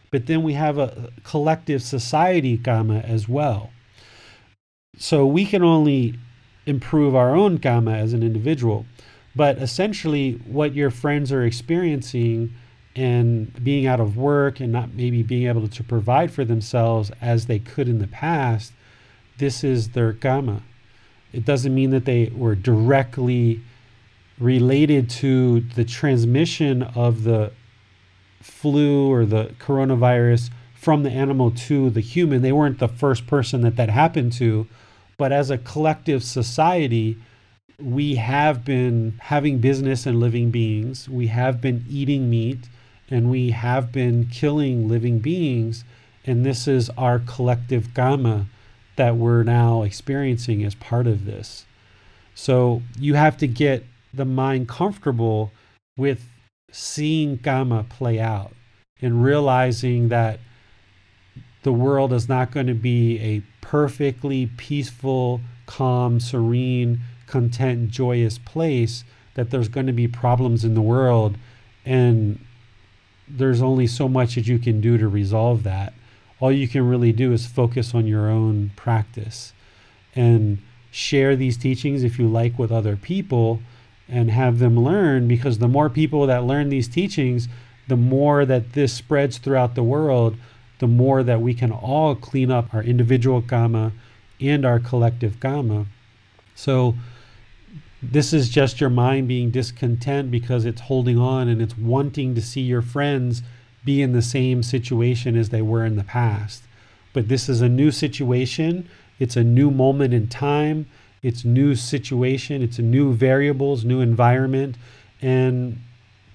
but 0.10 0.26
then 0.28 0.42
we 0.42 0.54
have 0.54 0.78
a 0.78 1.12
collective 1.24 1.84
society 1.84 2.58
kamma 2.58 3.04
as 3.04 3.28
well. 3.28 3.72
So 4.98 5.26
we 5.26 5.46
can 5.46 5.62
only 5.62 6.16
improve 6.66 7.16
our 7.16 7.36
own 7.36 7.60
kamma 7.60 7.98
as 7.98 8.14
an 8.14 8.24
individual. 8.24 8.86
But 9.36 9.58
essentially, 9.58 10.34
what 10.46 10.74
your 10.74 10.90
friends 10.90 11.32
are 11.32 11.44
experiencing 11.44 12.54
and 12.96 13.64
being 13.64 13.86
out 13.86 14.00
of 14.00 14.18
work 14.18 14.60
and 14.60 14.72
not 14.72 14.94
maybe 14.94 15.24
being 15.24 15.48
able 15.48 15.68
to 15.68 15.84
provide 15.84 16.32
for 16.32 16.44
themselves 16.44 17.12
as 17.22 17.46
they 17.46 17.60
could 17.60 17.88
in 17.88 18.00
the 18.00 18.08
past, 18.08 18.74
this 19.38 19.64
is 19.64 19.90
their 19.90 20.14
kamma. 20.14 20.62
It 21.32 21.46
doesn't 21.46 21.74
mean 21.74 21.92
that 21.92 22.06
they 22.06 22.32
were 22.36 22.56
directly 22.56 23.62
related 24.40 25.10
to 25.10 25.60
the 25.60 25.86
transmission 25.86 26.84
of 26.84 27.24
the 27.24 27.52
flu 28.42 29.12
or 29.12 29.26
the 29.26 29.54
coronavirus 29.60 30.50
from 30.74 31.04
the 31.04 31.12
animal 31.12 31.52
to 31.52 31.90
the 31.90 32.00
human. 32.00 32.42
They 32.42 32.54
weren't 32.54 32.80
the 32.80 32.88
first 32.88 33.28
person 33.28 33.62
that 33.62 33.76
that 33.76 33.90
happened 33.90 34.34
to, 34.34 34.68
but 35.18 35.32
as 35.32 35.50
a 35.52 35.58
collective 35.58 36.24
society, 36.24 37.18
we 37.78 38.16
have 38.16 38.66
been 38.66 39.20
having 39.22 39.60
business 39.60 40.06
and 40.06 40.20
living 40.20 40.52
beings. 40.52 41.08
We 41.08 41.28
have 41.28 41.62
been 41.62 41.86
eating 41.90 42.30
meat 42.30 42.70
and 43.10 43.30
we 43.30 43.52
have 43.52 43.92
been 43.92 44.28
killing 44.28 44.88
living 44.88 45.20
beings. 45.20 45.84
And 46.26 46.46
this 46.46 46.68
is 46.68 46.90
our 46.92 47.20
collective 47.20 47.90
kamma 47.94 48.46
that 48.96 49.16
we're 49.16 49.44
now 49.44 49.84
experiencing 49.84 50.64
as 50.64 50.76
part 50.76 51.08
of 51.08 51.26
this. 51.26 51.66
So 52.36 52.82
you 52.98 53.16
have 53.16 53.38
to 53.38 53.48
get 53.48 53.84
the 54.14 54.26
mind 54.26 54.68
comfortable 54.68 55.52
with 55.98 56.26
seeing 56.72 57.38
karma 57.38 57.84
play 57.84 58.20
out 58.20 58.54
and 59.02 59.24
realizing 59.24 60.10
that 60.10 60.40
the 61.64 61.74
world 61.74 62.14
is 62.14 62.30
not 62.30 62.52
going 62.52 62.68
to 62.68 62.74
be 62.74 63.20
a 63.20 63.42
perfectly 63.62 64.48
peaceful, 64.58 65.42
calm, 65.66 66.20
serene, 66.20 67.02
content, 67.28 67.90
joyous 67.90 68.38
place, 68.38 69.04
that 69.36 69.52
there's 69.52 69.68
going 69.68 69.88
to 69.88 69.94
be 69.94 70.08
problems 70.08 70.64
in 70.64 70.74
the 70.74 70.82
world. 70.82 71.38
And 71.86 72.40
there's 73.30 73.62
only 73.62 73.88
so 73.88 74.08
much 74.08 74.36
that 74.36 74.48
you 74.48 74.60
can 74.60 74.82
do 74.82 74.98
to 74.98 75.08
resolve 75.08 75.64
that. 75.64 75.94
All 76.40 76.52
you 76.52 76.68
can 76.68 76.88
really 76.88 77.12
do 77.12 77.34
is 77.34 77.46
focus 77.46 77.94
on 77.94 78.08
your 78.08 78.30
own 78.30 78.72
practice 78.76 79.54
and 80.16 80.60
share 80.92 81.36
these 81.36 81.58
teachings 81.58 82.04
if 82.04 82.18
you 82.18 82.28
like 82.28 82.58
with 82.58 82.72
other 82.72 82.96
people 82.96 83.62
and 84.08 84.32
have 84.32 84.60
them 84.60 84.80
learn 84.80 85.28
because 85.28 85.60
the 85.60 85.68
more 85.68 85.90
people 85.90 86.26
that 86.26 86.44
learn 86.44 86.70
these 86.70 86.88
teachings, 86.88 87.48
the 87.88 87.96
more 87.96 88.46
that 88.46 88.74
this 88.74 88.94
spreads 88.94 89.38
throughout 89.38 89.76
the 89.76 89.84
world, 89.84 90.36
the 90.80 90.88
more 90.88 91.22
that 91.24 91.42
we 91.42 91.54
can 91.54 91.72
all 91.72 92.16
clean 92.16 92.50
up 92.50 92.74
our 92.74 92.82
individual 92.84 93.42
karma 93.42 93.92
and 94.40 94.66
our 94.66 94.80
collective 94.80 95.40
karma. 95.40 95.86
So, 96.56 96.96
this 98.02 98.32
is 98.32 98.50
just 98.50 98.80
your 98.80 98.90
mind 98.90 99.28
being 99.28 99.52
discontent 99.52 100.32
because 100.32 100.66
it's 100.66 100.82
holding 100.82 101.18
on 101.18 101.48
and 101.50 101.62
it's 101.62 101.78
wanting 101.78 102.34
to 102.36 102.42
see 102.42 102.62
your 102.62 102.82
friends 102.82 103.44
be 103.84 104.02
in 104.02 104.14
the 104.14 104.22
same 104.22 104.64
situation 104.64 105.36
as 105.36 105.50
they 105.50 105.62
were 105.62 105.86
in 105.86 105.96
the 105.96 106.04
past. 106.04 106.64
But 107.12 107.28
this 107.28 107.50
is 107.50 107.62
a 107.62 107.70
new 107.70 107.92
situation, 107.92 108.88
it's 109.20 109.36
a 109.36 109.44
new 109.44 109.72
moment 109.72 110.14
in 110.14 110.28
time, 110.28 110.88
it's 111.22 111.44
new 111.44 111.76
situation, 111.76 112.62
it's 112.62 112.80
a 112.80 112.84
new 112.84 113.14
variables, 113.14 113.84
new 113.84 114.00
environment, 114.00 114.78
and 115.22 115.80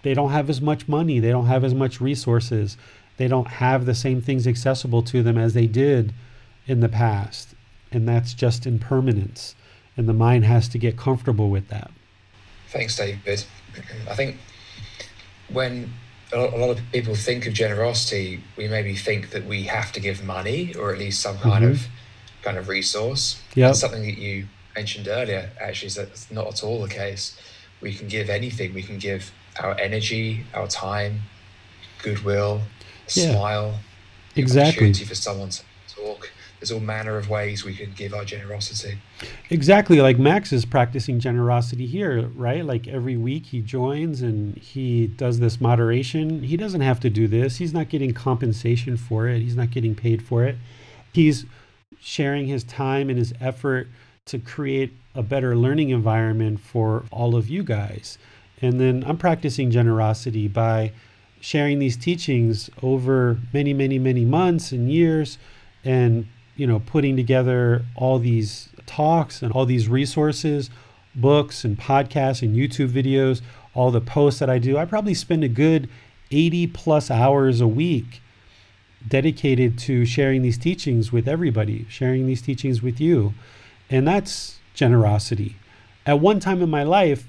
they 0.02 0.12
don't 0.12 0.30
have 0.30 0.50
as 0.50 0.60
much 0.60 0.86
money, 0.86 1.18
they 1.18 1.30
don't 1.30 1.46
have 1.46 1.64
as 1.64 1.74
much 1.74 2.00
resources, 2.00 2.76
they 3.16 3.28
don't 3.28 3.48
have 3.48 3.86
the 3.86 3.94
same 3.94 4.20
things 4.20 4.46
accessible 4.46 5.02
to 5.02 5.22
them 5.22 5.38
as 5.38 5.54
they 5.54 5.66
did 5.66 6.12
in 6.66 6.80
the 6.80 6.88
past. 6.88 7.54
And 7.90 8.06
that's 8.06 8.34
just 8.34 8.66
impermanence. 8.66 9.54
And 9.96 10.08
the 10.08 10.12
mind 10.12 10.44
has 10.44 10.68
to 10.68 10.78
get 10.78 10.96
comfortable 10.96 11.50
with 11.50 11.68
that. 11.68 11.90
Thanks, 12.68 12.96
David. 12.96 13.44
I 14.08 14.14
think 14.14 14.38
when 15.48 15.92
a 16.32 16.38
lot 16.38 16.70
of 16.70 16.80
people 16.92 17.14
think 17.14 17.46
of 17.46 17.52
generosity, 17.52 18.42
we 18.56 18.66
maybe 18.68 18.94
think 18.96 19.30
that 19.30 19.44
we 19.44 19.64
have 19.64 19.92
to 19.92 20.00
give 20.00 20.24
money 20.24 20.74
or 20.74 20.92
at 20.92 20.98
least 20.98 21.20
some 21.20 21.38
kind 21.38 21.64
mm-hmm. 21.64 21.72
of 21.72 21.86
kind 22.42 22.58
of 22.58 22.68
resource. 22.68 23.40
Yeah, 23.54 23.72
something 23.72 24.02
that 24.02 24.18
you 24.18 24.46
mentioned 24.74 25.08
earlier 25.08 25.50
actually 25.60 25.88
is 25.88 25.94
that's 25.94 26.30
not 26.30 26.48
at 26.48 26.64
all 26.64 26.82
the 26.82 26.88
case. 26.88 27.38
We 27.80 27.94
can 27.94 28.08
give 28.08 28.28
anything. 28.30 28.74
We 28.74 28.82
can 28.82 28.98
give 28.98 29.32
our 29.60 29.78
energy, 29.78 30.44
our 30.54 30.66
time, 30.66 31.20
goodwill, 32.02 32.62
yeah. 33.14 33.32
smile, 33.32 33.74
exactly. 34.34 34.70
opportunity 34.70 35.04
for 35.04 35.14
someone 35.14 35.50
to 35.50 35.62
talk. 35.88 36.32
There's 36.60 36.72
all 36.72 36.80
manner 36.80 37.16
of 37.16 37.28
ways 37.28 37.64
we 37.64 37.74
can 37.74 37.92
give 37.92 38.14
our 38.14 38.24
generosity. 38.24 38.98
Exactly. 39.50 40.00
Like 40.00 40.18
Max 40.18 40.52
is 40.52 40.64
practicing 40.64 41.20
generosity 41.20 41.86
here, 41.86 42.28
right? 42.34 42.64
Like 42.64 42.88
every 42.88 43.16
week 43.16 43.46
he 43.46 43.60
joins 43.60 44.22
and 44.22 44.56
he 44.56 45.08
does 45.08 45.40
this 45.40 45.60
moderation. 45.60 46.42
He 46.42 46.56
doesn't 46.56 46.80
have 46.80 47.00
to 47.00 47.10
do 47.10 47.28
this. 47.28 47.56
He's 47.56 47.74
not 47.74 47.88
getting 47.88 48.14
compensation 48.14 48.96
for 48.96 49.28
it. 49.28 49.40
He's 49.40 49.56
not 49.56 49.70
getting 49.70 49.94
paid 49.94 50.22
for 50.22 50.44
it. 50.44 50.56
He's 51.12 51.44
sharing 52.00 52.46
his 52.46 52.64
time 52.64 53.08
and 53.08 53.18
his 53.18 53.34
effort 53.40 53.88
to 54.26 54.38
create 54.38 54.92
a 55.14 55.22
better 55.22 55.54
learning 55.56 55.90
environment 55.90 56.60
for 56.60 57.04
all 57.10 57.36
of 57.36 57.48
you 57.48 57.62
guys. 57.62 58.18
And 58.62 58.80
then 58.80 59.04
I'm 59.06 59.18
practicing 59.18 59.70
generosity 59.70 60.48
by 60.48 60.92
sharing 61.40 61.78
these 61.78 61.96
teachings 61.96 62.70
over 62.82 63.38
many, 63.52 63.74
many, 63.74 63.98
many 63.98 64.24
months 64.24 64.72
and 64.72 64.90
years 64.90 65.36
and 65.84 66.26
you 66.56 66.66
know 66.66 66.80
putting 66.80 67.16
together 67.16 67.84
all 67.94 68.18
these 68.18 68.68
talks 68.86 69.42
and 69.42 69.52
all 69.52 69.66
these 69.66 69.88
resources 69.88 70.70
books 71.14 71.64
and 71.64 71.78
podcasts 71.78 72.42
and 72.42 72.56
youtube 72.56 72.90
videos 72.90 73.40
all 73.74 73.90
the 73.90 74.00
posts 74.00 74.40
that 74.40 74.50
i 74.50 74.58
do 74.58 74.76
i 74.76 74.84
probably 74.84 75.14
spend 75.14 75.44
a 75.44 75.48
good 75.48 75.88
80 76.30 76.68
plus 76.68 77.10
hours 77.10 77.60
a 77.60 77.68
week 77.68 78.20
dedicated 79.06 79.78
to 79.80 80.04
sharing 80.06 80.42
these 80.42 80.58
teachings 80.58 81.12
with 81.12 81.28
everybody 81.28 81.86
sharing 81.88 82.26
these 82.26 82.42
teachings 82.42 82.82
with 82.82 83.00
you 83.00 83.34
and 83.90 84.06
that's 84.08 84.58
generosity 84.74 85.56
at 86.06 86.20
one 86.20 86.40
time 86.40 86.62
in 86.62 86.70
my 86.70 86.82
life 86.82 87.28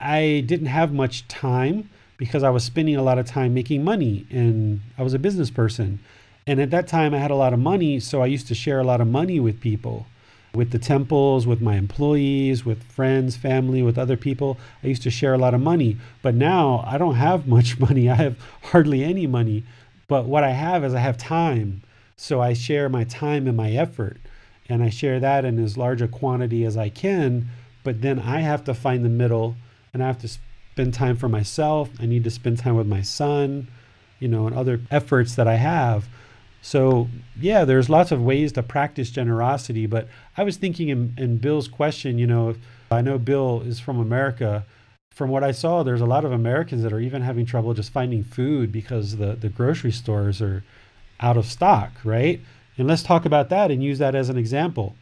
i 0.00 0.42
didn't 0.46 0.66
have 0.66 0.92
much 0.92 1.26
time 1.28 1.88
because 2.22 2.44
I 2.44 2.50
was 2.50 2.62
spending 2.62 2.94
a 2.94 3.02
lot 3.02 3.18
of 3.18 3.26
time 3.26 3.52
making 3.52 3.82
money 3.82 4.26
and 4.30 4.80
I 4.96 5.02
was 5.02 5.12
a 5.12 5.18
business 5.18 5.50
person. 5.50 5.98
And 6.46 6.60
at 6.60 6.70
that 6.70 6.88
time, 6.88 7.14
I 7.14 7.18
had 7.18 7.30
a 7.30 7.36
lot 7.36 7.52
of 7.52 7.60
money, 7.60 8.00
so 8.00 8.22
I 8.22 8.26
used 8.26 8.48
to 8.48 8.54
share 8.54 8.80
a 8.80 8.84
lot 8.84 9.00
of 9.00 9.06
money 9.06 9.38
with 9.38 9.60
people, 9.60 10.06
with 10.54 10.70
the 10.70 10.78
temples, 10.78 11.46
with 11.46 11.60
my 11.60 11.76
employees, 11.76 12.64
with 12.64 12.82
friends, 12.82 13.36
family, 13.36 13.82
with 13.82 13.96
other 13.96 14.16
people. 14.16 14.58
I 14.82 14.88
used 14.88 15.02
to 15.04 15.10
share 15.10 15.34
a 15.34 15.38
lot 15.38 15.54
of 15.54 15.60
money. 15.60 15.98
But 16.20 16.34
now 16.34 16.84
I 16.86 16.98
don't 16.98 17.14
have 17.14 17.46
much 17.56 17.78
money. 17.78 18.10
I 18.10 18.14
have 18.14 18.36
hardly 18.64 19.04
any 19.04 19.26
money. 19.26 19.64
But 20.08 20.26
what 20.26 20.44
I 20.44 20.50
have 20.50 20.84
is 20.84 20.94
I 20.94 21.00
have 21.00 21.16
time. 21.16 21.82
So 22.16 22.40
I 22.40 22.52
share 22.52 22.88
my 22.88 23.04
time 23.04 23.46
and 23.46 23.56
my 23.56 23.70
effort. 23.70 24.18
And 24.68 24.82
I 24.82 24.90
share 24.90 25.20
that 25.20 25.44
in 25.44 25.62
as 25.62 25.76
large 25.76 26.02
a 26.02 26.08
quantity 26.08 26.64
as 26.64 26.76
I 26.76 26.88
can. 26.88 27.48
But 27.84 28.02
then 28.02 28.18
I 28.18 28.40
have 28.40 28.64
to 28.64 28.74
find 28.74 29.04
the 29.04 29.08
middle 29.08 29.56
and 29.92 30.02
I 30.02 30.06
have 30.06 30.20
to 30.20 30.28
spend 30.28 30.94
time 30.94 31.16
for 31.16 31.28
myself. 31.28 31.90
I 32.00 32.06
need 32.06 32.24
to 32.24 32.30
spend 32.30 32.58
time 32.58 32.76
with 32.76 32.86
my 32.86 33.02
son, 33.02 33.68
you 34.18 34.28
know, 34.28 34.46
and 34.46 34.56
other 34.56 34.80
efforts 34.90 35.34
that 35.34 35.46
I 35.46 35.56
have. 35.56 36.08
So, 36.64 37.08
yeah, 37.38 37.64
there's 37.64 37.90
lots 37.90 38.12
of 38.12 38.22
ways 38.22 38.52
to 38.52 38.62
practice 38.62 39.10
generosity. 39.10 39.86
But 39.86 40.08
I 40.36 40.44
was 40.44 40.56
thinking 40.56 40.88
in, 40.88 41.12
in 41.18 41.38
Bill's 41.38 41.68
question, 41.68 42.18
you 42.18 42.26
know, 42.26 42.54
I 42.90 43.02
know 43.02 43.18
Bill 43.18 43.62
is 43.62 43.80
from 43.80 43.98
America. 43.98 44.64
From 45.10 45.28
what 45.28 45.44
I 45.44 45.50
saw, 45.50 45.82
there's 45.82 46.00
a 46.00 46.06
lot 46.06 46.24
of 46.24 46.32
Americans 46.32 46.82
that 46.84 46.92
are 46.92 47.00
even 47.00 47.22
having 47.22 47.44
trouble 47.44 47.74
just 47.74 47.92
finding 47.92 48.22
food 48.22 48.72
because 48.72 49.16
the, 49.16 49.34
the 49.34 49.48
grocery 49.48 49.90
stores 49.90 50.40
are 50.40 50.64
out 51.20 51.36
of 51.36 51.46
stock, 51.46 51.90
right? 52.04 52.40
And 52.78 52.86
let's 52.88 53.02
talk 53.02 53.26
about 53.26 53.48
that 53.50 53.70
and 53.70 53.82
use 53.82 53.98
that 53.98 54.14
as 54.14 54.28
an 54.28 54.38
example. 54.38 54.94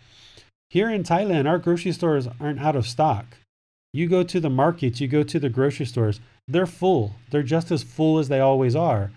Here 0.70 0.90
in 0.90 1.02
Thailand, 1.02 1.48
our 1.48 1.58
grocery 1.58 1.92
stores 1.92 2.26
aren't 2.40 2.60
out 2.60 2.74
of 2.74 2.86
stock. 2.86 3.36
You 3.92 4.08
go 4.08 4.22
to 4.22 4.40
the 4.40 4.50
markets, 4.50 5.00
you 5.00 5.08
go 5.08 5.22
to 5.22 5.38
the 5.38 5.48
grocery 5.48 5.86
stores, 5.86 6.20
they're 6.48 6.66
full. 6.66 7.16
They're 7.30 7.42
just 7.42 7.70
as 7.70 7.82
full 7.82 8.18
as 8.18 8.28
they 8.28 8.40
always 8.40 8.74
are 8.74 9.10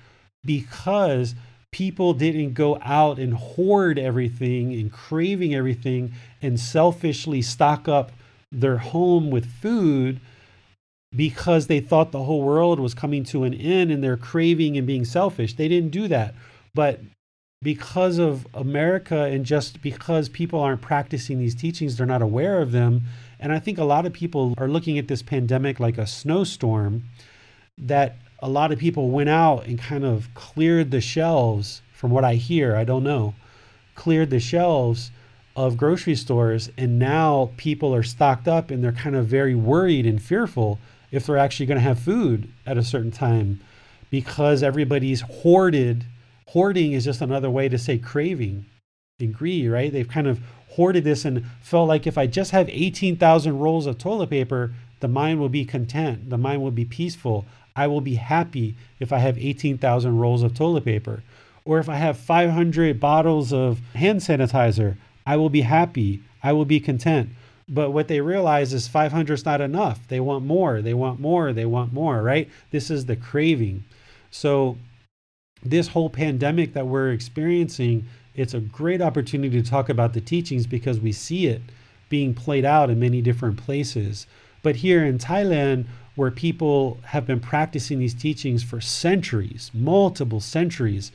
because 0.44 1.36
people 1.74 2.14
didn't 2.14 2.54
go 2.54 2.80
out 2.82 3.20
and 3.20 3.34
hoard 3.34 4.00
everything 4.00 4.74
and 4.74 4.92
craving 4.92 5.54
everything 5.54 6.14
and 6.42 6.58
selfishly 6.58 7.42
stock 7.42 7.90
up 7.90 8.14
their 8.52 8.78
home 8.78 9.30
with 9.30 9.46
food 9.46 10.22
because 11.16 11.68
they 11.68 11.80
thought 11.80 12.12
the 12.12 12.24
whole 12.24 12.42
world 12.42 12.80
was 12.80 12.94
coming 12.94 13.24
to 13.24 13.44
an 13.44 13.54
end 13.54 13.92
and 13.92 14.04
they're 14.04 14.16
craving 14.16 14.78
and 14.78 14.88
being 14.88 15.04
selfish. 15.04 15.56
They 15.56 15.68
didn't 15.68 15.92
do 15.92 16.08
that. 16.08 16.34
But 16.74 17.02
because 17.62 18.18
of 18.18 18.48
America 18.54 19.24
and 19.24 19.46
just 19.46 19.82
because 19.82 20.30
people 20.30 20.60
aren't 20.60 20.82
practicing 20.82 21.40
these 21.40 21.56
teachings, 21.56 21.98
they're 21.98 22.06
not 22.06 22.22
aware 22.22 22.62
of 22.62 22.72
them, 22.72 23.04
and 23.40 23.52
I 23.52 23.60
think 23.60 23.78
a 23.78 23.84
lot 23.84 24.06
of 24.06 24.14
people 24.14 24.54
are 24.58 24.68
looking 24.68 24.98
at 24.98 25.08
this 25.08 25.22
pandemic 25.22 25.80
like 25.80 25.98
a 25.98 26.06
snowstorm 26.06 27.04
that 27.78 28.18
a 28.44 28.50
lot 28.50 28.74
of 28.74 28.78
people 28.78 29.10
went 29.10 29.30
out 29.30 29.66
and 29.66 29.80
kind 29.80 30.04
of 30.04 30.28
cleared 30.34 30.92
the 30.92 31.00
shelves, 31.00 31.82
from 31.94 32.12
what 32.12 32.26
I 32.26 32.36
hear, 32.36 32.76
I 32.76 32.84
don't 32.84 33.06
know, 33.06 33.36
cleared 33.96 34.32
the 34.32 34.40
shelves 34.42 35.12
of 35.56 35.78
grocery 35.78 36.16
stores. 36.16 36.70
And 36.78 37.00
now 37.00 37.52
people 37.56 37.96
are 37.96 38.04
stocked 38.04 38.50
up 38.50 38.70
and 38.70 38.84
they're 38.84 38.92
kind 38.92 39.16
of 39.16 39.28
very 39.28 39.56
worried 39.56 40.06
and 40.06 40.22
fearful 40.22 40.78
if 41.10 41.26
they're 41.26 41.38
actually 41.38 41.68
going 41.68 41.78
to 41.78 41.84
have 41.88 42.00
food 42.00 42.50
at 42.66 42.78
a 42.78 42.84
certain 42.84 43.12
time 43.12 43.62
because 44.10 44.62
everybody's 44.62 45.22
hoarded. 45.22 46.04
Hoarding 46.50 46.92
is 46.92 47.06
just 47.06 47.22
another 47.22 47.50
way 47.50 47.70
to 47.70 47.78
say 47.78 47.98
craving 47.98 48.66
and 49.22 49.34
greed, 49.34 49.72
right? 49.72 49.94
They've 49.94 50.08
kind 50.08 50.28
of 50.28 50.42
hoarded 50.72 51.06
this 51.06 51.24
and 51.24 51.46
felt 51.62 51.88
like 51.88 52.06
if 52.06 52.18
I 52.18 52.28
just 52.28 52.52
have 52.52 52.68
18,000 52.68 53.58
rolls 53.58 53.86
of 53.86 53.98
toilet 53.98 54.32
paper, 54.32 54.74
the 55.00 55.08
mind 55.08 55.40
will 55.40 55.50
be 55.50 55.64
content. 55.64 56.30
The 56.30 56.38
mind 56.38 56.62
will 56.62 56.72
be 56.72 56.86
peaceful. 56.86 57.46
I 57.76 57.88
will 57.88 58.02
be 58.02 58.16
happy 58.16 58.76
if 59.00 59.12
I 59.12 59.20
have 59.20 59.38
18,000 59.38 60.18
rolls 60.18 60.44
of 60.44 60.54
toilet 60.54 60.86
paper. 60.86 61.24
Or 61.66 61.80
if 61.80 61.90
I 61.90 61.96
have 61.96 62.18
500 62.18 63.00
bottles 63.00 63.54
of 63.54 63.80
hand 63.96 64.20
sanitizer, 64.20 64.98
I 65.26 65.38
will 65.38 65.50
be 65.50 65.62
happy. 65.62 66.22
I 66.42 66.52
will 66.54 66.66
be 66.66 66.80
content. 66.80 67.30
But 67.70 67.92
what 67.92 68.10
they 68.10 68.20
realize 68.20 68.74
is 68.74 68.88
500 68.88 69.34
is 69.34 69.46
not 69.46 69.62
enough. 69.62 70.06
They 70.08 70.20
want 70.20 70.46
more. 70.46 70.82
They 70.82 70.94
want 70.94 71.20
more. 71.20 71.54
They 71.54 71.66
want 71.66 71.94
more, 71.94 72.22
right? 72.22 72.50
This 72.72 72.92
is 72.92 73.06
the 73.06 73.16
craving. 73.16 73.86
So, 74.30 74.78
this 75.64 75.88
whole 75.88 76.10
pandemic 76.10 76.74
that 76.74 76.88
we're 76.88 77.12
experiencing 77.12 78.06
it's 78.36 78.54
a 78.54 78.60
great 78.60 79.02
opportunity 79.02 79.62
to 79.62 79.70
talk 79.70 79.90
about 79.90 80.14
the 80.14 80.22
teachings 80.22 80.66
because 80.66 81.00
we 81.00 81.12
see 81.12 81.48
it 81.48 81.62
being 82.10 82.34
played 82.34 82.66
out 82.66 82.90
in 82.90 83.00
many 83.00 83.22
different 83.22 83.58
places. 83.58 84.28
But 84.64 84.78
here 84.78 85.06
in 85.06 85.18
Thailand, 85.18 85.86
where 86.16 86.32
people 86.32 87.00
have 87.06 87.26
been 87.26 87.40
practicing 87.40 88.00
these 88.00 88.14
teachings 88.14 88.64
for 88.64 88.80
centuries, 88.80 89.72
multiple 89.74 90.40
centuries, 90.40 91.12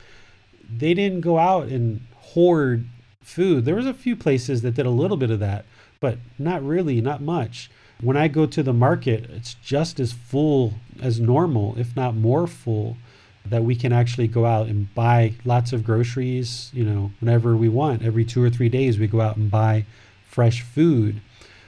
they 0.69 0.93
didn't 0.93 1.21
go 1.21 1.37
out 1.37 1.67
and 1.67 2.01
hoard 2.15 2.85
food. 3.21 3.65
There 3.65 3.75
was 3.75 3.85
a 3.85 3.93
few 3.93 4.15
places 4.15 4.61
that 4.61 4.75
did 4.75 4.85
a 4.85 4.91
little 4.91 5.17
bit 5.17 5.31
of 5.31 5.39
that, 5.39 5.65
but 5.99 6.17
not 6.37 6.63
really, 6.63 7.01
not 7.01 7.21
much. 7.21 7.71
When 8.01 8.17
I 8.17 8.27
go 8.27 8.45
to 8.45 8.63
the 8.63 8.73
market, 8.73 9.29
it's 9.29 9.55
just 9.55 9.99
as 9.99 10.13
full 10.13 10.73
as 11.01 11.19
normal, 11.19 11.75
if 11.77 11.95
not 11.95 12.15
more 12.15 12.47
full, 12.47 12.97
that 13.45 13.63
we 13.63 13.75
can 13.75 13.91
actually 13.91 14.27
go 14.27 14.45
out 14.45 14.67
and 14.67 14.93
buy 14.93 15.33
lots 15.43 15.73
of 15.73 15.83
groceries, 15.83 16.69
you 16.73 16.83
know, 16.83 17.11
whenever 17.19 17.55
we 17.55 17.69
want. 17.69 18.03
Every 18.03 18.25
2 18.25 18.43
or 18.43 18.49
3 18.49 18.69
days 18.69 18.99
we 18.99 19.07
go 19.07 19.21
out 19.21 19.37
and 19.37 19.49
buy 19.49 19.85
fresh 20.27 20.61
food. 20.61 21.21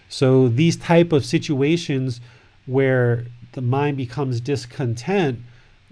So 0.09 0.47
these 0.47 0.77
type 0.77 1.11
of 1.11 1.25
situations 1.25 2.21
where 2.72 3.26
the 3.52 3.61
mind 3.61 3.98
becomes 3.98 4.39
discontent, 4.39 5.39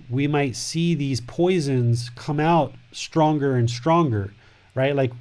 we 0.09 0.27
might 0.27 0.55
see 0.55 0.95
these 0.95 1.19
poisons 1.19 2.09
come 2.15 2.39
out 2.39 2.73
stronger 2.93 3.55
and 3.57 3.69
stronger, 3.69 4.33
right? 4.75 4.95
Like 4.95 5.11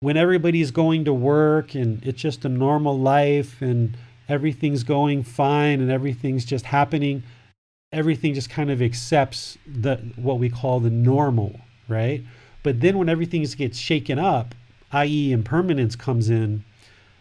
when 0.00 0.18
everybody's 0.18 0.70
going 0.70 1.06
to 1.06 1.12
work 1.14 1.74
and 1.74 2.04
it's 2.04 2.20
just 2.20 2.44
a 2.44 2.48
normal 2.48 2.98
life 2.98 3.62
and 3.62 3.96
everything's 4.28 4.82
going 4.82 5.22
fine 5.22 5.80
and 5.80 5.90
everything's 5.90 6.44
just 6.44 6.66
happening, 6.66 7.22
everything 7.90 8.34
just 8.34 8.50
kind 8.50 8.70
of 8.70 8.82
accepts 8.82 9.56
the 9.66 9.96
what 10.16 10.38
we 10.38 10.50
call 10.50 10.78
the 10.78 10.90
normal, 10.90 11.58
right? 11.88 12.22
But 12.62 12.80
then 12.80 12.98
when 12.98 13.08
everything 13.08 13.42
gets 13.44 13.78
shaken 13.78 14.18
up, 14.18 14.54
i.e., 14.92 15.32
impermanence 15.32 15.96
comes 15.96 16.28
in, 16.28 16.64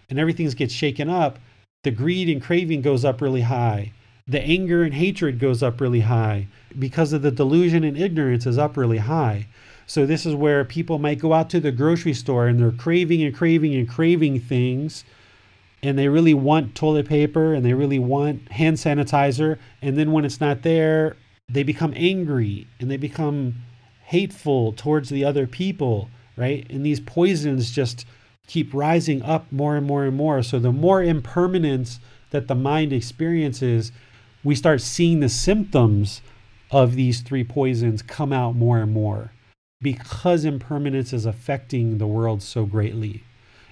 and 0.10 0.20
everything 0.20 0.50
gets 0.50 0.74
shaken 0.74 1.10
up, 1.10 1.40
the 1.84 1.92
greed 1.92 2.30
and 2.30 2.42
craving 2.42 2.82
goes 2.82 3.04
up 3.04 3.22
really 3.22 3.42
high. 3.42 3.92
The 4.28 4.42
anger 4.42 4.84
and 4.84 4.94
hatred 4.94 5.40
goes 5.40 5.64
up 5.64 5.82
really 5.82 6.02
high 6.02 6.48
because 6.78 7.12
of 7.12 7.22
the 7.22 7.32
delusion 7.32 7.84
and 7.84 7.98
ignorance 7.98 8.46
is 8.46 8.58
up 8.58 8.78
really 8.78 9.00
high. 9.00 9.48
So 9.88 10.06
this 10.06 10.26
is 10.26 10.36
where 10.36 10.64
people 10.64 11.00
might 11.00 11.20
go 11.20 11.34
out 11.34 11.50
to 11.50 11.60
the 11.60 11.72
grocery 11.72 12.14
store 12.14 12.48
and 12.48 12.60
they're 12.60 12.72
craving 12.72 13.24
and 13.24 13.36
craving 13.36 13.76
and 13.76 13.90
craving 13.90 14.40
things 14.40 15.04
and 15.84 15.98
they 15.98 16.08
really 16.08 16.34
want 16.34 16.76
toilet 16.76 17.08
paper 17.08 17.54
and 17.54 17.66
they 17.66 17.74
really 17.74 18.00
want 18.00 18.52
hand 18.52 18.78
sanitizer 18.78 19.58
and 19.82 19.98
then 19.98 20.12
when 20.12 20.26
it's 20.26 20.40
not 20.40 20.62
there 20.62 21.18
they 21.50 21.64
become 21.64 21.94
angry 21.96 22.68
and 22.80 22.90
they 22.90 22.98
become 22.98 23.56
hateful 24.06 24.74
towards 24.74 25.10
the 25.10 25.26
other 25.26 25.48
people 25.48 26.10
right 26.38 26.68
and 26.70 26.86
these 26.86 27.00
poisons 27.00 27.72
just 27.72 28.06
keep 28.48 28.74
rising 28.74 29.22
up 29.22 29.52
more 29.52 29.76
and 29.76 29.86
more 29.86 30.06
and 30.06 30.16
more 30.16 30.44
so 30.44 30.60
the 30.60 30.72
more 30.72 31.02
impermanence 31.02 32.00
that 32.32 32.48
the 32.48 32.56
mind 32.56 32.92
experiences 32.92 33.92
we 34.44 34.56
start 34.56 34.82
seeing 34.82 35.20
the 35.20 35.30
symptoms 35.30 36.22
of 36.72 36.96
these 36.96 37.22
three 37.22 37.44
poisons 37.44 38.02
come 38.02 38.34
out 38.34 38.56
more 38.56 38.80
and 38.80 38.92
more 38.92 39.32
because 39.82 40.46
impermanence 40.46 41.12
is 41.12 41.26
affecting 41.26 41.98
the 41.98 42.08
world 42.08 42.42
so 42.42 42.66
greatly. 42.66 43.24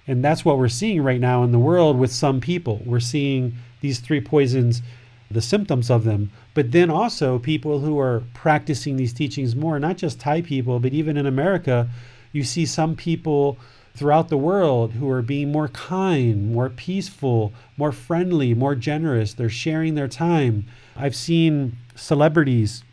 And 0.08 0.24
that's 0.24 0.44
what 0.44 0.58
we're 0.58 0.68
seeing 0.68 1.04
right 1.04 1.20
now 1.20 1.44
in 1.44 1.52
the 1.52 1.60
world 1.60 1.98
with 1.98 2.12
some 2.12 2.41
people. 2.41 2.82
We're 2.84 3.00
seeing 3.00 3.54
these 3.82 4.00
three 4.00 4.20
poisons, 4.20 4.82
the 5.30 5.41
symptoms 5.41 5.91
of 5.91 6.04
them, 6.04 6.32
but 6.56 6.72
then 6.72 6.90
also 6.90 7.38
people 7.38 7.80
who 7.80 8.00
are 8.00 8.24
practicing 8.34 8.98
these 8.98 9.14
teachings 9.14 9.56
more, 9.56 9.80
not 9.80 9.98
just 9.98 10.20
Thai 10.20 10.41
people, 10.41 10.80
but 10.80 10.94
even 10.94 11.16
in 11.16 11.28
America, 11.28 11.88
you 12.32 12.44
see 12.44 12.66
some 12.66 12.96
people 12.96 13.58
throughout 14.00 14.30
the 14.30 14.38
world 14.38 14.94
who 14.94 15.10
are 15.10 15.22
being 15.22 15.52
more 15.52 15.68
kind, 15.68 16.54
more 16.54 16.70
peaceful, 16.70 17.52
more 17.76 17.92
friendly, 17.92 18.54
more 18.54 18.74
generous. 18.74 19.34
They're 19.34 19.50
sharing 19.50 19.96
their 19.96 20.08
time. 20.08 20.66
I've 20.96 21.18
seen 21.18 21.76
celebrities 21.96 22.86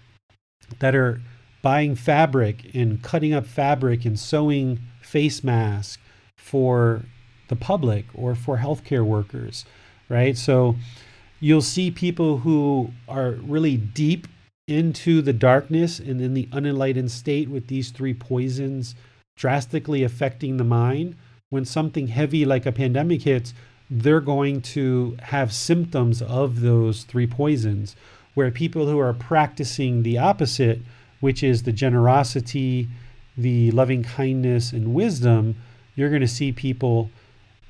that 0.81 0.97
are 0.97 1.23
buying 1.63 1.95
fabric 1.95 2.75
and 2.75 3.01
cutting 3.05 3.33
up 3.33 3.47
fabric 3.47 4.05
and 4.05 4.19
sewing 4.19 4.81
face 5.01 5.45
masks 5.45 6.03
for 6.37 7.05
the 7.47 7.57
public 7.57 8.07
or 8.13 8.35
for 8.35 8.59
healthcare 8.59 9.07
workers, 9.07 9.65
right? 10.09 10.37
So 10.37 10.75
you'll 11.39 11.63
see 11.63 11.93
people 11.93 12.39
who 12.39 12.91
are 13.09 13.37
really 13.43 13.77
deep 13.77 14.27
into 14.67 15.23
the 15.23 15.33
darkness 15.33 16.01
and 16.01 16.21
in 16.21 16.35
the 16.35 16.49
unenlightened 16.51 17.13
state 17.13 17.49
with 17.49 17.69
these 17.69 17.91
three 17.91 18.13
poisons 18.13 18.97
drastically 19.37 20.03
affecting 20.03 20.57
the 20.57 20.65
mind. 20.65 21.15
When 21.51 21.65
something 21.65 22.09
heavy 22.09 22.45
like 22.45 22.67
a 22.67 22.73
pandemic 22.73 23.23
hits, 23.23 23.55
they're 23.89 24.21
going 24.21 24.63
to 24.63 25.17
have 25.23 25.53
symptoms 25.53 26.21
of 26.21 26.61
those 26.61 27.05
three 27.05 27.27
poisons. 27.27 27.95
Where 28.35 28.51
people 28.51 28.87
who 28.87 28.99
are 28.99 29.15
practicing 29.15 30.03
the 30.03 30.19
opposite 30.19 30.81
which 31.21 31.43
is 31.43 31.63
the 31.63 31.73
generosity, 31.73 32.89
the 33.37 33.71
loving 33.73 34.03
kindness, 34.03 34.73
and 34.73 34.95
wisdom, 34.95 35.57
you're 35.95 36.11
going 36.11 36.21
to 36.21 36.29
see 36.29 36.53
people 36.53 37.11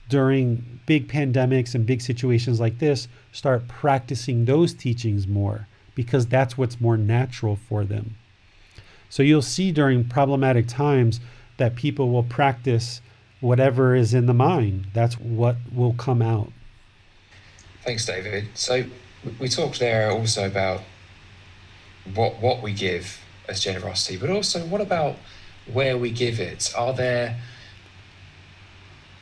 during 0.09 0.81
big 0.87 1.09
pandemics 1.09 1.75
and 1.75 1.87
big 1.87 2.01
situations 2.01 2.61
like 2.61 2.79
this 2.79 3.09
start 3.33 3.67
practicing 3.67 4.45
those 4.45 4.73
teachings 4.73 5.27
more 5.27 5.67
because 5.95 6.27
that's 6.27 6.57
what's 6.57 6.81
more 6.81 6.97
natural 6.97 7.57
for 7.57 7.85
them. 7.85 8.15
So 9.09 9.23
you'll 9.23 9.43
see 9.43 9.73
during 9.73 10.09
problematic 10.09 10.69
times 10.69 11.21
that 11.57 11.75
people 11.77 12.11
will 12.11 12.23
practice 12.23 13.01
whatever 13.41 13.95
is 13.95 14.15
in 14.15 14.27
the 14.27 14.35
mind. 14.35 14.87
That's 14.93 15.19
what 15.19 15.57
will 15.73 15.95
come 15.95 16.23
out. 16.23 16.53
Thanks, 17.85 18.05
David. 18.05 18.49
So 18.55 18.85
we 19.39 19.49
talked 19.49 19.79
there 19.79 20.11
also 20.11 20.47
about 20.47 20.83
what 22.15 22.41
what 22.41 22.63
we 22.63 22.73
give 22.73 23.21
as 23.49 23.61
generosity, 23.61 24.17
but 24.17 24.31
also 24.31 24.67
what 24.67 24.81
about 24.81 25.17
where 25.73 25.97
we 25.97 26.11
give 26.11 26.41
it? 26.41 26.73
Are 26.77 26.93
there 26.93 27.39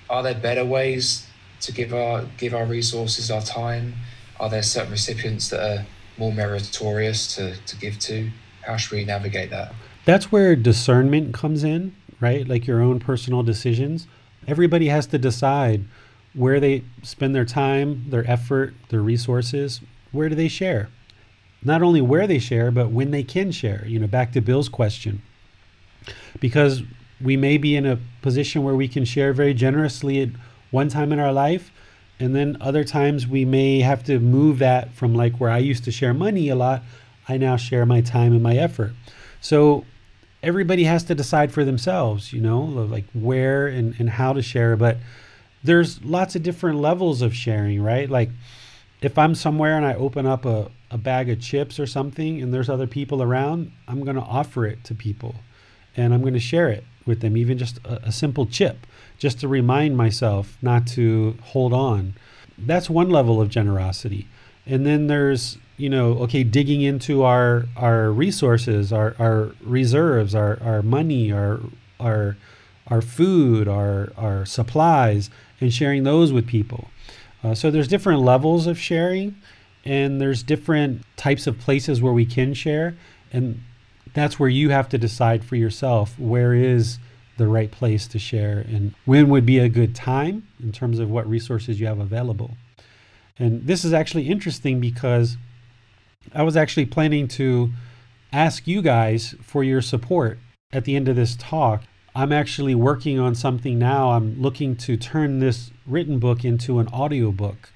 are 0.09 0.23
there 0.23 0.35
better 0.35 0.65
ways 0.65 1.27
to 1.61 1.73
give 1.73 1.95
our 1.95 2.25
give 2.39 2.55
our 2.55 2.67
resources, 2.67 3.31
our 3.31 3.43
time? 3.43 3.95
Are 4.41 4.51
there 4.51 4.63
certain 4.63 4.91
recipients 4.91 5.49
that 5.51 5.61
are 5.61 5.87
more 6.19 6.33
meritorious 6.33 7.35
to, 7.37 7.57
to 7.57 7.77
give 7.77 7.99
to? 8.01 8.31
How 8.63 8.77
should 8.77 8.97
we 8.97 9.05
navigate 9.05 9.51
that? 9.51 9.75
That's 10.05 10.31
where 10.31 10.55
discernment 10.57 11.33
comes 11.33 11.65
in, 11.65 11.95
right? 12.21 12.47
Like 12.47 12.67
your 12.67 12.81
own 12.81 13.01
personal 13.01 13.43
decisions. 13.43 14.07
Everybody 14.47 14.89
has 14.89 15.07
to 15.09 15.19
decide 15.19 15.85
where 16.35 16.61
they 16.61 16.85
spend 17.03 17.35
their 17.35 17.45
time, 17.45 18.07
their 18.09 18.29
effort, 18.31 18.75
their 18.89 19.01
resources. 19.01 19.81
Where 20.13 20.29
do 20.29 20.35
they 20.35 20.49
share? 20.49 20.89
not 21.65 21.83
only 21.83 22.01
where 22.01 22.27
they 22.27 22.39
share, 22.39 22.71
but 22.71 22.91
when 22.91 23.11
they 23.11 23.23
can 23.23 23.51
share. 23.51 23.85
You 23.87 23.99
know, 23.99 24.07
back 24.07 24.33
to 24.33 24.41
Bill's 24.41 24.69
question. 24.69 25.23
Because 26.39 26.83
we 27.21 27.37
may 27.37 27.57
be 27.57 27.75
in 27.75 27.87
a 27.87 27.99
position 28.21 28.63
where 28.63 28.75
we 28.75 28.87
can 28.87 29.05
share 29.05 29.33
very 29.33 29.55
generously 29.55 30.21
at 30.21 30.29
one 30.71 30.89
time 30.89 31.13
in 31.13 31.19
our 31.19 31.33
life, 31.33 31.73
and 32.21 32.37
then 32.37 32.57
other 32.61 32.85
times 32.85 33.27
we 33.27 33.45
may 33.45 33.81
have 33.81 34.05
to 34.05 34.21
move 34.21 34.59
that 34.59 34.93
from 34.93 35.15
like 35.15 35.41
where 35.41 35.51
I 35.51 35.59
used 35.59 35.85
to 35.85 35.91
share 35.91 36.13
money 36.13 36.49
a 36.49 36.55
lot, 36.55 36.83
I 37.27 37.39
now 37.39 37.57
share 37.57 37.87
my 37.87 38.03
time 38.03 38.33
and 38.33 38.43
my 38.43 38.57
effort. 38.57 38.93
So 39.41 39.85
everybody 40.45 40.85
has 40.85 41.05
to 41.05 41.15
decide 41.15 41.53
for 41.53 41.65
themselves, 41.65 42.33
you 42.33 42.41
know, 42.41 42.61
like 42.61 43.05
where 43.13 43.67
and, 43.67 43.95
and 43.99 44.11
how 44.11 44.33
to 44.33 44.43
share. 44.43 44.77
But 44.77 44.99
there's 45.63 46.03
lots 46.05 46.37
of 46.37 46.43
different 46.43 46.79
levels 46.79 47.23
of 47.23 47.35
sharing, 47.35 47.83
right? 47.83 48.09
Like 48.09 48.31
if 49.01 49.19
I'm 49.19 49.35
somewhere 49.35 49.77
and 49.77 49.85
I 49.85 49.95
open 49.95 50.27
up 50.27 50.45
a, 50.45 50.71
a 50.91 50.99
bag 50.99 51.29
of 51.31 51.41
chips 51.41 51.81
or 51.81 51.87
something 51.87 52.41
and 52.41 52.53
there's 52.53 52.69
other 52.69 52.87
people 52.87 53.23
around, 53.23 53.73
I'm 53.89 54.05
going 54.05 54.17
to 54.17 54.23
offer 54.23 54.67
it 54.67 54.85
to 54.85 54.95
people 54.95 55.35
and 55.97 56.13
I'm 56.13 56.21
going 56.21 56.35
to 56.35 56.41
share 56.41 56.69
it 56.69 56.85
with 57.07 57.21
them, 57.21 57.37
even 57.37 57.59
just 57.59 57.79
a, 57.85 58.09
a, 58.09 58.13
simple 58.13 58.47
chip, 58.47 58.87
just 59.19 59.41
to 59.41 59.49
remind 59.49 59.97
myself 59.97 60.57
not 60.63 60.87
to 60.89 61.37
hold 61.43 61.73
on. 61.73 62.15
That's 62.57 62.89
one 62.89 63.11
level 63.11 63.41
of 63.41 63.49
generosity. 63.49 64.27
And 64.67 64.87
then 64.87 65.07
there's, 65.07 65.59
you 65.77 65.89
know, 65.89 66.13
okay, 66.19 66.45
digging 66.45 66.83
into 66.83 67.23
our 67.23 67.67
our 67.77 68.11
resources, 68.11 68.93
our, 68.93 69.15
our 69.19 69.53
reserves, 69.61 70.35
our, 70.35 70.59
our 70.63 70.83
money, 70.83 71.33
our 71.33 71.61
our 71.99 72.37
our 72.89 73.01
food, 73.01 73.69
our 73.69 74.13
our 74.17 74.47
supplies, 74.47 75.31
and 75.61 75.73
sharing 75.73 76.05
those 76.05 76.33
with 76.33 76.47
people. 76.47 76.89
Uh, 77.43 77.55
so 77.55 77.71
there's 77.71 77.89
different 77.89 78.23
levels 78.23 78.67
of 78.67 78.79
sharing, 78.79 79.37
and 79.85 80.21
there's 80.21 80.43
different 80.43 81.03
types 81.17 81.47
of 81.47 81.59
places 81.59 82.01
where 82.01 82.13
we 82.13 82.25
can 82.25 82.55
share, 82.55 82.97
and 83.33 83.61
that's 84.15 84.39
where 84.39 84.49
you 84.49 84.71
have 84.71 84.89
to 84.89 84.99
decide 84.99 85.45
for 85.45 85.57
yourself 85.57 86.19
where 86.19 86.55
is 86.55 86.99
the 87.37 87.49
right 87.49 87.73
place 87.73 88.07
to 88.07 88.19
share 88.19 88.59
and 88.69 88.95
when 89.07 89.29
would 89.29 89.45
be 89.45 89.59
a 89.59 89.69
good 89.69 89.93
time 89.93 90.47
in 90.63 90.71
terms 90.71 91.01
of 91.01 91.11
what 91.11 91.29
resources 91.29 91.81
you 91.81 91.87
have 91.87 91.99
available. 91.99 92.57
And 93.39 93.67
this 93.67 93.85
is 93.85 93.93
actually 93.93 94.29
interesting 94.29 94.81
because 94.81 95.37
I 96.33 96.43
was 96.43 96.57
actually 96.57 96.87
planning 96.87 97.29
to 97.29 97.71
ask 98.33 98.67
you 98.67 98.83
guys 98.83 99.35
for 99.43 99.63
your 99.63 99.83
support 99.83 100.39
at 100.73 100.85
the 100.85 100.97
end 100.97 101.09
of 101.09 101.17
this 101.17 101.37
talk. 101.37 101.83
I'm 102.15 102.33
actually 102.33 102.75
working 102.75 103.19
on 103.19 103.35
something 103.35 103.79
now. 103.79 104.13
I'm 104.13 104.41
looking 104.41 104.77
to 104.77 104.97
turn 104.97 105.39
this 105.39 105.71
written 105.87 106.19
book 106.19 106.45
into 106.45 106.79
an 106.79 106.89
audiobook. 106.89 107.71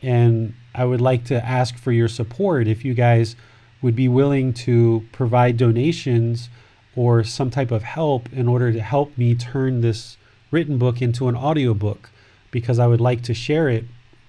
And 0.00 0.54
I 0.74 0.84
would 0.84 1.00
like 1.00 1.24
to 1.26 1.44
ask 1.44 1.76
for 1.76 1.92
your 1.92 2.08
support 2.08 2.66
if 2.66 2.84
you 2.84 2.94
guys 2.94 3.36
would 3.80 3.96
be 3.96 4.08
willing 4.08 4.52
to 4.52 5.06
provide 5.12 5.56
donations 5.56 6.48
or 6.94 7.24
some 7.24 7.50
type 7.50 7.70
of 7.70 7.82
help 7.82 8.32
in 8.32 8.48
order 8.48 8.72
to 8.72 8.80
help 8.80 9.16
me 9.16 9.34
turn 9.34 9.80
this 9.80 10.16
written 10.50 10.78
book 10.78 11.00
into 11.00 11.28
an 11.28 11.36
audiobook 11.36 12.10
because 12.50 12.78
I 12.78 12.86
would 12.86 13.00
like 13.00 13.22
to 13.22 13.34
share 13.34 13.68
it 13.68 13.84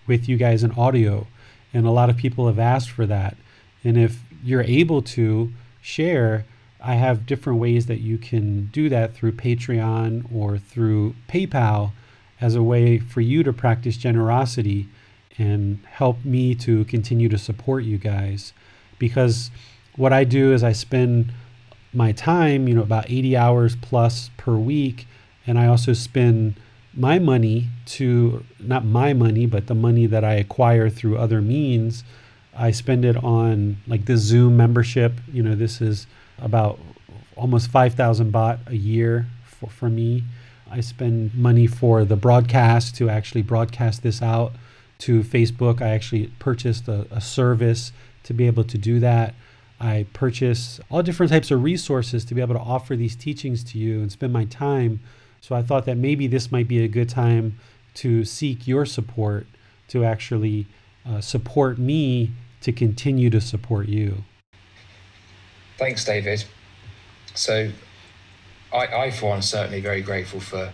with 0.07 0.27
you 0.27 0.38
guys 0.38 0.64
in 0.64 0.72
audio. 0.72 1.27
And 1.73 1.85
a 1.85 1.91
lot 1.91 2.10
of 2.10 2.18
people 2.18 2.48
have 2.48 2.60
asked 2.60 2.90
for 2.90 3.06
that. 3.06 3.35
And 3.84 3.97
if 3.97 4.22
you're 4.43 4.64
able 4.64 5.01
to 5.01 5.51
share, 5.81 6.45
I 6.81 6.95
have 6.95 7.26
different 7.26 7.60
ways 7.60 7.85
that 7.85 8.01
you 8.01 8.18
can 8.18 8.68
do 8.68 8.89
that 8.89 9.14
through 9.14 9.34
Patreon 9.34 10.34
or 10.34 10.57
through 10.57 11.15
PayPal 11.30 11.91
as 12.41 12.55
a 12.55 12.64
way 12.64 12.99
for 12.99 13.22
you 13.22 13.43
to 13.43 13.53
practice 13.53 13.95
generosity 13.95 14.88
and 15.38 15.80
help 15.89 16.23
me 16.26 16.53
to 16.55 16.85
continue 16.85 17.30
to 17.30 17.38
support 17.38 17.84
you 17.84 17.97
guys. 17.97 18.53
Because 18.99 19.49
what 19.95 20.14
I 20.14 20.23
do 20.23 20.53
is 20.53 20.64
I 20.64 20.73
spend 20.73 21.31
my 21.93 22.11
time, 22.11 22.68
you 22.68 22.76
know, 22.76 22.81
about 22.81 23.10
80 23.10 23.38
hours 23.38 23.76
plus 23.76 24.30
per 24.38 24.55
week, 24.55 25.07
and 25.45 25.57
I 25.60 25.68
also 25.68 25.93
spend 25.93 26.55
my 26.93 27.19
money 27.19 27.69
to 27.85 28.43
not 28.60 28.85
my 28.85 29.14
money, 29.14 29.45
but 29.45 29.68
the 29.68 29.76
money 29.76 30.05
that 30.05 30.23
I 30.23 30.34
acquire 30.34 30.89
through 30.89 31.18
other 31.18 31.41
means. 31.41 32.03
I 32.56 32.72
spend 32.72 33.06
it 33.06 33.18
on 33.24 33.78
like 33.88 34.06
the 34.06 34.18
Zoom 34.18 34.58
membership. 34.58 35.14
You 35.32 35.44
know, 35.44 35.56
this 35.56 35.82
is 35.82 36.08
about 36.38 36.80
almost 37.36 37.72
5,000 37.72 38.32
baht 38.32 38.60
a 38.68 38.76
year 38.76 39.28
for, 39.46 39.70
for 39.70 39.90
me. 39.90 40.24
I 40.70 40.82
spend 40.82 41.36
money 41.36 41.68
for 41.68 42.06
the 42.06 42.16
broadcast 42.16 42.96
to 42.96 43.10
actually 43.10 43.44
broadcast 43.44 44.04
this 44.04 44.22
out 44.22 44.54
to 45.00 45.22
Facebook. 45.22 45.82
I 45.82 45.90
actually 45.90 46.28
purchased 46.40 46.88
a, 46.88 47.08
a 47.12 47.22
service 47.22 47.92
to 48.24 48.34
be 48.34 48.48
able 48.48 48.64
to 48.64 48.78
do 48.78 49.00
that. 49.00 49.36
I 49.80 50.06
purchase 50.14 50.80
all 50.90 51.04
different 51.04 51.32
types 51.32 51.52
of 51.52 51.62
resources 51.62 52.24
to 52.26 52.36
be 52.36 52.42
able 52.42 52.56
to 52.56 52.62
offer 52.62 52.96
these 52.96 53.16
teachings 53.16 53.64
to 53.66 53.78
you 53.78 54.02
and 54.02 54.12
spend 54.12 54.32
my 54.32 54.46
time. 54.46 55.02
So 55.42 55.56
I 55.56 55.62
thought 55.62 55.86
that 55.86 55.98
maybe 55.98 56.28
this 56.28 56.52
might 56.52 56.68
be 56.68 56.84
a 56.84 56.88
good 56.88 57.10
time 57.10 57.60
to 57.96 58.24
seek 58.24 58.68
your 58.68 58.86
support 58.86 59.46
to 59.90 60.06
actually 60.06 60.68
uh, 61.06 61.20
support 61.20 61.78
me 61.78 62.32
to 62.64 62.72
continue 62.72 63.30
to 63.30 63.40
support 63.40 63.88
you. 63.88 64.23
Thanks, 65.77 66.06
David. 66.06 66.45
So, 67.35 67.72
I, 68.73 68.88
I 68.88 69.11
for 69.11 69.30
one, 69.30 69.41
certainly 69.41 69.81
very 69.81 70.02
grateful 70.02 70.40
for 70.40 70.72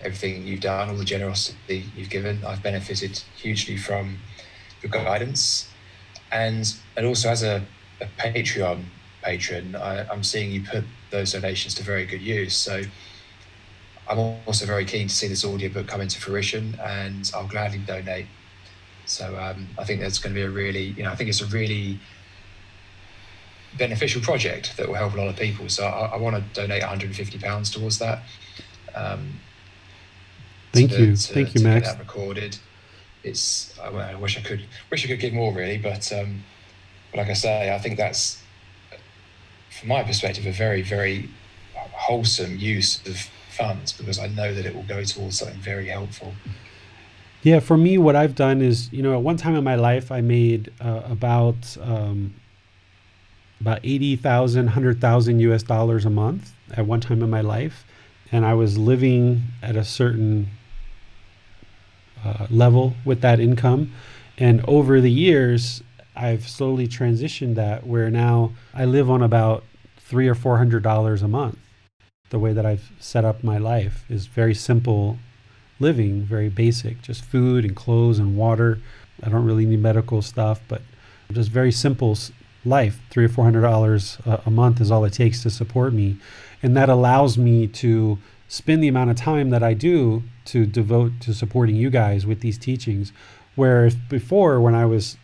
everything 0.00 0.46
you've 0.46 0.60
done, 0.60 0.90
all 0.90 0.96
the 0.96 1.04
generosity 1.04 1.84
you've 1.96 2.10
given. 2.10 2.44
I've 2.44 2.62
benefited 2.62 3.22
hugely 3.36 3.76
from 3.76 4.18
your 4.82 4.90
guidance, 4.90 5.70
and 6.32 6.74
and 6.96 7.06
also 7.06 7.28
as 7.28 7.42
a, 7.42 7.62
a 8.00 8.06
Patreon 8.18 8.84
patron, 9.22 9.74
I, 9.76 10.06
I'm 10.08 10.22
seeing 10.22 10.50
you 10.50 10.62
put 10.62 10.84
those 11.10 11.32
donations 11.32 11.74
to 11.74 11.82
very 11.82 12.06
good 12.06 12.22
use. 12.22 12.54
So. 12.54 12.82
I'm 14.08 14.20
also 14.46 14.66
very 14.66 14.84
keen 14.84 15.08
to 15.08 15.14
see 15.14 15.26
this 15.26 15.44
audiobook 15.44 15.88
come 15.88 16.00
into 16.00 16.20
fruition, 16.20 16.78
and 16.80 17.28
I'll 17.34 17.48
gladly 17.48 17.78
donate. 17.78 18.26
So 19.06 19.38
um, 19.38 19.68
I 19.78 19.84
think 19.84 20.00
that's 20.00 20.18
going 20.18 20.34
to 20.34 20.40
be 20.40 20.44
a 20.44 20.50
really, 20.50 20.88
you 20.88 21.02
know, 21.02 21.10
I 21.10 21.14
think 21.14 21.30
it's 21.30 21.40
a 21.40 21.46
really 21.46 21.98
beneficial 23.78 24.20
project 24.20 24.76
that 24.76 24.88
will 24.88 24.94
help 24.94 25.14
a 25.14 25.16
lot 25.16 25.28
of 25.28 25.36
people. 25.36 25.68
So 25.68 25.84
I, 25.84 26.14
I 26.14 26.16
want 26.16 26.36
to 26.36 26.42
donate 26.60 26.82
150 26.82 27.38
pounds 27.38 27.70
towards 27.70 27.98
that. 27.98 28.22
Um, 28.94 29.40
Thank 30.72 30.90
to, 30.90 31.00
you, 31.00 31.16
to, 31.16 31.34
thank 31.34 31.54
you, 31.54 31.62
Max. 31.62 31.88
that 31.88 31.98
recorded. 31.98 32.58
It's 33.22 33.78
I, 33.78 33.88
I, 33.88 34.14
wish 34.14 34.38
I 34.38 34.42
could 34.42 34.64
wish 34.90 35.04
I 35.04 35.08
could 35.08 35.20
give 35.20 35.32
more 35.32 35.52
really, 35.52 35.78
but 35.78 36.12
um, 36.12 36.44
but 37.10 37.18
like 37.18 37.28
I 37.28 37.32
say, 37.32 37.74
I 37.74 37.78
think 37.78 37.96
that's 37.96 38.42
from 39.70 39.88
my 39.88 40.02
perspective 40.02 40.46
a 40.46 40.52
very 40.52 40.82
very 40.82 41.30
wholesome 41.74 42.58
use 42.58 43.04
of 43.06 43.16
funds 43.50 43.92
because 43.92 44.18
I 44.18 44.26
know 44.28 44.52
that 44.52 44.66
it 44.66 44.74
will 44.74 44.82
go 44.82 45.02
towards 45.02 45.38
something 45.38 45.58
very 45.58 45.88
helpful. 45.88 46.34
Yeah, 47.46 47.60
for 47.60 47.76
me, 47.76 47.96
what 47.96 48.16
I've 48.16 48.34
done 48.34 48.60
is, 48.60 48.92
you 48.92 49.04
know, 49.04 49.14
at 49.14 49.22
one 49.22 49.36
time 49.36 49.54
in 49.54 49.62
my 49.62 49.76
life, 49.76 50.10
I 50.10 50.20
made 50.20 50.72
uh, 50.80 51.02
about 51.04 51.76
um, 51.80 52.34
about 53.60 53.78
80,000, 53.84 54.64
100,000 54.64 55.38
US 55.38 55.62
dollars 55.62 56.04
a 56.04 56.10
month 56.10 56.52
at 56.76 56.86
one 56.86 57.00
time 57.00 57.22
in 57.22 57.30
my 57.30 57.42
life. 57.42 57.84
And 58.32 58.44
I 58.44 58.54
was 58.54 58.76
living 58.76 59.44
at 59.62 59.76
a 59.76 59.84
certain 59.84 60.48
uh, 62.24 62.48
level 62.50 62.94
with 63.04 63.20
that 63.20 63.38
income. 63.38 63.92
And 64.36 64.64
over 64.66 65.00
the 65.00 65.12
years, 65.12 65.84
I've 66.16 66.48
slowly 66.48 66.88
transitioned 66.88 67.54
that 67.54 67.86
where 67.86 68.10
now 68.10 68.54
I 68.74 68.86
live 68.86 69.08
on 69.08 69.22
about 69.22 69.62
three 69.98 70.26
or 70.26 70.34
four 70.34 70.58
hundred 70.58 70.82
dollars 70.82 71.22
a 71.22 71.28
month. 71.28 71.58
The 72.30 72.40
way 72.40 72.52
that 72.52 72.66
I've 72.66 72.90
set 72.98 73.24
up 73.24 73.44
my 73.44 73.58
life 73.58 74.04
is 74.08 74.26
very 74.26 74.52
simple 74.52 75.18
living, 75.78 76.22
very 76.22 76.48
basic, 76.48 77.02
just 77.02 77.24
food 77.24 77.64
and 77.64 77.76
clothes 77.76 78.18
and 78.18 78.36
water. 78.36 78.78
I 79.22 79.28
don't 79.28 79.44
really 79.44 79.66
need 79.66 79.80
medical 79.80 80.22
stuff, 80.22 80.60
but 80.68 80.82
just 81.32 81.50
very 81.50 81.72
simple 81.72 82.16
life. 82.64 83.00
Three 83.10 83.24
or 83.24 83.28
four 83.28 83.44
hundred 83.44 83.62
dollars 83.62 84.18
a 84.24 84.50
month 84.50 84.80
is 84.80 84.90
all 84.90 85.04
it 85.04 85.12
takes 85.12 85.42
to 85.42 85.50
support 85.50 85.92
me, 85.92 86.16
and 86.62 86.76
that 86.76 86.88
allows 86.88 87.38
me 87.38 87.66
to 87.68 88.18
spend 88.48 88.82
the 88.82 88.88
amount 88.88 89.10
of 89.10 89.16
time 89.16 89.50
that 89.50 89.62
I 89.62 89.74
do 89.74 90.22
to 90.46 90.66
devote 90.66 91.12
to 91.20 91.34
supporting 91.34 91.76
you 91.76 91.90
guys 91.90 92.26
with 92.26 92.40
these 92.40 92.58
teachings. 92.58 93.12
Whereas 93.56 93.96
before, 93.96 94.60
when 94.60 94.74
I 94.74 94.84
was 94.84 95.16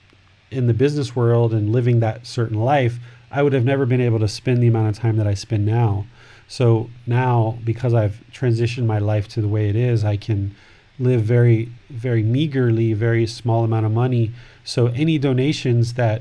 in 0.51 0.67
the 0.67 0.75
business 0.75 1.15
world 1.15 1.53
and 1.53 1.71
living 1.71 2.01
that 2.01 2.27
certain 2.27 2.59
life, 2.59 2.99
I 3.31 3.43
would 3.43 3.53
have 3.53 3.65
never 3.65 3.87
been 3.87 4.01
able 4.01 4.19
to 4.19 4.29
spend 4.29 4.63
the 4.63 4.67
amount 4.69 4.89
of 4.89 4.99
time 4.99 5.17
that 5.17 5.27
I 5.27 5.35
spend 5.35 5.65
now. 5.65 6.07
So 6.53 6.91
now, 7.07 7.57
because 7.65 7.95
I've 7.95 8.23
transitioned 8.31 8.85
my 8.85 8.99
life 8.99 9.27
to 9.29 9.41
the 9.41 9.49
way 9.49 9.71
it 9.71 9.75
is, 9.75 10.05
I 10.05 10.19
can 10.19 10.55
live 10.99 11.23
very, 11.23 11.71
very 11.89 12.23
meagerly, 12.23 12.93
very 12.93 13.27
small 13.27 13.65
amount 13.65 13.87
of 13.87 13.93
money. 13.93 14.33
So 14.63 14.89
any 14.89 15.17
donations 15.17 15.95
that 15.95 16.21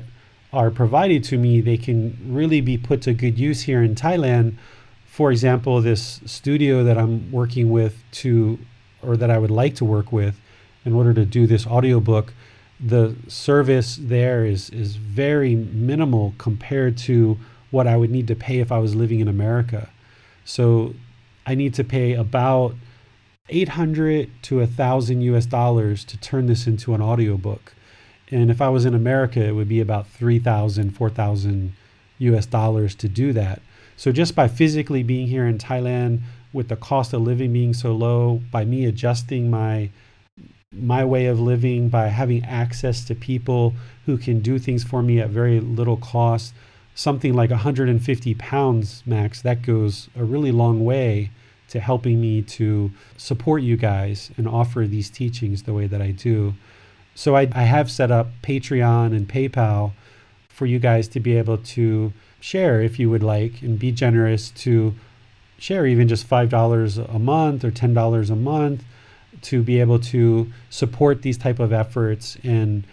are 0.50 0.70
provided 0.70 1.22
to 1.24 1.36
me, 1.36 1.60
they 1.60 1.76
can 1.76 2.16
really 2.26 2.62
be 2.62 2.78
put 2.78 3.02
to 3.02 3.12
good 3.12 3.38
use 3.38 3.60
here 3.64 3.82
in 3.82 3.94
Thailand. 3.94 4.54
For 5.04 5.30
example, 5.30 5.82
this 5.82 6.22
studio 6.24 6.82
that 6.82 6.96
I'm 6.96 7.30
working 7.30 7.70
with 7.70 8.02
to, 8.22 8.58
or 9.02 9.18
that 9.18 9.30
I 9.30 9.36
would 9.36 9.50
like 9.50 9.74
to 9.76 9.84
work 9.84 10.12
with 10.12 10.40
in 10.86 10.94
order 10.94 11.12
to 11.12 11.26
do 11.26 11.46
this 11.46 11.66
audiobook, 11.66 12.32
the 12.80 13.14
service 13.28 13.98
there 14.00 14.46
is, 14.46 14.70
is 14.70 14.96
very 14.96 15.54
minimal 15.54 16.32
compared 16.38 16.96
to 17.08 17.38
what 17.70 17.86
I 17.86 17.98
would 17.98 18.10
need 18.10 18.28
to 18.28 18.34
pay 18.34 18.60
if 18.60 18.72
I 18.72 18.78
was 18.78 18.94
living 18.94 19.20
in 19.20 19.28
America. 19.28 19.90
So 20.44 20.94
I 21.46 21.54
need 21.54 21.74
to 21.74 21.84
pay 21.84 22.14
about 22.14 22.74
800 23.48 24.30
to 24.42 24.58
1000 24.58 25.20
US 25.22 25.46
dollars 25.46 26.04
to 26.04 26.16
turn 26.18 26.46
this 26.46 26.66
into 26.66 26.94
an 26.94 27.02
audiobook. 27.02 27.74
And 28.30 28.50
if 28.50 28.60
I 28.62 28.68
was 28.68 28.84
in 28.84 28.94
America, 28.94 29.44
it 29.44 29.52
would 29.52 29.68
be 29.68 29.80
about 29.80 30.06
3,000, 30.06 30.90
4,000 30.90 31.72
US 32.18 32.46
dollars 32.46 32.94
to 32.96 33.08
do 33.08 33.32
that. 33.32 33.60
So 33.96 34.10
just 34.10 34.34
by 34.34 34.48
physically 34.48 35.02
being 35.02 35.26
here 35.26 35.46
in 35.46 35.58
Thailand 35.58 36.20
with 36.52 36.68
the 36.68 36.76
cost 36.76 37.12
of 37.12 37.22
living 37.22 37.52
being 37.52 37.74
so 37.74 37.92
low, 37.92 38.40
by 38.50 38.64
me 38.64 38.84
adjusting 38.86 39.50
my 39.50 39.90
my 40.74 41.04
way 41.04 41.26
of 41.26 41.38
living, 41.38 41.90
by 41.90 42.08
having 42.08 42.42
access 42.44 43.04
to 43.04 43.14
people 43.14 43.74
who 44.06 44.16
can 44.16 44.40
do 44.40 44.58
things 44.58 44.82
for 44.82 45.02
me 45.02 45.20
at 45.20 45.28
very 45.28 45.60
little 45.60 45.98
cost, 45.98 46.54
something 46.94 47.34
like 47.34 47.50
150 47.50 48.34
pounds 48.34 49.02
max, 49.06 49.42
that 49.42 49.62
goes 49.62 50.08
a 50.16 50.24
really 50.24 50.52
long 50.52 50.84
way 50.84 51.30
to 51.68 51.80
helping 51.80 52.20
me 52.20 52.42
to 52.42 52.90
support 53.16 53.62
you 53.62 53.76
guys 53.76 54.30
and 54.36 54.46
offer 54.46 54.86
these 54.86 55.08
teachings 55.08 55.62
the 55.62 55.72
way 55.72 55.86
that 55.86 56.02
I 56.02 56.10
do. 56.10 56.54
So 57.14 57.34
I, 57.36 57.48
I 57.52 57.62
have 57.62 57.90
set 57.90 58.10
up 58.10 58.28
Patreon 58.42 59.16
and 59.16 59.28
PayPal 59.28 59.92
for 60.48 60.66
you 60.66 60.78
guys 60.78 61.08
to 61.08 61.20
be 61.20 61.36
able 61.36 61.58
to 61.58 62.12
share 62.40 62.82
if 62.82 62.98
you 62.98 63.08
would 63.08 63.22
like 63.22 63.62
and 63.62 63.78
be 63.78 63.90
generous 63.90 64.50
to 64.50 64.94
share 65.58 65.86
even 65.86 66.08
just 66.08 66.28
$5 66.28 67.14
a 67.14 67.18
month 67.18 67.64
or 67.64 67.70
$10 67.70 68.30
a 68.30 68.36
month 68.36 68.84
to 69.42 69.62
be 69.62 69.80
able 69.80 69.98
to 69.98 70.52
support 70.68 71.22
these 71.22 71.38
type 71.38 71.58
of 71.58 71.72
efforts 71.72 72.36
and 72.42 72.84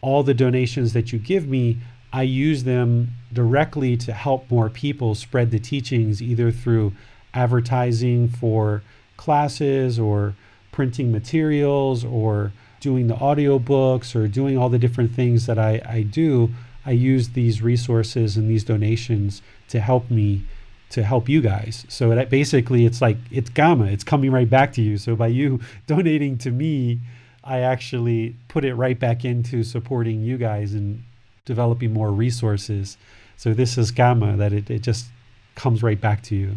all 0.00 0.22
the 0.22 0.34
donations 0.34 0.92
that 0.92 1.12
you 1.12 1.18
give 1.18 1.48
me 1.48 1.78
I 2.12 2.22
use 2.22 2.64
them 2.64 3.12
directly 3.32 3.96
to 3.98 4.12
help 4.12 4.50
more 4.50 4.68
people 4.68 5.14
spread 5.14 5.50
the 5.50 5.58
teachings 5.58 6.20
either 6.20 6.50
through 6.50 6.92
advertising 7.32 8.28
for 8.28 8.82
classes 9.16 9.98
or 9.98 10.34
printing 10.72 11.10
materials 11.10 12.04
or 12.04 12.52
doing 12.80 13.06
the 13.06 13.14
audiobooks 13.14 14.14
or 14.14 14.26
doing 14.26 14.58
all 14.58 14.68
the 14.68 14.78
different 14.78 15.12
things 15.12 15.46
that 15.46 15.58
I, 15.58 15.80
I 15.86 16.02
do, 16.02 16.50
I 16.84 16.90
use 16.90 17.30
these 17.30 17.62
resources 17.62 18.36
and 18.36 18.50
these 18.50 18.64
donations 18.64 19.40
to 19.68 19.80
help 19.80 20.10
me 20.10 20.42
to 20.90 21.02
help 21.02 21.26
you 21.26 21.40
guys. 21.40 21.86
So 21.88 22.10
that 22.10 22.28
basically 22.28 22.84
it's 22.84 23.00
like 23.00 23.16
it's 23.30 23.48
kamma, 23.48 23.90
it's 23.90 24.04
coming 24.04 24.30
right 24.30 24.50
back 24.50 24.74
to 24.74 24.82
you. 24.82 24.98
So 24.98 25.16
by 25.16 25.28
you 25.28 25.60
donating 25.86 26.36
to 26.38 26.50
me, 26.50 27.00
I 27.44 27.60
actually 27.60 28.36
put 28.48 28.64
it 28.64 28.74
right 28.74 28.98
back 28.98 29.24
into 29.24 29.64
supporting 29.64 30.20
you 30.20 30.36
guys 30.36 30.74
and 30.74 31.02
developing 31.44 31.92
more 31.92 32.10
resources. 32.10 32.96
So 33.36 33.52
this 33.54 33.76
is 33.76 33.90
kamma 33.90 34.36
that 34.38 34.52
it, 34.52 34.70
it 34.70 34.82
just 34.82 35.06
comes 35.54 35.82
right 35.82 36.00
back 36.00 36.22
to 36.24 36.36
you. 36.36 36.56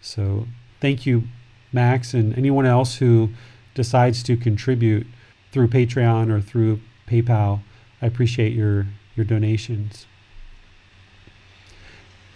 So 0.00 0.46
thank 0.80 1.06
you, 1.06 1.24
Max, 1.72 2.14
and 2.14 2.36
anyone 2.36 2.66
else 2.66 2.96
who 2.96 3.30
decides 3.74 4.22
to 4.24 4.36
contribute 4.36 5.06
through 5.52 5.68
Patreon 5.68 6.30
or 6.30 6.40
through 6.40 6.80
PayPal. 7.06 7.60
I 8.00 8.06
appreciate 8.06 8.52
your 8.52 8.86
your 9.14 9.24
donations. 9.24 10.06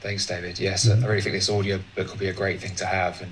Thanks, 0.00 0.26
David. 0.26 0.58
Yes, 0.58 0.88
mm-hmm. 0.88 1.04
I 1.04 1.08
really 1.08 1.20
think 1.20 1.34
this 1.34 1.50
audio 1.50 1.78
book 1.94 2.08
will 2.08 2.16
be 2.16 2.28
a 2.28 2.32
great 2.32 2.60
thing 2.60 2.74
to 2.76 2.86
have, 2.86 3.20
and 3.20 3.30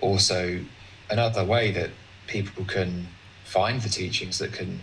also 0.00 0.60
another 1.08 1.44
way 1.44 1.70
that 1.70 1.90
people 2.26 2.64
can 2.64 3.06
find 3.44 3.80
the 3.80 3.88
teachings 3.88 4.38
that 4.38 4.52
can 4.52 4.80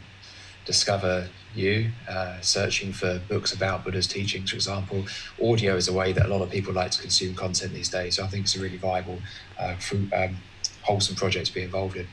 discover 0.65 1.27
you, 1.57 1.89
uh, 2.09 2.39
searching 2.41 2.93
for 2.93 3.19
books 3.27 3.53
about 3.53 3.83
Buddha's 3.83 4.07
teachings, 4.07 4.49
for 4.51 4.55
example. 4.55 5.05
Audio 5.43 5.75
is 5.75 5.87
a 5.87 5.93
way 5.93 6.13
that 6.13 6.25
a 6.25 6.29
lot 6.29 6.41
of 6.41 6.49
people 6.49 6.73
like 6.73 6.91
to 6.91 7.01
consume 7.01 7.35
content 7.35 7.73
these 7.73 7.89
days. 7.89 8.15
So 8.15 8.23
I 8.23 8.27
think 8.27 8.45
it's 8.45 8.55
a 8.55 8.61
really 8.61 8.77
viable, 8.77 9.19
uh, 9.59 9.75
fruit, 9.75 10.11
um, 10.13 10.37
wholesome 10.83 11.15
project 11.15 11.47
to 11.47 11.53
be 11.53 11.63
involved 11.63 11.97
in. 11.97 12.07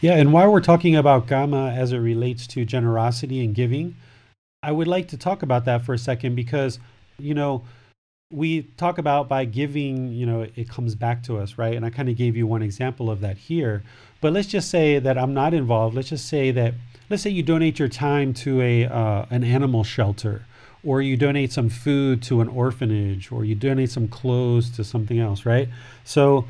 Yeah, 0.00 0.14
and 0.14 0.32
while 0.32 0.50
we're 0.50 0.60
talking 0.60 0.96
about 0.96 1.26
Kamma 1.26 1.76
as 1.76 1.92
it 1.92 1.98
relates 1.98 2.46
to 2.48 2.64
generosity 2.64 3.44
and 3.44 3.54
giving, 3.54 3.96
I 4.62 4.72
would 4.72 4.88
like 4.88 5.08
to 5.08 5.18
talk 5.18 5.42
about 5.42 5.64
that 5.66 5.84
for 5.84 5.94
a 5.94 5.98
second 5.98 6.34
because, 6.34 6.78
you 7.18 7.34
know, 7.34 7.64
we 8.32 8.62
talk 8.76 8.98
about 8.98 9.28
by 9.28 9.44
giving, 9.44 10.12
you 10.12 10.24
know, 10.24 10.46
it 10.54 10.68
comes 10.68 10.94
back 10.94 11.22
to 11.24 11.38
us, 11.38 11.58
right? 11.58 11.74
And 11.74 11.84
I 11.84 11.90
kind 11.90 12.08
of 12.08 12.16
gave 12.16 12.36
you 12.36 12.46
one 12.46 12.62
example 12.62 13.10
of 13.10 13.20
that 13.20 13.36
here. 13.36 13.82
But 14.20 14.32
let's 14.32 14.48
just 14.48 14.70
say 14.70 14.98
that 14.98 15.18
I'm 15.18 15.34
not 15.34 15.52
involved. 15.52 15.96
Let's 15.96 16.10
just 16.10 16.28
say 16.28 16.50
that, 16.52 16.74
let's 17.10 17.22
say 17.24 17.30
you 17.30 17.42
donate 17.42 17.78
your 17.78 17.88
time 17.88 18.32
to 18.32 18.62
a 18.62 18.86
uh, 18.86 19.26
an 19.30 19.44
animal 19.44 19.84
shelter, 19.84 20.46
or 20.84 21.02
you 21.02 21.16
donate 21.16 21.52
some 21.52 21.68
food 21.68 22.22
to 22.22 22.40
an 22.40 22.48
orphanage, 22.48 23.30
or 23.30 23.44
you 23.44 23.54
donate 23.54 23.90
some 23.90 24.08
clothes 24.08 24.70
to 24.70 24.84
something 24.84 25.18
else, 25.18 25.44
right? 25.44 25.68
So 26.04 26.46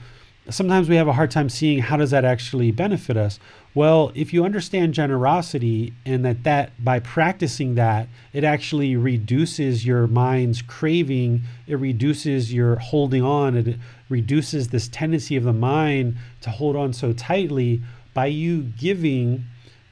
sometimes 0.48 0.88
we 0.88 0.96
have 0.96 1.08
a 1.08 1.12
hard 1.12 1.30
time 1.30 1.48
seeing 1.48 1.78
how 1.78 1.96
does 1.96 2.10
that 2.10 2.24
actually 2.24 2.72
benefit 2.72 3.16
us 3.16 3.38
well 3.74 4.10
if 4.14 4.32
you 4.32 4.44
understand 4.44 4.92
generosity 4.94 5.92
and 6.06 6.24
that 6.24 6.42
that 6.42 6.72
by 6.82 6.98
practicing 6.98 7.74
that 7.74 8.08
it 8.32 8.42
actually 8.42 8.96
reduces 8.96 9.86
your 9.86 10.06
mind's 10.06 10.62
craving 10.62 11.42
it 11.66 11.76
reduces 11.76 12.52
your 12.52 12.76
holding 12.76 13.22
on 13.22 13.54
it 13.54 13.76
reduces 14.08 14.68
this 14.68 14.88
tendency 14.88 15.36
of 15.36 15.44
the 15.44 15.52
mind 15.52 16.16
to 16.40 16.50
hold 16.50 16.74
on 16.74 16.92
so 16.92 17.12
tightly 17.12 17.80
by 18.14 18.26
you 18.26 18.62
giving 18.62 19.44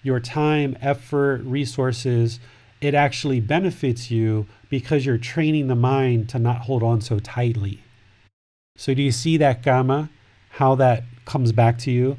your 0.09 0.21
time 0.21 0.77
effort 0.81 1.41
resources 1.45 2.41
it 2.81 2.95
actually 2.95 3.41
benefits 3.41 4.11
you 4.11 4.47
because 4.71 5.05
you're 5.05 5.19
training 5.19 5.67
the 5.69 5.75
mind 5.75 6.29
to 6.29 6.39
not 6.39 6.63
hold 6.63 6.83
on 6.83 7.01
so 7.01 7.19
tightly 7.19 7.83
so 8.77 8.95
do 8.95 9.03
you 9.03 9.13
see 9.13 9.37
that 9.37 9.63
kamma 9.63 10.09
how 10.51 10.75
that 10.75 11.05
comes 11.25 11.53
back 11.53 11.79
to 11.79 11.91
you, 11.91 12.17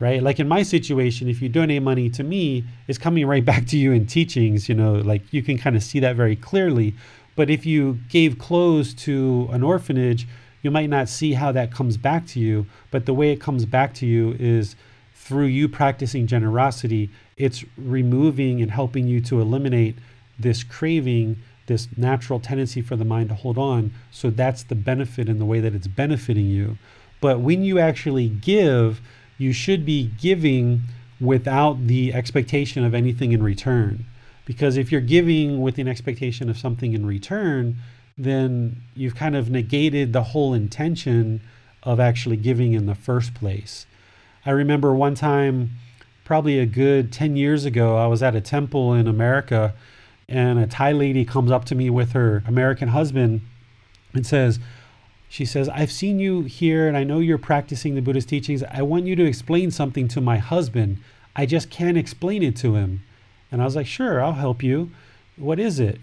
right? 0.00 0.22
Like 0.22 0.38
in 0.40 0.48
my 0.48 0.62
situation, 0.62 1.28
if 1.28 1.40
you 1.40 1.48
donate 1.48 1.82
money 1.82 2.10
to 2.10 2.22
me, 2.22 2.64
it's 2.88 2.98
coming 2.98 3.26
right 3.26 3.44
back 3.52 3.66
to 3.68 3.78
you 3.78 3.92
in 3.92 4.06
teachings, 4.06 4.68
you 4.68 4.74
know, 4.74 4.94
like 4.94 5.22
you 5.32 5.42
can 5.42 5.56
kind 5.56 5.76
of 5.76 5.82
see 5.82 6.00
that 6.00 6.16
very 6.16 6.36
clearly. 6.36 6.94
But 7.36 7.50
if 7.50 7.66
you 7.66 7.98
gave 8.08 8.38
clothes 8.38 8.94
to 9.06 9.48
an 9.50 9.62
orphanage, 9.62 10.28
you 10.62 10.70
might 10.70 10.90
not 10.90 11.08
see 11.08 11.32
how 11.34 11.52
that 11.52 11.72
comes 11.72 11.96
back 11.96 12.26
to 12.28 12.40
you. 12.40 12.66
But 12.90 13.06
the 13.06 13.14
way 13.14 13.32
it 13.32 13.40
comes 13.40 13.64
back 13.64 13.94
to 13.94 14.06
you 14.06 14.36
is 14.38 14.76
through 15.24 15.46
you 15.46 15.66
practicing 15.70 16.26
generosity, 16.26 17.08
it's 17.38 17.64
removing 17.78 18.60
and 18.60 18.70
helping 18.70 19.08
you 19.08 19.22
to 19.22 19.40
eliminate 19.40 19.96
this 20.38 20.62
craving, 20.62 21.38
this 21.66 21.88
natural 21.96 22.38
tendency 22.38 22.82
for 22.82 22.94
the 22.94 23.06
mind 23.06 23.30
to 23.30 23.34
hold 23.34 23.56
on. 23.56 23.90
So 24.10 24.28
that's 24.28 24.64
the 24.64 24.74
benefit 24.74 25.30
in 25.30 25.38
the 25.38 25.46
way 25.46 25.60
that 25.60 25.74
it's 25.74 25.86
benefiting 25.86 26.46
you. 26.46 26.76
But 27.22 27.40
when 27.40 27.64
you 27.64 27.78
actually 27.78 28.28
give, 28.28 29.00
you 29.38 29.54
should 29.54 29.86
be 29.86 30.10
giving 30.20 30.82
without 31.18 31.86
the 31.86 32.12
expectation 32.12 32.84
of 32.84 32.92
anything 32.92 33.32
in 33.32 33.42
return. 33.42 34.04
Because 34.44 34.76
if 34.76 34.92
you're 34.92 35.00
giving 35.00 35.62
with 35.62 35.78
an 35.78 35.88
expectation 35.88 36.50
of 36.50 36.58
something 36.58 36.92
in 36.92 37.06
return, 37.06 37.76
then 38.18 38.82
you've 38.94 39.14
kind 39.14 39.34
of 39.34 39.48
negated 39.48 40.12
the 40.12 40.22
whole 40.22 40.52
intention 40.52 41.40
of 41.82 41.98
actually 41.98 42.36
giving 42.36 42.74
in 42.74 42.84
the 42.84 42.94
first 42.94 43.32
place. 43.32 43.86
I 44.46 44.50
remember 44.50 44.94
one 44.94 45.14
time, 45.14 45.72
probably 46.24 46.58
a 46.58 46.66
good 46.66 47.12
10 47.12 47.36
years 47.36 47.64
ago, 47.64 47.96
I 47.96 48.06
was 48.06 48.22
at 48.22 48.34
a 48.34 48.40
temple 48.40 48.92
in 48.94 49.06
America, 49.06 49.74
and 50.28 50.58
a 50.58 50.66
Thai 50.66 50.92
lady 50.92 51.24
comes 51.24 51.50
up 51.50 51.64
to 51.66 51.74
me 51.74 51.90
with 51.90 52.12
her 52.12 52.42
American 52.46 52.88
husband 52.88 53.42
and 54.12 54.26
says, 54.26 54.58
she 55.28 55.44
says, 55.44 55.68
I've 55.68 55.90
seen 55.90 56.20
you 56.20 56.42
here 56.42 56.86
and 56.86 56.96
I 56.96 57.02
know 57.02 57.18
you're 57.18 57.38
practicing 57.38 57.96
the 57.96 58.00
Buddhist 58.00 58.28
teachings. 58.28 58.62
I 58.70 58.82
want 58.82 59.06
you 59.06 59.16
to 59.16 59.24
explain 59.24 59.72
something 59.72 60.06
to 60.08 60.20
my 60.20 60.38
husband. 60.38 60.98
I 61.34 61.44
just 61.44 61.70
can't 61.70 61.98
explain 61.98 62.42
it 62.42 62.54
to 62.58 62.76
him. 62.76 63.02
And 63.50 63.60
I 63.60 63.64
was 63.64 63.74
like, 63.74 63.86
Sure, 63.86 64.22
I'll 64.22 64.34
help 64.34 64.62
you. 64.62 64.92
What 65.36 65.58
is 65.58 65.80
it? 65.80 66.00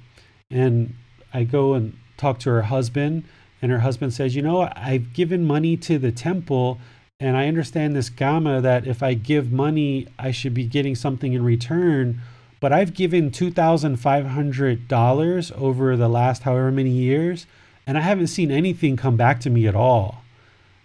And 0.50 0.96
I 1.34 1.46
go 1.46 1.74
and 1.76 1.98
talk 2.18 2.40
to 2.40 2.50
her 2.50 2.64
husband, 2.64 3.24
and 3.62 3.72
her 3.72 3.80
husband 3.80 4.14
says, 4.14 4.36
You 4.36 4.42
know, 4.42 4.70
I've 4.76 5.14
given 5.14 5.46
money 5.46 5.78
to 5.78 5.98
the 5.98 6.12
temple, 6.12 6.80
and 7.22 7.38
I 7.38 7.48
understand 7.48 7.96
this 7.96 8.10
Kamma 8.10 8.62
that 8.64 8.86
if 8.88 9.04
I 9.04 9.14
give 9.14 9.52
money, 9.52 10.08
I 10.18 10.32
should 10.32 10.56
be 10.56 10.66
getting 10.66 10.96
something 10.96 11.34
in 11.34 11.46
return. 11.46 12.20
But 12.60 12.74
I've 12.74 12.96
given 12.96 13.30
$2,500 13.30 15.52
over 15.54 15.96
the 15.96 16.10
last 16.10 16.42
however 16.42 16.72
many 16.72 16.90
years 16.90 17.46
and 17.86 17.96
I 17.96 18.02
haven't 18.02 18.26
seen 18.28 18.52
anything 18.52 18.98
come 18.98 19.18
back 19.18 19.40
to 19.42 19.52
me 19.52 19.68
at 19.68 19.76
all. 19.76 20.24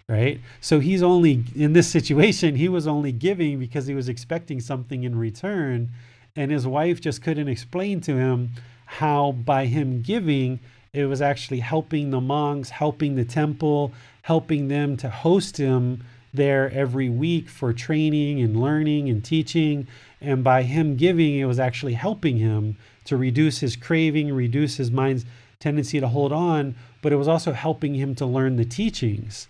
Right. 0.07 0.39
So 0.61 0.79
he's 0.79 1.03
only 1.03 1.43
in 1.55 1.73
this 1.73 1.89
situation, 1.89 2.55
he 2.55 2.69
was 2.69 2.87
only 2.87 3.11
giving 3.11 3.59
because 3.59 3.87
he 3.87 3.95
was 3.95 4.07
expecting 4.07 4.61
something 4.61 5.03
in 5.03 5.17
return. 5.17 5.89
And 6.35 6.51
his 6.51 6.67
wife 6.67 7.01
just 7.01 7.23
couldn't 7.23 7.47
explain 7.47 7.99
to 8.01 8.15
him 8.15 8.51
how 8.85 9.31
by 9.31 9.65
him 9.65 10.03
giving, 10.03 10.59
it 10.93 11.05
was 11.05 11.19
actually 11.21 11.61
helping 11.61 12.11
the 12.11 12.21
monks, 12.21 12.69
helping 12.69 13.15
the 13.15 13.25
temple, 13.25 13.91
helping 14.21 14.67
them 14.67 14.95
to 14.97 15.09
host 15.09 15.57
him 15.57 16.03
there 16.37 16.71
every 16.71 17.09
week 17.09 17.49
for 17.49 17.73
training 17.73 18.41
and 18.41 18.61
learning 18.61 19.09
and 19.09 19.23
teaching. 19.23 19.87
And 20.21 20.43
by 20.43 20.63
him 20.63 20.95
giving, 20.95 21.35
it 21.35 21.45
was 21.45 21.59
actually 21.59 21.93
helping 21.93 22.37
him 22.37 22.77
to 23.05 23.17
reduce 23.17 23.59
his 23.59 23.75
craving, 23.75 24.33
reduce 24.33 24.77
his 24.77 24.91
mind's 24.91 25.25
tendency 25.59 25.99
to 25.99 26.07
hold 26.07 26.31
on, 26.31 26.75
but 27.01 27.11
it 27.11 27.17
was 27.17 27.27
also 27.27 27.51
helping 27.51 27.95
him 27.95 28.15
to 28.15 28.25
learn 28.25 28.55
the 28.55 28.65
teachings. 28.65 29.47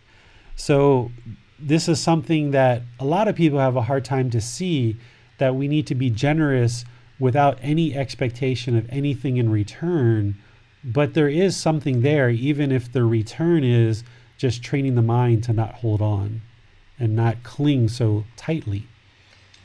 So, 0.55 1.11
this 1.59 1.87
is 1.87 1.99
something 1.99 2.51
that 2.51 2.83
a 2.99 3.05
lot 3.05 3.27
of 3.27 3.35
people 3.35 3.59
have 3.59 3.75
a 3.75 3.81
hard 3.81 4.05
time 4.05 4.29
to 4.29 4.39
see 4.39 4.97
that 5.39 5.55
we 5.55 5.67
need 5.67 5.87
to 5.87 5.95
be 5.95 6.09
generous 6.09 6.85
without 7.19 7.57
any 7.61 7.95
expectation 7.95 8.77
of 8.77 8.87
anything 8.89 9.37
in 9.37 9.49
return. 9.49 10.35
But 10.83 11.15
there 11.15 11.27
is 11.27 11.57
something 11.57 12.01
there, 12.01 12.29
even 12.29 12.71
if 12.71 12.91
the 12.91 13.03
return 13.03 13.63
is 13.63 14.03
just 14.37 14.63
training 14.63 14.93
the 14.93 15.01
mind 15.01 15.43
to 15.45 15.53
not 15.53 15.73
hold 15.75 16.01
on 16.01 16.41
and 16.99 17.15
not 17.15 17.43
cling 17.43 17.87
so 17.87 18.25
tightly. 18.35 18.87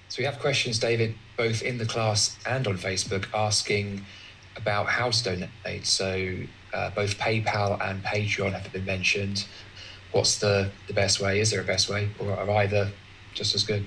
So, 0.09 0.16
we 0.18 0.24
have 0.24 0.38
questions, 0.38 0.78
David, 0.78 1.14
both 1.36 1.62
in 1.62 1.78
the 1.78 1.86
class 1.86 2.36
and 2.46 2.66
on 2.66 2.76
Facebook, 2.76 3.26
asking 3.34 4.04
about 4.56 4.86
how 4.86 5.10
to 5.10 5.24
donate. 5.24 5.86
So 5.86 6.36
uh, 6.72 6.90
both 6.90 7.18
PayPal 7.18 7.80
and 7.80 8.02
Patreon 8.02 8.52
have 8.52 8.72
been 8.72 8.84
mentioned. 8.84 9.46
What's 10.12 10.38
the, 10.38 10.70
the 10.86 10.92
best 10.92 11.20
way? 11.20 11.40
Is 11.40 11.50
there 11.50 11.60
a 11.60 11.64
best 11.64 11.88
way, 11.88 12.10
or 12.18 12.32
are 12.32 12.50
either 12.50 12.90
just 13.34 13.54
as 13.54 13.64
good? 13.64 13.84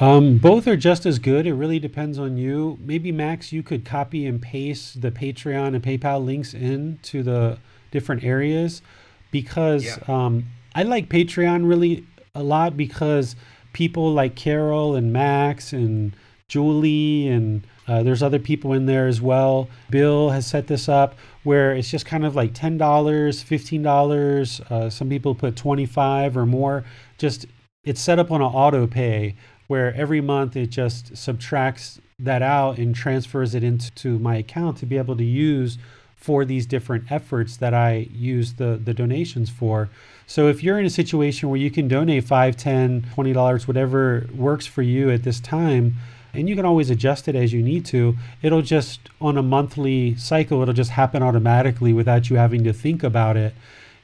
Um, 0.00 0.38
both 0.38 0.66
are 0.66 0.76
just 0.76 1.06
as 1.06 1.18
good. 1.18 1.46
It 1.46 1.54
really 1.54 1.78
depends 1.78 2.18
on 2.18 2.36
you. 2.36 2.78
Maybe 2.80 3.12
Max, 3.12 3.52
you 3.52 3.62
could 3.62 3.84
copy 3.84 4.26
and 4.26 4.42
paste 4.42 5.00
the 5.00 5.10
Patreon 5.10 5.74
and 5.74 5.82
PayPal 5.82 6.24
links 6.24 6.52
into 6.52 7.22
the 7.22 7.58
different 7.90 8.24
areas 8.24 8.82
because 9.30 9.84
yeah. 9.84 9.98
um, 10.08 10.46
I 10.74 10.82
like 10.82 11.08
Patreon 11.08 11.68
really 11.68 12.04
a 12.34 12.42
lot 12.42 12.76
because 12.76 13.36
people 13.72 14.12
like 14.12 14.34
Carol 14.34 14.94
and 14.94 15.12
Max 15.12 15.72
and 15.72 16.14
Julie 16.48 17.28
and 17.28 17.66
uh, 17.86 18.02
there's 18.02 18.22
other 18.22 18.38
people 18.38 18.72
in 18.72 18.86
there 18.86 19.06
as 19.06 19.20
well. 19.20 19.68
Bill 19.90 20.30
has 20.30 20.46
set 20.46 20.66
this 20.66 20.88
up 20.88 21.14
where 21.42 21.74
it's 21.74 21.90
just 21.90 22.06
kind 22.06 22.24
of 22.24 22.34
like 22.34 22.54
$10, 22.54 22.78
$15. 22.78 24.70
Uh, 24.70 24.90
some 24.90 25.08
people 25.08 25.34
put 25.34 25.56
25 25.56 26.36
or 26.36 26.46
more. 26.46 26.84
Just 27.18 27.46
it's 27.84 28.00
set 28.00 28.18
up 28.18 28.30
on 28.30 28.40
an 28.40 28.46
auto 28.46 28.86
pay 28.86 29.34
where 29.66 29.94
every 29.94 30.20
month 30.20 30.56
it 30.56 30.68
just 30.68 31.16
subtracts 31.16 32.00
that 32.18 32.42
out 32.42 32.78
and 32.78 32.94
transfers 32.94 33.54
it 33.54 33.64
into 33.64 34.18
my 34.18 34.36
account 34.36 34.78
to 34.78 34.86
be 34.86 34.96
able 34.96 35.16
to 35.16 35.24
use 35.24 35.78
for 36.16 36.44
these 36.44 36.66
different 36.66 37.10
efforts 37.12 37.56
that 37.58 37.74
I 37.74 38.08
use 38.12 38.54
the, 38.54 38.80
the 38.82 38.94
donations 38.94 39.50
for. 39.50 39.90
So 40.26 40.48
if 40.48 40.62
you're 40.62 40.78
in 40.78 40.86
a 40.86 40.90
situation 40.90 41.50
where 41.50 41.60
you 41.60 41.70
can 41.70 41.86
donate 41.86 42.24
5, 42.24 42.56
10, 42.56 43.06
20 43.12 43.32
dollars, 43.32 43.68
whatever 43.68 44.26
works 44.34 44.66
for 44.66 44.82
you 44.82 45.10
at 45.10 45.22
this 45.22 45.38
time, 45.38 45.96
and 46.32 46.48
you 46.48 46.56
can 46.56 46.64
always 46.64 46.90
adjust 46.90 47.28
it 47.28 47.36
as 47.36 47.52
you 47.52 47.62
need 47.62 47.84
to, 47.86 48.16
it'll 48.42 48.62
just 48.62 49.00
on 49.20 49.36
a 49.36 49.42
monthly 49.42 50.16
cycle, 50.16 50.62
it'll 50.62 50.74
just 50.74 50.90
happen 50.90 51.22
automatically 51.22 51.92
without 51.92 52.30
you 52.30 52.36
having 52.36 52.64
to 52.64 52.72
think 52.72 53.02
about 53.02 53.36
it. 53.36 53.54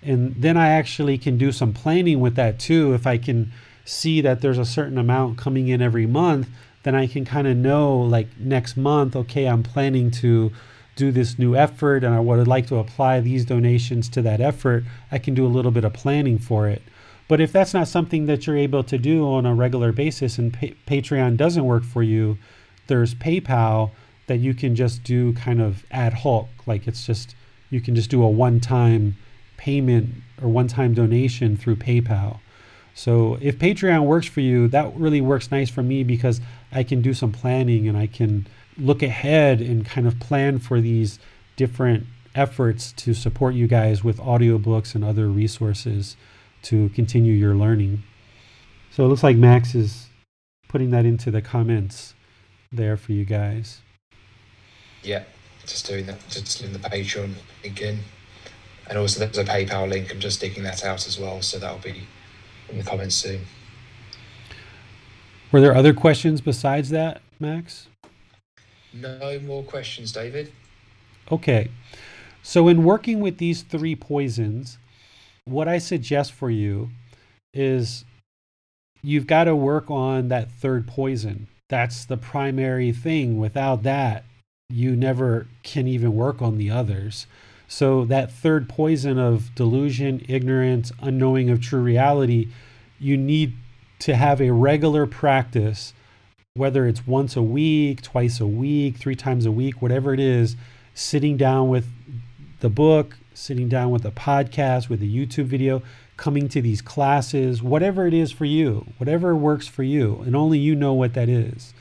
And 0.03 0.35
then 0.37 0.57
I 0.57 0.69
actually 0.69 1.19
can 1.19 1.37
do 1.37 1.53
some 1.53 1.73
planning 1.73 2.21
with 2.21 2.37
that 2.37 2.59
too. 2.59 2.95
If 2.95 3.07
I 3.07 3.19
can 3.19 3.53
see 3.85 4.21
that 4.21 4.41
there's 4.41 4.59
a 4.59 4.65
certain 4.65 4.99
amount 4.99 5.39
coming 5.39 5.69
in 5.69 5.83
every 5.83 6.07
month, 6.07 6.49
then 6.83 6.95
I 6.95 7.07
can 7.07 7.25
kind 7.25 7.47
of 7.47 7.57
know 7.57 7.99
like 7.99 8.29
next 8.39 8.77
month, 8.77 9.17
okay, 9.17 9.47
I'm 9.47 9.63
planning 9.63 10.11
to 10.13 10.53
do 10.97 11.11
this 11.11 11.39
new 11.39 11.57
effort 11.57 12.05
and 12.05 12.15
I 12.15 12.21
would 12.21 12.47
like 12.47 12.67
to 12.69 12.77
apply 12.77 13.21
these 13.21 13.45
donations 13.45 14.09
to 14.11 14.23
that 14.23 14.41
effort, 14.41 14.85
I 15.11 15.19
can 15.19 15.35
do 15.35 15.47
a 15.47 15.49
little 15.49 15.71
bit 15.71 15.85
of 15.85 15.93
planning 15.93 16.39
for 16.39 16.69
it. 16.69 16.83
But 17.29 17.41
if 17.41 17.53
that's 17.53 17.73
not 17.73 17.89
something 17.89 18.27
that 18.27 18.47
you're 18.47 18.57
able 18.57 18.83
to 18.85 18.99
do 18.99 19.25
on 19.25 19.47
a 19.47 19.55
regular 19.55 19.93
basis 19.93 20.39
and 20.39 20.53
pa- 20.53 20.75
Patreon 20.87 21.37
doesn't 21.37 21.65
work 21.65 21.85
for 21.85 22.03
you, 22.03 22.39
there's 22.89 23.15
PayPal 23.15 23.93
that 24.27 24.39
you 24.39 24.53
can 24.53 24.75
just 24.75 25.05
do 25.05 25.33
kind 25.35 25.61
of 25.61 25.85
ad 25.91 26.13
hoc. 26.13 26.49
Like 26.67 26.89
it's 26.89 27.07
just, 27.07 27.37
you 27.71 27.81
can 27.81 27.95
just 27.95 28.11
do 28.11 28.23
a 28.23 28.29
one 28.29 28.59
time 28.61 29.17
payment 29.57 30.11
or 30.43 30.49
one 30.49 30.67
time 30.67 30.95
donation 30.95 31.57
through 31.57 31.77
PayPal. 31.77 32.41
So 32.95 33.39
if 33.41 33.59
Patreon 33.59 34.05
works 34.05 34.27
for 34.27 34.41
you, 34.41 34.69
that 34.69 34.95
really 34.97 35.21
works 35.21 35.51
nice 35.51 35.71
for 35.71 35.83
me 35.83 36.03
because 36.03 36.41
I 36.73 36.83
can 36.83 37.01
do 37.01 37.15
some 37.15 37.33
planning 37.33 37.89
and 37.89 37.97
I 37.97 38.07
can 38.07 38.47
look 38.81 39.03
ahead 39.03 39.61
and 39.61 39.85
kind 39.85 40.07
of 40.07 40.19
plan 40.19 40.59
for 40.59 40.81
these 40.81 41.19
different 41.57 42.07
efforts 42.35 42.93
to 42.93 43.13
support 43.15 43.55
you 43.55 43.67
guys 43.67 44.03
with 44.05 44.19
audiobooks 44.19 44.95
and 44.95 45.05
other 45.05 45.29
resources 45.29 46.17
to 46.63 46.89
continue 46.91 47.33
your 47.33 47.55
learning. 47.55 48.03
So 48.91 49.05
it 49.05 49.09
looks 49.09 49.23
like 49.23 49.37
Max 49.37 49.75
is 49.75 50.09
putting 50.69 50.91
that 50.91 51.05
into 51.05 51.31
the 51.31 51.43
comments 51.43 52.15
there 52.73 52.97
for 52.97 53.13
you 53.13 53.25
guys. 53.25 53.81
Yeah, 55.03 55.25
just 55.67 55.87
doing 55.87 56.07
that, 56.07 56.19
just 56.29 56.63
in 56.63 56.73
the 56.73 56.79
Patreon 56.79 57.35
again. 57.65 58.01
And 58.89 58.99
also 58.99 59.21
there's 59.21 59.39
a 59.39 59.45
PayPal 59.45 59.89
link. 59.89 60.13
I'm 60.13 60.21
just 60.21 60.41
digging 60.41 60.63
that 60.65 60.85
out 60.85 61.07
as 61.07 61.19
well, 61.19 61.43
so 61.43 61.59
that'll 61.59 61.79
be 61.79 62.07
in 62.69 62.79
the 62.79 62.85
comments 62.85 63.15
soon. 63.15 63.43
Were 65.53 65.61
there 65.61 65.75
other 65.75 65.95
questions 65.95 66.41
besides 66.41 66.91
that, 66.91 67.23
Max? 67.39 67.89
No 68.93 69.39
more 69.41 69.63
questions, 69.63 70.13
David. 70.13 70.53
Okay. 71.31 71.71
So, 72.43 72.69
in 72.69 72.85
working 72.85 73.21
with 73.21 73.39
these 73.39 73.63
three 73.63 73.95
poisons, 73.95 74.79
what 75.45 75.69
I 75.69 75.79
suggest 75.79 76.33
for 76.33 76.51
you 76.51 76.91
is 77.53 78.05
you've 79.03 79.27
got 79.27 79.45
to 79.45 79.55
work 79.55 79.91
on 79.91 80.29
that 80.29 80.51
third 80.51 80.87
poison. 80.87 81.49
That's 81.69 82.05
the 82.05 82.17
primary 82.17 82.93
thing. 82.93 83.39
Without 83.39 83.83
that, 83.85 84.25
you 84.69 84.97
never 84.97 85.47
can 85.63 85.87
even 85.87 86.15
work 86.15 86.41
on 86.41 86.59
the 86.59 86.71
others. 86.71 87.27
So, 87.69 88.05
that 88.07 88.33
third 88.33 88.69
poison 88.69 89.19
of 89.19 89.55
delusion, 89.55 90.25
ignorance, 90.29 90.91
unknowing 91.01 91.51
of 91.51 91.61
true 91.61 91.83
reality, 91.83 92.49
you 92.99 93.17
need 93.17 93.55
to 94.01 94.17
have 94.17 94.41
a 94.41 94.51
regular 94.51 95.07
practice 95.07 95.93
whether 96.61 96.87
it's 96.87 97.07
once 97.07 97.37
a 97.37 97.43
week, 97.43 98.03
twice 98.03 98.39
a 98.39 98.47
week, 98.47 98.99
three 98.99 99.17
times 99.17 99.47
a 99.47 99.51
week, 99.51 99.81
whatever 99.81 100.13
it 100.13 100.21
is, 100.21 100.57
sitting 100.93 101.39
down 101.39 101.71
with 101.71 101.87
the 102.61 102.69
book, 102.69 103.17
sitting 103.33 103.67
down 103.67 103.91
with 103.91 104.05
a 104.05 104.11
podcast, 104.11 104.91
with 104.91 105.01
a 105.01 105.07
YouTube 105.07 105.47
video, 105.47 105.81
coming 106.19 106.51
to 106.51 106.61
these 106.61 106.83
classes, 106.83 107.63
whatever 107.63 108.07
it 108.07 108.13
is 108.13 108.31
for 108.31 108.45
you, 108.45 108.87
whatever 108.99 109.35
works 109.35 109.67
for 109.67 109.83
you, 109.83 110.21
and 110.27 110.37
only 110.37 110.59
you 110.59 110.75
know 110.75 110.93
what 110.93 111.15
that 111.15 111.31
is. 111.31 111.73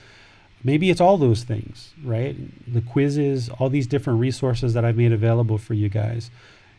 Maybe 0.64 0.90
it's 0.90 1.02
all 1.02 1.18
those 1.18 1.44
things, 1.44 1.94
right? 2.02 2.38
The 2.66 2.82
quizzes, 2.82 3.50
all 3.50 3.70
these 3.70 3.86
different 3.86 4.22
resources 4.22 4.74
that 4.76 4.86
I've 4.86 4.96
made 4.96 5.12
available 5.12 5.58
for 5.58 5.74
you 5.74 5.90
guys. 5.90 6.32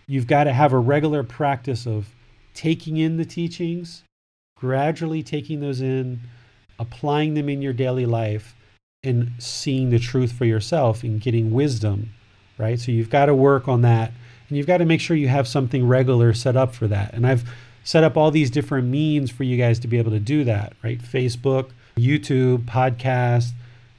You've 0.06 0.26
got 0.26 0.44
to 0.44 0.54
have 0.54 0.72
a 0.72 0.78
regular 0.78 1.22
practice 1.22 1.86
of 1.86 2.14
taking 2.54 2.96
in 2.96 3.18
the 3.18 3.26
teachings, 3.26 4.04
gradually 4.56 5.22
taking 5.22 5.60
those 5.60 5.82
in, 5.82 6.20
applying 6.80 7.34
them 7.34 7.48
in 7.48 7.62
your 7.62 7.74
daily 7.74 8.06
life 8.06 8.56
and 9.04 9.30
seeing 9.38 9.90
the 9.90 9.98
truth 9.98 10.32
for 10.32 10.46
yourself 10.46 11.04
and 11.04 11.20
getting 11.20 11.52
wisdom, 11.52 12.10
right? 12.58 12.80
So 12.80 12.90
you've 12.90 13.10
got 13.10 13.26
to 13.26 13.34
work 13.34 13.68
on 13.68 13.82
that 13.82 14.12
and 14.48 14.56
you've 14.56 14.66
got 14.66 14.78
to 14.78 14.84
make 14.84 15.00
sure 15.00 15.16
you 15.16 15.28
have 15.28 15.46
something 15.46 15.86
regular 15.86 16.32
set 16.32 16.56
up 16.56 16.74
for 16.74 16.88
that. 16.88 17.12
And 17.14 17.26
I've 17.26 17.48
set 17.84 18.02
up 18.02 18.16
all 18.16 18.30
these 18.30 18.50
different 18.50 18.88
means 18.88 19.30
for 19.30 19.44
you 19.44 19.56
guys 19.56 19.78
to 19.80 19.88
be 19.88 19.98
able 19.98 20.10
to 20.10 20.18
do 20.18 20.42
that, 20.44 20.72
right? 20.82 20.98
Facebook, 20.98 21.70
YouTube, 21.96 22.64
podcast, 22.64 23.50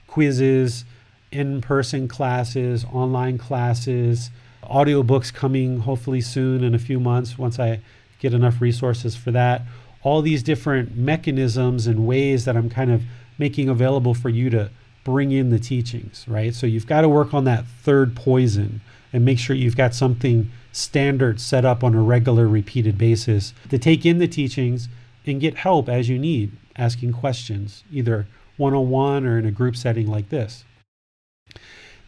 quizzes, 0.08 0.84
in 1.32 1.62
person 1.62 2.08
classes, 2.08 2.84
online 2.92 3.38
classes, 3.38 4.30
audiobooks 4.64 5.34
coming 5.34 5.80
hopefully 5.80 6.22
soon 6.22 6.64
in 6.64 6.76
a 6.76 6.80
few 6.80 7.00
months 7.00 7.38
once 7.38 7.60
I 7.60 7.80
get 8.20 8.34
enough 8.34 8.60
resources 8.60 9.16
for 9.16 9.32
that 9.32 9.64
all 10.04 10.22
these 10.22 10.44
different 10.44 10.96
mechanisms 10.96 11.88
and 11.88 12.08
ways 12.08 12.46
that 12.46 12.58
I'm 12.58 12.70
kind 12.70 12.92
of 12.92 13.04
making 13.38 13.70
available 13.70 14.14
for 14.14 14.30
you 14.30 14.50
to 14.52 14.70
bring 15.04 15.32
in 15.32 15.50
the 15.50 15.60
teachings, 15.60 16.26
right? 16.28 16.54
So 16.54 16.68
you've 16.68 16.88
got 16.88 17.02
to 17.02 17.10
work 17.10 17.34
on 17.34 17.44
that 17.46 17.66
third 17.66 18.16
poison 18.16 18.82
and 19.14 19.26
make 19.26 19.40
sure 19.40 19.56
you've 19.56 19.76
got 19.76 19.94
something 19.94 20.52
standard 20.72 21.40
set 21.42 21.66
up 21.66 21.84
on 21.84 21.94
a 21.96 22.02
regular, 22.02 22.48
repeated 22.48 22.98
basis 22.98 23.54
to 23.70 23.78
take 23.78 24.06
in 24.06 24.20
the 24.20 24.28
teachings 24.28 24.90
and 25.26 25.42
get 25.42 25.58
help 25.58 25.90
as 25.90 26.08
you 26.10 26.18
need, 26.18 26.52
asking 26.78 27.14
questions, 27.14 27.84
either 27.92 28.28
one 28.58 28.74
on 28.74 28.90
one 28.90 29.26
or 29.26 29.38
in 29.38 29.46
a 29.46 29.52
group 29.52 29.76
setting 29.76 30.08
like 30.08 30.30
this. 30.30 30.64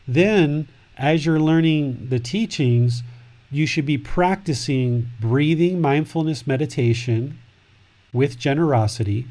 Then, 0.07 0.67
as 0.97 1.25
you're 1.25 1.39
learning 1.39 2.07
the 2.09 2.19
teachings, 2.19 3.03
you 3.51 3.65
should 3.65 3.85
be 3.85 3.97
practicing 3.97 5.09
breathing 5.19 5.81
mindfulness 5.81 6.47
meditation 6.47 7.37
with 8.13 8.39
generosity, 8.39 9.25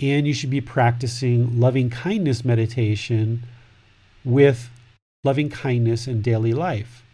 and 0.00 0.26
you 0.26 0.34
should 0.34 0.50
be 0.50 0.60
practicing 0.60 1.58
loving 1.58 1.88
kindness 1.88 2.44
meditation 2.44 3.44
with 4.24 4.68
loving 5.24 5.48
kindness 5.48 6.06
in 6.06 6.20
daily 6.20 6.52
life. 6.52 7.04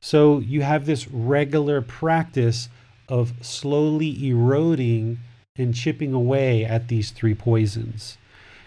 So 0.00 0.38
you 0.40 0.62
have 0.62 0.86
this 0.86 1.08
regular 1.08 1.82
practice 1.82 2.68
of 3.08 3.32
slowly 3.40 4.28
eroding 4.28 5.18
and 5.56 5.74
chipping 5.74 6.12
away 6.12 6.64
at 6.64 6.88
these 6.88 7.10
three 7.10 7.34
poisons. 7.34 8.18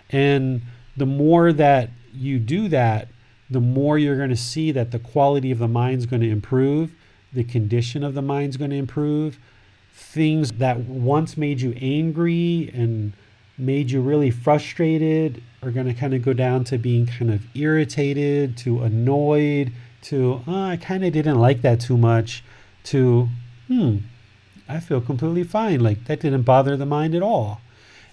And 0.10 0.62
the 0.96 1.06
more 1.06 1.54
that 1.54 1.90
you 2.14 2.40
do 2.40 2.68
that, 2.70 3.10
the 3.50 3.60
more 3.60 3.98
you're 3.98 4.18
going 4.18 4.30
to 4.30 4.36
see 4.36 4.72
that 4.72 4.92
the 4.92 5.00
quality 5.00 5.52
of 5.52 5.60
the 5.60 5.68
mind 5.68 6.00
is 6.00 6.06
going 6.06 6.22
to 6.22 6.30
improve, 6.30 6.94
the 7.34 7.44
condition 7.44 8.04
of 8.04 8.14
the 8.14 8.22
mind 8.22 8.50
is 8.50 8.58
going 8.58 8.72
to 8.72 8.78
improve, 8.78 9.40
things 10.00 10.52
that 10.54 10.78
once 10.78 11.38
made 11.38 11.60
you 11.60 11.74
angry 11.80 12.72
and 12.74 13.14
made 13.58 13.92
you 13.92 14.02
really 14.02 14.32
frustrated 14.32 15.44
are 15.62 15.72
going 15.72 15.86
to 15.86 15.94
kind 15.94 16.14
of 16.14 16.24
go 16.24 16.32
down 16.32 16.64
to 16.64 16.78
being 16.78 17.06
kind 17.06 17.30
of 17.30 17.46
irritated 17.54 18.56
to 18.58 18.82
annoyed 18.82 19.72
to 20.02 20.42
oh, 20.48 20.64
I 20.64 20.78
kind 20.78 21.04
of 21.04 21.12
didn't 21.12 21.38
like 21.38 21.62
that 21.62 21.82
too 21.82 21.98
much 21.98 22.44
to 22.86 23.28
hmm 23.68 23.98
I 24.70 24.80
feel 24.80 25.02
completely 25.02 25.44
fine 25.44 25.82
like 25.82 26.06
that 26.06 26.22
didn't 26.22 26.44
bother 26.44 26.78
the 26.78 26.86
mind 26.86 27.14
at 27.14 27.24
all. 27.24 27.60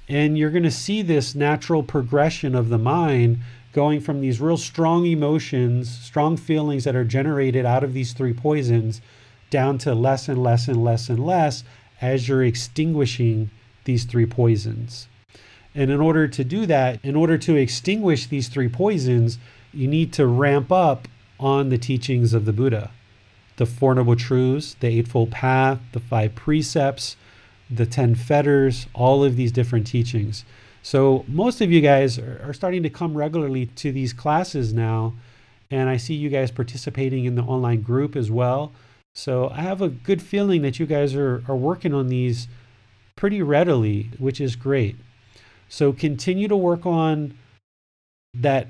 And 0.08 0.36
you're 0.36 0.50
going 0.50 0.62
to 0.62 0.70
see 0.70 1.02
this 1.02 1.34
natural 1.34 1.82
progression 1.82 2.54
of 2.54 2.68
the 2.68 2.78
mind 2.78 3.38
going 3.72 4.00
from 4.00 4.20
these 4.20 4.40
real 4.40 4.56
strong 4.56 5.06
emotions 5.06 5.88
strong 5.88 6.36
feelings 6.36 6.84
that 6.84 6.96
are 6.96 7.04
generated 7.04 7.64
out 7.64 7.84
of 7.84 7.92
these 7.92 8.12
three 8.12 8.32
poisons 8.32 9.00
down 9.50 9.78
to 9.78 9.94
less 9.94 10.28
and 10.28 10.42
less 10.42 10.68
and 10.68 10.82
less 10.82 11.08
and 11.08 11.24
less 11.24 11.64
as 12.00 12.28
you're 12.28 12.44
extinguishing 12.44 13.50
these 13.84 14.04
three 14.04 14.26
poisons. 14.26 15.08
And 15.74 15.90
in 15.90 16.00
order 16.00 16.26
to 16.26 16.44
do 16.44 16.66
that, 16.66 16.98
in 17.04 17.16
order 17.16 17.36
to 17.38 17.54
extinguish 17.54 18.26
these 18.26 18.48
three 18.48 18.68
poisons, 18.68 19.38
you 19.72 19.86
need 19.86 20.12
to 20.14 20.26
ramp 20.26 20.72
up 20.72 21.06
on 21.38 21.68
the 21.68 21.78
teachings 21.78 22.32
of 22.32 22.44
the 22.44 22.52
Buddha 22.52 22.90
the 23.56 23.66
Four 23.66 23.94
Noble 23.94 24.16
Truths, 24.16 24.76
the 24.80 24.88
Eightfold 24.88 25.30
Path, 25.30 25.80
the 25.92 26.00
Five 26.00 26.34
Precepts, 26.34 27.16
the 27.70 27.86
Ten 27.86 28.14
Fetters, 28.14 28.86
all 28.92 29.24
of 29.24 29.36
these 29.36 29.50
different 29.50 29.86
teachings. 29.86 30.44
So, 30.82 31.24
most 31.26 31.60
of 31.60 31.72
you 31.72 31.80
guys 31.80 32.18
are, 32.18 32.52
starting 32.52 32.82
to 32.82 32.90
come 32.90 33.16
regularly 33.16 33.66
to 33.66 33.90
these 33.90 34.12
classes 34.12 34.72
now, 34.72 35.14
and 35.70 35.88
I 35.88 35.96
see 35.96 36.14
you 36.14 36.28
guys 36.28 36.50
participating 36.50 37.24
in 37.24 37.34
the 37.34 37.42
online 37.42 37.80
group 37.80 38.14
as 38.14 38.30
well. 38.30 38.72
So 39.16 39.48
I 39.48 39.62
have 39.62 39.80
a 39.80 39.88
good 39.88 40.20
feeling 40.20 40.60
that 40.60 40.78
you 40.78 40.84
guys 40.84 41.14
are, 41.14 41.42
are 41.48 41.56
working 41.56 41.94
on 41.94 42.08
these 42.08 42.48
pretty 43.16 43.40
readily, 43.40 44.10
which 44.18 44.42
is 44.42 44.56
great. 44.56 44.94
So 45.70 45.94
continue 45.94 46.48
to 46.48 46.56
work 46.56 46.84
on 46.84 47.34
that 48.34 48.68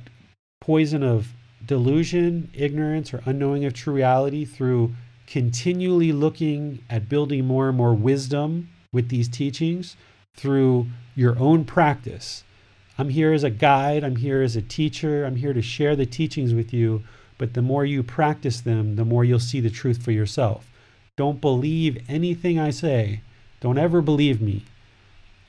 poison 0.60 1.02
of 1.02 1.32
delusion, 1.66 2.48
ignorance, 2.55 3.12
or 3.12 3.23
unknowing 3.27 3.64
of 3.64 3.74
true 3.74 3.94
reality 3.94 4.44
through 4.44 4.94
continually 5.27 6.12
looking 6.12 6.78
at 6.89 7.09
building 7.09 7.44
more 7.44 7.68
and 7.68 7.77
more 7.77 7.94
wisdom 7.94 8.68
with 8.93 9.09
these 9.09 9.28
teachings 9.28 9.97
through 10.36 10.86
your 11.16 11.36
own 11.40 11.64
practice. 11.64 12.44
I'm 12.98 13.09
here 13.09 13.32
as 13.32 13.43
a 13.43 13.51
guide, 13.51 14.05
I'm 14.05 14.14
here 14.14 14.43
as 14.43 14.55
a 14.55 14.62
teacher, 14.62 15.24
I'm 15.24 15.36
here 15.36 15.52
to 15.52 15.60
share 15.60 15.97
the 15.97 16.06
teachings 16.06 16.55
with 16.55 16.73
you, 16.73 17.02
but 17.38 17.54
the 17.54 17.62
more 17.62 17.84
you 17.84 18.02
practice 18.02 18.60
them, 18.60 18.96
the 18.96 19.04
more 19.04 19.24
you'll 19.24 19.38
see 19.38 19.60
the 19.60 19.70
truth 19.70 20.02
for 20.02 20.12
yourself. 20.12 20.70
Don't 21.16 21.40
believe 21.40 22.02
anything 22.08 22.58
I 22.58 22.70
say. 22.70 23.20
Don't 23.60 23.78
ever 23.78 24.02
believe 24.02 24.40
me. 24.40 24.64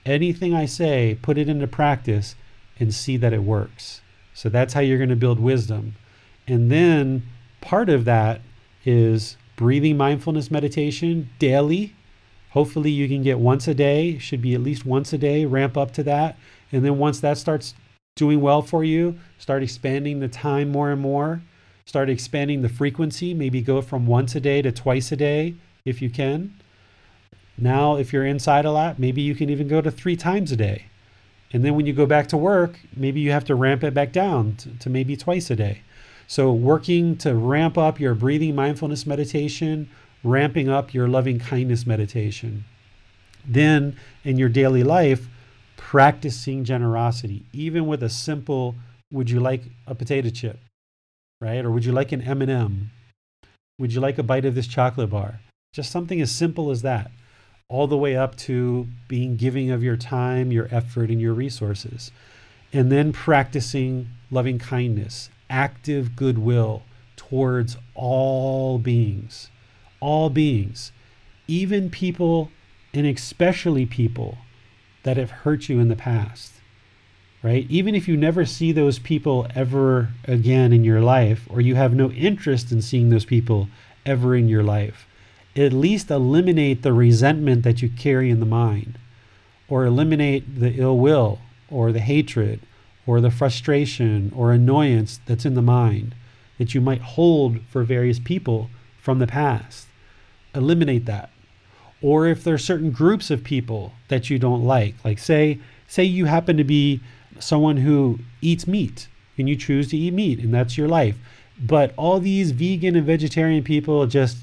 Anything 0.05 0.53
I 0.53 0.65
say, 0.65 1.17
put 1.21 1.37
it 1.37 1.49
into 1.49 1.67
practice 1.67 2.35
and 2.79 2.93
see 2.93 3.17
that 3.17 3.33
it 3.33 3.43
works. 3.43 4.01
So 4.33 4.49
that's 4.49 4.73
how 4.73 4.81
you're 4.81 4.97
going 4.97 5.09
to 5.09 5.15
build 5.15 5.39
wisdom. 5.39 5.95
And 6.47 6.71
then 6.71 7.23
part 7.59 7.89
of 7.89 8.05
that 8.05 8.41
is 8.85 9.35
breathing 9.57 9.97
mindfulness 9.97 10.49
meditation 10.49 11.29
daily. 11.39 11.93
Hopefully, 12.51 12.91
you 12.91 13.07
can 13.07 13.23
get 13.23 13.39
once 13.39 13.67
a 13.67 13.73
day, 13.73 14.17
should 14.17 14.41
be 14.41 14.53
at 14.53 14.61
least 14.61 14.85
once 14.85 15.11
a 15.11 15.17
day, 15.17 15.45
ramp 15.45 15.75
up 15.75 15.91
to 15.93 16.03
that. 16.03 16.37
And 16.71 16.85
then 16.85 16.97
once 16.97 17.19
that 17.19 17.37
starts 17.37 17.73
doing 18.15 18.39
well 18.39 18.61
for 18.61 18.83
you, 18.83 19.19
start 19.37 19.63
expanding 19.63 20.19
the 20.19 20.27
time 20.27 20.69
more 20.69 20.91
and 20.91 21.01
more. 21.01 21.41
Start 21.87 22.09
expanding 22.09 22.63
the 22.63 22.69
frequency, 22.69 23.33
maybe 23.33 23.61
go 23.61 23.81
from 23.81 24.07
once 24.07 24.35
a 24.35 24.41
day 24.41 24.61
to 24.61 24.73
twice 24.73 25.09
a 25.13 25.15
day 25.15 25.55
if 25.85 26.01
you 26.01 26.09
can. 26.09 26.53
Now, 27.57 27.95
if 27.95 28.11
you're 28.11 28.25
inside 28.25 28.65
a 28.65 28.71
lot, 28.71 28.99
maybe 28.99 29.21
you 29.21 29.33
can 29.33 29.49
even 29.49 29.69
go 29.69 29.79
to 29.79 29.89
three 29.89 30.17
times 30.17 30.51
a 30.51 30.57
day. 30.57 30.87
And 31.53 31.63
then 31.63 31.75
when 31.75 31.85
you 31.85 31.93
go 31.93 32.05
back 32.05 32.27
to 32.27 32.35
work, 32.35 32.77
maybe 32.93 33.21
you 33.21 33.31
have 33.31 33.45
to 33.45 33.55
ramp 33.55 33.85
it 33.85 33.93
back 33.93 34.11
down 34.11 34.57
to, 34.57 34.77
to 34.79 34.89
maybe 34.89 35.15
twice 35.15 35.49
a 35.49 35.55
day. 35.55 35.79
So, 36.27 36.51
working 36.51 37.15
to 37.19 37.33
ramp 37.33 37.77
up 37.77 38.01
your 38.01 38.15
breathing 38.15 38.53
mindfulness 38.53 39.05
meditation, 39.05 39.89
ramping 40.25 40.67
up 40.67 40.93
your 40.93 41.07
loving 41.07 41.39
kindness 41.39 41.87
meditation. 41.87 42.65
Then, 43.47 43.95
in 44.25 44.37
your 44.37 44.49
daily 44.49 44.83
life, 44.83 45.29
practicing 45.77 46.65
generosity, 46.65 47.45
even 47.53 47.87
with 47.87 48.03
a 48.03 48.09
simple, 48.09 48.75
would 49.09 49.29
you 49.29 49.39
like 49.39 49.63
a 49.87 49.95
potato 49.95 50.29
chip? 50.29 50.59
Right? 51.39 51.63
Or 51.63 51.71
would 51.71 51.85
you 51.85 51.91
like 51.91 52.11
an 52.11 52.21
M&M? 52.21 52.91
Would 53.79 53.93
you 53.93 54.01
like 54.01 54.17
a 54.17 54.23
bite 54.23 54.45
of 54.45 54.55
this 54.55 54.67
chocolate 54.67 55.09
bar? 55.09 55.39
Just 55.73 55.91
something 55.91 56.19
as 56.19 56.31
simple 56.31 56.71
as 56.71 56.81
that 56.81 57.11
all 57.69 57.87
the 57.87 57.97
way 57.97 58.15
up 58.15 58.35
to 58.37 58.87
being 59.07 59.35
giving 59.35 59.69
of 59.71 59.83
your 59.83 59.97
time, 59.97 60.51
your 60.51 60.67
effort, 60.71 61.09
and 61.09 61.19
your 61.19 61.33
resources. 61.33 62.11
And 62.71 62.91
then 62.91 63.11
practicing 63.11 64.09
loving 64.31 64.59
kindness, 64.59 65.29
active 65.49 66.15
goodwill 66.15 66.83
towards 67.15 67.77
all 67.93 68.77
beings, 68.77 69.49
all 69.99 70.29
beings, 70.29 70.91
even 71.47 71.89
people, 71.89 72.51
and 72.93 73.05
especially 73.05 73.85
people 73.85 74.37
that 75.03 75.17
have 75.17 75.31
hurt 75.31 75.69
you 75.69 75.79
in 75.79 75.87
the 75.87 75.95
past, 75.95 76.53
right? 77.47 77.65
Even 77.69 77.95
if 77.95 78.09
you 78.09 78.17
never 78.17 78.45
see 78.45 78.73
those 78.73 78.99
people 78.99 79.47
ever 79.55 80.09
again 80.25 80.73
in 80.73 80.83
your 80.83 80.99
life, 80.99 81.47
or 81.49 81.61
you 81.61 81.75
have 81.75 81.93
no 81.93 82.11
interest 82.11 82.73
in 82.73 82.81
seeing 82.81 83.09
those 83.09 83.23
people 83.23 83.69
ever 84.05 84.35
in 84.35 84.49
your 84.49 84.63
life, 84.63 85.07
at 85.55 85.71
least 85.71 86.11
eliminate 86.11 86.81
the 86.81 86.91
resentment 86.91 87.63
that 87.63 87.81
you 87.81 87.87
carry 87.87 88.29
in 88.29 88.41
the 88.41 88.45
mind, 88.45 88.99
or 89.69 89.85
eliminate 89.85 90.59
the 90.59 90.73
ill 90.73 90.97
will, 90.97 91.39
or 91.71 91.93
the 91.93 92.01
hatred, 92.01 92.59
or 93.05 93.21
the 93.21 93.31
frustration 93.31 94.29
or 94.35 94.51
annoyance 94.51 95.21
that's 95.25 95.45
in 95.45 95.53
the 95.53 95.61
mind 95.61 96.13
that 96.57 96.75
you 96.75 96.81
might 96.81 97.01
hold 97.01 97.61
for 97.69 97.83
various 97.83 98.19
people 98.19 98.69
from 99.01 99.19
the 99.19 99.27
past. 99.27 99.87
Eliminate 100.53 101.05
that. 101.05 101.29
Or 102.01 102.27
if 102.27 102.43
there 102.43 102.55
are 102.55 102.59
certain 102.59 102.91
groups 102.91 103.31
of 103.31 103.43
people 103.43 103.93
that 104.09 104.29
you 104.29 104.37
don't 104.37 104.65
like, 104.65 104.95
like 105.05 105.17
say, 105.17 105.59
say 105.87 106.03
you 106.03 106.25
happen 106.25 106.57
to 106.57 106.65
be 106.65 106.99
someone 107.39 107.77
who 107.77 108.19
eats 108.41 108.67
meat 108.67 109.07
and 109.37 109.47
you 109.47 109.55
choose 109.55 109.89
to 109.89 109.97
eat 109.97 110.13
meat 110.13 110.39
and 110.39 110.53
that's 110.53 110.77
your 110.77 110.87
life. 110.87 111.15
But 111.59 111.93
all 111.97 112.19
these 112.19 112.51
vegan 112.51 112.95
and 112.95 113.05
vegetarian 113.05 113.63
people 113.63 114.05
just 114.05 114.37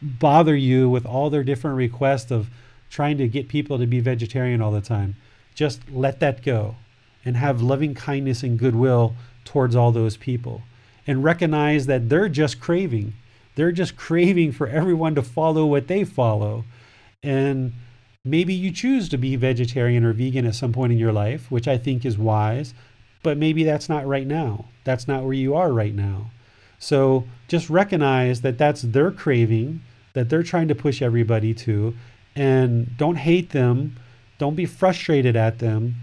bother 0.00 0.56
you 0.56 0.88
with 0.88 1.06
all 1.06 1.30
their 1.30 1.44
different 1.44 1.76
requests 1.76 2.30
of 2.30 2.48
trying 2.90 3.18
to 3.18 3.28
get 3.28 3.48
people 3.48 3.78
to 3.78 3.86
be 3.86 4.00
vegetarian 4.00 4.60
all 4.62 4.70
the 4.70 4.80
time. 4.80 5.16
Just 5.54 5.80
let 5.90 6.20
that 6.20 6.42
go 6.42 6.76
and 7.24 7.36
have 7.36 7.62
loving 7.62 7.94
kindness 7.94 8.42
and 8.42 8.58
goodwill 8.58 9.14
towards 9.44 9.74
all 9.74 9.92
those 9.92 10.16
people 10.16 10.62
and 11.06 11.24
recognize 11.24 11.86
that 11.86 12.08
they're 12.08 12.28
just 12.28 12.60
craving. 12.60 13.14
They're 13.54 13.72
just 13.72 13.96
craving 14.06 14.52
for 14.52 14.66
everyone 14.66 15.14
to 15.14 15.22
follow 15.22 15.66
what 15.66 15.88
they 15.88 16.04
follow. 16.04 16.64
And 17.22 17.72
maybe 18.24 18.54
you 18.54 18.70
choose 18.70 19.08
to 19.10 19.18
be 19.18 19.36
vegetarian 19.36 20.04
or 20.04 20.12
vegan 20.12 20.46
at 20.46 20.54
some 20.54 20.72
point 20.72 20.92
in 20.92 20.98
your 20.98 21.12
life, 21.12 21.50
which 21.50 21.68
I 21.68 21.76
think 21.76 22.04
is 22.04 22.16
wise, 22.16 22.74
but 23.22 23.36
maybe 23.36 23.64
that's 23.64 23.88
not 23.88 24.06
right 24.06 24.26
now. 24.26 24.66
That's 24.84 25.06
not 25.06 25.24
where 25.24 25.32
you 25.32 25.54
are 25.54 25.72
right 25.72 25.94
now. 25.94 26.30
So 26.78 27.24
just 27.48 27.70
recognize 27.70 28.40
that 28.40 28.58
that's 28.58 28.82
their 28.82 29.10
craving 29.10 29.80
that 30.14 30.28
they're 30.28 30.42
trying 30.42 30.68
to 30.68 30.74
push 30.74 31.02
everybody 31.02 31.52
to. 31.52 31.94
And 32.34 32.96
don't 32.96 33.16
hate 33.16 33.50
them. 33.50 33.96
Don't 34.38 34.56
be 34.56 34.66
frustrated 34.66 35.36
at 35.36 35.58
them. 35.58 35.96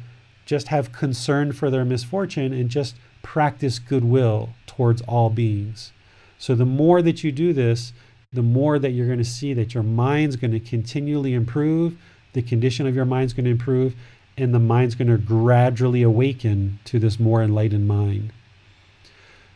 Just 0.46 0.68
have 0.68 0.92
concern 0.92 1.52
for 1.52 1.70
their 1.70 1.86
misfortune 1.86 2.54
and 2.54 2.70
just 2.70 2.96
practice 3.24 3.80
goodwill 3.80 4.50
towards 4.68 5.02
all 5.04 5.30
beings. 5.30 5.92
So 6.38 6.56
the 6.56 6.66
more 6.66 7.02
that 7.02 7.24
you 7.24 7.32
do 7.32 7.54
this, 7.54 7.94
the 8.34 8.42
more 8.42 8.80
that 8.80 8.92
you're 8.92 9.08
going 9.08 9.20
to 9.20 9.26
see 9.26 9.54
that 9.54 9.74
your 9.74 9.84
mind's 9.84 10.36
going 10.36 10.52
to 10.52 10.60
continually 10.60 11.34
improve, 11.34 11.98
the 12.34 12.42
condition 12.42 12.88
of 12.88 12.96
your 12.96 13.06
mind's 13.06 13.34
going 13.34 13.46
to 13.46 13.52
improve, 13.52 13.96
and 14.38 14.54
the 14.54 14.60
mind's 14.60 14.96
going 14.96 15.10
to 15.10 15.18
gradually 15.18 16.02
awaken 16.02 16.80
to 16.86 17.00
this 17.00 17.20
more 17.20 17.44
enlightened 17.44 17.88
mind. 17.88 18.32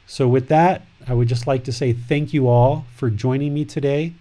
So, 0.06 0.28
with 0.28 0.50
that, 0.50 0.86
I 1.08 1.14
would 1.14 1.28
just 1.28 1.48
like 1.48 1.64
to 1.64 1.72
say 1.72 1.94
thank 1.94 2.34
you 2.34 2.48
all 2.48 2.86
for 2.96 3.10
joining 3.10 3.54
me 3.54 3.66
today. 3.66 4.14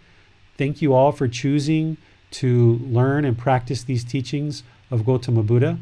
Thank 0.57 0.81
you 0.81 0.95
all 0.95 1.13
for 1.13 1.29
choosing 1.29 1.97
to 2.33 2.81
learn 2.85 3.25
and 3.25 3.37
practice 3.37 3.83
these 3.83 4.05
teachings 4.05 4.63
of 4.91 5.05
Gautama 5.05 5.43
Buddha. 5.43 5.79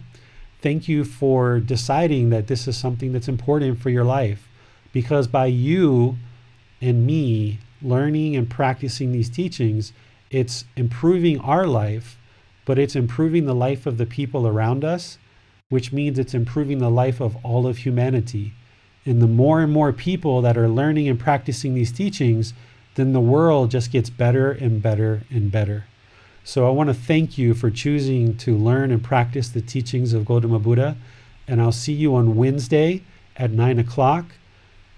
Thank 0.60 0.88
you 0.88 1.04
for 1.04 1.60
deciding 1.60 2.30
that 2.30 2.46
this 2.46 2.68
is 2.68 2.76
something 2.76 3.12
that's 3.12 3.28
important 3.28 3.80
for 3.80 3.90
your 3.90 4.04
life 4.04 4.48
because 4.92 5.26
by 5.26 5.46
you 5.46 6.16
and 6.80 7.06
me 7.06 7.58
learning 7.80 8.36
and 8.36 8.48
practicing 8.48 9.12
these 9.12 9.28
teachings, 9.28 9.92
it's 10.30 10.64
improving 10.76 11.40
our 11.40 11.66
life, 11.66 12.16
but 12.64 12.78
it's 12.78 12.97
improving 12.97 13.47
the 13.47 13.55
life 13.55 13.86
of 13.86 13.98
the 13.98 14.06
people 14.06 14.47
around 14.47 14.84
us, 14.84 15.18
which 15.68 15.93
means 15.93 16.18
it's 16.18 16.34
improving 16.34 16.78
the 16.78 16.90
life 16.90 17.20
of 17.20 17.36
all 17.44 17.66
of 17.66 17.78
humanity. 17.78 18.52
And 19.05 19.20
the 19.20 19.26
more 19.26 19.60
and 19.60 19.72
more 19.72 19.93
people 19.93 20.43
that 20.43 20.56
are 20.56 20.68
learning 20.68 21.09
and 21.09 21.18
practicing 21.18 21.74
these 21.74 21.90
teachings, 21.90 22.55
then 22.94 23.12
the 23.12 23.20
world 23.20 23.70
just 23.70 23.90
gets 23.90 24.10
better 24.10 24.52
and 24.52 24.82
better 24.82 25.22
and 25.30 25.51
better. 25.51 25.86
So 26.44 26.66
I 26.66 26.70
want 26.70 26.89
to 26.89 26.94
thank 26.94 27.39
you 27.39 27.55
for 27.55 27.70
choosing 27.70 28.36
to 28.39 28.56
learn 28.56 28.90
and 28.90 29.02
practice 29.02 29.48
the 29.48 29.60
teachings 29.60 30.12
of 30.12 30.24
Gautama 30.24 30.59
Buddha. 30.59 30.97
And 31.47 31.60
I'll 31.60 31.72
see 31.72 31.93
you 31.93 32.14
on 32.14 32.36
Wednesday 32.36 33.02
at 33.36 33.51
9 33.51 33.78
o'clock 33.78 34.26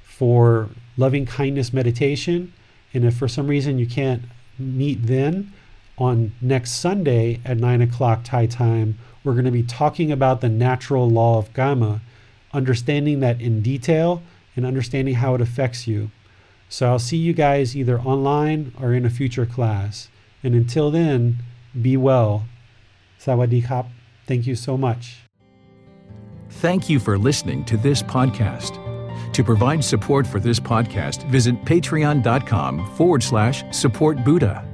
for 0.02 0.68
loving 0.96 1.26
kindness 1.26 1.72
meditation. 1.72 2.52
And 2.92 3.04
if 3.04 3.16
for 3.16 3.28
some 3.28 3.46
reason 3.46 3.78
you 3.78 3.86
can't 3.86 4.22
meet 4.58 5.06
then, 5.06 5.52
on 5.98 6.32
next 6.40 6.72
Sunday 6.72 7.40
at 7.44 7.58
9 7.58 7.82
o'clock 7.82 8.24
Thai 8.24 8.46
time, 8.46 8.98
we're 9.22 9.32
going 9.32 9.44
to 9.44 9.50
be 9.50 9.62
talking 9.62 10.12
about 10.12 10.40
the 10.40 10.48
natural 10.48 11.08
law 11.08 11.38
of 11.38 11.52
Karma, 11.54 12.00
understanding 12.52 13.20
that 13.20 13.40
in 13.40 13.62
detail 13.62 14.22
and 14.56 14.66
understanding 14.66 15.14
how 15.14 15.34
it 15.34 15.40
affects 15.40 15.86
you. 15.86 16.10
So 16.68 16.88
I'll 16.88 16.98
see 16.98 17.16
you 17.16 17.32
guys 17.32 17.76
either 17.76 18.00
online 18.00 18.72
or 18.80 18.92
in 18.92 19.04
a 19.04 19.10
future 19.10 19.46
class. 19.46 20.08
And 20.42 20.54
until 20.54 20.90
then, 20.90 21.38
be 21.80 21.96
well. 21.96 22.44
Sawadee. 23.18 23.86
Thank 24.26 24.46
you 24.46 24.54
so 24.54 24.76
much. 24.76 25.20
Thank 26.50 26.88
you 26.88 26.98
for 26.98 27.18
listening 27.18 27.64
to 27.66 27.76
this 27.76 28.02
podcast. 28.02 28.80
To 29.32 29.44
provide 29.44 29.82
support 29.82 30.26
for 30.26 30.38
this 30.38 30.60
podcast, 30.60 31.28
visit 31.28 31.56
patreon.com 31.64 32.94
forward 32.94 33.22
slash 33.22 33.64
support 33.76 34.24
Buddha. 34.24 34.73